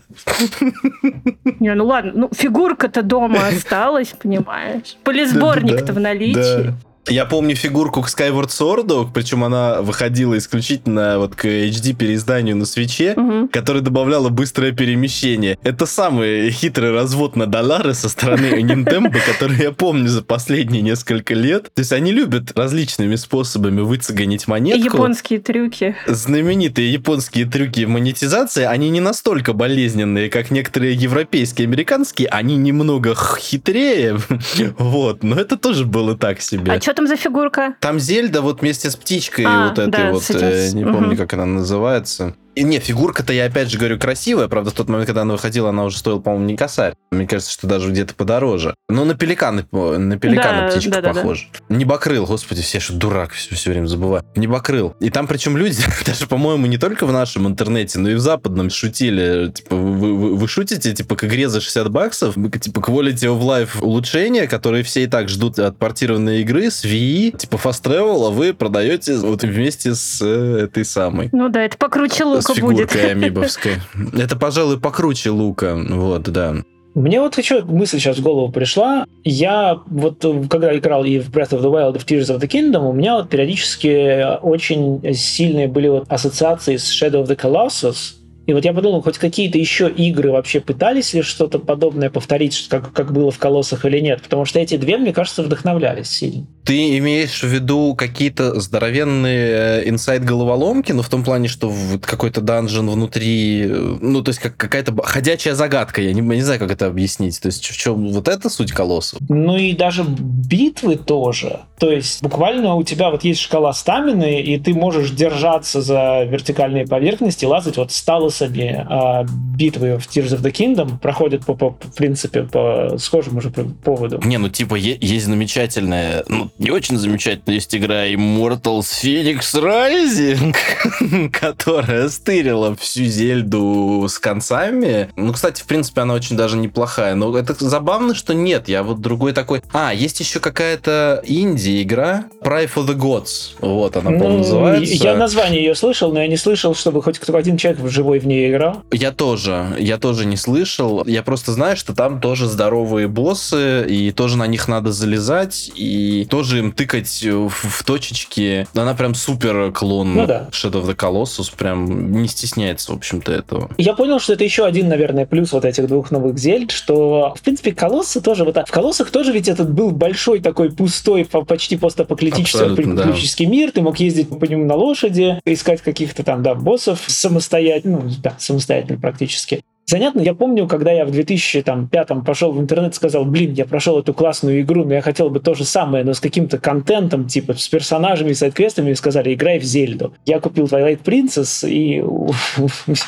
Не, 1.59 1.73
ну 1.73 1.85
ладно, 1.85 2.11
ну, 2.15 2.29
фигурка-то 2.33 3.01
дома 3.01 3.47
осталась, 3.47 4.09
понимаешь? 4.09 4.97
Полисборник-то 5.03 5.93
в 5.93 5.99
наличии. 5.99 6.73
Я 7.07 7.25
помню 7.25 7.55
фигурку 7.55 8.01
к 8.01 8.07
Skyward 8.09 8.49
Sword, 8.49 9.07
причем 9.13 9.43
она 9.43 9.81
выходила 9.81 10.37
исключительно 10.37 11.17
вот 11.17 11.35
к 11.35 11.45
HD 11.45 11.93
переизданию 11.93 12.55
на 12.55 12.65
свече, 12.65 13.13
Мгм. 13.17 13.47
которая 13.47 13.81
добавляла 13.81 14.29
быстрое 14.29 14.71
перемещение. 14.71 15.57
Это 15.63 15.85
самый 15.87 16.51
хитрый 16.51 16.91
развод 16.91 17.35
на 17.35 17.47
доллары 17.47 17.93
со 17.95 18.07
стороны 18.07 18.45
Nintendo, 18.61 19.11
который 19.25 19.57
я 19.57 19.71
помню 19.71 20.07
за 20.09 20.21
последние 20.21 20.81
несколько 20.83 21.33
лет. 21.33 21.71
То 21.73 21.79
есть 21.81 21.91
они 21.91 22.11
любят 22.11 22.51
различными 22.57 23.15
способами 23.15 23.81
выцеганить 23.81 24.47
монетку. 24.47 24.83
японские 24.85 25.39
трюки. 25.39 25.95
знаменитые 26.07 26.93
японские 26.93 27.45
трюки 27.45 27.85
монетизации, 27.85 28.63
они 28.63 28.89
не 28.89 28.99
настолько 28.99 29.53
болезненные, 29.53 30.29
как 30.29 30.51
некоторые 30.51 30.93
европейские, 30.93 31.65
американские, 31.67 32.27
они 32.27 32.57
немного 32.57 33.15
хитрее, 33.39 34.17
вот, 34.77 35.23
но 35.23 35.35
это 35.35 35.57
тоже 35.57 35.85
было 35.85 36.15
так 36.17 36.41
себе. 36.41 36.71
А 36.71 36.79
что 36.91 36.95
там 36.97 37.07
за 37.07 37.15
фигурка? 37.15 37.75
Там 37.79 37.99
Зельда 37.99 38.41
вот 38.41 38.61
вместе 38.61 38.89
с 38.89 38.97
птичкой 38.97 39.45
А, 39.47 39.69
вот 39.69 39.79
этой 39.79 39.91
да, 39.91 40.11
вот, 40.11 40.29
э, 40.29 40.71
не 40.73 40.83
помню, 40.83 41.15
как 41.15 41.33
она 41.33 41.45
называется. 41.45 42.35
И 42.55 42.63
не, 42.63 42.79
фигурка-то, 42.79 43.31
я 43.33 43.45
опять 43.45 43.69
же 43.71 43.77
говорю, 43.77 43.97
красивая, 43.97 44.47
правда, 44.47 44.71
в 44.71 44.73
тот 44.73 44.89
момент, 44.89 45.07
когда 45.07 45.21
она 45.21 45.33
выходила, 45.33 45.69
она 45.69 45.85
уже 45.85 45.97
стоила, 45.97 46.19
по-моему, 46.19 46.45
не 46.45 46.57
косарь. 46.57 46.93
Мне 47.11 47.25
кажется, 47.27 47.51
что 47.53 47.67
даже 47.67 47.89
где-то 47.89 48.13
подороже. 48.13 48.75
Но 48.89 49.05
на 49.05 49.15
пеликана, 49.15 49.65
на 49.71 50.17
пеликана 50.19 50.61
Да, 50.61 50.67
птичка 50.69 50.91
да-да-да. 50.95 51.13
похожа. 51.21 51.45
Небокрыл, 51.69 52.25
господи, 52.25 52.61
все 52.61 52.79
что 52.79 52.93
дурак, 52.93 53.31
все, 53.31 53.55
все 53.55 53.69
время 53.71 53.85
забываю. 53.87 54.25
Небокрыл. 54.35 54.95
И 54.99 55.09
там 55.09 55.27
причем 55.27 55.55
люди, 55.55 55.77
даже, 56.05 56.27
по-моему, 56.27 56.65
не 56.65 56.77
только 56.77 57.05
в 57.05 57.11
нашем 57.13 57.47
интернете, 57.47 57.99
но 57.99 58.09
и 58.09 58.15
в 58.15 58.19
западном 58.19 58.69
шутили. 58.69 59.51
Типа, 59.51 59.75
вы, 59.75 60.13
вы- 60.15 60.35
вы 60.35 60.47
шутите, 60.47 60.93
типа, 60.93 61.15
к 61.15 61.23
игре 61.23 61.47
за 61.47 61.61
60 61.61 61.89
баксов, 61.89 62.35
типа, 62.35 62.79
quality 62.79 63.27
of 63.27 63.41
life 63.41 63.81
улучшения, 63.81 64.47
которые 64.47 64.83
все 64.83 65.03
и 65.03 65.07
так 65.07 65.29
ждут 65.29 65.57
от 65.59 65.77
портированной 65.77 66.41
игры 66.41 66.69
с 66.69 66.83
VE, 66.83 67.37
типа, 67.37 67.55
fast 67.55 67.83
travel, 67.83 68.27
а 68.27 68.29
вы 68.29 68.53
продаете 68.53 69.15
вот 69.17 69.43
вместе 69.43 69.95
с 69.95 70.19
э, 70.21 70.63
этой 70.65 70.83
самой. 70.85 71.29
Ну 71.31 71.47
да, 71.49 71.61
это 71.63 71.77
покруче 71.77 72.25
С 72.41 72.53
фигуркой 72.53 73.11
амибовской. 73.11 73.73
Это, 74.13 74.35
пожалуй, 74.35 74.79
покруче 74.79 75.29
лука. 75.29 75.75
Вот, 75.75 76.23
да. 76.23 76.55
Мне 76.93 77.21
вот 77.21 77.37
еще 77.37 77.63
мысль 77.63 77.99
сейчас 77.99 78.17
в 78.17 78.21
голову 78.21 78.51
пришла. 78.51 79.05
Я 79.23 79.79
вот 79.85 80.25
э, 80.25 80.43
когда 80.49 80.75
играл 80.77 81.05
и 81.05 81.19
в 81.19 81.29
Breath 81.29 81.51
of 81.51 81.61
the 81.61 81.71
Wild, 81.71 81.95
и 81.95 81.99
в 81.99 82.05
Tears 82.05 82.35
of 82.35 82.39
the 82.39 82.49
Kingdom, 82.49 82.89
у 82.89 82.91
меня 82.93 83.15
вот 83.15 83.29
периодически 83.29 84.37
очень 84.41 85.01
сильные 85.13 85.69
были 85.69 85.87
вот 85.87 86.05
ассоциации 86.09 86.75
с 86.75 86.91
Shadow 86.91 87.23
of 87.23 87.27
the 87.27 87.39
Colossus. 87.39 88.15
И 88.47 88.53
вот 88.53 88.65
я 88.65 88.73
подумал, 88.73 89.01
хоть 89.01 89.17
какие-то 89.17 89.57
еще 89.57 89.89
игры 89.89 90.31
вообще 90.31 90.59
пытались 90.59 91.13
ли 91.13 91.21
что-то 91.21 91.59
подобное 91.59 92.09
повторить, 92.09 92.67
как, 92.69 92.91
как 92.91 93.13
было 93.13 93.31
в 93.31 93.37
Колоссах 93.37 93.85
или 93.85 93.99
нет? 93.99 94.21
Потому 94.21 94.45
что 94.45 94.59
эти 94.59 94.77
две, 94.77 94.97
мне 94.97 95.13
кажется, 95.13 95.43
вдохновлялись 95.43 96.09
сильно. 96.09 96.47
Ты 96.65 96.97
имеешь 96.97 97.41
в 97.41 97.47
виду 97.47 97.95
какие-то 97.95 98.59
здоровенные 98.59 99.89
инсайд-головоломки, 99.89 100.91
ну, 100.91 101.01
в 101.01 101.09
том 101.09 101.23
плане, 101.23 101.47
что 101.47 101.71
какой-то 102.01 102.41
данжен 102.41 102.89
внутри, 102.89 103.63
э, 103.67 103.97
ну, 104.01 104.21
то 104.21 104.29
есть 104.29 104.39
как 104.39 104.57
какая-то 104.57 104.95
ходячая 105.03 105.55
загадка, 105.55 106.01
я 106.01 106.13
не, 106.13 106.21
я 106.21 106.35
не 106.35 106.41
знаю, 106.41 106.59
как 106.59 106.71
это 106.71 106.87
объяснить. 106.87 107.39
То 107.41 107.47
есть 107.47 107.65
в 107.65 107.77
чем 107.77 108.09
вот 108.09 108.27
это 108.27 108.49
суть 108.49 108.71
колоссов? 108.71 109.19
Ну 109.29 109.57
и 109.57 109.73
даже 109.73 110.03
битвы 110.03 110.97
тоже. 110.97 111.61
То 111.79 111.91
есть 111.91 112.21
буквально 112.21 112.75
у 112.75 112.83
тебя 112.83 113.09
вот 113.09 113.23
есть 113.23 113.39
шкала 113.41 113.73
стамины, 113.73 114.41
и 114.41 114.59
ты 114.59 114.73
можешь 114.73 115.11
держаться 115.11 115.81
за 115.81 116.23
вертикальные 116.25 116.85
поверхности, 116.85 117.45
лазать 117.45 117.77
вот 117.77 117.91
с 117.91 118.01
талосами. 118.31 118.85
А 118.89 119.23
битвы 119.57 119.97
в 119.97 120.07
Tears 120.07 120.35
of 120.37 120.41
the 120.41 120.51
Kingdom 120.51 120.97
проходят 120.99 121.45
по, 121.45 121.53
по- 121.53 121.69
в 121.71 121.95
принципе 121.95 122.43
по 122.43 122.95
схожему 122.97 123.41
же 123.41 123.49
поводу. 123.51 124.19
Не, 124.23 124.37
ну, 124.37 124.49
типа, 124.49 124.75
есть 124.75 125.25
замечательная, 125.25 126.23
ну, 126.27 126.49
не 126.57 126.71
очень 126.71 126.97
замечательная 126.97 127.55
есть 127.55 127.75
игра 127.75 128.07
Immortals 128.07 128.85
Phoenix 129.03 129.39
Rising, 129.55 131.29
которая 131.39 132.09
стырила 132.09 132.75
всю 132.75 133.05
Зельду 133.05 134.05
с 134.07 134.17
концами. 134.19 135.09
Ну, 135.15 135.33
кстати, 135.33 135.61
в 135.61 135.65
принципе, 135.65 136.01
она 136.01 136.13
очень 136.13 136.35
даже 136.35 136.57
неплохая. 136.57 137.15
Но 137.15 137.35
это 137.37 137.53
забавно, 137.59 138.15
что 138.15 138.33
нет. 138.33 138.67
Я 138.69 138.83
вот 138.83 139.01
другой 139.01 139.33
такой... 139.33 139.61
А, 139.73 139.93
есть 139.93 140.19
еще 140.19 140.39
какая-то 140.39 141.21
инди-игра 141.25 142.25
Pry 142.41 142.69
for 142.73 142.85
the 142.87 142.95
Gods. 142.95 143.55
Вот 143.59 143.95
она, 143.97 144.11
по-моему, 144.11 144.29
Ну, 144.31 144.37
называется. 144.39 144.93
я 144.95 145.15
название 145.15 145.63
ее 145.63 145.75
слышал, 145.75 146.11
но 146.13 146.21
я 146.21 146.27
не 146.27 146.37
слышал, 146.37 146.73
чтобы 146.75 147.01
хоть 147.01 147.19
кто 147.19 147.35
один 147.35 147.57
человек 147.57 147.81
живой 147.89 148.19
в 148.21 148.27
ней 148.27 148.49
играл. 148.49 148.83
Я 148.91 149.11
тоже, 149.11 149.75
я 149.79 149.97
тоже 149.97 150.25
не 150.25 150.37
слышал. 150.37 151.03
Я 151.05 151.23
просто 151.23 151.51
знаю, 151.51 151.77
что 151.77 151.93
там 151.93 152.19
тоже 152.21 152.47
здоровые 152.47 153.07
боссы, 153.07 153.85
и 153.87 154.11
тоже 154.11 154.37
на 154.37 154.47
них 154.47 154.67
надо 154.67 154.91
залезать, 154.91 155.71
и 155.75 156.25
тоже 156.29 156.59
им 156.59 156.71
тыкать 156.71 157.23
в, 157.23 157.49
в 157.49 157.83
точечки. 157.83 158.67
Она 158.75 158.93
прям 158.93 159.15
супер 159.15 159.71
клон 159.71 160.13
Ну 160.15 160.25
да. 160.27 160.47
Shadow 160.51 160.83
of 160.83 160.87
the 160.87 160.95
Colossus, 160.95 161.51
прям 161.55 162.11
не 162.21 162.27
стесняется, 162.27 162.91
в 162.93 162.95
общем-то, 162.95 163.31
этого. 163.31 163.69
Я 163.77 163.93
понял, 163.93 164.19
что 164.19 164.33
это 164.33 164.43
еще 164.43 164.65
один, 164.65 164.89
наверное, 164.89 165.25
плюс 165.25 165.51
вот 165.51 165.65
этих 165.65 165.87
двух 165.87 166.11
новых 166.11 166.37
зельд, 166.37 166.71
что, 166.71 167.33
в 167.37 167.41
принципе, 167.41 167.71
колоссы 167.71 168.21
тоже 168.21 168.43
вот 168.43 168.53
так. 168.53 168.67
В 168.67 168.71
колоссах 168.71 169.11
тоже 169.11 169.31
ведь 169.31 169.47
этот 169.47 169.71
был 169.71 169.91
большой 169.91 170.39
такой 170.39 170.71
пустой, 170.71 171.25
по- 171.25 171.43
почти 171.43 171.77
постапокалиптический 171.77 172.59
Абсолютно, 172.59 172.95
да. 172.95 173.05
мир. 173.45 173.71
Ты 173.71 173.81
мог 173.81 173.99
ездить 173.99 174.29
по 174.29 174.45
нему 174.45 174.65
на 174.65 174.75
лошади, 174.75 175.39
искать 175.45 175.81
каких-то 175.81 176.23
там, 176.23 176.43
да, 176.43 176.55
боссов 176.55 176.99
самостоятельно, 177.07 178.01
ну, 178.03 178.10
да, 178.19 178.35
самостоятельно 178.39 178.99
практически. 178.99 179.63
Занятно, 179.91 180.21
я 180.21 180.33
помню, 180.33 180.67
когда 180.69 180.89
я 180.93 181.03
в 181.03 181.11
2005 181.11 182.07
пошел 182.25 182.53
в 182.53 182.61
интернет 182.61 182.93
и 182.93 182.95
сказал, 182.95 183.25
блин, 183.25 183.51
я 183.51 183.65
прошел 183.65 183.99
эту 183.99 184.13
классную 184.13 184.61
игру, 184.61 184.85
но 184.85 184.93
я 184.93 185.01
хотел 185.01 185.29
бы 185.29 185.41
то 185.41 185.53
же 185.53 185.65
самое, 185.65 186.05
но 186.05 186.13
с 186.13 186.21
каким-то 186.21 186.59
контентом, 186.59 187.27
типа 187.27 187.55
с 187.55 187.67
персонажами, 187.67 188.31
сайт-квестами, 188.31 188.91
и 188.91 188.95
сказали, 188.95 189.33
играй 189.33 189.59
в 189.59 189.63
Зельду. 189.63 190.13
Я 190.25 190.39
купил 190.39 190.67
Twilight 190.67 191.03
Princess 191.03 191.67
и 191.69 192.01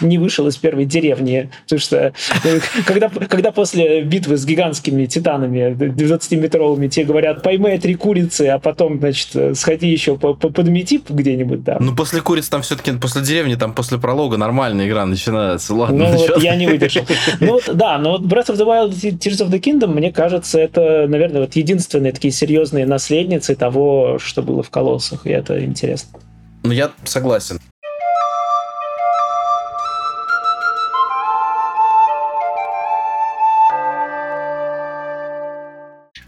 не 0.01 0.17
вышел 0.17 0.45
из 0.47 0.57
первой 0.57 0.83
деревни, 0.83 1.49
потому 1.63 1.79
что 1.79 2.11
э, 2.43 2.59
когда, 2.85 3.07
когда 3.07 3.53
после 3.53 4.01
битвы 4.01 4.35
с 4.35 4.45
гигантскими 4.45 5.05
титанами 5.05 5.73
20-метровыми 5.73 6.89
тебе 6.89 7.05
говорят, 7.05 7.43
поймай 7.43 7.79
три 7.79 7.95
курицы, 7.95 8.47
а 8.47 8.59
потом, 8.59 8.99
значит, 8.99 9.57
сходи 9.57 9.87
еще 9.87 10.17
по- 10.17 10.33
по- 10.33 10.49
подмети 10.49 11.01
где-нибудь 11.07 11.63
там. 11.63 11.77
Ну, 11.79 11.95
после 11.95 12.19
куриц 12.19 12.49
там 12.49 12.61
все-таки, 12.61 12.91
после 12.91 13.21
деревни, 13.21 13.55
там 13.55 13.71
после 13.71 13.99
пролога 13.99 14.35
нормальная 14.35 14.85
игра 14.85 15.05
начинается. 15.05 15.73
Ладно, 15.73 16.09
Ну, 16.09 16.17
вот 16.17 16.43
я 16.43 16.57
не 16.57 16.72
выдержал. 16.73 17.03
Ну, 17.39 17.59
да, 17.73 17.97
но 17.97 18.17
Breath 18.17 18.47
of 18.47 18.57
the 18.57 18.65
Wild 18.65 18.95
и 19.01 19.11
Tears 19.11 19.45
of 19.45 19.49
the 19.49 19.59
Kingdom, 19.59 19.87
мне 19.87 20.11
кажется, 20.11 20.59
это, 20.59 21.05
наверное, 21.07 21.41
вот 21.41 21.55
единственные 21.55 22.11
такие 22.11 22.31
серьезные 22.31 22.85
наследницы 22.85 23.55
того, 23.55 24.17
что 24.19 24.41
было 24.41 24.63
в 24.63 24.69
Колоссах, 24.69 25.25
и 25.25 25.29
это 25.29 25.63
интересно. 25.63 26.19
Ну, 26.63 26.71
я 26.71 26.91
согласен. 27.03 27.59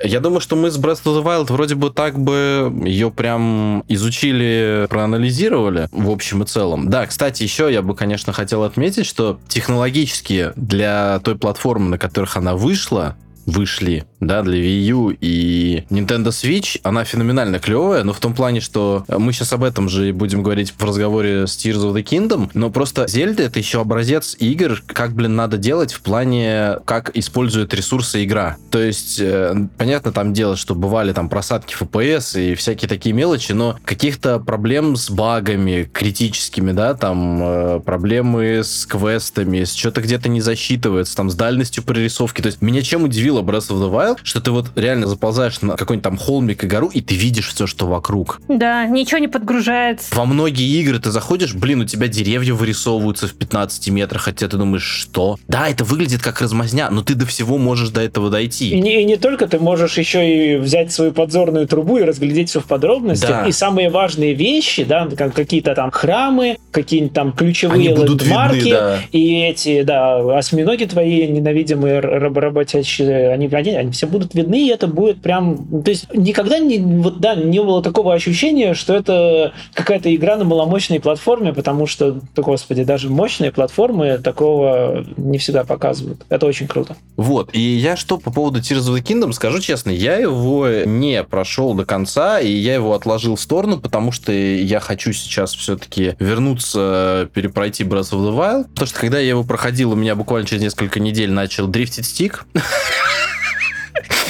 Я 0.06 0.20
думаю, 0.20 0.40
что 0.40 0.56
мы 0.56 0.72
с 0.72 0.78
Breath 0.78 1.04
of 1.04 1.22
the 1.22 1.24
Wild 1.24 1.52
вроде 1.52 1.76
бы 1.76 1.90
так 1.90 2.20
бы 2.20 2.72
ее 2.86 3.12
прям 3.12 3.84
изучили, 3.88 4.88
проанализировали 4.90 5.90
в 5.92 6.10
общем 6.10 6.44
и 6.44 6.46
целом. 6.46 6.90
Да, 6.90 7.06
кстати, 7.06 7.44
еще 7.44 7.72
я 7.72 7.82
бы, 7.82 7.96
конечно, 7.96 8.34
хотел 8.34 8.64
отметить, 8.64 9.06
что 9.06 9.40
технологически 9.48 10.52
для 10.56 11.20
той 11.24 11.36
платформы, 11.38 11.90
на 11.90 11.98
которых 11.98 12.38
она 12.38 12.56
вышла, 12.56 13.16
вышли, 13.46 14.06
да, 14.20 14.42
для 14.42 14.58
Wii 14.58 14.80
U 14.90 15.10
и 15.20 15.84
Nintendo 15.90 16.30
Switch, 16.30 16.80
она 16.84 17.04
феноменально 17.04 17.60
клевая, 17.60 18.04
но 18.04 18.14
в 18.14 18.20
том 18.20 18.34
плане, 18.34 18.60
что 18.60 19.06
мы 19.08 19.34
сейчас 19.34 19.54
об 19.54 19.64
этом 19.64 19.90
же 19.90 20.14
будем 20.14 20.44
говорить 20.44 20.74
в 20.78 20.84
разговоре 20.84 21.48
с 21.48 21.56
Tears 21.58 21.84
of 21.84 21.94
the 21.94 22.04
Kingdom, 22.04 22.50
но 22.54 22.70
просто 22.70 23.08
Зельда 23.08 23.44
это 23.44 23.60
еще 23.60 23.82
образец 23.82 24.36
игр, 24.40 24.82
как, 24.86 25.14
блин, 25.14 25.36
надо 25.36 25.58
делать 25.58 25.94
в 25.94 26.02
плане, 26.02 26.78
как 26.86 27.16
использует 27.16 27.74
ресурсы 27.74 28.24
игра. 28.24 28.58
То 28.72 28.80
есть, 28.80 29.20
э, 29.20 29.56
понятно, 29.78 30.12
там 30.12 30.34
дело, 30.34 30.56
что 30.56 30.76
бывали 30.76 31.14
там 31.14 31.30
просадки 31.30 31.76
FPS 31.80 32.52
и 32.52 32.56
всякие 32.56 32.90
такие 32.90 33.14
мелочи, 33.14 33.52
но 33.52 33.78
каких-то 33.86 34.40
проблем 34.40 34.96
с 34.96 35.10
багами 35.10 35.90
критическими, 35.92 36.72
да, 36.72 36.94
там 36.94 37.42
э, 37.42 37.80
проблемы 37.80 38.64
с 38.64 38.86
квестами, 38.86 39.64
с 39.64 39.74
что-то 39.74 40.02
где-то 40.02 40.30
не 40.30 40.42
засчитывается, 40.42 41.16
там 41.16 41.30
с 41.30 41.36
дальностью 41.36 41.84
прорисовки. 41.84 42.42
То 42.42 42.48
есть 42.48 42.62
меня 42.62 42.82
чем 42.82 43.06
удивило 43.36 43.42
Breath 43.42 43.70
of 43.72 43.80
the 43.80 43.92
Wild, 43.92 44.20
что 44.24 44.42
ты 44.42 44.52
вот 44.52 44.68
реально 44.76 45.08
заползаешь 45.08 45.62
на 45.62 45.76
какой-нибудь 45.76 46.04
там 46.04 46.18
холмик 46.18 46.64
и 46.64 46.68
гору, 46.68 46.90
и 46.94 47.02
ты 47.02 47.16
видишь 47.16 47.50
все, 47.54 47.68
что 47.68 47.88
вокруг. 47.88 48.40
Да, 48.48 48.86
ничего 48.86 49.20
не 49.20 49.28
подгружается. 49.28 50.16
Во 50.16 50.26
многие 50.26 50.68
игры 50.80 51.00
ты 51.00 51.12
заходишь, 51.12 51.54
блин, 51.54 51.82
у 51.82 51.86
тебя 51.86 52.08
деревья 52.08 52.54
вырисовываются 52.54 53.28
в 53.28 53.34
15 53.34 53.90
метрах, 53.90 54.24
хотя 54.24 54.48
ты 54.48 54.58
думаешь, 54.58 54.84
что? 54.84 55.38
Да, 55.48 55.68
это 55.70 55.84
выглядит 55.84 56.22
как 56.22 56.42
размазня, 56.42 56.90
но 56.90 57.02
ты 57.02 57.16
до 57.16 57.26
всего 57.26 57.58
можешь 57.58 57.90
до 57.90 58.02
этого 58.02 58.28
И 58.28 58.32
дойти. 58.32 58.80
не, 58.80 59.02
и 59.02 59.06
не 59.06 59.18
только 59.18 59.48
ты 59.48 59.60
можешь 59.60 59.98
еще 59.98 60.56
и 60.56 60.58
взять 60.58 60.92
свою 60.92 61.12
подзорную 61.12 61.68
трубу 61.68 61.98
и 61.98 62.04
разглядеть 62.04 62.50
все 62.50 62.60
в 62.62 62.66
подробностях. 62.66 63.30
Да. 63.30 63.46
И 63.48 63.52
самые 63.52 63.90
важные 63.90 64.34
вещи, 64.34 64.84
да, 64.84 65.08
как 65.18 65.34
какие-то 65.34 65.76
там 65.76 65.92
храмы, 65.92 66.58
какие-нибудь 66.72 67.14
там 67.14 67.32
ключевые 67.34 67.90
Они 67.90 67.98
будут 67.98 68.22
лендмарки, 68.24 68.56
видны, 68.58 68.72
да. 68.72 69.00
и 69.12 69.42
эти, 69.44 69.84
да, 69.84 70.38
осьминоги 70.38 70.86
твои 70.86 71.28
ненавидимые 71.28 72.00
работящие 72.00 73.25
они, 73.34 73.48
они, 73.48 73.72
они 73.72 73.92
все 73.92 74.08
будут 74.08 74.34
видны, 74.34 74.68
и 74.68 74.70
это 74.70 74.88
будет 74.88 75.22
прям... 75.22 75.84
То 75.84 75.92
есть 75.92 76.14
никогда 76.14 76.60
не, 76.60 76.80
вот, 76.80 77.20
да, 77.20 77.36
не 77.36 77.62
было 77.62 77.82
такого 77.82 78.14
ощущения, 78.14 78.74
что 78.74 78.94
это 78.94 79.54
какая-то 79.74 80.14
игра 80.14 80.36
на 80.38 80.44
маломощной 80.44 81.00
платформе, 81.00 81.54
потому 81.54 81.88
что, 81.88 82.20
да, 82.36 82.42
господи, 82.42 82.84
даже 82.84 83.10
мощные 83.10 83.52
платформы 83.52 84.18
такого 84.18 85.06
не 85.18 85.38
всегда 85.38 85.64
показывают. 85.64 86.26
Это 86.30 86.46
очень 86.46 86.68
круто. 86.68 86.96
Вот, 87.18 87.50
и 87.54 87.60
я 87.60 87.96
что 87.96 88.18
по 88.18 88.32
поводу 88.32 88.60
Tears 88.60 88.90
of 88.90 88.96
the 88.96 89.04
Kingdom 89.04 89.34
скажу 89.34 89.60
честно, 89.60 89.90
я 89.90 90.18
его 90.18 90.68
не 90.86 91.24
прошел 91.24 91.74
до 91.74 91.86
конца, 91.86 92.40
и 92.40 92.50
я 92.50 92.76
его 92.76 92.94
отложил 92.94 93.36
в 93.36 93.42
сторону, 93.42 93.80
потому 93.80 94.12
что 94.12 94.32
я 94.32 94.80
хочу 94.80 95.14
сейчас 95.14 95.54
все-таки 95.54 96.16
вернуться, 96.20 97.30
перепройти 97.34 97.84
Breath 97.84 98.12
of 98.12 98.20
the 98.20 98.36
Wild, 98.36 98.64
потому 98.70 98.88
что 98.88 99.00
когда 99.00 99.20
я 99.20 99.30
его 99.30 99.44
проходил, 99.44 99.92
у 99.92 99.96
меня 99.96 100.16
буквально 100.16 100.48
через 100.48 100.62
несколько 100.62 101.00
недель 101.00 101.32
начал 101.32 101.68
дрифтить 101.68 102.06
стик. 102.06 102.46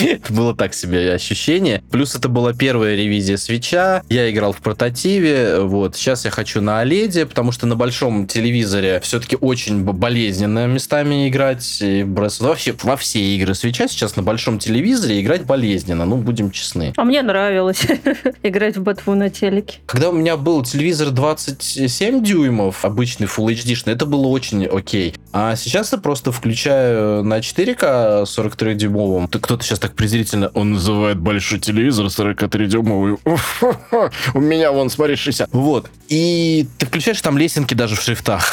Это 0.02 0.34
было 0.34 0.56
так 0.56 0.74
себе 0.74 1.14
ощущение. 1.14 1.84
Плюс 1.92 2.16
это 2.16 2.30
была 2.30 2.54
первая 2.54 2.96
ревизия 2.96 3.38
свеча. 3.38 4.04
Я 4.10 4.30
играл 4.32 4.52
в 4.54 4.58
портативе. 4.58 5.60
Вот. 5.60 5.96
Сейчас 5.96 6.26
я 6.26 6.32
хочу 6.32 6.62
на 6.62 6.84
OLED, 6.84 7.26
потому 7.26 7.52
что 7.52 7.66
на 7.68 7.76
большом 7.76 8.28
телевизоре 8.28 9.00
все-таки 9.02 9.38
очень 9.40 9.84
болезненно 9.84 10.68
местами 10.68 11.30
играть. 11.30 11.82
И 11.82 12.04
вообще 12.06 12.76
во 12.84 12.98
все 12.98 13.20
игры 13.36 13.54
свеча 13.56 13.88
сейчас 13.88 14.16
на 14.16 14.24
большом 14.24 14.60
телевизоре 14.60 15.22
играть 15.22 15.46
болезненно. 15.46 16.06
Ну, 16.06 16.18
будем 16.18 16.52
честны. 16.52 16.94
А 16.98 17.04
мне 17.04 17.22
нравилось 17.22 17.86
играть 18.44 18.78
в 18.78 18.84
ботву 18.84 19.16
на 19.16 19.30
телеке. 19.30 19.78
Когда 19.86 20.10
у 20.10 20.14
меня 20.14 20.38
был 20.38 20.64
телевизор 20.64 21.12
27 21.12 22.24
дюймов, 22.24 22.86
обычный 22.86 23.28
Full 23.28 23.54
HD, 23.54 23.92
это 23.92 24.06
было 24.06 24.28
очень 24.28 24.66
окей. 24.66 25.16
А 25.38 25.58
сейчас 25.58 25.92
я 25.92 25.98
просто 25.98 26.32
включаю 26.32 27.22
на 27.22 27.40
4К 27.40 28.24
43-дюймовом. 28.24 29.28
Кто-то 29.28 29.66
сейчас 29.66 29.80
так 29.80 29.94
презрительно, 29.94 30.50
он 30.54 30.72
называет 30.72 31.20
большой 31.20 31.60
телевизор 31.60 32.06
43-дюймовый. 32.06 33.20
У 34.34 34.40
меня 34.40 34.72
вон, 34.72 34.90
смотри, 34.90 35.18
60. 35.18 35.50
Вот. 35.52 35.92
И 36.08 36.66
ты 36.78 36.86
включаешь 36.86 37.20
там 37.20 37.38
лесенки 37.38 37.74
даже 37.74 37.98
в 37.98 38.02
шрифтах. 38.02 38.50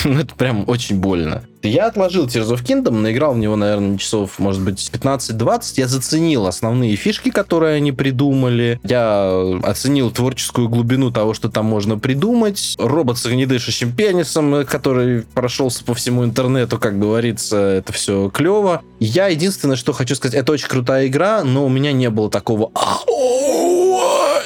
Ну, 0.04 0.18
это 0.18 0.34
прям 0.34 0.64
очень 0.66 0.98
больно. 0.98 1.44
Я 1.62 1.86
отложил 1.86 2.26
Tears 2.26 2.54
of 2.54 2.64
Kingdom, 2.64 3.00
наиграл 3.00 3.34
в 3.34 3.38
него, 3.38 3.54
наверное, 3.54 3.98
часов, 3.98 4.38
может 4.38 4.62
быть, 4.62 4.90
15-20. 4.92 5.74
Я 5.76 5.88
заценил 5.88 6.46
основные 6.46 6.96
фишки, 6.96 7.30
которые 7.30 7.76
они 7.76 7.92
придумали. 7.92 8.80
Я 8.82 9.58
оценил 9.62 10.10
творческую 10.10 10.68
глубину 10.68 11.10
того, 11.10 11.34
что 11.34 11.50
там 11.50 11.66
можно 11.66 11.98
придумать. 11.98 12.76
Робот 12.78 13.18
с 13.18 13.26
огнедышащим 13.26 13.92
пенисом, 13.92 14.64
который 14.64 15.22
прошелся 15.34 15.84
по 15.84 15.94
всему 15.94 16.24
интернету, 16.24 16.78
как 16.78 16.98
говорится, 16.98 17.58
это 17.58 17.92
все 17.92 18.30
клево. 18.30 18.82
Я 18.98 19.28
единственное, 19.28 19.76
что 19.76 19.92
хочу 19.92 20.14
сказать, 20.14 20.34
это 20.34 20.52
очень 20.52 20.68
крутая 20.68 21.08
игра, 21.08 21.44
но 21.44 21.66
у 21.66 21.68
меня 21.68 21.92
не 21.92 22.08
было 22.08 22.30
такого 22.30 22.72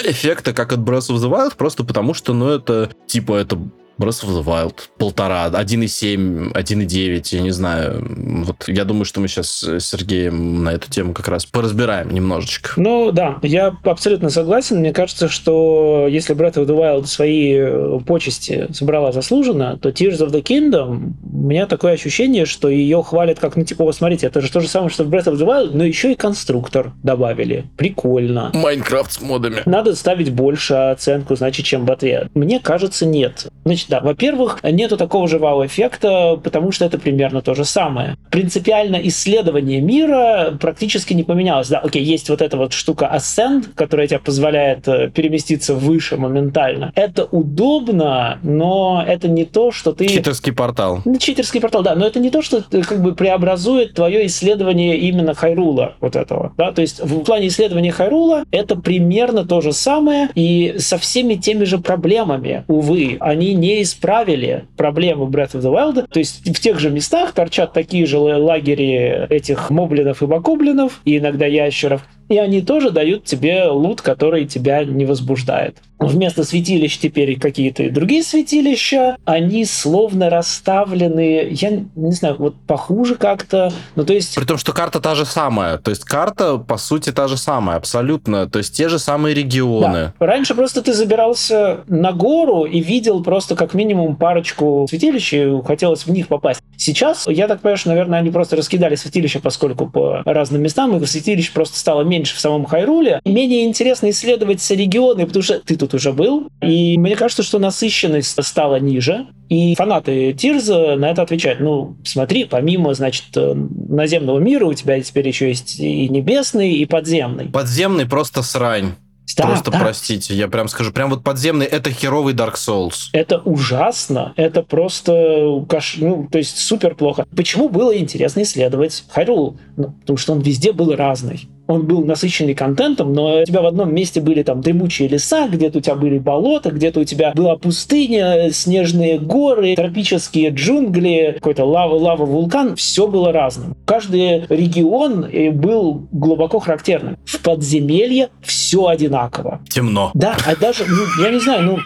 эффекта, 0.04 0.52
как 0.52 0.72
от 0.72 0.80
Breath 0.80 1.10
of 1.10 1.16
the 1.16 1.30
Wild, 1.30 1.56
просто 1.56 1.84
потому 1.84 2.12
что, 2.12 2.34
ну, 2.34 2.48
это, 2.48 2.90
типа, 3.06 3.36
это 3.36 3.58
Breath 3.98 4.24
of 4.24 4.30
the 4.30 4.44
Wild 4.44 4.74
полтора, 4.98 5.48
1.7, 5.48 6.52
1.9, 6.52 7.36
я 7.36 7.40
не 7.40 7.50
знаю. 7.50 8.04
Вот 8.46 8.64
я 8.68 8.84
думаю, 8.84 9.04
что 9.04 9.20
мы 9.20 9.28
сейчас 9.28 9.62
с 9.62 9.80
Сергеем 9.80 10.64
на 10.64 10.70
эту 10.70 10.90
тему 10.90 11.12
как 11.14 11.28
раз 11.28 11.46
поразбираем 11.46 12.10
немножечко. 12.10 12.72
Ну 12.76 13.12
да, 13.12 13.38
я 13.42 13.76
абсолютно 13.84 14.30
согласен. 14.30 14.78
Мне 14.78 14.92
кажется, 14.92 15.28
что 15.28 16.06
если 16.10 16.34
Breath 16.34 16.54
of 16.54 16.66
the 16.66 16.76
Wild 16.76 17.06
свои 17.06 17.54
э, 17.54 18.00
почести 18.06 18.68
собрала 18.72 19.12
заслуженно, 19.12 19.78
то 19.78 19.90
Tears 19.90 20.18
of 20.18 20.30
the 20.30 20.42
Kingdom, 20.42 21.12
у 21.22 21.46
меня 21.46 21.66
такое 21.66 21.92
ощущение, 21.92 22.46
что 22.46 22.68
ее 22.68 23.02
хвалят 23.02 23.38
как, 23.38 23.56
ну 23.56 23.64
типа, 23.64 23.84
вот 23.84 23.94
смотрите, 23.94 24.26
это 24.26 24.40
же 24.40 24.50
то 24.50 24.60
же 24.60 24.68
самое, 24.68 24.90
что 24.90 25.04
в 25.04 25.10
Breath 25.10 25.26
of 25.26 25.34
the 25.34 25.46
Wild, 25.46 25.70
но 25.74 25.84
еще 25.84 26.12
и 26.12 26.14
конструктор 26.14 26.92
добавили. 27.02 27.64
Прикольно. 27.76 28.50
Майнкрафт 28.54 29.12
с 29.12 29.20
модами. 29.20 29.62
Надо 29.66 29.94
ставить 29.94 30.32
больше 30.32 30.74
оценку, 30.74 31.36
значит, 31.36 31.66
чем 31.66 31.86
в 31.86 31.92
ответ. 31.92 32.28
Мне 32.34 32.60
кажется, 32.60 33.06
нет. 33.06 33.46
Значит, 33.64 33.83
Значит, 33.84 33.90
да, 33.90 34.00
во-первых, 34.00 34.60
нету 34.62 34.96
такого 34.96 35.28
же 35.28 35.38
вау-эффекта, 35.38 36.38
потому 36.42 36.72
что 36.72 36.84
это 36.84 36.98
примерно 36.98 37.42
то 37.42 37.54
же 37.54 37.64
самое. 37.64 38.16
Принципиально 38.30 38.96
исследование 39.04 39.80
мира 39.80 40.56
практически 40.60 41.14
не 41.14 41.24
поменялось. 41.24 41.68
Да, 41.68 41.78
окей, 41.78 42.02
есть 42.02 42.28
вот 42.28 42.42
эта 42.42 42.56
вот 42.56 42.72
штука 42.72 43.10
Ascend, 43.14 43.68
которая 43.74 44.06
тебе 44.06 44.18
позволяет 44.18 44.86
э, 44.88 45.10
переместиться 45.10 45.74
выше 45.74 46.16
моментально. 46.16 46.92
Это 46.94 47.24
удобно, 47.24 48.38
но 48.42 49.04
это 49.06 49.28
не 49.28 49.44
то, 49.44 49.70
что 49.70 49.92
ты... 49.92 50.06
Читерский 50.06 50.52
портал. 50.52 51.00
Ну, 51.04 51.16
читерский 51.18 51.60
портал, 51.60 51.82
да, 51.82 51.94
но 51.94 52.06
это 52.06 52.20
не 52.20 52.30
то, 52.30 52.42
что 52.42 52.62
как 52.62 53.02
бы 53.02 53.14
преобразует 53.14 53.94
твое 53.94 54.26
исследование 54.26 54.98
именно 54.98 55.34
Хайрула 55.34 55.94
вот 56.00 56.16
этого. 56.16 56.52
Да? 56.56 56.72
То 56.72 56.82
есть 56.82 57.00
в 57.00 57.24
плане 57.24 57.48
исследования 57.48 57.92
Хайрула 57.92 58.44
это 58.50 58.76
примерно 58.76 59.44
то 59.44 59.60
же 59.60 59.72
самое 59.72 60.30
и 60.34 60.76
со 60.78 60.98
всеми 60.98 61.34
теми 61.34 61.64
же 61.64 61.78
проблемами, 61.78 62.64
увы, 62.68 63.16
они 63.20 63.54
не 63.54 63.73
исправили 63.82 64.64
проблему 64.76 65.26
Breath 65.26 65.52
of 65.52 65.60
the 65.60 65.72
Wild. 65.72 66.06
То 66.08 66.18
есть 66.18 66.46
в 66.46 66.60
тех 66.60 66.78
же 66.78 66.90
местах 66.90 67.32
торчат 67.32 67.72
такие 67.72 68.06
же 68.06 68.18
лагеря 68.18 69.26
этих 69.30 69.70
моблинов 69.70 70.22
и 70.22 70.26
бакоблинов, 70.26 71.00
и 71.04 71.18
иногда 71.18 71.46
ящеров, 71.46 72.02
и 72.28 72.38
они 72.38 72.62
тоже 72.62 72.90
дают 72.90 73.24
тебе 73.24 73.66
лут, 73.66 74.00
который 74.00 74.46
тебя 74.46 74.84
не 74.84 75.04
возбуждает. 75.04 75.76
Вместо 75.98 76.44
святилищ 76.44 76.98
теперь 76.98 77.38
какие-то 77.38 77.88
другие 77.90 78.22
святилища, 78.22 79.16
они 79.24 79.64
словно 79.64 80.28
расставлены, 80.28 81.48
я 81.50 81.70
не 81.94 82.12
знаю, 82.12 82.36
вот 82.38 82.56
похуже 82.66 83.14
как-то, 83.14 83.72
ну 83.94 84.04
то 84.04 84.12
есть... 84.12 84.34
При 84.34 84.44
том, 84.44 84.58
что 84.58 84.72
карта 84.72 85.00
та 85.00 85.14
же 85.14 85.24
самая, 85.24 85.78
то 85.78 85.90
есть 85.90 86.04
карта 86.04 86.58
по 86.58 86.76
сути 86.78 87.10
та 87.10 87.28
же 87.28 87.36
самая, 87.36 87.76
абсолютно, 87.76 88.48
то 88.48 88.58
есть 88.58 88.76
те 88.76 88.88
же 88.88 88.98
самые 88.98 89.34
регионы. 89.34 90.12
Да. 90.18 90.26
Раньше 90.26 90.54
просто 90.54 90.82
ты 90.82 90.92
забирался 90.92 91.80
на 91.86 92.12
гору 92.12 92.64
и 92.64 92.80
видел 92.80 93.22
просто 93.22 93.54
как 93.54 93.72
минимум 93.72 94.16
парочку 94.16 94.86
святилищ, 94.90 95.32
и 95.32 95.62
хотелось 95.64 96.06
в 96.06 96.10
них 96.10 96.28
попасть. 96.28 96.60
Сейчас, 96.76 97.26
я 97.28 97.46
так 97.46 97.60
понимаю, 97.60 97.78
что, 97.78 97.88
наверное, 97.90 98.18
они 98.18 98.30
просто 98.30 98.56
раскидали 98.56 98.96
святилища, 98.96 99.40
поскольку 99.40 99.88
по 99.88 100.22
разным 100.24 100.60
местам, 100.60 100.96
и 100.96 101.06
святилищ 101.06 101.52
просто 101.52 101.78
стало 101.78 102.02
меньше 102.02 102.13
в 102.22 102.40
самом 102.40 102.64
Хайруле. 102.64 103.20
Менее 103.24 103.64
интересно 103.64 104.10
исследовать 104.10 104.68
регионы, 104.70 105.26
потому 105.26 105.42
что 105.42 105.60
ты 105.60 105.76
тут 105.76 105.94
уже 105.94 106.12
был, 106.12 106.48
и 106.62 106.96
мне 106.98 107.16
кажется, 107.16 107.42
что 107.42 107.58
насыщенность 107.58 108.42
стала 108.44 108.76
ниже, 108.76 109.26
и 109.48 109.74
фанаты 109.74 110.32
Тирза 110.32 110.96
на 110.96 111.10
это 111.10 111.22
отвечают, 111.22 111.60
ну, 111.60 111.96
смотри, 112.04 112.44
помимо, 112.44 112.94
значит, 112.94 113.24
наземного 113.34 114.38
мира 114.38 114.66
у 114.66 114.74
тебя 114.74 115.00
теперь 115.00 115.28
еще 115.28 115.48
есть 115.48 115.78
и 115.78 116.08
небесный, 116.08 116.72
и 116.72 116.86
подземный. 116.86 117.46
Подземный 117.46 118.06
просто 118.06 118.42
срань. 118.42 118.94
Да, 119.36 119.46
Просто 119.46 119.70
да. 119.70 119.80
простите, 119.80 120.34
я 120.34 120.48
прям 120.48 120.68
скажу, 120.68 120.92
прям 120.92 121.10
вот 121.10 121.24
подземный 121.24 121.66
это 121.66 121.90
херовый 121.90 122.34
Dark 122.34 122.54
Souls. 122.54 123.08
Это 123.12 123.38
ужасно, 123.38 124.32
это 124.36 124.62
просто 124.62 125.64
каш... 125.68 125.96
ну, 125.96 126.28
то 126.30 126.38
есть 126.38 126.58
супер 126.58 126.94
плохо. 126.94 127.26
Почему 127.34 127.68
было 127.68 127.96
интересно 127.96 128.42
исследовать 128.42 129.04
Хайрул? 129.10 129.58
Ну, 129.76 129.92
потому 130.00 130.18
что 130.18 130.34
он 130.34 130.40
везде 130.40 130.72
был 130.72 130.94
разный 130.94 131.48
он 131.66 131.86
был 131.86 132.04
насыщенный 132.04 132.54
контентом, 132.54 133.12
но 133.12 133.40
у 133.40 133.44
тебя 133.44 133.62
в 133.62 133.66
одном 133.66 133.94
месте 133.94 134.20
были 134.20 134.42
там 134.42 134.60
дремучие 134.60 135.08
леса, 135.08 135.48
где-то 135.48 135.78
у 135.78 135.80
тебя 135.80 135.94
были 135.94 136.18
болота, 136.18 136.70
где-то 136.70 137.00
у 137.00 137.04
тебя 137.04 137.32
была 137.34 137.56
пустыня, 137.56 138.50
снежные 138.50 139.18
горы, 139.18 139.74
тропические 139.74 140.50
джунгли, 140.50 141.32
какой-то 141.36 141.64
лава-лава 141.64 142.24
вулкан, 142.24 142.76
все 142.76 143.06
было 143.06 143.32
разным. 143.32 143.76
Каждый 143.86 144.46
регион 144.48 145.24
э, 145.24 145.50
был 145.50 146.06
глубоко 146.12 146.58
характерным. 146.58 147.16
В 147.24 147.40
подземелье 147.40 148.28
все 148.42 148.86
одинаково. 148.86 149.60
Темно. 149.68 150.10
Да, 150.14 150.36
а 150.46 150.56
даже, 150.56 150.84
ну, 150.86 151.24
я 151.24 151.30
не 151.30 151.40
знаю, 151.40 151.62
ну, 151.64 151.78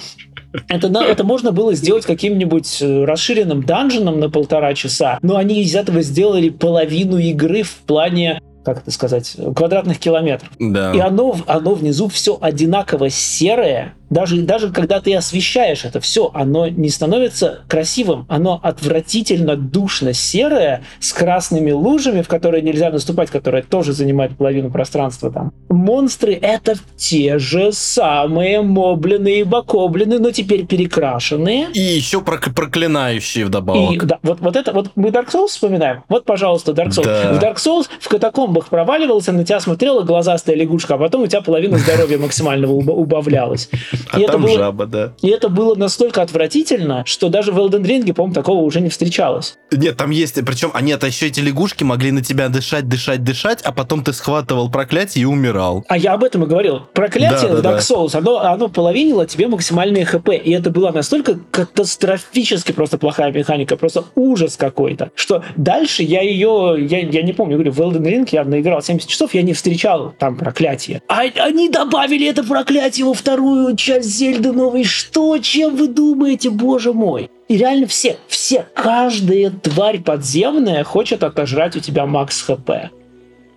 это, 0.68 0.89
это 0.89 1.24
можно 1.24 1.53
было 1.53 1.74
сделать 1.74 2.07
каким-нибудь 2.07 2.79
э, 2.81 3.05
расширенным 3.05 3.62
данженом 3.62 4.18
на 4.18 4.31
полтора 4.31 4.74
часа, 4.74 5.18
но 5.22 5.37
они 5.37 5.62
из 5.62 5.74
этого 5.74 6.03
сделали 6.03 6.49
половину 6.49 7.18
игры 7.18 7.62
в 7.62 7.74
плане 7.87 8.41
как 8.69 8.83
это 8.83 8.91
сказать, 8.91 9.35
квадратных 9.57 9.99
километров. 9.99 10.51
Да. 10.59 10.93
И 10.93 10.99
оно, 10.99 11.37
оно 11.47 11.73
внизу 11.73 12.09
все 12.09 12.37
одинаково 12.39 13.09
серое, 13.09 13.95
даже, 14.11 14.43
даже 14.43 14.71
когда 14.71 15.01
ты 15.01 15.15
освещаешь 15.15 15.85
это 15.85 16.01
все, 16.01 16.31
оно 16.35 16.69
не 16.69 16.89
становится 16.89 17.61
красивым, 17.69 18.27
оно 18.29 18.61
отвратительно 18.63 19.57
душно 19.57 20.13
серое, 20.13 20.83
с 21.01 21.13
красными 21.13 21.73
лужами, 21.73 22.23
в 22.23 22.29
которые 22.29 22.63
нельзя 22.63 22.91
наступать, 22.91 23.31
которые 23.31 23.63
тоже 23.63 23.93
занимают 23.93 24.37
половину 24.37 24.71
пространства 24.71 25.31
там. 25.31 25.53
Монстры— 25.69 26.35
это 26.43 26.75
те 26.97 27.39
же 27.39 27.73
самые 27.73 28.63
моблины 28.63 29.41
и 29.41 29.43
бакоблины, 29.43 30.19
но 30.19 30.31
теперь 30.31 30.67
перекрашенные. 30.67 31.69
И 31.73 31.81
еще 31.81 32.21
прок- 32.21 32.53
проклинающие 32.53 33.45
вдобавок. 33.45 33.93
И, 33.93 34.07
да, 34.07 34.19
вот, 34.23 34.41
вот 34.41 34.57
это, 34.57 34.73
вот 34.73 34.91
мы 34.95 35.09
Dark 35.09 35.31
Souls 35.33 35.49
вспоминаем. 35.49 36.05
Вот, 36.09 36.25
пожалуйста, 36.25 36.73
Dark 36.73 36.91
Souls. 36.91 37.05
Да. 37.05 37.33
В 37.35 37.43
Dark 37.43 37.57
Souls 37.57 37.89
в 38.01 38.09
катакомбах 38.09 38.69
проваливался, 38.69 39.33
на 39.33 39.45
тебя 39.45 39.61
смотрела 39.61 40.03
глазастая 40.03 40.57
лягушка, 40.57 40.95
а 40.95 40.99
потом 40.99 41.23
у 41.23 41.27
тебя 41.27 41.41
половина 41.41 41.79
здоровья 41.79 42.19
максимального 42.19 42.73
убавлялась. 42.73 43.69
А 44.13 44.19
И 44.19 44.23
это 44.23 44.33
там 44.33 44.43
было- 44.43 44.55
жаба, 44.57 44.87
да. 44.87 45.13
И 45.23 45.29
это 45.29 45.49
было 45.49 45.75
настолько 45.75 46.23
отвратительно, 46.23 47.03
что 47.07 47.29
даже 47.29 47.53
в 47.53 47.59
Elden 47.59 47.83
Ring, 47.83 48.13
по-моему, 48.13 48.35
такого 48.35 48.63
уже 48.63 48.81
не 48.81 48.89
встречалось. 48.89 49.57
Нет, 49.71 49.97
там 49.97 50.11
есть, 50.11 50.35
причем, 50.45 50.71
а 50.75 50.81
нет, 50.81 51.03
а 51.05 51.07
еще 51.07 51.27
эти 51.27 51.41
лягушки 51.41 51.85
могли 51.85 52.11
на 52.13 52.23
тебя 52.23 52.49
дышать, 52.49 52.89
дышать, 52.89 53.23
дышать, 53.25 53.61
а 53.63 53.73
потом 53.73 54.03
ты 54.05 54.13
схватывал 54.13 54.71
проклятие 54.71 55.23
и 55.23 55.25
умирал. 55.27 55.85
А 55.89 55.97
я 55.99 56.15
об 56.15 56.25
этом 56.25 56.45
и 56.45 56.47
говорил. 56.47 56.83
Проклятие 56.95 57.51
Да, 57.51 57.61
да, 57.61 57.71
Dark 57.71 57.75
да. 57.75 57.79
Souls, 57.79 58.17
оно, 58.17 58.39
оно 58.39 58.69
половинило 58.69 59.27
тебе 59.27 59.49
максимальные 59.49 60.05
хп. 60.05 60.29
И 60.31 60.51
это 60.51 60.71
была 60.71 60.93
настолько 60.93 61.39
катастрофически 61.51 62.73
просто 62.73 62.99
плохая 62.99 63.33
механика, 63.33 63.77
просто 63.77 64.05
ужас 64.15 64.57
какой-то, 64.57 65.11
что 65.15 65.43
дальше 65.57 66.03
я 66.03 66.21
ее, 66.23 66.77
я, 66.79 67.01
я 67.01 67.23
не 67.23 67.33
помню, 67.33 67.55
говорю, 67.55 67.73
в 67.73 67.81
Elden 67.81 68.03
Ring 68.05 68.29
я 68.31 68.45
наиграл 68.45 68.83
70 68.83 69.09
часов, 69.09 69.35
я 69.35 69.43
не 69.43 69.53
встречал 69.53 70.15
там 70.19 70.37
проклятие. 70.37 71.03
А 71.09 71.21
они 71.23 71.69
добавили 71.69 72.27
это 72.29 72.43
проклятие 72.45 73.07
во 73.07 73.15
вторую 73.15 73.77
часть 73.77 73.88
Зельды 74.05 74.53
новой. 74.53 74.84
Что, 74.84 75.39
чем 75.39 75.76
вы 75.76 75.89
думаете, 75.89 76.51
боже 76.51 76.93
мой? 76.93 77.30
И 77.49 77.57
реально 77.57 77.86
все, 77.86 78.18
все, 78.28 78.66
каждая 78.74 79.51
тварь 79.51 80.01
подземная 80.01 80.84
хочет 80.84 81.22
отожрать 81.22 81.76
у 81.76 81.80
тебя 81.80 82.05
макс 82.05 82.43
хп. 82.43 82.70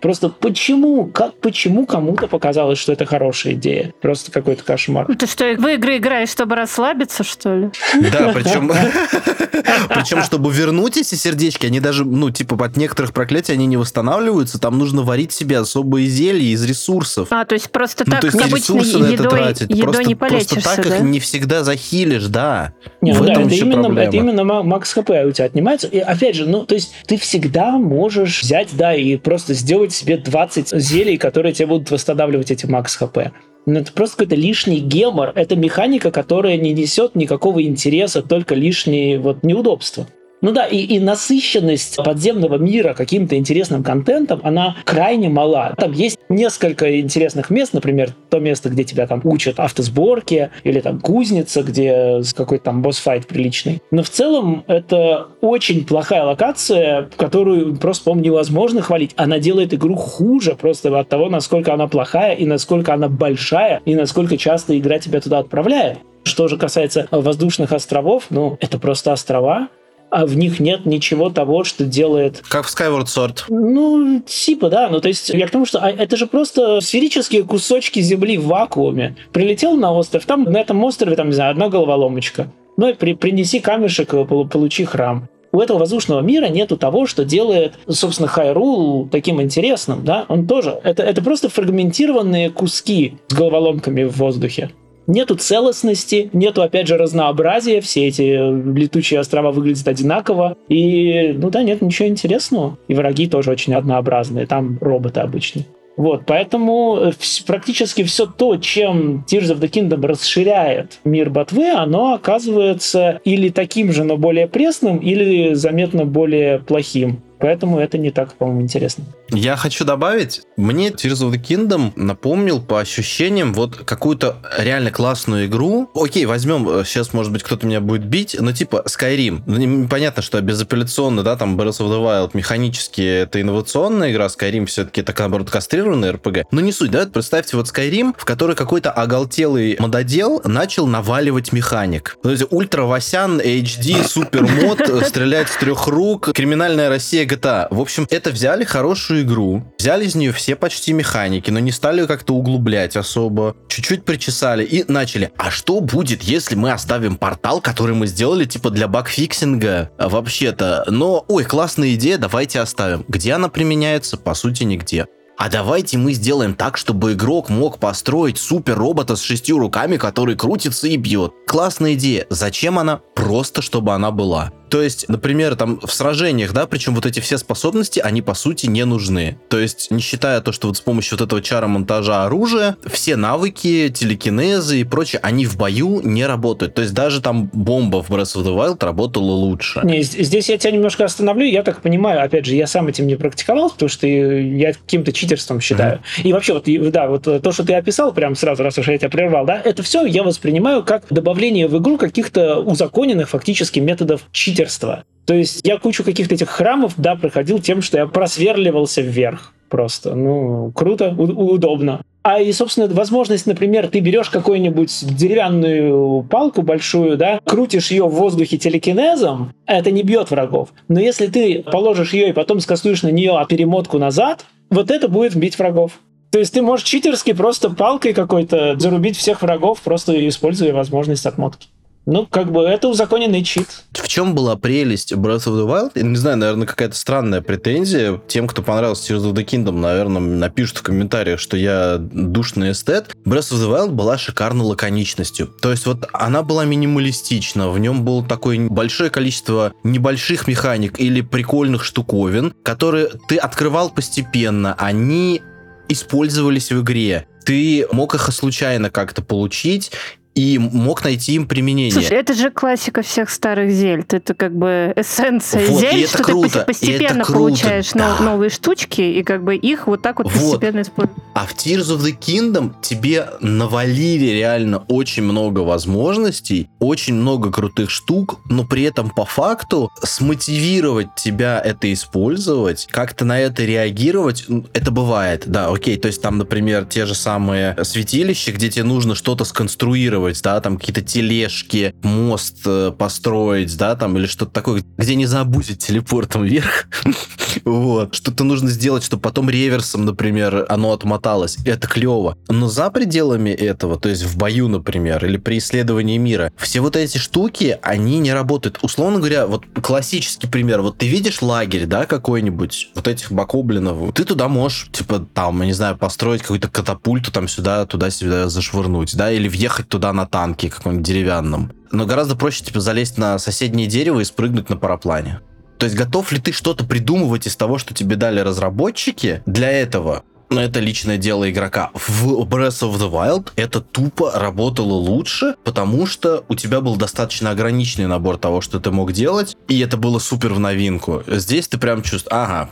Просто 0.02 0.28
почему, 0.28 1.06
как, 1.06 1.34
почему 1.38 1.86
кому-то 1.86 2.26
показалось, 2.26 2.78
что 2.78 2.92
это 2.92 3.06
хорошая 3.06 3.52
идея? 3.54 3.94
Просто 4.00 4.32
какой-то 4.32 4.64
кошмар. 4.64 5.06
Ты 5.16 5.26
что, 5.28 5.44
в 5.56 5.66
игры 5.68 5.98
играешь, 5.98 6.28
чтобы 6.30 6.56
расслабиться, 6.56 7.22
что 7.22 7.54
ли? 7.54 7.70
Да, 8.10 8.32
причем, 8.34 8.68
причем, 9.88 10.22
чтобы 10.24 10.52
вернуть 10.52 10.96
эти 10.96 11.14
сердечки, 11.14 11.66
они 11.66 11.78
даже, 11.78 12.04
ну, 12.04 12.30
типа, 12.30 12.56
от 12.66 12.76
некоторых 12.76 13.12
проклятий 13.12 13.54
они 13.54 13.66
не 13.66 13.76
восстанавливаются, 13.76 14.58
там 14.58 14.76
нужно 14.76 15.02
варить 15.02 15.32
себе 15.32 15.58
особые 15.58 16.08
зелья 16.08 16.52
из 16.52 16.64
ресурсов. 16.64 17.28
А, 17.30 17.44
то 17.44 17.54
есть 17.54 17.70
просто 17.70 18.02
Ну, 18.04 18.10
так 18.12 18.20
то 18.22 18.26
есть 18.26 18.36
обычно 18.40 18.56
ресурсы 18.56 18.98
на 18.98 19.04
это 19.04 19.12
едой, 19.12 19.30
тратить. 19.30 19.70
едой 19.70 19.82
Просто, 19.82 20.02
не 20.04 20.14
просто 20.16 20.36
полечишься, 20.36 20.76
так 20.76 20.88
да? 20.88 20.96
их 20.96 21.02
не 21.02 21.20
всегда 21.20 21.62
захилишь, 21.62 22.24
да. 22.26 22.72
Не, 23.00 23.12
В 23.12 23.20
ну 23.20 23.26
да, 23.26 23.32
этом 23.32 23.44
это 23.46 23.54
еще 23.54 23.64
именно, 23.66 23.82
проблема. 23.84 24.08
это 24.08 24.16
именно 24.16 24.44
ма- 24.44 24.62
макс 24.64 24.92
хп 24.92 25.10
у 25.10 25.30
тебя 25.30 25.44
отнимается. 25.44 25.86
И 25.86 25.98
опять 25.98 26.34
же, 26.34 26.46
ну, 26.46 26.64
то 26.64 26.74
есть 26.74 26.92
ты 27.06 27.16
всегда 27.16 27.72
можешь 27.78 28.42
взять, 28.42 28.70
да, 28.72 28.94
и 28.94 29.16
просто 29.16 29.54
сделать 29.54 29.91
себе 29.92 30.16
20 30.16 30.70
зелий, 30.80 31.18
которые 31.18 31.52
тебе 31.52 31.66
будут 31.66 31.90
восстанавливать 31.90 32.50
эти 32.50 32.66
макс 32.66 32.96
хп. 32.96 33.18
Но 33.66 33.80
это 33.80 33.92
просто 33.92 34.16
какой-то 34.16 34.34
лишний 34.34 34.80
гемор. 34.80 35.32
Это 35.34 35.54
механика, 35.54 36.10
которая 36.10 36.56
не 36.56 36.72
несет 36.72 37.14
никакого 37.14 37.62
интереса, 37.62 38.22
только 38.22 38.54
лишние 38.54 39.18
вот 39.18 39.44
неудобства. 39.44 40.06
Ну 40.42 40.50
да, 40.50 40.66
и, 40.66 40.78
и 40.78 40.98
насыщенность 40.98 41.96
подземного 41.96 42.56
мира 42.56 42.94
каким-то 42.94 43.36
интересным 43.36 43.84
контентом, 43.84 44.40
она 44.42 44.76
крайне 44.84 45.28
мала. 45.28 45.72
Там 45.76 45.92
есть 45.92 46.18
несколько 46.28 47.00
интересных 47.00 47.48
мест, 47.48 47.72
например, 47.72 48.10
то 48.28 48.40
место, 48.40 48.68
где 48.68 48.82
тебя 48.82 49.06
там 49.06 49.20
учат 49.22 49.60
автосборке, 49.60 50.50
или 50.64 50.80
там 50.80 51.00
кузница, 51.00 51.62
где 51.62 52.22
какой-то 52.34 52.64
там 52.64 52.82
босс-файт 52.82 53.28
приличный. 53.28 53.80
Но 53.92 54.02
в 54.02 54.10
целом 54.10 54.64
это 54.66 55.28
очень 55.40 55.86
плохая 55.86 56.24
локация, 56.24 57.08
которую 57.16 57.76
просто, 57.76 58.04
по-моему, 58.04 58.26
невозможно 58.26 58.82
хвалить. 58.82 59.12
Она 59.16 59.38
делает 59.38 59.72
игру 59.72 59.94
хуже 59.94 60.56
просто 60.56 60.98
от 60.98 61.08
того, 61.08 61.28
насколько 61.28 61.72
она 61.72 61.86
плохая, 61.86 62.34
и 62.34 62.46
насколько 62.46 62.92
она 62.92 63.08
большая, 63.08 63.80
и 63.84 63.94
насколько 63.94 64.36
часто 64.36 64.76
игра 64.76 64.98
тебя 64.98 65.20
туда 65.20 65.38
отправляет. 65.38 65.98
Что 66.24 66.48
же 66.48 66.56
касается 66.56 67.06
воздушных 67.10 67.72
островов, 67.72 68.26
ну, 68.30 68.56
это 68.60 68.78
просто 68.78 69.12
острова, 69.12 69.68
а 70.12 70.26
в 70.26 70.36
них 70.36 70.60
нет 70.60 70.84
ничего 70.84 71.30
того, 71.30 71.64
что 71.64 71.84
делает 71.84 72.42
Как 72.48 72.66
в 72.66 72.68
Skyward 72.68 73.06
Sword. 73.06 73.44
ну, 73.48 74.22
типа, 74.26 74.68
да. 74.68 74.88
Ну, 74.90 75.00
то 75.00 75.08
есть, 75.08 75.30
я 75.30 75.46
к 75.46 75.50
тому, 75.50 75.64
что 75.64 75.78
а, 75.80 75.90
это 75.90 76.16
же 76.16 76.26
просто 76.26 76.80
сферические 76.82 77.44
кусочки 77.44 78.00
земли 78.00 78.36
в 78.36 78.46
вакууме. 78.46 79.16
Прилетел 79.32 79.74
на 79.74 79.92
остров, 79.92 80.26
там 80.26 80.44
на 80.44 80.58
этом 80.58 80.84
острове, 80.84 81.16
там, 81.16 81.28
не 81.28 81.34
знаю, 81.34 81.52
одна 81.52 81.68
головоломочка. 81.70 82.52
Ну, 82.76 82.88
и 82.90 82.92
при, 82.92 83.14
принеси 83.14 83.60
камешек, 83.60 84.12
полу- 84.12 84.46
получи 84.48 84.84
храм. 84.84 85.28
У 85.50 85.60
этого 85.60 85.78
воздушного 85.78 86.20
мира 86.20 86.46
нету 86.46 86.76
того, 86.76 87.06
что 87.06 87.24
делает, 87.24 87.74
собственно, 87.88 88.28
Хайрул 88.28 89.08
таким 89.10 89.40
интересным, 89.40 90.04
да? 90.04 90.24
Он 90.28 90.46
тоже. 90.46 90.78
Это, 90.82 91.02
это 91.02 91.22
просто 91.22 91.48
фрагментированные 91.48 92.50
куски 92.50 93.16
с 93.28 93.34
головоломками 93.34 94.04
в 94.04 94.16
воздухе. 94.16 94.70
Нету 95.06 95.34
целостности, 95.34 96.30
нету, 96.32 96.62
опять 96.62 96.86
же, 96.86 96.96
разнообразия, 96.96 97.80
все 97.80 98.06
эти 98.06 98.22
э, 98.22 98.72
летучие 98.78 99.18
острова 99.20 99.50
выглядят 99.50 99.88
одинаково, 99.88 100.56
и, 100.68 101.32
ну 101.32 101.50
да, 101.50 101.62
нет 101.62 101.82
ничего 101.82 102.08
интересного. 102.08 102.78
И 102.88 102.94
враги 102.94 103.26
тоже 103.26 103.50
очень 103.50 103.74
однообразные, 103.74 104.46
там 104.46 104.78
роботы 104.80 105.20
обычные. 105.20 105.66
Вот, 105.96 106.22
поэтому 106.26 106.98
э, 107.00 107.12
практически 107.46 108.02
все 108.04 108.26
то, 108.26 108.56
чем 108.56 109.24
Tears 109.30 109.54
of 109.54 109.60
the 109.60 109.68
Kingdom 109.68 110.06
расширяет 110.06 111.00
мир 111.04 111.30
ботвы, 111.30 111.70
оно 111.70 112.14
оказывается 112.14 113.20
или 113.24 113.50
таким 113.50 113.92
же, 113.92 114.04
но 114.04 114.16
более 114.16 114.46
пресным, 114.48 114.98
или 114.98 115.54
заметно 115.54 116.06
более 116.06 116.60
плохим. 116.60 117.22
Поэтому 117.42 117.80
это 117.80 117.98
не 117.98 118.12
так, 118.12 118.34
по-моему, 118.34 118.62
интересно. 118.62 119.04
Я 119.30 119.56
хочу 119.56 119.84
добавить, 119.84 120.42
мне 120.56 120.90
Tears 120.90 121.28
of 121.28 121.32
the 121.32 121.42
Kingdom 121.42 121.90
напомнил 121.96 122.62
по 122.62 122.78
ощущениям 122.78 123.52
вот 123.52 123.78
какую-то 123.78 124.36
реально 124.58 124.92
классную 124.92 125.46
игру. 125.46 125.90
Окей, 125.92 126.24
возьмем, 126.24 126.68
э, 126.68 126.84
сейчас, 126.84 127.12
может 127.12 127.32
быть, 127.32 127.42
кто-то 127.42 127.66
меня 127.66 127.80
будет 127.80 128.04
бить, 128.04 128.36
но 128.38 128.52
типа 128.52 128.84
Skyrim. 128.86 129.42
Ну, 129.46 129.88
Понятно, 129.88 130.22
что 130.22 130.40
безапелляционно, 130.40 131.24
да, 131.24 131.36
там 131.36 131.58
Breath 131.58 131.80
of 131.80 131.88
the 131.88 132.00
Wild 132.00 132.30
механически 132.34 133.00
это 133.00 133.40
инновационная 133.40 134.12
игра, 134.12 134.26
Skyrim 134.26 134.66
все-таки 134.66 135.02
так, 135.02 135.18
наоборот, 135.18 135.50
кастрированный 135.50 136.10
RPG. 136.10 136.44
Но 136.52 136.60
не 136.60 136.70
суть, 136.70 136.92
да, 136.92 137.06
представьте 137.06 137.56
вот 137.56 137.66
Skyrim, 137.66 138.14
в 138.16 138.24
который 138.24 138.54
какой-то 138.54 138.92
оголтелый 138.92 139.74
мододел 139.80 140.40
начал 140.44 140.86
наваливать 140.86 141.52
механик. 141.52 142.18
То 142.22 142.30
есть 142.30 142.44
Ультра 142.50 142.84
Васян, 142.84 143.40
HD, 143.40 144.06
супер 144.06 144.42
мод, 144.42 144.80
э, 144.80 145.04
стрелять 145.04 145.48
с 145.48 145.56
трех 145.56 145.88
рук, 145.88 146.32
криминальная 146.32 146.88
Россия 146.88 147.31
GTA. 147.32 147.68
В 147.70 147.80
общем, 147.80 148.06
это 148.10 148.30
взяли 148.30 148.64
хорошую 148.64 149.22
игру, 149.22 149.64
взяли 149.78 150.04
из 150.04 150.14
нее 150.14 150.32
все 150.32 150.54
почти 150.54 150.92
механики, 150.92 151.50
но 151.50 151.58
не 151.58 151.72
стали 151.72 152.06
как-то 152.06 152.34
углублять 152.34 152.96
особо, 152.96 153.56
чуть-чуть 153.68 154.04
причесали 154.04 154.64
и 154.64 154.84
начали. 154.90 155.30
А 155.38 155.50
что 155.50 155.80
будет, 155.80 156.22
если 156.22 156.54
мы 156.54 156.72
оставим 156.72 157.16
портал, 157.16 157.60
который 157.60 157.94
мы 157.94 158.06
сделали 158.06 158.44
типа 158.44 158.70
для 158.70 158.88
bugfixing 158.88 159.80
а 159.80 159.90
а, 159.98 160.08
вообще-то? 160.08 160.84
Но, 160.88 161.24
ой, 161.28 161.44
классная 161.44 161.94
идея, 161.94 162.18
давайте 162.18 162.60
оставим. 162.60 163.04
Где 163.08 163.32
она 163.32 163.48
применяется? 163.48 164.16
По 164.16 164.34
сути, 164.34 164.64
нигде. 164.64 165.06
А 165.42 165.48
давайте 165.48 165.98
мы 165.98 166.12
сделаем 166.12 166.54
так, 166.54 166.76
чтобы 166.76 167.14
игрок 167.14 167.48
мог 167.48 167.80
построить 167.80 168.38
супер 168.38 168.78
робота 168.78 169.16
с 169.16 169.22
шестью 169.22 169.58
руками, 169.58 169.96
который 169.96 170.36
крутится 170.36 170.86
и 170.86 170.96
бьет. 170.96 171.32
Классная 171.48 171.94
идея. 171.94 172.26
Зачем 172.30 172.78
она? 172.78 173.00
Просто 173.16 173.60
чтобы 173.60 173.92
она 173.92 174.12
была. 174.12 174.52
То 174.72 174.80
есть, 174.80 175.06
например, 175.10 175.54
там 175.54 175.78
в 175.80 175.92
сражениях, 175.92 176.54
да, 176.54 176.66
причем 176.66 176.94
вот 176.94 177.04
эти 177.04 177.20
все 177.20 177.36
способности, 177.36 178.00
они 178.00 178.22
по 178.22 178.32
сути 178.32 178.64
не 178.64 178.86
нужны. 178.86 179.38
То 179.50 179.58
есть, 179.58 179.90
не 179.90 180.00
считая 180.00 180.40
то, 180.40 180.50
что 180.50 180.68
вот 180.68 180.78
с 180.78 180.80
помощью 180.80 181.18
вот 181.18 181.26
этого 181.26 181.42
чара 181.42 181.66
монтажа 181.66 182.24
оружия, 182.24 182.78
все 182.90 183.16
навыки, 183.16 183.90
телекинезы 183.90 184.80
и 184.80 184.84
прочее, 184.84 185.20
они 185.22 185.44
в 185.44 185.58
бою 185.58 186.00
не 186.02 186.24
работают. 186.24 186.72
То 186.72 186.80
есть, 186.80 186.94
даже 186.94 187.20
там 187.20 187.50
бомба 187.52 188.02
в 188.02 188.10
Breath 188.10 188.34
of 188.34 188.44
the 188.44 188.56
Wild 188.56 188.82
работала 188.82 189.32
лучше. 189.32 189.82
Не, 189.84 190.02
здесь 190.02 190.48
я 190.48 190.56
тебя 190.56 190.70
немножко 190.70 191.04
остановлю. 191.04 191.44
Я 191.44 191.64
так 191.64 191.82
понимаю, 191.82 192.24
опять 192.24 192.46
же, 192.46 192.54
я 192.54 192.66
сам 192.66 192.88
этим 192.88 193.06
не 193.06 193.16
практиковал, 193.16 193.68
потому 193.68 193.90
что 193.90 194.06
я 194.06 194.72
каким-то 194.72 195.12
читерством 195.32 195.60
считаю. 195.60 196.00
И 196.22 196.32
вообще, 196.32 196.52
вот, 196.52 196.64
да, 196.92 197.08
вот 197.08 197.26
э, 197.26 197.40
то, 197.40 197.52
что 197.52 197.64
ты 197.64 197.74
описал 197.74 198.12
прямо 198.12 198.34
сразу, 198.34 198.62
раз 198.62 198.78
уж 198.78 198.88
я 198.88 198.98
тебя 198.98 199.08
прервал, 199.08 199.46
да, 199.46 199.60
это 199.62 199.82
все 199.82 200.04
я 200.04 200.22
воспринимаю 200.22 200.82
как 200.82 201.04
добавление 201.10 201.68
в 201.68 201.78
игру 201.78 201.96
каких-то 201.96 202.60
узаконенных 202.60 203.30
фактически 203.30 203.80
методов 203.80 204.22
читерства. 204.32 205.04
То 205.26 205.34
есть 205.34 205.60
я 205.64 205.78
кучу 205.78 206.04
каких-то 206.04 206.34
этих 206.34 206.48
храмов, 206.48 206.94
да, 206.96 207.14
проходил 207.14 207.58
тем, 207.60 207.80
что 207.80 207.98
я 207.98 208.06
просверливался 208.06 209.00
вверх 209.00 209.52
просто. 209.68 210.14
Ну, 210.14 210.70
круто, 210.74 211.14
удобно. 211.16 212.02
А 212.22 212.40
и, 212.40 212.52
собственно, 212.52 212.86
возможность, 212.88 213.46
например, 213.46 213.88
ты 213.88 213.98
берешь 214.00 214.30
какую-нибудь 214.30 215.16
деревянную 215.16 216.22
палку 216.24 216.62
большую, 216.62 217.16
да, 217.16 217.40
крутишь 217.44 217.90
ее 217.90 218.04
в 218.04 218.12
воздухе 218.12 218.58
телекинезом, 218.58 219.52
это 219.66 219.90
не 219.90 220.02
бьет 220.02 220.30
врагов. 220.30 220.68
Но 220.88 221.00
если 221.00 221.26
ты 221.26 221.62
положишь 221.62 222.12
ее 222.12 222.28
и 222.28 222.32
потом 222.32 222.60
скастуешь 222.60 223.02
на 223.02 223.08
нее 223.08 223.44
перемотку 223.48 223.98
назад, 223.98 224.44
вот 224.72 224.90
это 224.90 225.08
будет 225.08 225.36
бить 225.36 225.58
врагов. 225.58 225.92
То 226.30 226.38
есть 226.38 226.54
ты 226.54 226.62
можешь 226.62 226.86
читерски 226.86 227.34
просто 227.34 227.68
палкой 227.68 228.14
какой-то 228.14 228.78
зарубить 228.78 229.18
всех 229.18 229.42
врагов, 229.42 229.80
просто 229.82 230.28
используя 230.28 230.72
возможность 230.72 231.26
отмотки. 231.26 231.68
Ну, 232.04 232.26
как 232.26 232.50
бы 232.50 232.62
это 232.62 232.88
узаконенный 232.88 233.44
чит. 233.44 233.68
В 233.92 234.08
чем 234.08 234.34
была 234.34 234.56
прелесть 234.56 235.12
Breath 235.12 235.46
of 235.46 235.54
the 235.54 235.66
Wild? 235.66 235.92
Я 235.94 236.02
не 236.02 236.16
знаю, 236.16 236.36
наверное, 236.36 236.66
какая-то 236.66 236.96
странная 236.96 237.42
претензия. 237.42 238.20
Тем, 238.26 238.48
кто 238.48 238.62
понравился 238.62 239.12
Tears 239.12 239.30
of 239.30 239.34
the 239.34 239.44
Kingdom, 239.44 239.78
наверное, 239.78 240.20
напишут 240.20 240.78
в 240.78 240.82
комментариях, 240.82 241.38
что 241.38 241.56
я 241.56 241.98
душный 241.98 242.72
эстет. 242.72 243.14
Breath 243.24 243.52
of 243.52 243.58
the 243.58 243.70
Wild 243.70 243.90
была 243.90 244.18
шикарной 244.18 244.64
лаконичностью. 244.64 245.46
То 245.46 245.70
есть 245.70 245.86
вот 245.86 246.08
она 246.12 246.42
была 246.42 246.64
минималистична. 246.64 247.70
В 247.70 247.78
нем 247.78 248.04
было 248.04 248.24
такое 248.24 248.68
большое 248.68 249.10
количество 249.10 249.72
небольших 249.84 250.48
механик 250.48 250.98
или 250.98 251.20
прикольных 251.20 251.84
штуковин, 251.84 252.52
которые 252.64 253.10
ты 253.28 253.36
открывал 253.36 253.90
постепенно. 253.90 254.74
Они 254.78 255.40
использовались 255.88 256.72
в 256.72 256.80
игре. 256.80 257.26
Ты 257.44 257.86
мог 257.92 258.14
их 258.14 258.32
случайно 258.32 258.90
как-то 258.90 259.22
получить, 259.22 259.90
и 260.34 260.58
мог 260.58 261.04
найти 261.04 261.34
им 261.34 261.46
применение. 261.46 261.92
Слушай, 261.92 262.16
это 262.18 262.32
же 262.34 262.50
классика 262.50 263.02
всех 263.02 263.28
старых 263.30 263.70
зельд. 263.70 264.14
Это 264.14 264.34
как 264.34 264.54
бы 264.56 264.92
эссенция 264.96 265.66
Вот, 265.66 265.80
зельд, 265.80 266.08
что 266.08 266.22
круто, 266.24 266.60
ты 266.60 266.64
постепенно 266.66 267.24
круто, 267.24 267.32
получаешь 267.38 267.90
да. 267.92 268.10
нов- 268.10 268.20
новые 268.20 268.50
штучки, 268.50 269.00
и 269.02 269.22
как 269.22 269.44
бы 269.44 269.54
их 269.56 269.86
вот 269.86 270.00
так 270.02 270.18
вот, 270.18 270.32
Вот. 270.32 270.34
постепенно 270.52 270.80
используешь. 270.82 271.18
А 271.34 271.46
в 271.46 271.54
Tears 271.54 271.96
of 271.96 272.00
the 272.00 272.16
Kingdom 272.18 272.72
тебе 272.80 273.26
навалили 273.40 274.26
реально 274.26 274.78
очень 274.88 275.22
много 275.22 275.60
возможностей, 275.60 276.68
очень 276.78 277.14
много 277.14 277.50
крутых 277.50 277.90
штук, 277.90 278.40
но 278.48 278.64
при 278.64 278.84
этом 278.84 279.10
по 279.10 279.24
факту 279.24 279.90
смотивировать 280.02 281.14
тебя 281.16 281.60
это 281.62 281.92
использовать, 281.92 282.86
как-то 282.90 283.24
на 283.24 283.38
это 283.38 283.64
реагировать, 283.64 284.44
м, 284.48 284.66
это 284.72 284.90
бывает, 284.90 285.44
да, 285.46 285.68
окей, 285.68 285.96
то 285.98 286.06
есть 286.08 286.22
там, 286.22 286.38
например, 286.38 286.86
те 286.86 287.04
же 287.06 287.14
самые 287.14 287.76
святилища, 287.84 288.52
где 288.52 288.70
тебе 288.70 288.84
нужно 288.84 289.14
что-то 289.14 289.44
сконструировать, 289.44 290.21
да, 290.42 290.60
там 290.60 290.78
какие-то 290.78 291.02
тележки, 291.02 291.94
мост 292.02 292.58
э, 292.66 292.92
построить, 292.96 293.76
да, 293.76 293.96
там, 293.96 294.16
или 294.18 294.26
что-то 294.26 294.52
такое, 294.52 294.84
где 294.96 295.14
не 295.14 295.26
забудет 295.26 295.78
телепортом 295.78 296.44
вверх, 296.44 296.86
вот, 297.64 298.14
что-то 298.14 298.44
нужно 298.44 298.70
сделать, 298.70 299.04
чтобы 299.04 299.22
потом 299.22 299.50
реверсом, 299.50 300.04
например, 300.04 300.66
оно 300.68 300.92
отмоталось. 300.92 301.56
Это 301.64 301.86
клево. 301.86 302.36
Но 302.48 302.68
за 302.68 302.90
пределами 302.90 303.50
этого, 303.50 303.98
то 303.98 304.08
есть 304.08 304.22
в 304.22 304.36
бою, 304.36 304.68
например, 304.68 305.24
или 305.24 305.36
при 305.36 305.58
исследовании 305.58 306.18
мира, 306.18 306.52
все 306.56 306.80
вот 306.80 306.96
эти 306.96 307.18
штуки, 307.18 307.78
они 307.82 308.18
не 308.18 308.32
работают. 308.32 308.78
Условно 308.82 309.18
говоря, 309.18 309.46
вот 309.46 309.64
классический 309.82 310.46
пример. 310.46 310.82
Вот 310.82 310.98
ты 310.98 311.08
видишь 311.08 311.42
лагерь, 311.42 311.86
да, 311.86 312.06
какой-нибудь, 312.06 312.90
вот 312.94 313.08
этих 313.08 313.32
бакоблинов, 313.32 314.12
ты 314.14 314.24
туда 314.24 314.48
можешь, 314.48 314.88
типа, 314.92 315.26
там, 315.34 315.60
я 315.60 315.66
не 315.66 315.72
знаю, 315.72 315.96
построить 315.96 316.42
какую-то 316.42 316.68
катапульту 316.68 317.30
там 317.32 317.48
сюда, 317.48 317.86
туда-сюда 317.86 318.48
зашвырнуть, 318.48 319.16
да, 319.16 319.30
или 319.30 319.48
въехать 319.48 319.88
туда 319.88 320.11
на 320.12 320.26
танке 320.26 320.70
каком-нибудь 320.70 321.06
деревянном. 321.06 321.72
Но 321.90 322.06
гораздо 322.06 322.36
проще, 322.36 322.64
типа, 322.64 322.80
залезть 322.80 323.18
на 323.18 323.38
соседнее 323.38 323.86
дерево 323.86 324.20
и 324.20 324.24
спрыгнуть 324.24 324.70
на 324.70 324.76
параплане. 324.76 325.40
То 325.78 325.86
есть 325.86 325.96
готов 325.96 326.30
ли 326.32 326.38
ты 326.38 326.52
что-то 326.52 326.84
придумывать 326.84 327.46
из 327.46 327.56
того, 327.56 327.78
что 327.78 327.92
тебе 327.92 328.16
дали 328.16 328.40
разработчики 328.40 329.42
для 329.46 329.70
этого? 329.70 330.22
Но 330.52 330.62
это 330.62 330.80
личное 330.80 331.16
дело 331.16 331.50
игрока. 331.50 331.90
В 331.94 332.42
Breath 332.42 332.82
of 332.82 332.98
the 332.98 333.10
Wild 333.10 333.52
это 333.56 333.80
тупо 333.80 334.32
работало 334.32 334.92
лучше, 334.92 335.56
потому 335.64 336.06
что 336.06 336.44
у 336.48 336.54
тебя 336.54 336.82
был 336.82 336.96
достаточно 336.96 337.50
ограниченный 337.50 338.06
набор 338.06 338.36
того, 338.36 338.60
что 338.60 338.78
ты 338.78 338.90
мог 338.90 339.12
делать, 339.12 339.56
и 339.66 339.80
это 339.80 339.96
было 339.96 340.18
супер 340.18 340.52
в 340.52 340.60
новинку. 340.60 341.22
Здесь 341.26 341.68
ты 341.68 341.78
прям 341.78 342.02
чувствуешь, 342.02 342.26
ага, 342.30 342.68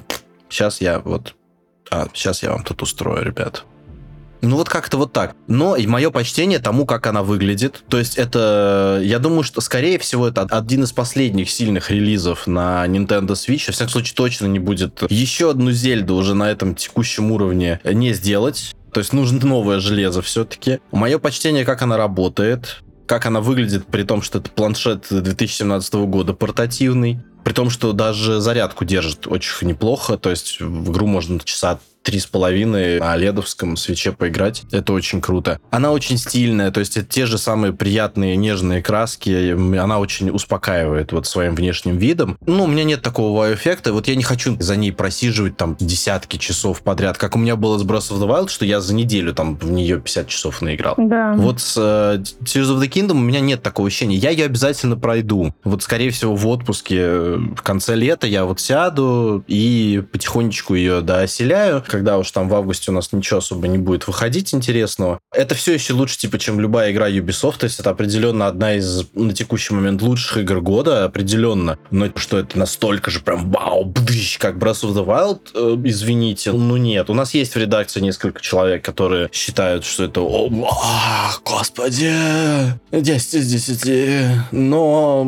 сейчас 0.51 0.81
я 0.81 0.99
вот... 0.99 1.35
А, 1.91 2.07
сейчас 2.13 2.43
я 2.43 2.53
вам 2.53 2.63
тут 2.63 2.83
устрою, 2.83 3.25
ребят. 3.25 3.65
Ну 4.43 4.57
вот 4.57 4.69
как-то 4.69 4.97
вот 4.97 5.13
так. 5.13 5.35
Но 5.47 5.77
и 5.77 5.87
мое 5.87 6.11
почтение 6.11 6.59
тому, 6.59 6.87
как 6.87 7.07
она 7.07 7.23
выглядит. 7.23 7.85
То 7.89 7.99
есть 7.99 8.17
это, 8.17 9.01
я 9.03 9.19
думаю, 9.19 9.43
что 9.43 9.61
скорее 9.61 9.99
всего 9.99 10.29
это 10.29 10.43
один 10.43 10.85
из 10.85 10.93
последних 10.93 11.51
сильных 11.51 11.91
релизов 11.91 12.47
на 12.47 12.87
Nintendo 12.87 13.33
Switch. 13.33 13.67
Во 13.67 13.73
всяком 13.73 13.91
случае 13.91 14.15
точно 14.15 14.47
не 14.47 14.59
будет 14.59 15.03
еще 15.11 15.51
одну 15.51 15.71
Зельду 15.73 16.15
уже 16.15 16.35
на 16.35 16.51
этом 16.51 16.75
текущем 16.75 17.31
уровне 17.33 17.81
не 17.85 18.13
сделать. 18.15 18.75
То 18.93 19.01
есть 19.01 19.13
нужно 19.13 19.45
новое 19.47 19.81
железо 19.81 20.23
все-таки. 20.23 20.81
Мое 20.93 21.19
почтение, 21.19 21.65
как 21.65 21.83
она 21.83 21.97
работает, 21.97 22.83
как 23.07 23.27
она 23.27 23.41
выглядит, 23.41 23.87
при 23.87 24.05
том, 24.05 24.23
что 24.23 24.39
это 24.39 24.51
планшет 24.51 25.07
2017 25.11 25.95
года 25.95 26.33
портативный. 26.33 27.21
При 27.45 27.53
том, 27.53 27.71
что 27.71 27.93
даже 27.93 28.41
зарядку 28.41 28.85
держит 28.85 29.27
очень 29.27 29.69
неплохо. 29.69 30.17
То 30.17 30.31
есть 30.31 30.61
в 30.61 30.91
игру 30.91 31.07
можно 31.07 31.41
часа 31.41 31.81
три 32.03 32.19
с 32.19 32.27
половиной 32.27 32.99
на 32.99 33.17
ледовском 33.17 33.77
свече 33.77 34.13
поиграть. 34.13 34.63
Это 34.73 34.93
очень 34.93 35.21
круто. 35.21 35.61
Она 35.71 35.93
очень 35.93 36.19
стильная, 36.19 36.71
то 36.71 36.81
есть 36.81 36.97
это 36.97 37.07
те 37.07 37.27
же 37.27 37.39
самые 37.39 37.73
приятные 37.73 38.37
нежные 38.37 38.83
краски. 38.83 39.53
Она 39.77 39.99
очень 39.99 40.31
успокаивает 40.31 41.13
вот 41.13 41.27
своим 41.27 41.55
внешним 41.55 41.99
видом. 41.99 42.39
Ну, 42.47 42.65
у 42.65 42.67
меня 42.67 42.85
нет 42.85 43.03
такого 43.03 43.37
вау-эффекта. 43.37 43.93
Вот 43.93 44.09
я 44.09 44.15
не 44.15 44.23
хочу 44.23 44.57
за 44.61 44.77
ней 44.77 44.93
просиживать 44.93 45.57
там 45.57 45.77
десятки 45.79 46.37
часов 46.37 46.83
подряд, 46.83 47.19
как 47.19 47.37
у 47.37 47.39
меня 47.39 47.57
было 47.57 47.79
с 47.79 47.83
Breath 47.83 48.11
of 48.11 48.21
the 48.21 48.29
Wild, 48.29 48.49
что 48.49 48.65
я 48.65 48.81
за 48.81 48.95
неделю 48.95 49.35
там 49.35 49.57
в 49.57 49.71
нее 49.71 50.01
50 50.01 50.29
часов 50.29 50.63
наиграл. 50.63 50.95
Да. 50.97 51.35
Вот 51.35 51.61
с 51.61 51.77
э, 51.77 52.23
Tears 52.45 52.75
of 52.75 52.81
the 52.81 52.89
Kingdom 52.89 53.13
у 53.13 53.21
меня 53.21 53.41
нет 53.41 53.63
такого 53.63 53.89
ощущения. 53.89 54.17
Я 54.17 54.31
ее 54.31 54.47
обязательно 54.47 54.97
пройду. 54.97 55.55
Вот, 55.65 55.83
скорее 55.83 56.11
всего, 56.11 56.35
в 56.35 56.47
отпуске 56.47 56.97
э, 56.99 57.37
в 57.57 57.63
конце 57.63 57.95
лета 57.95 58.27
я 58.27 58.45
вот 58.45 58.61
сяду 58.61 59.45
и 59.47 60.03
потихонечку 60.13 60.75
ее 60.75 61.01
дооселяю. 61.03 61.83
Когда 61.91 62.19
уж 62.19 62.31
там 62.31 62.49
в 62.49 62.55
августе 62.55 62.93
у 62.93 62.95
нас 62.95 63.13
ничего 63.13 63.39
особо 63.39 63.67
не 63.67 63.79
будет 63.79 64.07
выходить 64.07 64.55
интересного. 64.55 65.19
Это 65.35 65.57
все 65.57 65.75
еще 65.75 65.93
лучше, 65.93 66.17
типа, 66.17 66.39
чем 66.39 66.61
любая 66.61 66.93
игра 66.93 67.11
Ubisoft. 67.11 67.59
То 67.59 67.65
есть 67.65 67.81
это 67.81 67.91
определенно 67.91 68.47
одна 68.47 68.75
из 68.75 69.13
на 69.13 69.35
текущий 69.35 69.75
момент 69.75 70.01
лучших 70.01 70.37
игр 70.39 70.61
года, 70.61 71.05
определенно. 71.05 71.79
Но 71.91 72.09
что 72.15 72.39
это 72.39 72.57
настолько 72.57 73.11
же 73.11 73.19
прям 73.19 73.51
вау, 73.51 73.85
бдыщ, 73.85 74.39
как 74.39 74.55
Breath 74.55 74.85
of 74.85 74.95
the 74.95 75.05
Wild, 75.05 75.41
э, 75.55 75.89
извините, 75.89 76.53
ну 76.53 76.77
нет. 76.77 77.11
У 77.11 77.15
нас 77.15 77.35
есть 77.35 77.57
в 77.57 77.59
редакции 77.59 77.99
несколько 77.99 78.41
человек, 78.41 78.85
которые 78.85 79.29
считают, 79.33 79.85
что 79.85 80.05
это 80.05 80.21
о, 80.21 80.49
а, 80.71 81.33
господи, 81.45 82.13
10 82.93 83.35
из 83.35 83.47
10. 83.51 84.53
Но 84.53 85.27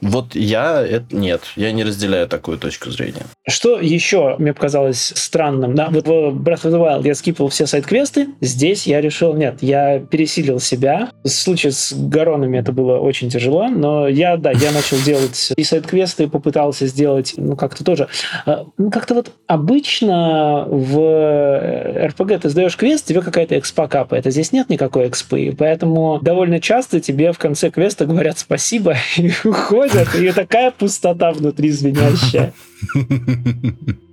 вот 0.00 0.36
я 0.36 0.80
это 0.80 1.06
нет, 1.10 1.42
я 1.56 1.72
не 1.72 1.82
разделяю 1.82 2.28
такую 2.28 2.58
точку 2.58 2.90
зрения. 2.90 3.26
Что 3.48 3.80
еще 3.80 4.36
мне 4.38 4.54
показалось 4.54 5.12
странным? 5.16 5.74
Да, 5.74 5.88
вот 5.90 6.03
в 6.04 6.36
Breath 6.36 6.62
of 6.64 6.72
the 6.72 6.80
Wild 6.80 7.06
я 7.06 7.14
скипал 7.14 7.48
все 7.48 7.66
сайт-квесты. 7.66 8.28
Здесь 8.40 8.86
я 8.86 9.00
решил, 9.00 9.34
нет, 9.34 9.58
я 9.60 9.98
пересилил 9.98 10.60
себя. 10.60 11.10
В 11.22 11.28
случае 11.28 11.72
с 11.72 11.92
Гаронами 11.92 12.58
это 12.58 12.72
было 12.72 12.98
очень 12.98 13.30
тяжело, 13.30 13.68
но 13.68 14.06
я, 14.08 14.36
да, 14.36 14.50
я 14.50 14.72
начал 14.72 14.96
делать 15.04 15.52
и 15.56 15.64
сайт-квесты, 15.64 16.28
попытался 16.28 16.86
сделать, 16.86 17.34
ну, 17.36 17.56
как-то 17.56 17.84
тоже. 17.84 18.08
э, 18.46 18.64
Ну, 18.78 18.90
как-то 18.90 19.14
вот 19.14 19.32
обычно 19.46 20.66
в 20.68 20.98
RPG 20.98 22.38
ты 22.40 22.48
сдаешь 22.50 22.76
квест, 22.76 23.06
тебе 23.06 23.22
какая-то 23.22 23.58
экспа 23.58 23.88
капает, 23.88 24.26
а 24.26 24.30
здесь 24.30 24.52
нет 24.52 24.68
никакой 24.68 25.08
экспы, 25.08 25.54
поэтому 25.56 26.18
довольно 26.20 26.60
часто 26.60 27.00
тебе 27.00 27.32
в 27.32 27.38
конце 27.38 27.70
квеста 27.70 28.06
говорят 28.06 28.38
спасибо 28.38 28.94
и 29.16 29.30
уходят, 29.44 30.14
и 30.14 30.30
такая 30.32 30.70
пустота 30.70 31.32
внутри 31.32 31.70
звенящая. 31.70 32.52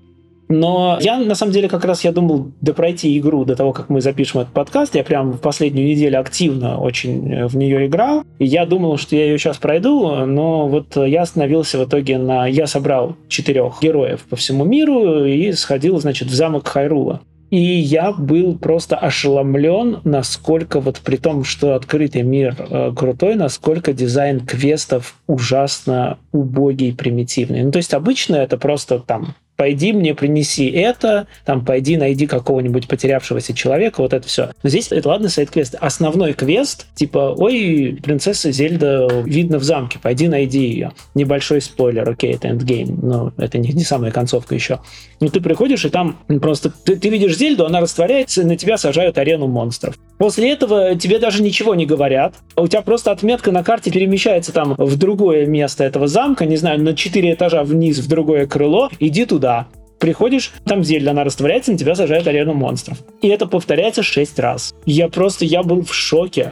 Но 0.51 0.97
я, 1.01 1.17
на 1.17 1.35
самом 1.35 1.53
деле, 1.53 1.69
как 1.69 1.85
раз 1.85 2.03
я 2.03 2.11
думал 2.11 2.51
допройти 2.59 3.17
игру 3.17 3.45
до 3.45 3.55
того, 3.55 3.71
как 3.71 3.89
мы 3.89 4.01
запишем 4.01 4.41
этот 4.41 4.53
подкаст. 4.53 4.95
Я 4.95 5.03
прям 5.03 5.31
в 5.31 5.39
последнюю 5.39 5.87
неделю 5.87 6.19
активно 6.19 6.77
очень 6.77 7.31
э, 7.31 7.47
в 7.47 7.55
нее 7.55 7.87
играл. 7.87 8.25
И 8.37 8.45
я 8.45 8.65
думал, 8.65 8.97
что 8.97 9.15
я 9.15 9.25
ее 9.25 9.37
сейчас 9.37 9.57
пройду, 9.57 10.25
но 10.25 10.67
вот 10.67 10.97
я 10.97 11.21
остановился 11.21 11.79
в 11.79 11.85
итоге 11.85 12.17
на... 12.17 12.47
Я 12.47 12.67
собрал 12.67 13.15
четырех 13.29 13.81
героев 13.81 14.25
по 14.29 14.35
всему 14.35 14.65
миру 14.65 15.25
и 15.25 15.53
сходил, 15.53 15.99
значит, 15.99 16.27
в 16.27 16.33
замок 16.33 16.67
Хайрула. 16.67 17.21
И 17.51 17.59
я 17.59 18.13
был 18.13 18.57
просто 18.57 18.95
ошеломлен, 18.95 19.99
насколько 20.05 20.79
вот 20.79 21.01
при 21.01 21.17
том, 21.17 21.43
что 21.43 21.75
открытый 21.75 22.23
мир 22.23 22.55
э, 22.57 22.93
крутой, 22.95 23.35
насколько 23.35 23.91
дизайн 23.91 24.39
квестов 24.39 25.15
ужасно 25.27 26.17
убогий 26.31 26.89
и 26.89 26.93
примитивный. 26.93 27.63
Ну, 27.63 27.71
то 27.71 27.77
есть 27.77 27.93
обычно 27.93 28.37
это 28.37 28.57
просто 28.57 28.99
там 28.99 29.35
пойди 29.61 29.93
мне 29.93 30.15
принеси 30.15 30.71
это, 30.71 31.27
там, 31.45 31.63
пойди 31.63 31.95
найди 31.95 32.25
какого-нибудь 32.25 32.87
потерявшегося 32.87 33.53
человека, 33.53 34.01
вот 34.01 34.11
это 34.11 34.27
все. 34.27 34.49
Но 34.63 34.69
здесь 34.69 34.91
это 34.91 35.07
ладно 35.07 35.29
side-quest. 35.29 35.75
Основной 35.79 36.33
квест, 36.33 36.87
типа, 36.95 37.35
ой, 37.37 37.99
принцесса 38.01 38.51
Зельда 38.51 39.07
видно 39.23 39.59
в 39.59 39.63
замке, 39.63 39.99
пойди 40.01 40.27
найди 40.27 40.65
ее. 40.65 40.93
Небольшой 41.13 41.61
спойлер, 41.61 42.09
окей, 42.09 42.33
это 42.33 42.47
endgame, 42.47 43.01
но 43.03 43.33
это 43.37 43.59
не, 43.59 43.69
не 43.69 43.83
самая 43.83 44.09
концовка 44.09 44.55
еще. 44.55 44.79
Но 45.19 45.27
ты 45.27 45.39
приходишь, 45.41 45.85
и 45.85 45.89
там 45.89 46.17
просто 46.41 46.71
ты, 46.71 46.95
ты 46.95 47.09
видишь 47.09 47.37
Зельду, 47.37 47.67
она 47.67 47.81
растворяется, 47.81 48.41
и 48.41 48.45
на 48.45 48.57
тебя 48.57 48.79
сажают 48.79 49.19
арену 49.19 49.45
монстров. 49.45 49.95
После 50.21 50.51
этого 50.51 50.93
тебе 50.93 51.17
даже 51.17 51.41
ничего 51.41 51.73
не 51.73 51.87
говорят. 51.87 52.35
У 52.55 52.67
тебя 52.67 52.83
просто 52.83 53.09
отметка 53.09 53.51
на 53.51 53.63
карте 53.63 53.89
перемещается 53.89 54.53
там 54.53 54.75
в 54.77 54.95
другое 54.95 55.47
место 55.47 55.83
этого 55.83 56.05
замка, 56.05 56.45
не 56.45 56.57
знаю, 56.57 56.79
на 56.79 56.95
4 56.95 57.33
этажа 57.33 57.63
вниз 57.63 57.97
в 57.97 58.07
другое 58.07 58.45
крыло, 58.45 58.91
иди 58.99 59.25
туда. 59.25 59.65
Приходишь, 59.99 60.51
там 60.63 60.83
Зельда, 60.83 61.09
она 61.09 61.23
растворяется, 61.23 61.71
на 61.71 61.77
тебя 61.79 61.95
сажают 61.95 62.27
арену 62.27 62.53
монстров. 62.53 62.99
И 63.23 63.29
это 63.29 63.47
повторяется 63.47 64.03
6 64.03 64.37
раз. 64.37 64.75
Я 64.85 65.09
просто, 65.09 65.43
я 65.43 65.63
был 65.63 65.83
в 65.83 65.91
шоке. 65.91 66.51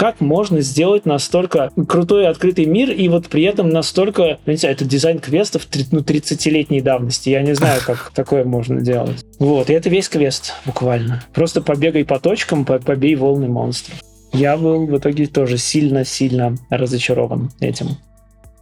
Как 0.00 0.22
можно 0.22 0.62
сделать 0.62 1.04
настолько 1.04 1.70
крутой 1.86 2.26
открытый 2.26 2.64
мир 2.64 2.90
и 2.90 3.06
вот 3.10 3.28
при 3.28 3.42
этом 3.42 3.68
настолько, 3.68 4.38
ну, 4.46 4.52
не 4.52 4.56
знаю, 4.56 4.74
это 4.74 4.86
дизайн 4.86 5.18
квестов 5.18 5.68
ну, 5.92 6.00
30-летней 6.00 6.80
давности. 6.80 7.28
Я 7.28 7.42
не 7.42 7.54
знаю, 7.54 7.82
как 7.84 8.10
такое 8.14 8.44
можно 8.44 8.80
делать. 8.80 9.22
Вот, 9.38 9.68
и 9.68 9.74
это 9.74 9.90
весь 9.90 10.08
квест 10.08 10.54
буквально. 10.64 11.22
Просто 11.34 11.60
побегай 11.60 12.06
по 12.06 12.18
точкам, 12.18 12.64
по- 12.64 12.78
побей 12.78 13.14
волны 13.14 13.48
монстров. 13.48 14.00
Я 14.32 14.56
был 14.56 14.86
в 14.86 14.96
итоге 14.96 15.26
тоже 15.26 15.58
сильно-сильно 15.58 16.56
разочарован 16.70 17.50
этим. 17.60 17.98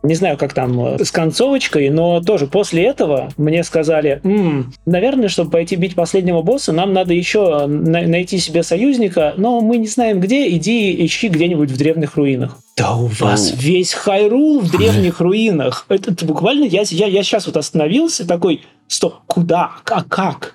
Не 0.05 0.15
знаю, 0.15 0.39
как 0.39 0.55
там 0.55 0.81
э, 0.95 1.05
с 1.05 1.11
концовочкой, 1.11 1.91
но 1.91 2.21
тоже 2.21 2.47
после 2.47 2.85
этого 2.85 3.31
мне 3.37 3.65
сказали, 3.65 4.21
М, 4.23 4.73
наверное, 4.87 5.29
чтобы 5.29 5.51
пойти 5.51 5.75
бить 5.75 5.97
последнего 5.97 6.41
босса, 6.43 6.73
нам 6.73 6.93
надо 6.93 7.15
еще 7.15 7.67
на- 7.67 8.07
найти 8.07 8.39
себе 8.39 8.63
союзника, 8.63 9.35
но 9.37 9.61
мы 9.61 9.77
не 9.77 9.89
знаем 9.89 10.21
где, 10.21 10.49
иди 10.51 11.05
ищи 11.05 11.29
где-нибудь 11.29 11.71
в 11.73 11.77
древних 11.77 12.17
руинах. 12.17 12.59
Да 12.77 12.95
у 12.95 13.07
вас 13.07 13.51
Оу. 13.51 13.59
весь 13.59 13.93
Хайрул 13.93 14.61
в 14.61 14.71
древних 14.71 15.21
руинах. 15.21 15.85
Это, 15.89 16.13
это 16.13 16.25
буквально, 16.25 16.65
я, 16.65 16.83
я, 16.91 17.07
я 17.09 17.23
сейчас 17.25 17.47
вот 17.49 17.57
остановился 17.57 18.25
такой, 18.27 18.63
стоп, 18.87 19.15
куда, 19.27 19.73
как, 19.83 20.07
как? 20.07 20.55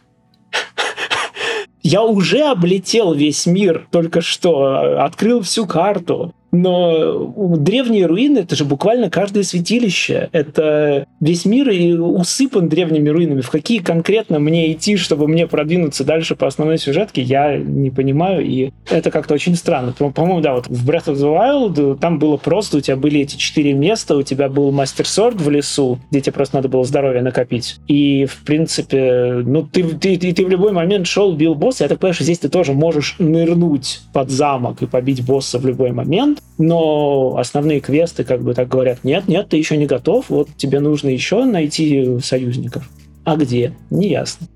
Я 1.82 2.02
уже 2.04 2.44
облетел 2.44 3.14
весь 3.14 3.46
мир 3.46 3.88
только 3.92 4.22
что, 4.22 5.04
открыл 5.04 5.42
всю 5.42 5.66
карту. 5.68 6.34
Но 6.54 7.34
древние 7.58 8.06
руины 8.06 8.40
это 8.40 8.56
же 8.56 8.64
буквально 8.64 9.10
каждое 9.10 9.44
святилище. 9.44 10.30
Это 10.32 11.08
весь 11.20 11.46
мир 11.46 11.70
и 11.70 11.94
усыпан 11.94 12.70
древними 12.70 13.10
руинами. 13.10 13.42
В 13.42 13.50
какие 13.50 13.80
конкретно 13.80 14.40
мне 14.40 14.72
идти, 14.72 14.96
чтобы 14.96 15.28
мне 15.28 15.48
продвинуться 15.48 16.04
дальше 16.04 16.36
по 16.36 16.46
основной 16.46 16.78
сюжетке, 16.78 17.24
я 17.24 17.58
не 17.58 17.90
понимаю. 17.90 18.46
И 18.46 18.72
это 18.90 19.10
как-то 19.10 19.34
очень 19.34 19.56
странно. 19.56 19.94
По- 19.98 20.12
По-моему, 20.12 20.42
да, 20.42 20.54
вот 20.54 20.68
в 20.68 20.90
Breath 20.90 21.08
of 21.08 21.16
the 21.16 21.34
Wild 21.34 21.98
там 22.00 22.20
было 22.20 22.38
просто, 22.38 22.78
у 22.78 22.82
тебя 22.82 22.98
были 22.98 23.22
эти 23.22 23.36
четыре 23.36 23.74
места, 23.74 24.16
у 24.16 24.22
тебя 24.22 24.48
был 24.48 24.72
Мастер 24.72 25.08
Сорд 25.08 25.42
в 25.42 25.50
лесу, 25.50 25.98
где 26.12 26.22
тебе 26.22 26.34
просто 26.34 26.58
надо 26.58 26.70
было 26.70 26.84
здоровье 26.84 27.24
накопить. 27.24 27.78
И, 27.88 28.26
в 28.26 28.44
принципе, 28.44 29.42
ну, 29.44 29.64
ты, 29.64 29.84
ты, 29.84 30.18
ты, 30.18 30.32
ты 30.32 30.46
в 30.46 30.50
любой 30.50 30.72
момент 30.72 31.08
шел, 31.08 31.34
бил 31.34 31.56
босса. 31.56 31.86
Я 31.86 31.88
так 31.90 31.98
понимаю, 31.98 32.14
что 32.14 32.26
здесь 32.26 32.38
ты 32.38 32.50
тоже 32.50 32.74
можешь 32.74 33.16
нырнуть 33.18 34.02
под 34.14 34.30
замок 34.30 34.84
и 34.84 34.86
побить 34.86 35.26
босса 35.26 35.58
в 35.58 35.66
любой 35.66 35.92
момент. 35.92 36.43
Но 36.58 37.36
основные 37.38 37.80
квесты, 37.80 38.24
как 38.24 38.44
бы 38.44 38.54
так 38.54 38.68
говорят, 38.68 39.04
нет, 39.04 39.28
нет, 39.28 39.50
ты 39.50 39.58
еще 39.58 39.76
не 39.76 39.88
готов, 39.88 40.30
вот 40.30 40.50
тебе 40.56 40.80
нужно 40.80 41.10
еще 41.10 41.46
найти 41.46 42.20
союзников. 42.24 42.90
А 43.24 43.36
где? 43.36 43.74
Неясно. 43.90 44.48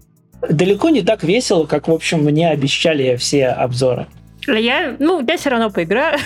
Далеко 0.47 0.89
не 0.89 1.01
так 1.01 1.23
весело, 1.23 1.65
как, 1.65 1.87
в 1.87 1.91
общем, 1.91 2.23
мне 2.23 2.49
обещали 2.49 3.15
все 3.15 3.47
обзоры. 3.47 4.07
Я, 4.47 4.95
ну, 4.99 5.23
я 5.27 5.37
все 5.37 5.49
равно 5.49 5.69
поиграю. 5.69 6.19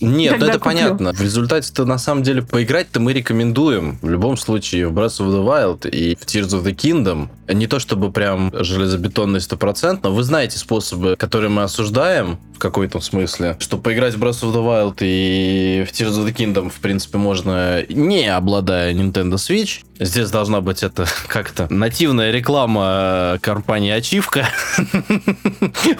Нет, 0.00 0.32
Когда 0.32 0.48
это 0.48 0.58
куплю. 0.58 0.76
понятно. 0.76 1.12
В 1.12 1.20
результате-то 1.20 1.84
на 1.84 1.98
самом 1.98 2.22
деле 2.22 2.42
поиграть-то 2.42 3.00
мы 3.00 3.12
рекомендуем. 3.12 3.98
В 4.02 4.10
любом 4.10 4.36
случае 4.36 4.88
в 4.88 4.98
Breath 4.98 5.20
of 5.20 5.28
the 5.28 5.44
Wild 5.44 5.88
и 5.88 6.16
в 6.16 6.24
Tears 6.24 6.48
of 6.48 6.64
the 6.64 6.74
Kingdom. 6.74 7.28
Не 7.48 7.66
то 7.66 7.78
чтобы 7.78 8.10
прям 8.10 8.52
железобетонный 8.52 9.38
100%, 9.38 10.00
но 10.02 10.12
вы 10.12 10.22
знаете 10.24 10.58
способы, 10.58 11.16
которые 11.16 11.50
мы 11.50 11.62
осуждаем 11.62 12.38
в 12.54 12.58
какой-то 12.58 13.00
смысле. 13.00 13.56
Что 13.60 13.76
поиграть 13.78 14.14
в 14.14 14.22
Breath 14.22 14.42
of 14.42 14.52
the 14.52 14.64
Wild 14.64 14.96
и 15.00 15.84
в 15.86 15.92
Tears 15.92 16.18
of 16.18 16.26
the 16.26 16.34
Kingdom, 16.34 16.70
в 16.70 16.80
принципе, 16.80 17.18
можно 17.18 17.84
не 17.88 18.26
обладая 18.34 18.92
Nintendo 18.94 19.34
Switch. 19.34 19.82
Здесь 20.00 20.30
должна 20.30 20.60
быть 20.60 20.82
это 20.82 21.06
как-то 21.28 21.72
нативная 21.72 22.30
реклама 22.32 23.34
э, 23.34 23.38
компании 23.40 23.92
Ачивка. 23.92 24.46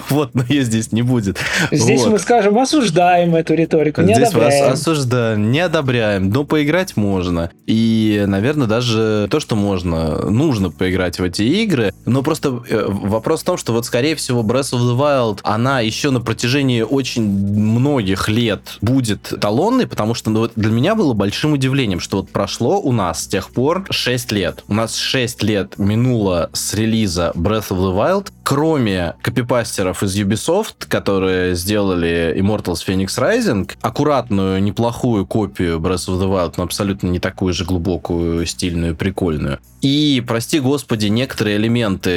Вот, 0.09 0.35
но 0.35 0.43
ее 0.47 0.63
здесь 0.63 0.91
не 0.91 1.01
будет. 1.01 1.36
Здесь 1.71 2.01
Вот. 2.01 2.11
мы 2.11 2.19
скажем, 2.19 2.57
осуждаем 2.57 3.35
эту 3.35 3.53
риторику, 3.53 4.01
не 4.01 4.13
Здесь 4.13 4.29
одобряем. 4.29 4.73
осуждаем, 4.73 5.51
не 5.51 5.59
одобряем, 5.59 6.29
но 6.29 6.43
поиграть 6.43 6.97
можно. 6.97 7.51
И, 7.65 8.23
наверное, 8.27 8.67
даже 8.67 9.27
то, 9.29 9.39
что 9.39 9.55
можно, 9.55 10.29
нужно 10.29 10.71
поиграть 10.71 11.19
в 11.19 11.23
эти 11.23 11.41
игры. 11.41 11.93
Но 12.05 12.23
просто 12.23 12.61
э, 12.69 12.85
вопрос 12.87 13.41
в 13.41 13.45
том, 13.45 13.57
что 13.57 13.73
вот, 13.73 13.85
скорее 13.85 14.15
всего, 14.15 14.41
Breath 14.41 14.73
of 14.73 14.79
the 14.79 14.97
Wild, 14.97 15.39
она 15.43 15.81
еще 15.81 16.11
на 16.11 16.21
протяжении 16.21 16.81
очень 16.81 17.23
многих 17.23 18.29
лет 18.29 18.77
будет 18.81 19.33
талонной, 19.41 19.87
потому 19.87 20.13
что 20.13 20.29
ну, 20.29 20.39
вот 20.39 20.53
для 20.55 20.71
меня 20.71 20.95
было 20.95 21.13
большим 21.13 21.53
удивлением, 21.53 21.99
что 21.99 22.17
вот 22.17 22.29
прошло 22.29 22.79
у 22.79 22.91
нас 22.91 23.23
с 23.23 23.27
тех 23.27 23.49
пор 23.49 23.85
6 23.89 24.31
лет. 24.31 24.63
У 24.67 24.73
нас 24.73 24.95
6 24.95 25.43
лет 25.43 25.77
минуло 25.77 26.49
с 26.53 26.73
релиза 26.73 27.31
Breath 27.35 27.69
of 27.69 27.77
the 27.79 27.95
Wild, 27.95 28.27
кроме 28.43 29.15
копипастеров 29.21 30.03
из 30.03 30.15
Ubisoft, 30.17 30.87
которые 30.87 31.26
сделали 31.53 32.35
Immortals 32.37 32.85
Phoenix 32.87 33.07
Rising, 33.17 33.71
аккуратную, 33.81 34.61
неплохую 34.61 35.25
копию 35.25 35.79
Breath 35.79 36.07
of 36.07 36.19
the 36.19 36.29
Wild, 36.29 36.53
но 36.57 36.63
абсолютно 36.63 37.07
не 37.07 37.19
такую 37.19 37.53
же 37.53 37.65
глубокую, 37.65 38.45
стильную, 38.45 38.95
прикольную. 38.95 39.59
И, 39.81 40.23
прости 40.27 40.59
господи, 40.59 41.07
некоторые 41.07 41.57
элементы 41.57 42.09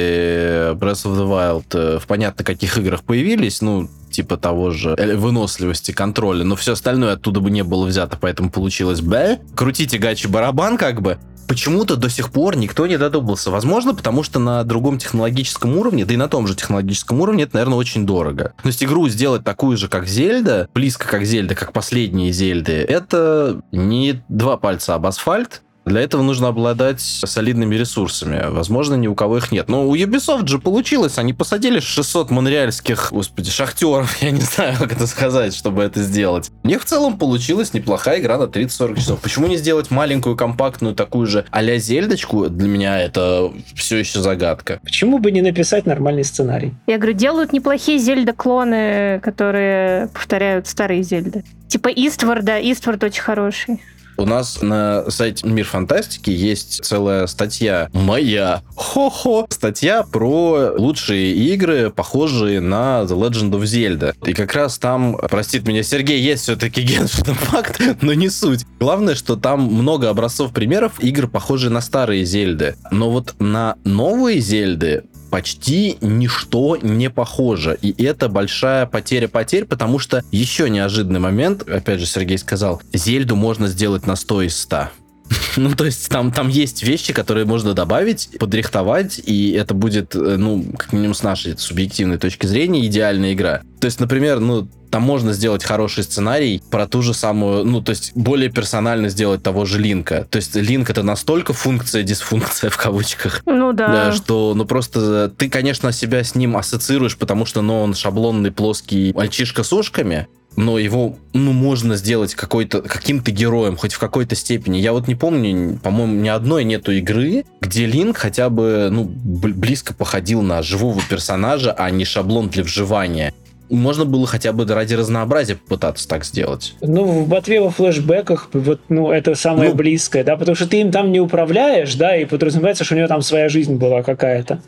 Breath 0.73 1.05
of 1.05 1.17
the 1.17 1.27
Wild 1.27 1.65
э, 1.73 1.99
в 1.99 2.07
понятно 2.07 2.43
каких 2.43 2.77
играх 2.77 3.03
появились, 3.03 3.61
ну, 3.61 3.87
типа 4.11 4.37
того 4.37 4.71
же 4.71 4.95
э, 4.97 5.15
выносливости 5.15 5.91
контроля, 5.91 6.43
но 6.43 6.55
все 6.55 6.73
остальное 6.73 7.13
оттуда 7.13 7.39
бы 7.39 7.49
не 7.49 7.63
было 7.63 7.85
взято, 7.85 8.17
поэтому 8.19 8.49
получилось 8.49 9.01
б. 9.01 9.39
Крутите 9.55 9.97
гачи 9.97 10.27
барабан 10.27 10.77
как 10.77 11.01
бы. 11.01 11.17
Почему-то 11.51 11.97
до 11.97 12.09
сих 12.09 12.31
пор 12.31 12.55
никто 12.55 12.87
не 12.87 12.97
додумался. 12.97 13.51
Возможно, 13.51 13.93
потому 13.93 14.23
что 14.23 14.39
на 14.39 14.63
другом 14.63 14.97
технологическом 14.97 15.75
уровне, 15.75 16.05
да 16.05 16.13
и 16.13 16.17
на 16.17 16.29
том 16.29 16.47
же 16.47 16.55
технологическом 16.55 17.19
уровне, 17.19 17.43
это, 17.43 17.55
наверное, 17.55 17.77
очень 17.77 18.05
дорого. 18.05 18.53
То 18.63 18.67
есть 18.67 18.81
игру 18.81 19.09
сделать 19.09 19.43
такую 19.43 19.75
же, 19.75 19.89
как 19.89 20.07
Зельда, 20.07 20.69
близко 20.73 21.05
как 21.09 21.25
Зельда, 21.25 21.53
как 21.53 21.73
последние 21.73 22.31
Зельды, 22.31 22.71
это 22.71 23.61
не 23.73 24.23
два 24.29 24.55
пальца 24.55 24.95
об 24.95 25.05
асфальт, 25.05 25.61
для 25.85 26.01
этого 26.01 26.21
нужно 26.21 26.47
обладать 26.47 27.01
солидными 27.01 27.75
ресурсами. 27.75 28.45
Возможно, 28.49 28.95
ни 28.95 29.07
у 29.07 29.15
кого 29.15 29.37
их 29.37 29.51
нет. 29.51 29.67
Но 29.67 29.87
у 29.87 29.95
Ubisoft 29.95 30.47
же 30.47 30.59
получилось. 30.59 31.17
Они 31.17 31.33
посадили 31.33 31.79
600 31.79 32.29
монреальских, 32.29 33.09
господи, 33.11 33.49
шахтеров. 33.49 34.15
Я 34.21 34.31
не 34.31 34.41
знаю, 34.41 34.77
как 34.77 34.93
это 34.93 35.07
сказать, 35.07 35.55
чтобы 35.55 35.83
это 35.83 36.01
сделать. 36.03 36.51
У 36.63 36.67
них 36.67 36.81
в 36.81 36.85
целом 36.85 37.17
получилась 37.17 37.73
неплохая 37.73 38.19
игра 38.19 38.37
на 38.37 38.43
30-40 38.43 38.95
часов. 38.95 39.19
Почему 39.21 39.47
не 39.47 39.57
сделать 39.57 39.89
маленькую, 39.89 40.35
компактную, 40.35 40.93
такую 40.95 41.25
же 41.27 41.45
а-ля 41.49 41.77
Зельдочку? 41.77 42.49
Для 42.49 42.67
меня 42.67 43.01
это 43.01 43.51
все 43.75 43.97
еще 43.97 44.21
загадка. 44.21 44.79
Почему 44.83 45.17
бы 45.17 45.31
не 45.31 45.41
написать 45.41 45.85
нормальный 45.85 46.23
сценарий? 46.23 46.73
Я 46.85 46.97
говорю, 46.97 47.13
делают 47.13 47.53
неплохие 47.53 47.97
Зельда-клоны, 47.97 49.19
которые 49.21 50.07
повторяют 50.09 50.67
старые 50.67 51.01
Зельды. 51.01 51.43
Типа 51.67 51.87
Истварда. 51.87 52.59
Иствард 52.59 53.03
очень 53.03 53.21
хороший. 53.21 53.79
У 54.21 54.25
нас 54.25 54.61
на 54.61 55.09
сайте 55.09 55.47
Мир 55.47 55.65
Фантастики 55.65 56.29
есть 56.29 56.85
целая 56.85 57.25
статья 57.25 57.89
моя, 57.91 58.61
хо-хо, 58.75 59.47
статья 59.49 60.03
про 60.03 60.73
лучшие 60.77 61.33
игры, 61.33 61.89
похожие 61.89 62.59
на 62.59 63.01
The 63.01 63.17
Legend 63.19 63.49
of 63.49 63.63
Zelda. 63.63 64.13
И 64.23 64.33
как 64.33 64.53
раз 64.53 64.77
там, 64.77 65.17
простит 65.17 65.67
меня 65.67 65.81
Сергей, 65.81 66.21
есть 66.21 66.43
все-таки 66.43 66.81
Genshin 66.81 67.35
Impact, 67.35 67.97
но 68.01 68.13
не 68.13 68.29
суть. 68.29 68.63
Главное, 68.79 69.15
что 69.15 69.37
там 69.37 69.61
много 69.61 70.07
образцов 70.07 70.53
примеров 70.53 70.99
игр, 70.99 71.27
похожие 71.27 71.71
на 71.71 71.81
старые 71.81 72.23
Зельды. 72.23 72.75
Но 72.91 73.09
вот 73.09 73.33
на 73.39 73.77
новые 73.85 74.39
Зельды 74.39 75.05
почти 75.31 75.97
ничто 76.01 76.77
не 76.77 77.09
похоже. 77.09 77.77
И 77.81 78.03
это 78.03 78.29
большая 78.29 78.85
потеря 78.85 79.27
потерь, 79.27 79.65
потому 79.65 79.97
что 79.97 80.23
еще 80.31 80.69
неожиданный 80.69 81.19
момент, 81.19 81.67
опять 81.67 81.99
же, 81.99 82.05
Сергей 82.05 82.37
сказал, 82.37 82.81
Зельду 82.93 83.35
можно 83.35 83.67
сделать 83.67 84.05
на 84.05 84.15
100 84.15 84.41
из 84.43 84.59
100. 84.59 84.89
Ну, 85.57 85.73
то 85.75 85.85
есть 85.85 86.09
там, 86.09 86.31
там 86.31 86.49
есть 86.49 86.83
вещи, 86.83 87.13
которые 87.13 87.45
можно 87.45 87.73
добавить, 87.73 88.29
подрихтовать, 88.39 89.19
и 89.23 89.51
это 89.51 89.73
будет, 89.73 90.15
э, 90.15 90.35
ну, 90.37 90.65
как 90.77 90.93
минимум 90.93 91.13
с 91.13 91.23
нашей 91.23 91.57
субъективной 91.57 92.17
точки 92.17 92.45
зрения, 92.45 92.85
идеальная 92.85 93.33
игра. 93.33 93.61
То 93.79 93.85
есть, 93.85 93.99
например, 93.99 94.39
ну, 94.39 94.67
там 94.91 95.03
можно 95.03 95.33
сделать 95.33 95.63
хороший 95.63 96.03
сценарий 96.03 96.61
про 96.69 96.85
ту 96.85 97.01
же 97.01 97.13
самую, 97.13 97.63
ну, 97.65 97.81
то 97.81 97.91
есть 97.91 98.11
более 98.13 98.49
персонально 98.49 99.09
сделать 99.09 99.41
того 99.41 99.65
же 99.65 99.79
Линка. 99.79 100.27
То 100.29 100.35
есть 100.35 100.55
Линк 100.55 100.89
это 100.89 101.01
настолько 101.01 101.53
функция-дисфункция 101.53 102.69
в 102.69 102.77
кавычках, 102.77 103.41
Ну 103.45 103.71
да. 103.73 103.87
да, 103.87 104.11
что, 104.11 104.53
ну, 104.53 104.65
просто 104.65 105.29
ты, 105.29 105.49
конечно, 105.49 105.91
себя 105.91 106.23
с 106.23 106.35
ним 106.35 106.57
ассоциируешь, 106.57 107.17
потому 107.17 107.45
что, 107.45 107.61
ну, 107.61 107.81
он 107.81 107.95
шаблонный, 107.95 108.51
плоский 108.51 109.13
мальчишка 109.13 109.63
с 109.63 109.71
ушками, 109.71 110.27
но 110.55 110.77
его, 110.77 111.15
ну, 111.33 111.53
можно 111.53 111.95
сделать 111.95 112.35
какой-то, 112.35 112.81
каким-то 112.81 113.31
героем, 113.31 113.77
хоть 113.77 113.93
в 113.93 113.99
какой-то 113.99 114.35
степени. 114.35 114.77
Я 114.77 114.91
вот 114.93 115.07
не 115.07 115.15
помню, 115.15 115.79
по-моему, 115.81 116.15
ни 116.21 116.27
одной 116.29 116.63
нету 116.63 116.91
игры, 116.91 117.45
где 117.61 117.85
Линк 117.85 118.17
хотя 118.17 118.49
бы, 118.49 118.89
ну, 118.91 119.03
бл- 119.05 119.53
близко 119.53 119.93
походил 119.93 120.41
на 120.41 120.61
живого 120.61 120.99
персонажа, 121.09 121.71
а 121.71 121.89
не 121.89 122.05
шаблон 122.05 122.49
для 122.49 122.63
вживания. 122.63 123.33
Можно 123.69 124.03
было 124.03 124.27
хотя 124.27 124.51
бы 124.51 124.65
ради 124.65 124.95
разнообразия 124.95 125.55
попытаться 125.55 126.05
так 126.05 126.25
сделать. 126.25 126.75
Ну, 126.81 127.05
в 127.05 127.27
ботве 127.29 127.61
во 127.61 127.69
флешбеках, 127.69 128.49
вот, 128.51 128.81
ну, 128.89 129.09
это 129.11 129.33
самое 129.35 129.69
Ну. 129.69 129.75
близкое, 129.77 130.25
да, 130.25 130.35
потому 130.35 130.55
что 130.57 130.67
ты 130.67 130.81
им 130.81 130.91
там 130.91 131.13
не 131.13 131.21
управляешь, 131.21 131.95
да, 131.95 132.17
и 132.17 132.25
подразумевается, 132.25 132.83
что 132.83 132.95
у 132.95 132.97
него 132.97 133.07
там 133.07 133.21
своя 133.21 133.47
жизнь 133.47 133.75
была 133.77 134.03
какая-то. 134.03 134.61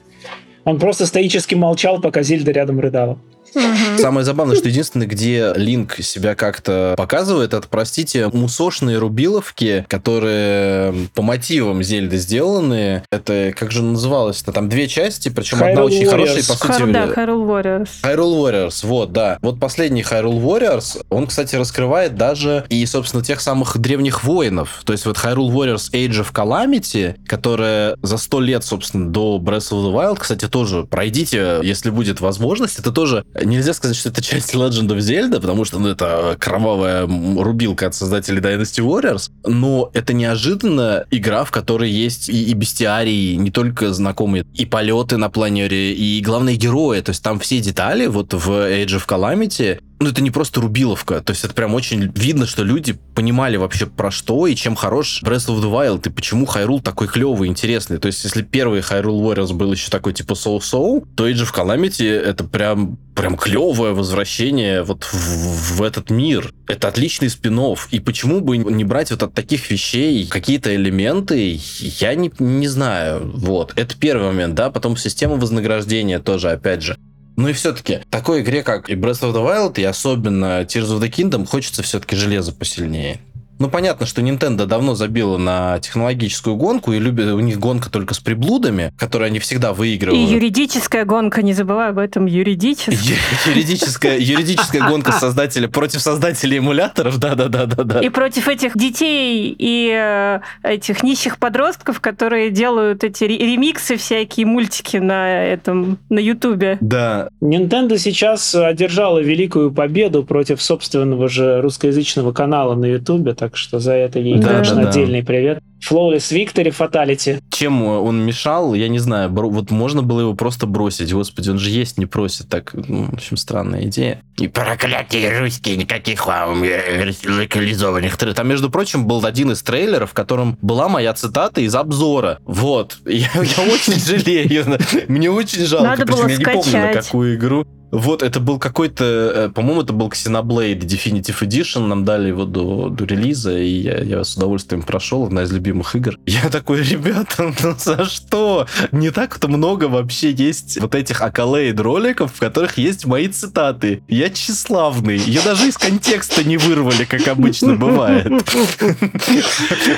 Он 0.63 0.79
просто 0.79 1.05
стоически 1.05 1.55
молчал, 1.55 1.99
пока 1.99 2.23
Зельда 2.23 2.51
рядом 2.51 2.79
рыдала. 2.79 3.19
Мгм. 3.55 3.97
Самое 3.99 4.25
забавное, 4.25 4.55
что 4.55 4.67
единственное, 4.67 5.07
где 5.07 5.53
Линк 5.55 5.95
себя 5.97 6.35
как-то 6.35 6.95
показывает, 6.97 7.53
это, 7.53 7.67
простите, 7.67 8.27
мусошные 8.29 8.97
рубиловки, 8.97 9.85
которые 9.89 10.93
по 11.13 11.21
мотивам 11.21 11.83
Зельды 11.83 12.17
сделаны. 12.17 13.03
Это, 13.11 13.53
как 13.57 13.71
же 13.71 13.83
называлось-то? 13.83 14.51
Там 14.51 14.69
две 14.69 14.87
части, 14.87 15.29
причем 15.29 15.57
одна 15.57 15.81
Hyrule 15.81 15.83
очень 15.83 16.05
хорошая, 16.05 16.37
по 16.37 16.53
сути... 16.53 16.71
Хар- 16.71 16.91
да, 16.91 17.05
Hyrule 17.05 17.45
Warriors. 17.45 17.89
Hyrule 18.03 18.41
Warriors, 18.41 18.85
вот, 18.85 19.11
да. 19.11 19.37
Вот 19.41 19.59
последний 19.59 20.01
Hyrule 20.01 20.41
Warriors, 20.41 21.03
он, 21.09 21.27
кстати, 21.27 21.55
раскрывает 21.55 22.15
даже 22.15 22.65
и, 22.69 22.85
собственно, 22.85 23.23
тех 23.23 23.41
самых 23.41 23.77
древних 23.77 24.23
воинов. 24.23 24.81
То 24.85 24.93
есть 24.93 25.05
вот 25.05 25.17
Hyrule 25.17 25.51
Warriors 25.51 25.91
Age 25.91 26.25
of 26.25 26.33
Calamity, 26.33 27.15
которая 27.27 27.97
за 28.01 28.17
сто 28.17 28.39
лет, 28.39 28.63
собственно, 28.63 29.09
до 29.09 29.37
Breath 29.37 29.71
of 29.71 29.83
the 29.83 29.93
Wild, 29.93 30.19
кстати, 30.19 30.47
тоже 30.47 30.83
пройдите, 30.83 31.59
если 31.63 31.89
будет 31.89 32.21
возможность. 32.21 32.79
Это 32.79 32.91
тоже, 32.91 33.25
нельзя 33.45 33.73
сказать, 33.73 33.95
что 33.95 34.09
это 34.09 34.21
часть 34.21 34.53
Legend 34.53 34.87
of 34.87 34.97
Zelda, 34.97 35.39
потому 35.39 35.65
что, 35.65 35.79
ну, 35.79 35.89
это 35.89 36.35
кровавая 36.39 37.07
рубилка 37.07 37.87
от 37.87 37.95
создателей 37.95 38.41
Dynasty 38.41 38.83
Warriors, 38.83 39.31
но 39.45 39.89
это 39.93 40.13
неожиданно 40.13 41.05
игра, 41.11 41.43
в 41.43 41.51
которой 41.51 41.89
есть 41.89 42.29
и, 42.29 42.45
и 42.45 42.53
бестиарии, 42.53 43.35
не 43.35 43.51
только 43.51 43.93
знакомые, 43.93 44.45
и 44.53 44.65
полеты 44.65 45.17
на 45.17 45.29
планере, 45.29 45.93
и 45.93 46.21
главные 46.21 46.55
герои, 46.55 47.01
то 47.01 47.09
есть 47.09 47.23
там 47.23 47.39
все 47.39 47.59
детали 47.59 48.07
вот 48.07 48.33
в 48.33 48.49
Age 48.49 48.97
of 48.97 49.07
Calamity, 49.07 49.79
ну, 50.03 50.09
это 50.09 50.21
не 50.21 50.31
просто 50.31 50.61
рубиловка, 50.61 51.21
то 51.21 51.31
есть 51.31 51.43
это 51.43 51.53
прям 51.53 51.73
очень 51.73 52.11
видно, 52.15 52.45
что 52.45 52.63
люди 52.63 52.97
понимали 53.15 53.57
вообще 53.57 53.85
про 53.85 54.11
что 54.11 54.47
и 54.47 54.55
чем 54.55 54.75
хорош 54.75 55.21
Breath 55.23 55.47
of 55.47 55.61
the 55.61 55.71
Wild, 55.71 56.07
и 56.07 56.11
почему 56.11 56.45
Хайрул 56.45 56.81
такой 56.81 57.07
клевый, 57.07 57.47
интересный. 57.47 57.97
То 57.97 58.07
есть 58.07 58.23
если 58.23 58.41
первый 58.41 58.81
Hyrule 58.81 59.21
Warriors 59.21 59.53
был 59.53 59.71
еще 59.71 59.89
такой 59.89 60.13
типа 60.13 60.35
соу-соу, 60.35 61.07
то 61.15 61.27
Age 61.27 61.45
of 61.45 61.53
Calamity 61.53 62.09
это 62.09 62.43
прям, 62.43 62.97
прям 63.15 63.37
клевое 63.37 63.93
возвращение 63.93 64.83
вот 64.83 65.03
в, 65.05 65.77
в 65.77 65.81
этот 65.81 66.09
мир. 66.09 66.53
Это 66.67 66.87
отличный 66.87 67.29
спин 67.29 67.59
И 67.91 67.99
почему 67.99 68.41
бы 68.41 68.57
не 68.57 68.83
брать 68.83 69.11
вот 69.11 69.23
от 69.23 69.33
таких 69.33 69.69
вещей 69.69 70.27
какие-то 70.27 70.75
элементы, 70.75 71.59
я 71.79 72.15
не, 72.15 72.31
не 72.39 72.67
знаю. 72.67 73.31
Вот, 73.33 73.73
это 73.75 73.95
первый 73.95 74.27
момент, 74.27 74.55
да, 74.55 74.69
потом 74.69 74.97
система 74.97 75.35
вознаграждения 75.35 76.19
тоже, 76.19 76.51
опять 76.51 76.81
же. 76.81 76.97
Ну 77.35 77.47
и 77.47 77.53
все-таки, 77.53 78.01
такой 78.09 78.41
игре, 78.41 78.63
как 78.63 78.89
и 78.89 78.93
Breath 78.93 79.21
of 79.21 79.33
the 79.33 79.43
Wild, 79.43 79.79
и 79.79 79.83
особенно 79.83 80.61
Tears 80.61 80.97
of 80.97 81.01
the 81.01 81.09
Kingdom, 81.09 81.45
хочется 81.45 81.81
все-таки 81.81 82.15
железо 82.15 82.53
посильнее. 82.53 83.19
Ну, 83.63 83.69
понятно, 83.69 84.05
что 84.05 84.21
Nintendo 84.21 84.65
давно 84.65 84.93
забила 84.93 85.37
на 85.37 85.79
технологическую 85.79 86.57
гонку, 86.57 86.91
и 86.91 86.99
любит, 86.99 87.27
у 87.27 87.39
них 87.39 87.61
гонка 87.61 87.89
только 87.89 88.13
с 88.13 88.19
приблудами, 88.19 88.91
которые 88.97 89.27
они 89.27 89.39
всегда 89.39 89.69
И 89.69 89.73
выигрывают. 89.73 90.29
юридическая 90.29 91.05
гонка, 91.05 91.41
не 91.41 91.53
забывай 91.53 91.91
об 91.91 91.97
этом, 91.97 92.25
юридическая. 92.25 92.97
Юридическая, 93.45 94.17
юридическая 94.19 94.85
гонка 94.89 95.13
создателя 95.13 95.69
против 95.69 96.01
создателей 96.01 96.57
эмуляторов, 96.57 97.19
да-да-да-да-да. 97.19 98.01
И 98.01 98.09
против 98.09 98.49
этих 98.49 98.77
детей 98.77 99.55
и 99.57 99.89
э, 99.95 100.41
этих 100.63 101.01
нищих 101.01 101.37
подростков, 101.37 102.01
которые 102.01 102.49
делают 102.49 103.05
эти 103.05 103.23
ре- 103.23 103.37
ремиксы 103.37 103.95
всякие, 103.95 104.45
мультики 104.45 104.97
на 104.97 105.41
этом, 105.45 105.99
на 106.09 106.19
Ютубе. 106.19 106.77
Да, 106.81 107.29
Nintendo 107.41 107.97
сейчас 107.97 108.53
одержала 108.55 109.19
великую 109.19 109.71
победу 109.71 110.25
против 110.25 110.61
собственного 110.61 111.29
же 111.29 111.61
русскоязычного 111.61 112.33
канала 112.33 112.75
на 112.75 112.87
Ютубе, 112.87 113.33
так 113.33 113.52
что 113.55 113.79
за 113.79 113.93
это 113.93 114.19
ей, 114.19 114.39
Да, 114.39 114.47
конечно, 114.49 114.75
да, 114.75 114.83
да. 114.83 114.89
отдельный 114.89 115.23
привет. 115.23 115.59
Flawless 115.89 116.31
Victory 116.31 116.73
Fatality. 116.73 117.41
чем 117.51 117.83
он 117.83 118.25
мешал, 118.25 118.73
я 118.73 118.87
не 118.87 118.99
знаю. 118.99 119.29
Бро- 119.29 119.49
Вот 119.49 119.69
можно 119.69 120.01
было 120.01 120.21
его 120.21 120.33
просто 120.33 120.65
бросить. 120.65 121.11
Господи, 121.11 121.49
он 121.49 121.59
же 121.59 121.69
есть 121.69 121.97
не 121.97 122.05
просит. 122.05 122.47
Так, 122.47 122.71
ну, 122.73 123.05
в 123.11 123.13
общем, 123.15 123.35
странная 123.35 123.83
идея. 123.87 124.21
И 124.39 124.47
проклятые 124.47 125.39
русские, 125.39 125.75
никаких 125.75 126.25
вам 126.25 126.63
э, 126.63 127.11
локализованных. 127.27 128.17
трей- 128.17 128.33
Там, 128.33 128.47
между 128.47 128.69
прочим, 128.69 129.05
был 129.07 129.25
один 129.25 129.51
из 129.51 129.61
трейлеров, 129.61 130.11
в 130.11 130.13
котором 130.13 130.57
была 130.61 130.87
моя 130.87 131.13
цитата 131.13 131.59
из 131.59 131.75
обзора. 131.75 132.39
Вот. 132.45 132.97
Я, 133.05 133.27
я 133.35 133.63
очень 133.73 133.99
жалею. 133.99 134.77
Мне 135.09 135.29
очень 135.29 135.65
жалко. 135.65 135.85
Надо 135.89 136.05
было 136.05 136.27
я 136.29 136.37
не 136.37 136.43
помню, 136.45 136.57
на 136.59 136.61
скачать. 136.63 137.05
какую 137.07 137.35
игру. 137.35 137.67
Вот, 137.93 138.23
это 138.23 138.39
был 138.39 138.57
какой-то, 138.57 139.03
э, 139.05 139.49
по-моему, 139.49 139.83
это 139.83 139.93
был 139.93 140.09
Xenoblade 140.09 140.79
Definitive 140.79 141.39
Edition, 141.41 141.85
нам 141.85 142.03
дали 142.03 142.29
его 142.29 142.45
до, 142.45 142.89
до 142.89 143.05
релиза, 143.05 143.55
и 143.55 143.69
я, 143.69 143.99
я 143.99 144.23
с 144.23 144.35
удовольствием 144.35 144.81
прошел, 144.81 145.25
одна 145.25 145.43
из 145.43 145.51
любимых 145.51 145.95
игр. 145.95 146.17
Я 146.25 146.49
такой, 146.49 146.81
ребята, 146.81 147.53
ну 147.63 147.75
за 147.77 148.05
что? 148.05 148.65
Не 148.91 149.11
так-то 149.11 149.47
много 149.47 149.85
вообще 149.85 150.31
есть 150.31 150.81
вот 150.81 150.95
этих 150.95 151.21
акалейд 151.21 151.79
роликов, 151.79 152.33
в 152.33 152.39
которых 152.39 152.79
есть 152.79 153.05
мои 153.05 153.27
цитаты. 153.27 154.01
Я 154.07 154.31
тщеславный. 154.31 155.17
Ее 155.19 155.41
даже 155.45 155.67
из 155.67 155.77
контекста 155.77 156.43
не 156.43 156.57
вырвали, 156.57 157.05
как 157.05 157.27
обычно 157.27 157.75
бывает. 157.75 158.27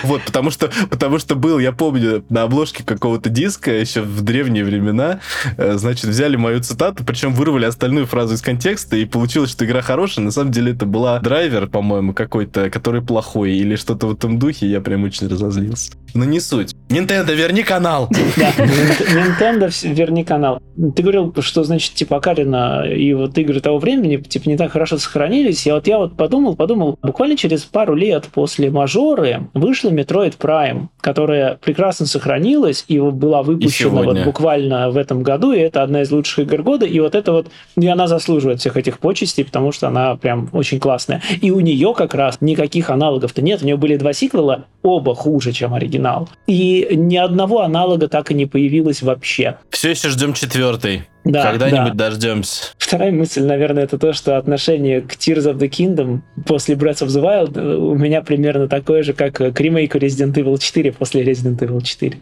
Вот, 0.03 0.21
потому 0.23 0.51
что, 0.51 0.69
потому 0.89 1.19
что 1.19 1.35
был, 1.35 1.59
я 1.59 1.71
помню, 1.71 2.25
на 2.29 2.43
обложке 2.43 2.83
какого-то 2.83 3.29
диска 3.29 3.71
еще 3.71 4.01
в 4.01 4.21
древние 4.21 4.63
времена, 4.63 5.19
э, 5.57 5.77
значит, 5.77 6.05
взяли 6.05 6.35
мою 6.35 6.61
цитату, 6.61 7.03
причем 7.03 7.33
вырвали 7.33 7.65
остальную 7.85 8.07
фразу 8.07 8.33
из 8.33 8.41
контекста, 8.41 8.97
и 8.97 9.05
получилось, 9.05 9.51
что 9.51 9.63
игра 9.63 9.81
хорошая. 9.81 10.25
На 10.25 10.31
самом 10.31 10.51
деле 10.51 10.71
это 10.71 10.87
была 10.87 11.19
драйвер, 11.19 11.67
по-моему, 11.67 12.15
какой-то, 12.15 12.71
который 12.71 13.03
плохой, 13.03 13.51
или 13.51 13.75
что-то 13.75 14.07
в 14.07 14.13
этом 14.13 14.39
духе, 14.39 14.65
я 14.65 14.81
прям 14.81 15.03
очень 15.03 15.27
разозлился. 15.27 15.91
Но 16.15 16.25
не 16.25 16.39
суть. 16.39 16.73
Nintendo, 16.89 17.35
верни 17.35 17.63
канал! 17.63 18.09
Да, 18.37 18.51
Nintendo, 18.57 19.69
верни 19.93 20.23
канал. 20.23 20.61
Ты 20.95 21.03
говорил, 21.03 21.33
что, 21.39 21.63
значит, 21.63 21.93
типа 21.93 22.17
Акарина 22.17 22.85
и 22.85 23.13
вот 23.13 23.37
игры 23.37 23.59
того 23.59 23.77
времени, 23.79 24.17
типа, 24.17 24.49
не 24.49 24.57
так 24.57 24.71
хорошо 24.71 24.97
сохранились. 24.97 25.65
Я 25.65 25.75
вот, 25.75 25.87
я 25.87 25.97
вот 25.97 26.17
подумал, 26.17 26.55
подумал, 26.55 26.97
буквально 27.01 27.37
через 27.37 27.63
пару 27.63 27.95
лет 27.95 28.25
после 28.33 28.69
Мажоры 28.71 29.47
вышла 29.53 29.89
Metroid 29.89 30.37
Prime, 30.37 30.87
которая 31.01 31.57
прекрасно 31.63 32.05
сохранилась 32.05 32.85
и 32.87 32.99
была 32.99 33.43
выпущена 33.43 34.01
вот 34.01 34.23
буквально 34.23 34.89
в 34.89 34.97
этом 34.97 35.21
году, 35.21 35.51
и 35.51 35.59
это 35.59 35.83
одна 35.83 36.01
из 36.01 36.11
лучших 36.11 36.39
игр 36.39 36.61
года, 36.61 36.85
и 36.85 36.99
вот 36.99 37.15
это 37.15 37.31
вот, 37.31 37.47
и 37.75 37.87
она 37.87 38.07
заслуживает 38.07 38.59
всех 38.59 38.77
этих 38.77 38.99
почестей, 38.99 39.45
потому 39.45 39.71
что 39.71 39.87
она 39.87 40.15
прям 40.15 40.49
очень 40.53 40.79
классная. 40.79 41.21
И 41.41 41.51
у 41.51 41.59
нее 41.59 41.93
как 41.95 42.13
раз 42.13 42.37
никаких 42.41 42.89
аналогов-то 42.89 43.41
нет, 43.41 43.61
у 43.61 43.65
нее 43.65 43.77
были 43.77 43.97
два 43.97 44.13
сиквела, 44.13 44.65
оба 44.81 45.15
хуже, 45.15 45.51
чем 45.51 45.73
оригинал. 45.73 46.29
И 46.47 46.87
ни 46.91 47.17
одного 47.17 47.61
аналога 47.61 48.07
так 48.07 48.31
и 48.31 48.33
не 48.33 48.45
появилось 48.45 49.01
вообще. 49.01 49.57
Все 49.69 49.91
еще 49.91 50.09
ждем 50.09 50.33
четвертый. 50.33 51.03
Да, 51.25 51.49
Когда-нибудь 51.49 51.95
да. 51.95 52.09
дождемся. 52.09 52.65
Вторая 52.77 53.11
мысль, 53.11 53.43
наверное, 53.43 53.85
это 53.85 53.97
то, 53.97 54.13
что 54.13 54.37
отношение 54.37 55.01
к 55.01 55.13
Tears 55.13 55.51
of 55.51 55.57
the 55.57 55.67
Kingdom 55.67 56.19
после 56.45 56.75
Breath 56.75 57.03
of 57.03 57.07
the 57.07 57.21
Wild 57.21 57.59
у 57.59 57.95
меня 57.95 58.21
примерно 58.21 58.67
такое 58.67 59.01
же, 59.01 59.13
как 59.13 59.33
к 59.33 59.59
ремейку 59.59 59.97
Resident 59.97 60.33
Evil 60.33 60.59
4 60.59 60.91
после 60.91 61.23
Resident 61.23 61.57
Evil 61.57 61.81
4. 61.81 62.19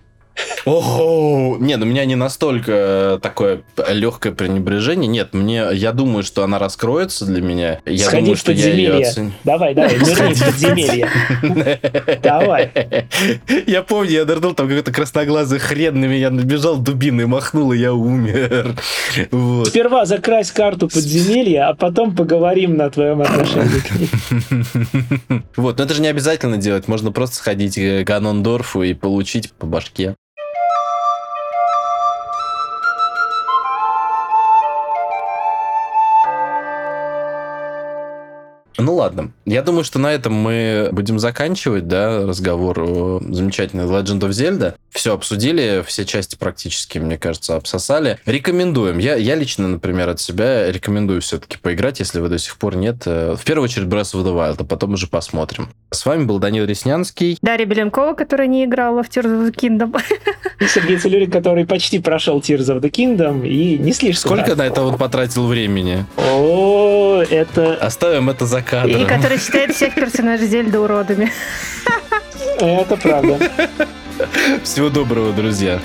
Ого! 0.65 1.57
Не, 1.59 1.75
ну 1.77 1.85
у 1.85 1.89
меня 1.89 2.05
не 2.05 2.15
настолько 2.15 2.71
э, 2.71 3.19
такое 3.21 3.63
легкое 3.89 4.33
пренебрежение. 4.33 5.07
Нет, 5.07 5.33
мне, 5.33 5.67
я 5.73 5.91
думаю, 5.91 6.23
что 6.23 6.43
она 6.43 6.57
раскроется 6.57 7.25
для 7.25 7.41
меня. 7.41 7.79
Я 7.85 8.05
Сходи 8.05 8.21
думаю, 8.21 8.37
в 8.37 8.39
что 8.39 8.51
я 8.53 8.73
ее 8.73 8.93
оценю. 9.05 9.33
Давай, 9.43 9.73
давай, 9.73 9.97
нырни 9.97 10.33
в 10.33 10.45
подземелье. 10.45 11.09
Давай. 12.21 12.71
Я 13.67 13.83
помню, 13.83 14.11
я 14.11 14.25
нырнул, 14.25 14.53
там 14.53 14.67
какой-то 14.67 14.91
красноглазый 14.91 15.59
хрен 15.59 15.99
на 15.99 16.05
меня 16.05 16.29
набежал, 16.29 16.77
дубиной 16.77 17.25
махнул, 17.25 17.73
и 17.73 17.77
я 17.77 17.93
умер. 17.93 18.75
Вот. 19.31 19.67
Сперва 19.67 20.05
закрась 20.05 20.51
карту 20.51 20.87
подземелья, 20.87 21.69
а 21.69 21.73
потом 21.73 22.15
поговорим 22.15 22.77
на 22.77 22.89
твоем 22.89 23.21
отношении 23.21 23.79
к 23.79 23.91
ней. 23.95 24.09
Вот, 25.55 25.77
но 25.77 25.83
это 25.83 25.93
же 25.93 26.01
не 26.01 26.07
обязательно 26.07 26.57
делать. 26.57 26.87
Можно 26.87 27.11
просто 27.11 27.35
сходить 27.35 27.75
к 27.75 28.03
Ганондорфу 28.03 28.83
и 28.83 28.93
получить 28.93 29.51
по 29.53 29.65
башке. 29.65 30.15
Ну 38.77 38.95
ладно, 38.95 39.31
я 39.45 39.61
думаю, 39.61 39.83
что 39.83 39.99
на 39.99 40.11
этом 40.11 40.33
мы 40.33 40.89
будем 40.91 41.19
заканчивать, 41.19 41.87
да, 41.87 42.25
разговор 42.25 42.79
о 42.79 43.19
замечательной 43.21 43.85
Legend 43.85 44.19
of 44.21 44.29
Zelda. 44.29 44.75
Все 44.89 45.13
обсудили, 45.13 45.83
все 45.85 46.05
части 46.05 46.35
практически, 46.35 46.97
мне 46.99 47.17
кажется, 47.17 47.55
обсосали. 47.55 48.19
Рекомендуем. 48.25 48.97
Я, 48.99 49.15
я 49.15 49.35
лично, 49.35 49.67
например, 49.67 50.09
от 50.09 50.19
себя 50.19 50.71
рекомендую 50.71 51.21
все-таки 51.21 51.57
поиграть, 51.57 51.99
если 51.99 52.19
вы 52.19 52.29
до 52.29 52.37
сих 52.37 52.57
пор 52.57 52.75
нет. 52.75 53.03
Э, 53.05 53.35
В 53.37 53.43
первую 53.43 53.65
очередь 53.65 53.87
Breath 53.87 54.13
of 54.13 54.23
the 54.23 54.33
Wild, 54.35 54.57
а 54.59 54.63
потом 54.63 54.93
уже 54.93 55.07
посмотрим. 55.07 55.69
С 55.91 56.05
вами 56.05 56.25
был 56.25 56.39
Данил 56.39 56.65
Реснянский. 56.65 57.37
Дарья 57.41 57.65
Беленкова, 57.65 58.13
которая 58.13 58.47
не 58.47 58.65
играла 58.65 59.03
в 59.03 59.09
Tears 59.09 59.25
of 59.25 59.51
the 59.51 59.55
Kingdom. 59.55 59.99
И 60.59 60.67
Сергей 60.67 60.97
Целюрик, 60.97 61.31
который 61.31 61.65
почти 61.65 61.99
прошел 61.99 62.39
Tears 62.39 62.67
of 62.67 62.81
the 62.81 62.89
Kingdom 62.89 63.47
и 63.47 63.77
не 63.77 63.93
слишком... 63.93 64.31
Сколько 64.31 64.55
на 64.55 64.63
это 64.65 64.81
он 64.83 64.97
потратил 64.97 65.47
времени? 65.47 66.05
О, 66.17 67.21
это, 67.29 67.75
Оставим 67.75 68.29
это 68.29 68.45
за 68.45 68.62
И 68.63 68.69
кадром. 68.69 69.07
который 69.07 69.37
считает 69.39 69.75
всех 69.75 69.95
персонажей 69.95 70.47
Зельды 70.47 70.79
уродами. 70.79 71.31
это 72.81 72.97
правда. 72.97 73.37
Всего 74.63 74.89
доброго, 74.89 75.33
друзья. 75.33 75.79